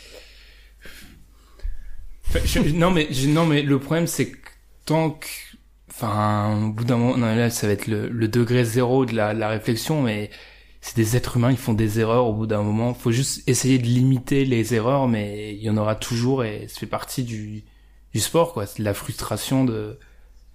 Enfin, 2.28 2.40
je- 2.44 2.60
non, 2.72 2.90
mais 2.90 3.08
je- 3.12 3.28
non, 3.28 3.46
mais 3.46 3.62
le 3.62 3.78
problème 3.78 4.06
c'est 4.06 4.30
que 4.30 4.38
tant 4.84 5.10
que, 5.10 5.26
enfin, 5.90 6.66
au 6.68 6.72
bout 6.72 6.84
d'un 6.84 6.96
moment, 6.96 7.16
non, 7.16 7.34
là, 7.34 7.50
ça 7.50 7.66
va 7.66 7.72
être 7.72 7.86
le, 7.86 8.08
le 8.08 8.28
degré 8.28 8.64
zéro 8.64 9.06
de 9.06 9.14
la, 9.14 9.32
la 9.34 9.48
réflexion, 9.48 10.02
mais 10.02 10.30
c'est 10.86 10.96
des 10.96 11.16
êtres 11.16 11.36
humains, 11.36 11.50
ils 11.50 11.56
font 11.56 11.72
des 11.72 11.98
erreurs 11.98 12.26
au 12.26 12.32
bout 12.32 12.46
d'un 12.46 12.62
moment. 12.62 12.94
Faut 12.94 13.10
juste 13.10 13.42
essayer 13.48 13.78
de 13.78 13.86
limiter 13.86 14.44
les 14.44 14.72
erreurs, 14.72 15.08
mais 15.08 15.52
il 15.56 15.60
y 15.60 15.68
en 15.68 15.76
aura 15.76 15.96
toujours 15.96 16.44
et 16.44 16.68
ça 16.68 16.78
fait 16.78 16.86
partie 16.86 17.24
du, 17.24 17.64
sport, 18.14 18.52
quoi. 18.52 18.66
La 18.78 18.94
frustration 18.94 19.64
de, 19.64 19.98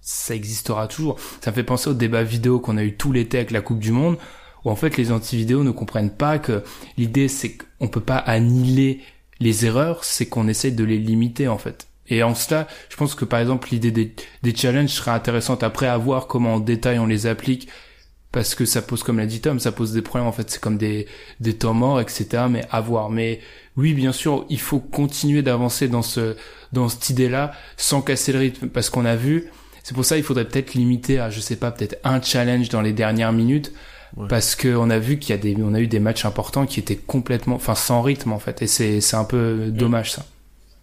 ça 0.00 0.34
existera 0.34 0.88
toujours. 0.88 1.20
Ça 1.42 1.50
me 1.50 1.54
fait 1.54 1.62
penser 1.62 1.90
au 1.90 1.92
débat 1.92 2.22
vidéo 2.22 2.60
qu'on 2.60 2.78
a 2.78 2.82
eu 2.82 2.96
tout 2.96 3.12
l'été 3.12 3.36
avec 3.36 3.50
la 3.50 3.60
Coupe 3.60 3.78
du 3.78 3.92
Monde, 3.92 4.16
où 4.64 4.70
en 4.70 4.74
fait 4.74 4.96
les 4.96 5.12
anti-vidéos 5.12 5.64
ne 5.64 5.70
comprennent 5.70 6.16
pas 6.16 6.38
que 6.38 6.64
l'idée 6.96 7.28
c'est 7.28 7.58
qu'on 7.58 7.88
peut 7.88 8.00
pas 8.00 8.16
annihiler 8.16 9.02
les 9.38 9.66
erreurs, 9.66 10.02
c'est 10.02 10.26
qu'on 10.26 10.48
essaye 10.48 10.72
de 10.72 10.84
les 10.84 10.98
limiter 10.98 11.46
en 11.46 11.58
fait. 11.58 11.88
Et 12.08 12.22
en 12.22 12.34
cela, 12.34 12.68
je 12.88 12.96
pense 12.96 13.14
que 13.14 13.26
par 13.26 13.40
exemple 13.40 13.68
l'idée 13.70 13.90
des, 13.90 14.56
challenges 14.56 14.92
serait 14.92 15.10
intéressante 15.10 15.62
après 15.62 15.88
à 15.88 15.98
voir 15.98 16.26
comment 16.26 16.54
en 16.54 16.60
détail 16.60 16.98
on 16.98 17.06
les 17.06 17.26
applique 17.26 17.68
parce 18.32 18.54
que 18.54 18.64
ça 18.64 18.82
pose, 18.82 19.02
comme 19.02 19.18
l'a 19.18 19.26
dit 19.26 19.40
Tom, 19.40 19.60
ça 19.60 19.72
pose 19.72 19.92
des 19.92 20.02
problèmes. 20.02 20.26
En 20.26 20.32
fait, 20.32 20.50
c'est 20.50 20.60
comme 20.60 20.78
des, 20.78 21.06
des 21.40 21.54
temps 21.54 21.74
morts, 21.74 22.00
etc. 22.00 22.44
Mais 22.50 22.64
à 22.70 22.80
voir. 22.80 23.10
Mais 23.10 23.40
oui, 23.76 23.92
bien 23.94 24.12
sûr, 24.12 24.46
il 24.48 24.60
faut 24.60 24.80
continuer 24.80 25.42
d'avancer 25.42 25.86
dans 25.88 26.02
ce, 26.02 26.36
dans 26.72 26.88
cette 26.88 27.10
idée-là, 27.10 27.52
sans 27.76 28.00
casser 28.02 28.32
le 28.32 28.38
rythme, 28.38 28.68
parce 28.68 28.90
qu'on 28.90 29.04
a 29.04 29.16
vu. 29.16 29.48
C'est 29.84 29.94
pour 29.94 30.04
ça, 30.04 30.16
il 30.16 30.22
faudrait 30.22 30.46
peut-être 30.46 30.74
limiter 30.74 31.18
à, 31.18 31.28
je 31.30 31.40
sais 31.40 31.56
pas, 31.56 31.70
peut-être 31.72 31.98
un 32.04 32.22
challenge 32.22 32.68
dans 32.68 32.80
les 32.82 32.92
dernières 32.92 33.32
minutes, 33.32 33.72
Ouais. 34.14 34.28
parce 34.28 34.54
que 34.56 34.68
on 34.76 34.90
a 34.90 34.98
vu 34.98 35.18
qu'il 35.18 35.30
y 35.34 35.38
a 35.38 35.40
des, 35.40 35.56
on 35.62 35.72
a 35.72 35.80
eu 35.80 35.86
des 35.86 35.98
matchs 35.98 36.26
importants 36.26 36.66
qui 36.66 36.78
étaient 36.80 36.96
complètement, 36.96 37.54
enfin, 37.56 37.74
sans 37.74 38.02
rythme 38.02 38.32
en 38.32 38.38
fait. 38.38 38.60
Et 38.60 38.66
c'est, 38.66 39.00
c'est 39.00 39.16
un 39.16 39.24
peu 39.24 39.70
dommage 39.70 40.12
ça. 40.12 40.26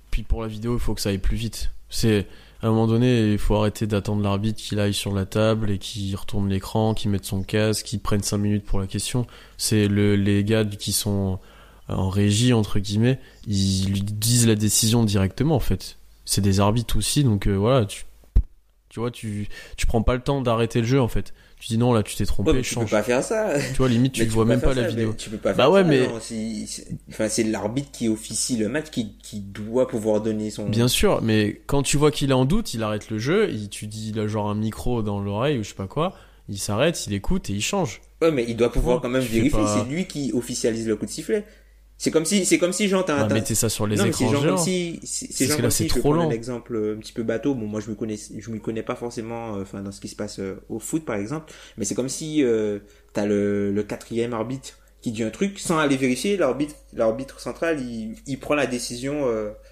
Puis 0.09 0.23
pour 0.23 0.41
la 0.41 0.47
vidéo, 0.47 0.73
il 0.75 0.79
faut 0.79 0.95
que 0.95 1.01
ça 1.01 1.09
aille 1.09 1.19
plus 1.19 1.37
vite. 1.37 1.69
C'est 1.91 2.25
à 2.61 2.67
un 2.67 2.69
moment 2.69 2.87
donné, 2.87 3.31
il 3.31 3.37
faut 3.37 3.55
arrêter 3.55 3.87
d'attendre 3.87 4.21
l'arbitre 4.21 4.61
qu'il 4.61 4.79
aille 4.79 4.93
sur 4.93 5.13
la 5.13 5.25
table 5.25 5.71
et 5.71 5.77
qu'il 5.77 6.13
retourne 6.15 6.49
l'écran, 6.49 6.93
qu'il 6.93 7.09
mette 7.09 7.25
son 7.25 7.41
casque, 7.41 7.85
qu'il 7.85 8.01
prenne 8.01 8.21
5 8.21 8.37
minutes 8.37 8.65
pour 8.65 8.79
la 8.79 8.87
question. 8.87 9.25
C'est 9.57 9.87
le, 9.87 10.15
les 10.15 10.43
gars 10.43 10.65
qui 10.65 10.91
sont 10.91 11.39
en 11.89 12.09
régie 12.09 12.53
entre 12.53 12.79
guillemets, 12.79 13.19
ils 13.47 13.87
lui 13.89 14.01
disent 14.01 14.47
la 14.47 14.55
décision 14.55 15.03
directement 15.03 15.55
en 15.55 15.59
fait. 15.59 15.97
C'est 16.25 16.41
des 16.41 16.59
arbitres 16.59 16.97
aussi, 16.97 17.23
donc 17.23 17.47
euh, 17.47 17.55
voilà, 17.55 17.85
tu, 17.85 18.05
tu 18.89 18.99
vois, 18.99 19.09
tu, 19.09 19.47
tu 19.75 19.87
prends 19.87 20.03
pas 20.03 20.13
le 20.13 20.21
temps 20.21 20.41
d'arrêter 20.41 20.81
le 20.81 20.87
jeu 20.87 21.01
en 21.01 21.07
fait. 21.07 21.33
Tu 21.59 21.67
dis 21.67 21.77
non 21.77 21.91
là, 21.91 22.03
tu 22.03 22.15
t'es 22.15 22.25
trompé, 22.25 22.51
Ouais, 22.51 22.61
tu 22.61 22.73
peux 22.75 22.85
pas 22.85 23.03
faire 23.03 23.21
ça. 23.21 23.49
Tu 23.59 23.73
vois, 23.79 23.89
limite 23.89 24.13
tu 24.13 24.21
Mais 24.23 24.27
vois 24.29 24.45
même 24.45 24.61
pas 24.61 24.73
la 24.73 24.87
vidéo. 24.87 25.13
Tu 25.17 25.29
peux 25.29 25.37
pas 25.37 25.51
Bah 25.53 25.63
faire 25.65 25.71
ouais, 25.71 25.81
ça, 25.83 25.87
mais- 25.89 26.65
c'est- 26.67 26.87
Enfin, 27.09 27.27
c'est 27.27 27.43
l'arbitre 27.43 27.89
qui 27.91 28.07
officie 28.07 28.55
le 28.55 28.69
match 28.69 28.89
qui, 28.91 29.17
qui 29.21 29.41
doit 29.41 29.87
pouvoir 29.87 30.21
donner 30.21 30.51
son. 30.51 30.69
Bien 30.69 30.87
sûr, 30.87 31.21
mais 31.21 31.61
quand 31.67 31.83
tu 31.83 31.97
vois 31.97 32.11
qu'il 32.11 32.29
est 32.29 32.33
en 32.33 32.45
doute, 32.45 32.73
il 32.73 32.81
arrête 32.81 33.09
le 33.09 33.19
jeu, 33.19 33.49
il, 33.51 33.67
tu 33.69 33.87
dis 33.87 34.11
il 34.11 34.19
a 34.21 34.27
genre 34.27 34.49
un 34.49 34.55
micro 34.55 35.01
dans 35.01 35.19
l'oreille 35.19 35.59
ou 35.59 35.63
je 35.63 35.69
sais 35.69 35.75
pas 35.75 35.87
quoi, 35.87 36.15
il 36.47 36.57
s'arrête, 36.57 37.05
il 37.07 37.13
écoute 37.13 37.49
et 37.49 37.53
il 37.53 37.61
change. 37.61 37.99
Ouais, 38.21 38.31
mais 38.31 38.45
il 38.47 38.55
doit 38.55 38.71
pouvoir 38.71 38.97
Ouais, 38.97 39.01
quand 39.03 39.09
même 39.09 39.21
tu 39.23 39.27
vérifier. 39.29 39.59
pas- 39.59 39.77
C'est 39.83 39.89
lui 39.93 40.05
qui 40.05 40.31
officialise 40.33 40.87
le 40.87 40.95
coup 40.95 41.05
de 41.05 41.11
sifflet. 41.11 41.45
C'est 42.01 42.11
comme 42.11 42.23
si, 42.23 42.45
c'est 42.45 42.57
comme 42.57 42.71
si 42.71 42.87
genre 42.87 43.03
t'as, 43.03 43.27
mettez 43.27 43.55
ça 43.55 43.67
sur 43.67 43.85
les 43.85 43.97
non, 43.97 44.05
mais 44.05 44.13
c'est 44.13 44.23
écrans 44.23 44.33
genre 44.37 44.45
comme 44.55 44.57
si, 44.57 45.01
c'est 45.03 45.45
genre 45.47 45.57
comme 45.59 45.69
c'est 45.69 45.83
si 45.89 45.89
je 45.93 46.07
lent. 46.07 46.21
un 46.21 46.29
exemple 46.29 46.73
euh, 46.75 46.95
un 46.95 46.97
petit 46.99 47.11
peu 47.11 47.23
bateau. 47.23 47.53
Bon, 47.55 47.67
moi, 47.67 47.81
je 47.81 47.89
me 47.89 47.95
connais, 47.95 48.15
je 48.17 48.49
me 48.51 48.57
connais 48.59 48.83
pas 48.83 48.95
forcément, 48.95 49.57
euh, 49.57 49.63
enfin, 49.63 49.81
dans 49.81 49.91
ce 49.91 49.99
qui 49.99 50.07
se 50.07 50.15
passe 50.15 50.39
euh, 50.39 50.55
au 50.69 50.79
foot, 50.79 51.03
par 51.03 51.17
exemple. 51.17 51.51
Mais 51.77 51.83
c'est 51.83 51.95
comme 51.95 52.07
si, 52.07 52.41
euh, 52.41 52.79
t'as 53.11 53.25
le, 53.25 53.73
le 53.73 53.83
quatrième 53.83 54.33
arbitre 54.33 54.79
qui 55.01 55.11
dit 55.11 55.23
un 55.23 55.29
truc 55.29 55.59
sans 55.59 55.77
aller 55.77 55.97
vérifier. 55.97 56.37
L'arbitre, 56.37 56.75
l'arbitre 56.93 57.41
central, 57.41 57.81
il, 57.81 58.15
il 58.27 58.39
prend 58.39 58.55
la 58.55 58.65
décision, 58.65 59.25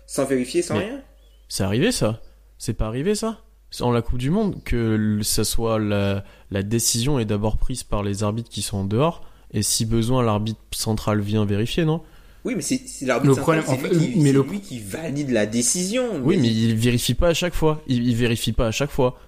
sans 0.05 0.25
vérifier, 0.25 0.61
sans 0.61 0.73
Mais- 0.75 0.86
rien. 0.86 1.01
C'est 1.47 1.63
arrivé 1.63 1.93
ça 1.93 2.21
C'est 2.57 2.73
pas 2.73 2.88
arrivé 2.88 3.15
ça 3.15 3.39
En 3.80 3.91
la 3.91 4.01
Coupe 4.01 4.17
du 4.17 4.32
Monde, 4.32 4.61
que 4.65 5.19
ça 5.23 5.45
soit 5.45 5.80
la, 5.80 6.25
la 6.51 6.61
décision 6.61 7.19
est 7.19 7.25
d'abord 7.25 7.55
prise 7.55 7.84
par 7.84 8.03
les 8.03 8.23
arbitres 8.23 8.49
qui 8.49 8.61
sont 8.61 8.80
en 8.80 8.84
dehors, 8.84 9.21
et 9.51 9.61
si 9.63 9.86
besoin, 9.86 10.23
l'arbitre 10.23 10.59
central 10.73 11.21
vient 11.21 11.45
vérifier, 11.45 11.86
non? 11.86 12.01
Oui, 12.47 12.55
mais 12.55 12.61
c'est, 12.61 12.79
l'arbitre 13.01 13.35
Le 13.35 13.41
problème, 13.41 13.63
lui, 13.67 13.89
qui, 14.13 14.19
mais 14.19 14.29
c'est 14.29 14.31
le- 14.31 14.41
lui 14.41 14.61
qui 14.61 14.79
valide 14.79 15.31
la 15.31 15.45
décision. 15.45 16.21
Oui, 16.23 16.37
mais 16.37 16.47
il 16.47 16.75
vérifie 16.77 17.13
pas 17.13 17.27
à 17.27 17.33
chaque 17.33 17.53
fois. 17.53 17.83
Il, 17.87 18.07
il 18.07 18.15
vérifie 18.15 18.53
pas 18.53 18.67
à 18.67 18.71
chaque 18.71 18.89
fois. 18.89 19.19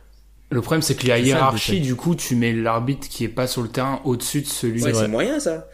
Le 0.52 0.62
problème, 0.62 0.82
c'est 0.82 0.96
que 0.96 1.06
la 1.06 1.18
ça, 1.18 1.20
hiérarchie, 1.20 1.82
du 1.82 1.96
coup, 1.98 2.16
tu 2.16 2.38
mets 2.38 2.54
l'arbitre 2.54 3.10
qui 3.10 3.26
est 3.26 3.28
pas 3.28 3.46
sur 3.46 3.62
le 3.62 3.68
terrain 3.68 4.00
au-dessus 4.06 4.40
de 4.42 4.48
celui. 4.48 4.82
Ouais, 4.82 4.94
c'est 4.94 5.10
moyen, 5.10 5.38
ça. 5.38 5.68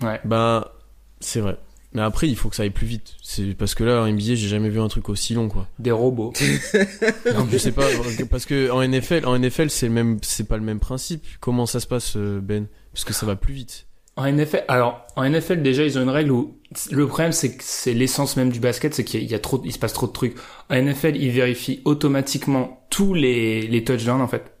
Ouais. 0.00 0.20
Ben, 0.24 0.64
c'est 1.18 1.40
vrai. 1.40 1.58
Mais 1.92 2.02
après, 2.02 2.28
il 2.28 2.36
faut 2.36 2.48
que 2.48 2.54
ça 2.54 2.62
aille 2.62 2.70
plus 2.70 2.86
vite. 2.86 3.14
C'est 3.20 3.54
parce 3.54 3.74
que 3.74 3.82
là, 3.82 4.00
en 4.02 4.06
NBA, 4.06 4.36
j'ai 4.36 4.46
jamais 4.48 4.68
vu 4.68 4.80
un 4.80 4.86
truc 4.86 5.08
aussi 5.08 5.34
long, 5.34 5.48
quoi. 5.48 5.66
Des 5.80 5.90
robots. 5.90 6.32
Non, 7.34 7.48
je 7.50 7.58
sais 7.58 7.72
pas, 7.72 7.86
parce 8.30 8.46
que 8.46 8.70
en 8.70 8.86
NFL, 8.86 9.26
en 9.26 9.36
NFL, 9.36 9.70
c'est 9.70 9.86
le 9.86 9.92
même, 9.92 10.18
c'est 10.22 10.46
pas 10.46 10.56
le 10.56 10.62
même 10.62 10.78
principe. 10.78 11.24
Comment 11.40 11.66
ça 11.66 11.80
se 11.80 11.88
passe, 11.88 12.14
euh, 12.16 12.38
Ben? 12.40 12.66
Parce 12.92 13.04
que 13.04 13.12
ça 13.12 13.26
va 13.26 13.34
plus 13.34 13.54
vite. 13.54 13.86
En 14.16 14.30
NFL, 14.30 14.64
alors 14.68 15.04
en 15.16 15.28
NFL 15.28 15.62
déjà 15.62 15.82
ils 15.84 15.98
ont 15.98 16.02
une 16.02 16.08
règle 16.10 16.30
où 16.30 16.56
le 16.92 17.06
problème 17.08 17.32
c'est 17.32 17.56
que 17.56 17.62
c'est 17.64 17.94
l'essence 17.94 18.36
même 18.36 18.50
du 18.50 18.60
basket, 18.60 18.94
c'est 18.94 19.02
qu'il 19.02 19.18
y 19.20 19.22
a- 19.22 19.26
il 19.26 19.30
y 19.30 19.34
a 19.34 19.40
trop, 19.40 19.60
il 19.64 19.72
se 19.72 19.78
passe 19.78 19.92
trop 19.92 20.06
de 20.06 20.12
trucs. 20.12 20.36
En 20.70 20.74
NFL 20.76 21.16
ils 21.16 21.30
vérifient 21.32 21.82
automatiquement 21.84 22.86
tous 22.90 23.12
les 23.14 23.62
les 23.66 23.82
touchdowns 23.82 24.20
en 24.20 24.28
fait, 24.28 24.52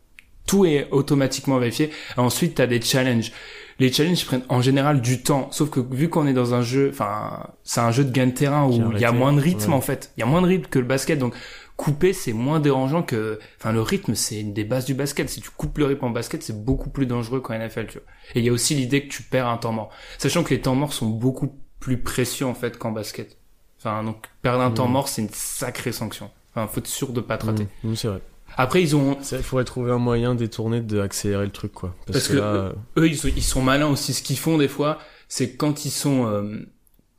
tout 0.46 0.64
est 0.66 0.88
automatiquement 0.90 1.58
vérifié. 1.58 1.90
Et 2.16 2.20
ensuite 2.20 2.56
t'as 2.56 2.66
des 2.66 2.80
challenges. 2.80 3.30
Les 3.78 3.92
challenges 3.92 4.24
prennent 4.24 4.44
en 4.48 4.60
général 4.60 5.00
du 5.00 5.22
temps, 5.22 5.48
sauf 5.52 5.70
que 5.70 5.80
vu 5.80 6.08
qu'on 6.08 6.26
est 6.26 6.32
dans 6.32 6.54
un 6.54 6.62
jeu, 6.62 6.90
enfin 6.92 7.46
c'est 7.64 7.80
un 7.80 7.90
jeu 7.92 8.04
de 8.04 8.10
gain 8.12 8.26
de 8.26 8.32
terrain 8.32 8.66
où 8.68 8.92
il 8.94 9.00
y 9.00 9.04
a 9.04 9.12
moins 9.12 9.32
de 9.32 9.40
rythme 9.40 9.70
ouais. 9.70 9.76
en 9.76 9.80
fait, 9.80 10.12
il 10.16 10.20
y 10.20 10.22
a 10.22 10.26
moins 10.26 10.42
de 10.42 10.46
rythme 10.46 10.66
que 10.68 10.78
le 10.80 10.84
basket 10.84 11.18
donc 11.18 11.34
couper 11.76 12.12
c'est 12.12 12.32
moins 12.32 12.60
dérangeant 12.60 13.02
que 13.02 13.38
enfin 13.58 13.72
le 13.72 13.82
rythme 13.82 14.14
c'est 14.14 14.40
une 14.40 14.52
des 14.54 14.64
bases 14.64 14.84
du 14.84 14.94
basket. 14.94 15.28
Si 15.28 15.40
tu 15.40 15.50
coupes 15.50 15.76
le 15.78 15.86
rythme 15.86 16.04
en 16.06 16.10
basket 16.10 16.42
c'est 16.42 16.64
beaucoup 16.64 16.90
plus 16.90 17.06
dangereux 17.06 17.40
qu'en 17.40 17.58
NFL 17.58 17.86
tu 17.88 17.98
vois. 17.98 18.06
Et 18.34 18.40
il 18.40 18.44
y 18.44 18.48
a 18.48 18.52
aussi 18.52 18.74
l'idée 18.74 19.02
que 19.06 19.12
tu 19.12 19.22
perds 19.22 19.48
un 19.48 19.56
temps 19.56 19.72
mort. 19.72 19.90
Sachant 20.18 20.42
que 20.44 20.50
les 20.50 20.60
temps 20.60 20.74
morts 20.74 20.92
sont 20.92 21.06
beaucoup 21.08 21.58
plus 21.80 21.98
précieux 21.98 22.46
en 22.46 22.54
fait 22.54 22.78
qu'en 22.78 22.92
basket. 22.92 23.36
Enfin 23.78 24.04
donc 24.04 24.26
perdre 24.42 24.62
un 24.62 24.70
temps 24.70 24.86
Mhm. 24.86 24.92
mort 24.92 25.08
c'est 25.08 25.22
une 25.22 25.30
sacrée 25.30 25.92
sanction. 25.92 26.30
Enfin 26.54 26.68
faut 26.68 26.80
être 26.80 26.86
sûr 26.86 27.12
de 27.12 27.20
pas 27.20 27.38
te 27.38 27.46
rater. 27.46 27.66
Mmh, 27.82 27.90
mmh, 27.90 27.96
c'est 27.96 28.08
vrai. 28.08 28.20
après 28.56 28.80
ils 28.82 28.94
ont 28.94 29.18
Il 29.32 29.38
faudrait 29.42 29.64
trouver 29.64 29.90
un 29.90 29.98
moyen 29.98 30.34
détourné 30.36 30.80
d'accélérer 30.80 31.44
le 31.44 31.50
truc, 31.50 31.72
quoi. 31.72 31.94
Parce, 32.06 32.18
Parce 32.18 32.28
que, 32.28 32.32
que 32.34 32.38
là, 32.38 32.72
eux 32.98 33.08
ils 33.08 33.18
sont, 33.18 33.28
ils 33.36 33.42
sont 33.42 33.62
malins 33.62 33.88
aussi. 33.88 34.14
Ce 34.14 34.22
qu'ils 34.22 34.38
font 34.38 34.58
des 34.58 34.68
fois 34.68 34.98
c'est 35.28 35.56
quand 35.56 35.84
ils 35.84 35.90
sont 35.90 36.26
euh, 36.26 36.60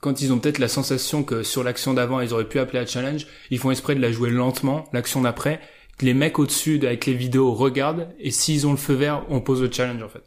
quand 0.05 0.21
ils 0.21 0.31
ont 0.31 0.39
peut-être 0.39 0.59
la 0.59 0.67
sensation 0.67 1.23
que 1.23 1.43
sur 1.43 1.63
l'action 1.63 1.93
d'avant 1.93 2.21
ils 2.21 2.31
auraient 2.31 2.47
pu 2.47 2.59
appeler 2.59 2.79
à 2.79 2.85
challenge 2.85 3.27
ils 3.49 3.59
font 3.59 3.71
exprès 3.71 3.95
de 3.95 4.01
la 4.01 4.11
jouer 4.11 4.29
lentement 4.29 4.85
l'action 4.93 5.21
d'après 5.21 5.59
que 5.97 6.05
les 6.05 6.13
mecs 6.13 6.37
au-dessus 6.39 6.79
avec 6.85 7.05
les 7.07 7.13
vidéos 7.13 7.53
regardent 7.53 8.07
et 8.19 8.29
s'ils 8.31 8.67
ont 8.67 8.71
le 8.71 8.77
feu 8.77 8.93
vert 8.93 9.25
on 9.29 9.41
pose 9.41 9.61
le 9.61 9.71
challenge 9.71 10.03
en 10.03 10.09
fait 10.09 10.23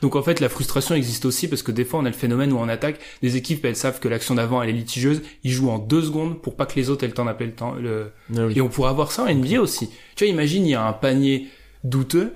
donc 0.00 0.16
en 0.16 0.22
fait 0.22 0.40
la 0.40 0.48
frustration 0.48 0.94
existe 0.94 1.24
aussi 1.24 1.48
parce 1.48 1.62
que 1.62 1.72
des 1.72 1.84
fois 1.84 2.00
on 2.00 2.04
a 2.04 2.08
le 2.08 2.14
phénomène 2.14 2.52
où 2.52 2.58
en 2.58 2.68
attaque 2.68 3.00
des 3.20 3.36
équipes 3.36 3.64
elles 3.64 3.76
savent 3.76 4.00
que 4.00 4.08
l'action 4.08 4.36
d'avant 4.36 4.62
elle 4.62 4.70
est 4.70 4.72
litigieuse 4.72 5.22
ils 5.42 5.52
jouent 5.52 5.70
en 5.70 5.78
deux 5.78 6.02
secondes 6.02 6.40
pour 6.40 6.56
pas 6.56 6.66
que 6.66 6.76
les 6.76 6.88
autres 6.88 7.04
aient 7.04 7.08
le 7.08 7.14
temps 7.14 7.24
d'appeler 7.24 7.50
le 7.50 7.56
temps 7.56 7.74
le, 7.74 8.12
ah 8.36 8.46
oui. 8.46 8.54
et 8.56 8.60
on 8.60 8.68
pourrait 8.68 8.90
avoir 8.90 9.12
ça 9.12 9.24
en 9.24 9.34
NBA 9.34 9.60
aussi. 9.60 9.90
Tu 10.16 10.24
vois, 10.24 10.32
imagine, 10.32 10.66
il 10.66 10.70
y 10.70 10.74
a 10.74 10.84
un 10.84 10.92
panier 10.92 11.48
douteux. 11.84 12.32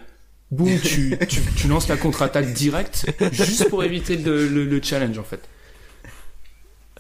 Boum, 0.51 0.71
tu, 0.81 1.17
tu, 1.29 1.41
tu 1.57 1.67
lances 1.67 1.89
la 1.89 1.97
contre-attaque 1.97 2.53
directe 2.53 3.07
juste 3.33 3.71
pour 3.71 3.83
éviter 3.85 4.17
le, 4.17 4.49
le, 4.49 4.67
le 4.67 4.83
challenge, 4.83 5.19
en 5.19 5.25
fait. 5.25 5.49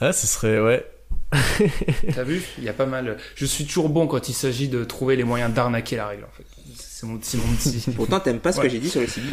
Ah, 0.05 0.13
ce 0.13 0.27
serait, 0.27 0.61
ouais. 0.61 0.85
T'as 2.15 2.25
vu 2.25 2.43
Il 2.59 2.65
y 2.65 2.69
a 2.69 2.73
pas 2.73 2.87
mal. 2.87 3.17
Je 3.37 3.47
suis 3.47 3.65
toujours 3.67 3.89
bon 3.89 4.09
quand 4.09 4.29
il 4.29 4.33
s'agit 4.35 4.67
de 4.69 4.83
trouver 4.83 5.15
les 5.15 5.23
moyens 5.25 5.55
d'arnaquer 5.55 5.95
la 5.97 6.09
règle, 6.09 6.25
en 6.25 6.37
fait. 6.37 6.45
C'est 6.77 7.07
mon, 7.07 7.21
c'est 7.23 7.37
mon 7.39 7.45
petit. 7.55 7.91
Pourtant, 7.95 8.19
t'aimes 8.19 8.41
pas 8.41 8.51
ce 8.53 8.59
Ouais. 8.59 8.65
que 8.67 8.73
j'ai 8.73 8.81
dit 8.81 8.91
sur 8.91 9.01
le 9.01 9.07
civil. 9.07 9.31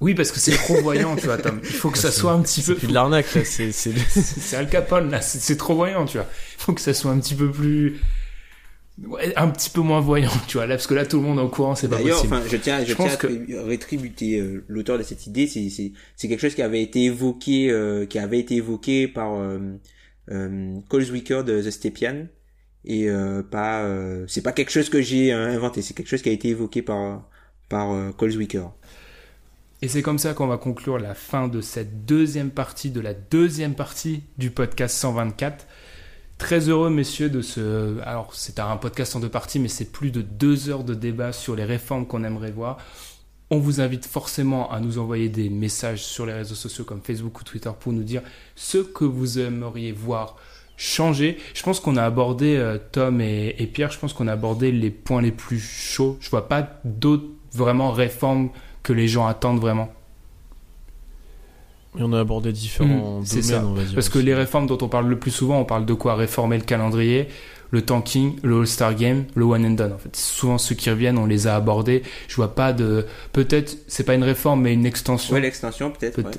Oui, 0.00 0.14
parce 0.14 0.32
que 0.32 0.40
c'est 0.40 0.56
trop 0.56 0.80
voyant, 0.82 1.14
tu 1.14 1.26
vois, 1.26 1.38
Tom. 1.38 1.60
Il 1.62 1.70
faut 1.70 1.90
que 1.90 1.98
ça 1.98 2.10
soit 2.10 2.32
un 2.32 2.42
petit 2.42 2.60
peu. 2.60 2.72
C'est 2.74 2.78
plus 2.80 2.88
de 2.88 2.94
l'arnaque, 2.94 3.32
là. 3.34 3.44
C'est, 3.44 3.70
c'est... 3.70 3.92
C'est 4.10 4.56
Al 4.56 4.68
Capone, 4.68 5.10
là. 5.12 5.20
C'est 5.22 5.56
trop 5.56 5.76
voyant, 5.76 6.04
tu 6.06 6.18
vois. 6.18 6.26
Il 6.58 6.62
faut 6.62 6.72
que 6.72 6.80
ça 6.80 6.92
soit 6.92 7.12
un 7.12 7.20
petit 7.20 7.36
peu 7.36 7.48
plus. 7.50 8.00
Ouais, 9.06 9.32
un 9.36 9.48
petit 9.48 9.70
peu 9.70 9.80
moins 9.80 10.00
voyant, 10.00 10.30
tu 10.46 10.58
vois. 10.58 10.66
Là, 10.66 10.76
parce 10.76 10.86
que 10.86 10.94
là, 10.94 11.06
tout 11.06 11.16
le 11.16 11.22
monde 11.22 11.38
est 11.38 11.42
au 11.42 11.48
courant, 11.48 11.74
c'est 11.74 11.88
pas 11.88 11.96
D'ailleurs, 11.96 12.16
possible. 12.18 12.34
enfin, 12.36 12.44
je 12.48 12.56
tiens, 12.58 12.80
je, 12.80 12.90
Je 12.90 12.94
tiens 12.94 13.04
pense 13.06 13.14
à 13.14 13.16
que- 13.16 13.64
rétributer 13.66 14.38
euh, 14.38 14.64
l'auteur 14.68 14.98
de 14.98 15.02
cette 15.02 15.26
idée. 15.26 15.46
C'est, 15.46 15.70
c'est, 15.70 15.92
c'est 16.14 16.28
quelque 16.28 16.40
chose 16.40 16.54
qui 16.54 16.62
avait 16.62 16.82
été 16.82 17.04
évoqué, 17.04 17.70
euh, 17.70 18.04
qui 18.06 18.18
avait 18.18 18.38
été 18.38 18.56
évoqué 18.56 19.08
par 19.08 19.34
euh, 19.34 19.58
euh, 20.30 20.78
de 20.90 21.62
The 21.62 21.70
Stepian, 21.70 22.26
et 22.84 23.08
euh, 23.08 23.42
pas, 23.42 23.88
c'est 24.28 24.42
pas 24.42 24.52
quelque 24.52 24.70
chose 24.70 24.88
que 24.90 25.00
j'ai 25.00 25.32
inventé. 25.32 25.82
C'est 25.82 25.94
quelque 25.94 26.08
chose 26.08 26.22
qui 26.22 26.28
a 26.28 26.32
été 26.32 26.48
évoqué 26.48 26.82
par 26.82 27.28
par 27.68 27.92
euh. 27.92 28.10
Et 29.80 29.88
c'est 29.88 30.02
comme 30.02 30.18
ça 30.18 30.34
qu'on 30.34 30.46
va 30.46 30.58
conclure 30.58 30.98
la 30.98 31.14
fin 31.14 31.48
de 31.48 31.60
cette 31.60 32.04
deuxième 32.04 32.50
partie, 32.50 32.90
de 32.90 33.00
la 33.00 33.14
deuxième 33.14 33.74
partie 33.74 34.22
du 34.38 34.50
podcast 34.50 34.96
124. 34.96 35.66
Très 36.42 36.68
heureux, 36.68 36.90
messieurs, 36.90 37.30
de 37.30 37.40
ce... 37.40 38.00
Alors, 38.00 38.34
c'est 38.34 38.58
un 38.58 38.76
podcast 38.76 39.14
en 39.14 39.20
deux 39.20 39.28
parties, 39.28 39.60
mais 39.60 39.68
c'est 39.68 39.92
plus 39.92 40.10
de 40.10 40.22
deux 40.22 40.70
heures 40.70 40.82
de 40.82 40.92
débat 40.92 41.32
sur 41.32 41.54
les 41.54 41.62
réformes 41.62 42.04
qu'on 42.04 42.24
aimerait 42.24 42.50
voir. 42.50 42.78
On 43.50 43.58
vous 43.58 43.80
invite 43.80 44.06
forcément 44.06 44.68
à 44.72 44.80
nous 44.80 44.98
envoyer 44.98 45.28
des 45.28 45.48
messages 45.50 46.02
sur 46.02 46.26
les 46.26 46.32
réseaux 46.32 46.56
sociaux 46.56 46.82
comme 46.82 47.00
Facebook 47.00 47.40
ou 47.40 47.44
Twitter 47.44 47.70
pour 47.78 47.92
nous 47.92 48.02
dire 48.02 48.22
ce 48.56 48.78
que 48.78 49.04
vous 49.04 49.38
aimeriez 49.38 49.92
voir 49.92 50.34
changer. 50.76 51.38
Je 51.54 51.62
pense 51.62 51.78
qu'on 51.78 51.96
a 51.96 52.02
abordé, 52.02 52.56
euh, 52.56 52.76
Tom 52.90 53.20
et, 53.20 53.70
Pierre, 53.72 53.92
je 53.92 54.00
pense 54.00 54.12
qu'on 54.12 54.26
a 54.26 54.32
abordé 54.32 54.72
les 54.72 54.90
points 54.90 55.22
les 55.22 55.30
plus 55.30 55.60
chauds. 55.60 56.18
Je 56.20 56.28
vois 56.28 56.48
pas 56.48 56.80
d'autres 56.84 57.28
vraiment 57.52 57.92
réformes 57.92 58.50
que 58.82 58.92
les 58.92 59.06
gens 59.06 59.28
attendent 59.28 59.60
vraiment. 59.60 59.92
Et 61.98 62.02
on 62.02 62.12
a 62.12 62.20
abordé 62.20 62.52
différents 62.52 63.20
Mm, 63.20 63.24
c'est 63.26 63.40
domaines, 63.42 63.60
ça. 63.60 63.66
on 63.66 63.72
va 63.74 63.82
dire. 63.84 63.94
Parce 63.94 64.08
que 64.08 64.18
les 64.18 64.34
réformes 64.34 64.66
dont 64.66 64.78
on 64.80 64.88
parle 64.88 65.08
le 65.08 65.18
plus 65.18 65.30
souvent, 65.30 65.58
on 65.60 65.64
parle 65.64 65.84
de 65.84 65.92
quoi? 65.94 66.14
Réformer 66.14 66.56
le 66.56 66.64
calendrier, 66.64 67.28
le 67.70 67.82
tanking, 67.82 68.36
le 68.42 68.60
All-Star 68.60 68.94
Game, 68.94 69.24
le 69.34 69.44
One 69.44 69.66
and 69.66 69.70
Done. 69.72 69.92
En 69.92 69.98
fait, 69.98 70.14
souvent 70.16 70.56
ceux 70.58 70.74
qui 70.74 70.88
reviennent, 70.90 71.18
on 71.18 71.26
les 71.26 71.46
a 71.46 71.54
abordés. 71.56 72.02
Je 72.28 72.36
vois 72.36 72.54
pas 72.54 72.72
de. 72.72 73.04
Peut-être, 73.32 73.76
c'est 73.88 74.04
pas 74.04 74.14
une 74.14 74.24
réforme, 74.24 74.62
mais 74.62 74.72
une 74.72 74.86
extension. 74.86 75.34
Ouais, 75.34 75.40
l'extension, 75.40 75.90
peut-être. 75.90 76.16
Peut- 76.16 76.22
ouais. 76.22 76.30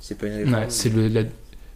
C'est 0.00 0.18
pas 0.18 0.26
une 0.26 0.34
réforme. 0.36 0.54
Ouais, 0.54 0.66
c'est 0.68 0.92
le, 0.94 1.08
la, 1.08 1.22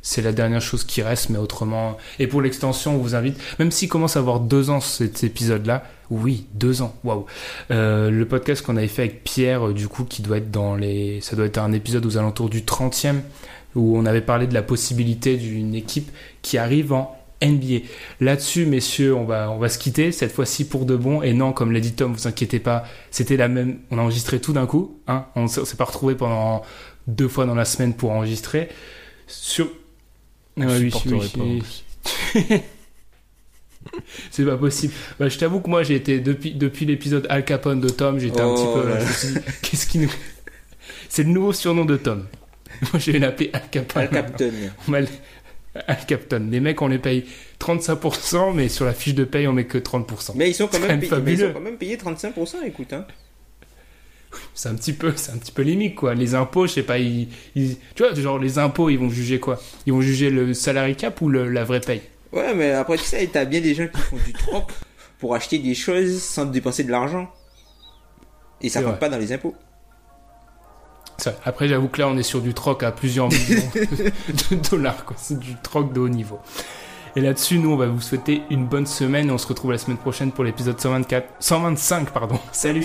c'est 0.02 0.22
la 0.22 0.32
dernière 0.32 0.60
chose 0.60 0.84
qui 0.84 1.02
reste, 1.02 1.30
mais 1.30 1.38
autrement. 1.38 1.96
Et 2.18 2.26
pour 2.26 2.42
l'extension, 2.42 2.94
on 2.94 2.98
vous 2.98 3.14
invite, 3.14 3.38
même 3.58 3.70
s'il 3.70 3.88
commence 3.88 4.16
à 4.16 4.20
avoir 4.20 4.40
deux 4.40 4.70
ans 4.70 4.80
cet 4.80 5.24
épisode-là, 5.24 5.84
oui, 6.10 6.46
deux 6.54 6.82
ans, 6.82 6.94
waouh. 7.04 7.26
Euh, 7.70 8.10
le 8.10 8.26
podcast 8.26 8.64
qu'on 8.64 8.76
avait 8.76 8.88
fait 8.88 9.02
avec 9.02 9.24
Pierre, 9.24 9.68
euh, 9.68 9.74
du 9.74 9.88
coup, 9.88 10.04
qui 10.04 10.22
doit 10.22 10.38
être 10.38 10.50
dans 10.50 10.74
les, 10.74 11.20
ça 11.20 11.36
doit 11.36 11.46
être 11.46 11.58
un 11.58 11.72
épisode 11.72 12.06
aux 12.06 12.16
alentours 12.16 12.48
du 12.48 12.62
30e, 12.62 13.16
où 13.74 13.98
on 13.98 14.06
avait 14.06 14.22
parlé 14.22 14.46
de 14.46 14.54
la 14.54 14.62
possibilité 14.62 15.36
d'une 15.36 15.74
équipe 15.74 16.10
qui 16.40 16.56
arrive 16.56 16.92
en 16.92 17.14
NBA. 17.42 17.86
Là-dessus, 18.20 18.66
messieurs, 18.66 19.14
on 19.14 19.24
va, 19.24 19.50
on 19.50 19.58
va 19.58 19.68
se 19.68 19.78
quitter, 19.78 20.12
cette 20.12 20.32
fois-ci 20.32 20.66
pour 20.66 20.86
de 20.86 20.96
bon. 20.96 21.22
Et 21.22 21.34
non, 21.34 21.52
comme 21.52 21.72
l'a 21.72 21.80
dit 21.80 21.92
Tom, 21.92 22.12
vous 22.12 22.26
inquiétez 22.26 22.58
pas, 22.58 22.84
c'était 23.10 23.36
la 23.36 23.48
même, 23.48 23.78
on 23.90 23.98
a 23.98 24.02
enregistré 24.02 24.40
tout 24.40 24.52
d'un 24.52 24.66
coup, 24.66 24.98
hein. 25.06 25.26
On 25.36 25.46
s'est 25.46 25.76
pas 25.76 25.84
retrouvé 25.84 26.14
pendant 26.14 26.62
deux 27.06 27.28
fois 27.28 27.46
dans 27.46 27.54
la 27.54 27.64
semaine 27.64 27.94
pour 27.94 28.10
enregistrer. 28.10 28.68
Sur, 29.26 29.68
Ah 30.60 30.66
oui, 30.68 30.90
supporterait 30.90 31.14
oui, 31.16 31.28
pas, 31.28 31.40
oui. 31.40 31.56
en 31.56 32.44
plus. 32.54 32.62
C'est 34.30 34.44
pas 34.44 34.56
possible. 34.56 34.92
Bah, 35.18 35.28
je 35.28 35.38
t'avoue 35.38 35.60
que 35.60 35.68
moi, 35.70 35.82
j'ai 35.82 35.94
été 35.94 36.20
depuis 36.20 36.52
depuis 36.52 36.84
l'épisode 36.86 37.26
Al 37.30 37.44
Capone 37.44 37.80
de 37.80 37.88
Tom, 37.88 38.18
j'étais 38.18 38.40
un 38.40 38.46
Oh 38.48 38.54
petit 38.54 38.82
peu. 38.82 38.88
là 38.88 39.00
je 39.00 39.06
me 39.06 39.12
suis 39.12 39.28
dit, 39.28 39.40
Qu'est-ce 39.62 39.86
qui 39.86 39.98
nous 39.98 40.10
C'est 41.08 41.22
le 41.22 41.30
nouveau 41.30 41.52
surnom 41.52 41.84
de 41.84 41.96
Tom. 41.96 42.26
Moi, 42.92 42.98
je 42.98 43.10
vais 43.10 43.18
l'appeler 43.18 43.50
Al 43.52 43.62
Capone. 43.70 44.02
Al 44.02 44.10
Captain. 44.10 44.50
Al 45.86 46.06
Capone. 46.06 46.50
Les 46.50 46.60
mecs, 46.60 46.80
on 46.82 46.88
les 46.88 46.98
paye 46.98 47.24
35%, 47.60 48.54
mais 48.54 48.68
sur 48.68 48.84
la 48.84 48.92
fiche 48.92 49.14
de 49.14 49.24
paye, 49.24 49.48
on 49.48 49.52
met 49.52 49.64
que 49.64 49.78
30%. 49.78 50.32
Mais 50.34 50.50
ils 50.50 50.54
sont 50.54 50.66
quand 50.68 50.78
même, 50.80 51.00
payés, 51.00 51.12
mais 51.24 51.32
ils 51.32 51.38
sont 51.40 51.52
quand 51.52 51.60
même 51.60 51.76
payés 51.78 51.96
35%, 51.96 52.64
écoute. 52.66 52.92
Hein. 52.92 53.06
C'est 54.54 54.68
un 54.68 54.74
petit 54.74 54.92
peu, 54.92 55.12
c'est 55.16 55.32
un 55.32 55.38
petit 55.38 55.52
peu 55.52 55.62
limite, 55.62 55.94
quoi. 55.94 56.14
Les 56.14 56.34
impôts, 56.34 56.66
je 56.66 56.72
sais 56.74 56.82
pas, 56.82 56.98
ils, 56.98 57.28
ils- 57.54 57.76
tu 57.94 58.02
vois, 58.02 58.14
genre 58.14 58.38
les 58.38 58.58
impôts, 58.58 58.90
ils 58.90 58.98
vont 58.98 59.08
juger 59.08 59.40
quoi? 59.40 59.58
Ils 59.86 59.92
vont 59.92 60.00
juger 60.00 60.30
le 60.30 60.52
salary 60.54 60.96
cap 60.96 61.20
ou 61.20 61.28
le- 61.28 61.48
la 61.50 61.64
vraie 61.64 61.80
paye? 61.80 62.02
Ouais, 62.32 62.54
mais 62.54 62.72
après, 62.72 62.98
tu 62.98 63.04
sais, 63.04 63.26
t'as 63.32 63.44
bien 63.46 63.60
des 63.60 63.74
gens 63.74 63.86
qui 63.88 64.00
font 64.00 64.16
du 64.16 64.32
troc 64.34 64.70
pour 65.18 65.34
acheter 65.34 65.58
des 65.58 65.74
choses 65.74 66.20
sans 66.22 66.44
dépenser 66.44 66.84
de 66.84 66.90
l'argent. 66.90 67.30
Et 68.60 68.68
ça 68.68 68.82
vrai. 68.82 68.98
pas 68.98 69.08
dans 69.08 69.18
les 69.18 69.32
impôts. 69.32 69.54
Ça, 71.16 71.34
Après, 71.44 71.66
j'avoue 71.68 71.88
que 71.88 72.00
là, 72.00 72.08
on 72.08 72.16
est 72.16 72.22
sur 72.22 72.40
du 72.40 72.54
troc 72.54 72.82
à 72.82 72.92
plusieurs 72.92 73.28
millions 73.28 73.70
de 74.50 74.68
dollars, 74.70 75.04
quoi. 75.04 75.16
C'est 75.18 75.38
du 75.38 75.54
troc 75.62 75.92
de 75.92 76.00
haut 76.00 76.08
niveau. 76.08 76.38
Et 77.16 77.20
là-dessus, 77.20 77.58
nous, 77.58 77.70
on 77.72 77.76
va 77.76 77.86
vous 77.86 78.00
souhaiter 78.00 78.42
une 78.50 78.66
bonne 78.66 78.86
semaine 78.86 79.28
et 79.28 79.32
on 79.32 79.38
se 79.38 79.46
retrouve 79.46 79.72
la 79.72 79.78
semaine 79.78 79.96
prochaine 79.96 80.30
pour 80.30 80.44
l'épisode 80.44 80.78
124, 80.78 81.26
125, 81.40 82.10
pardon. 82.10 82.38
Salut! 82.52 82.84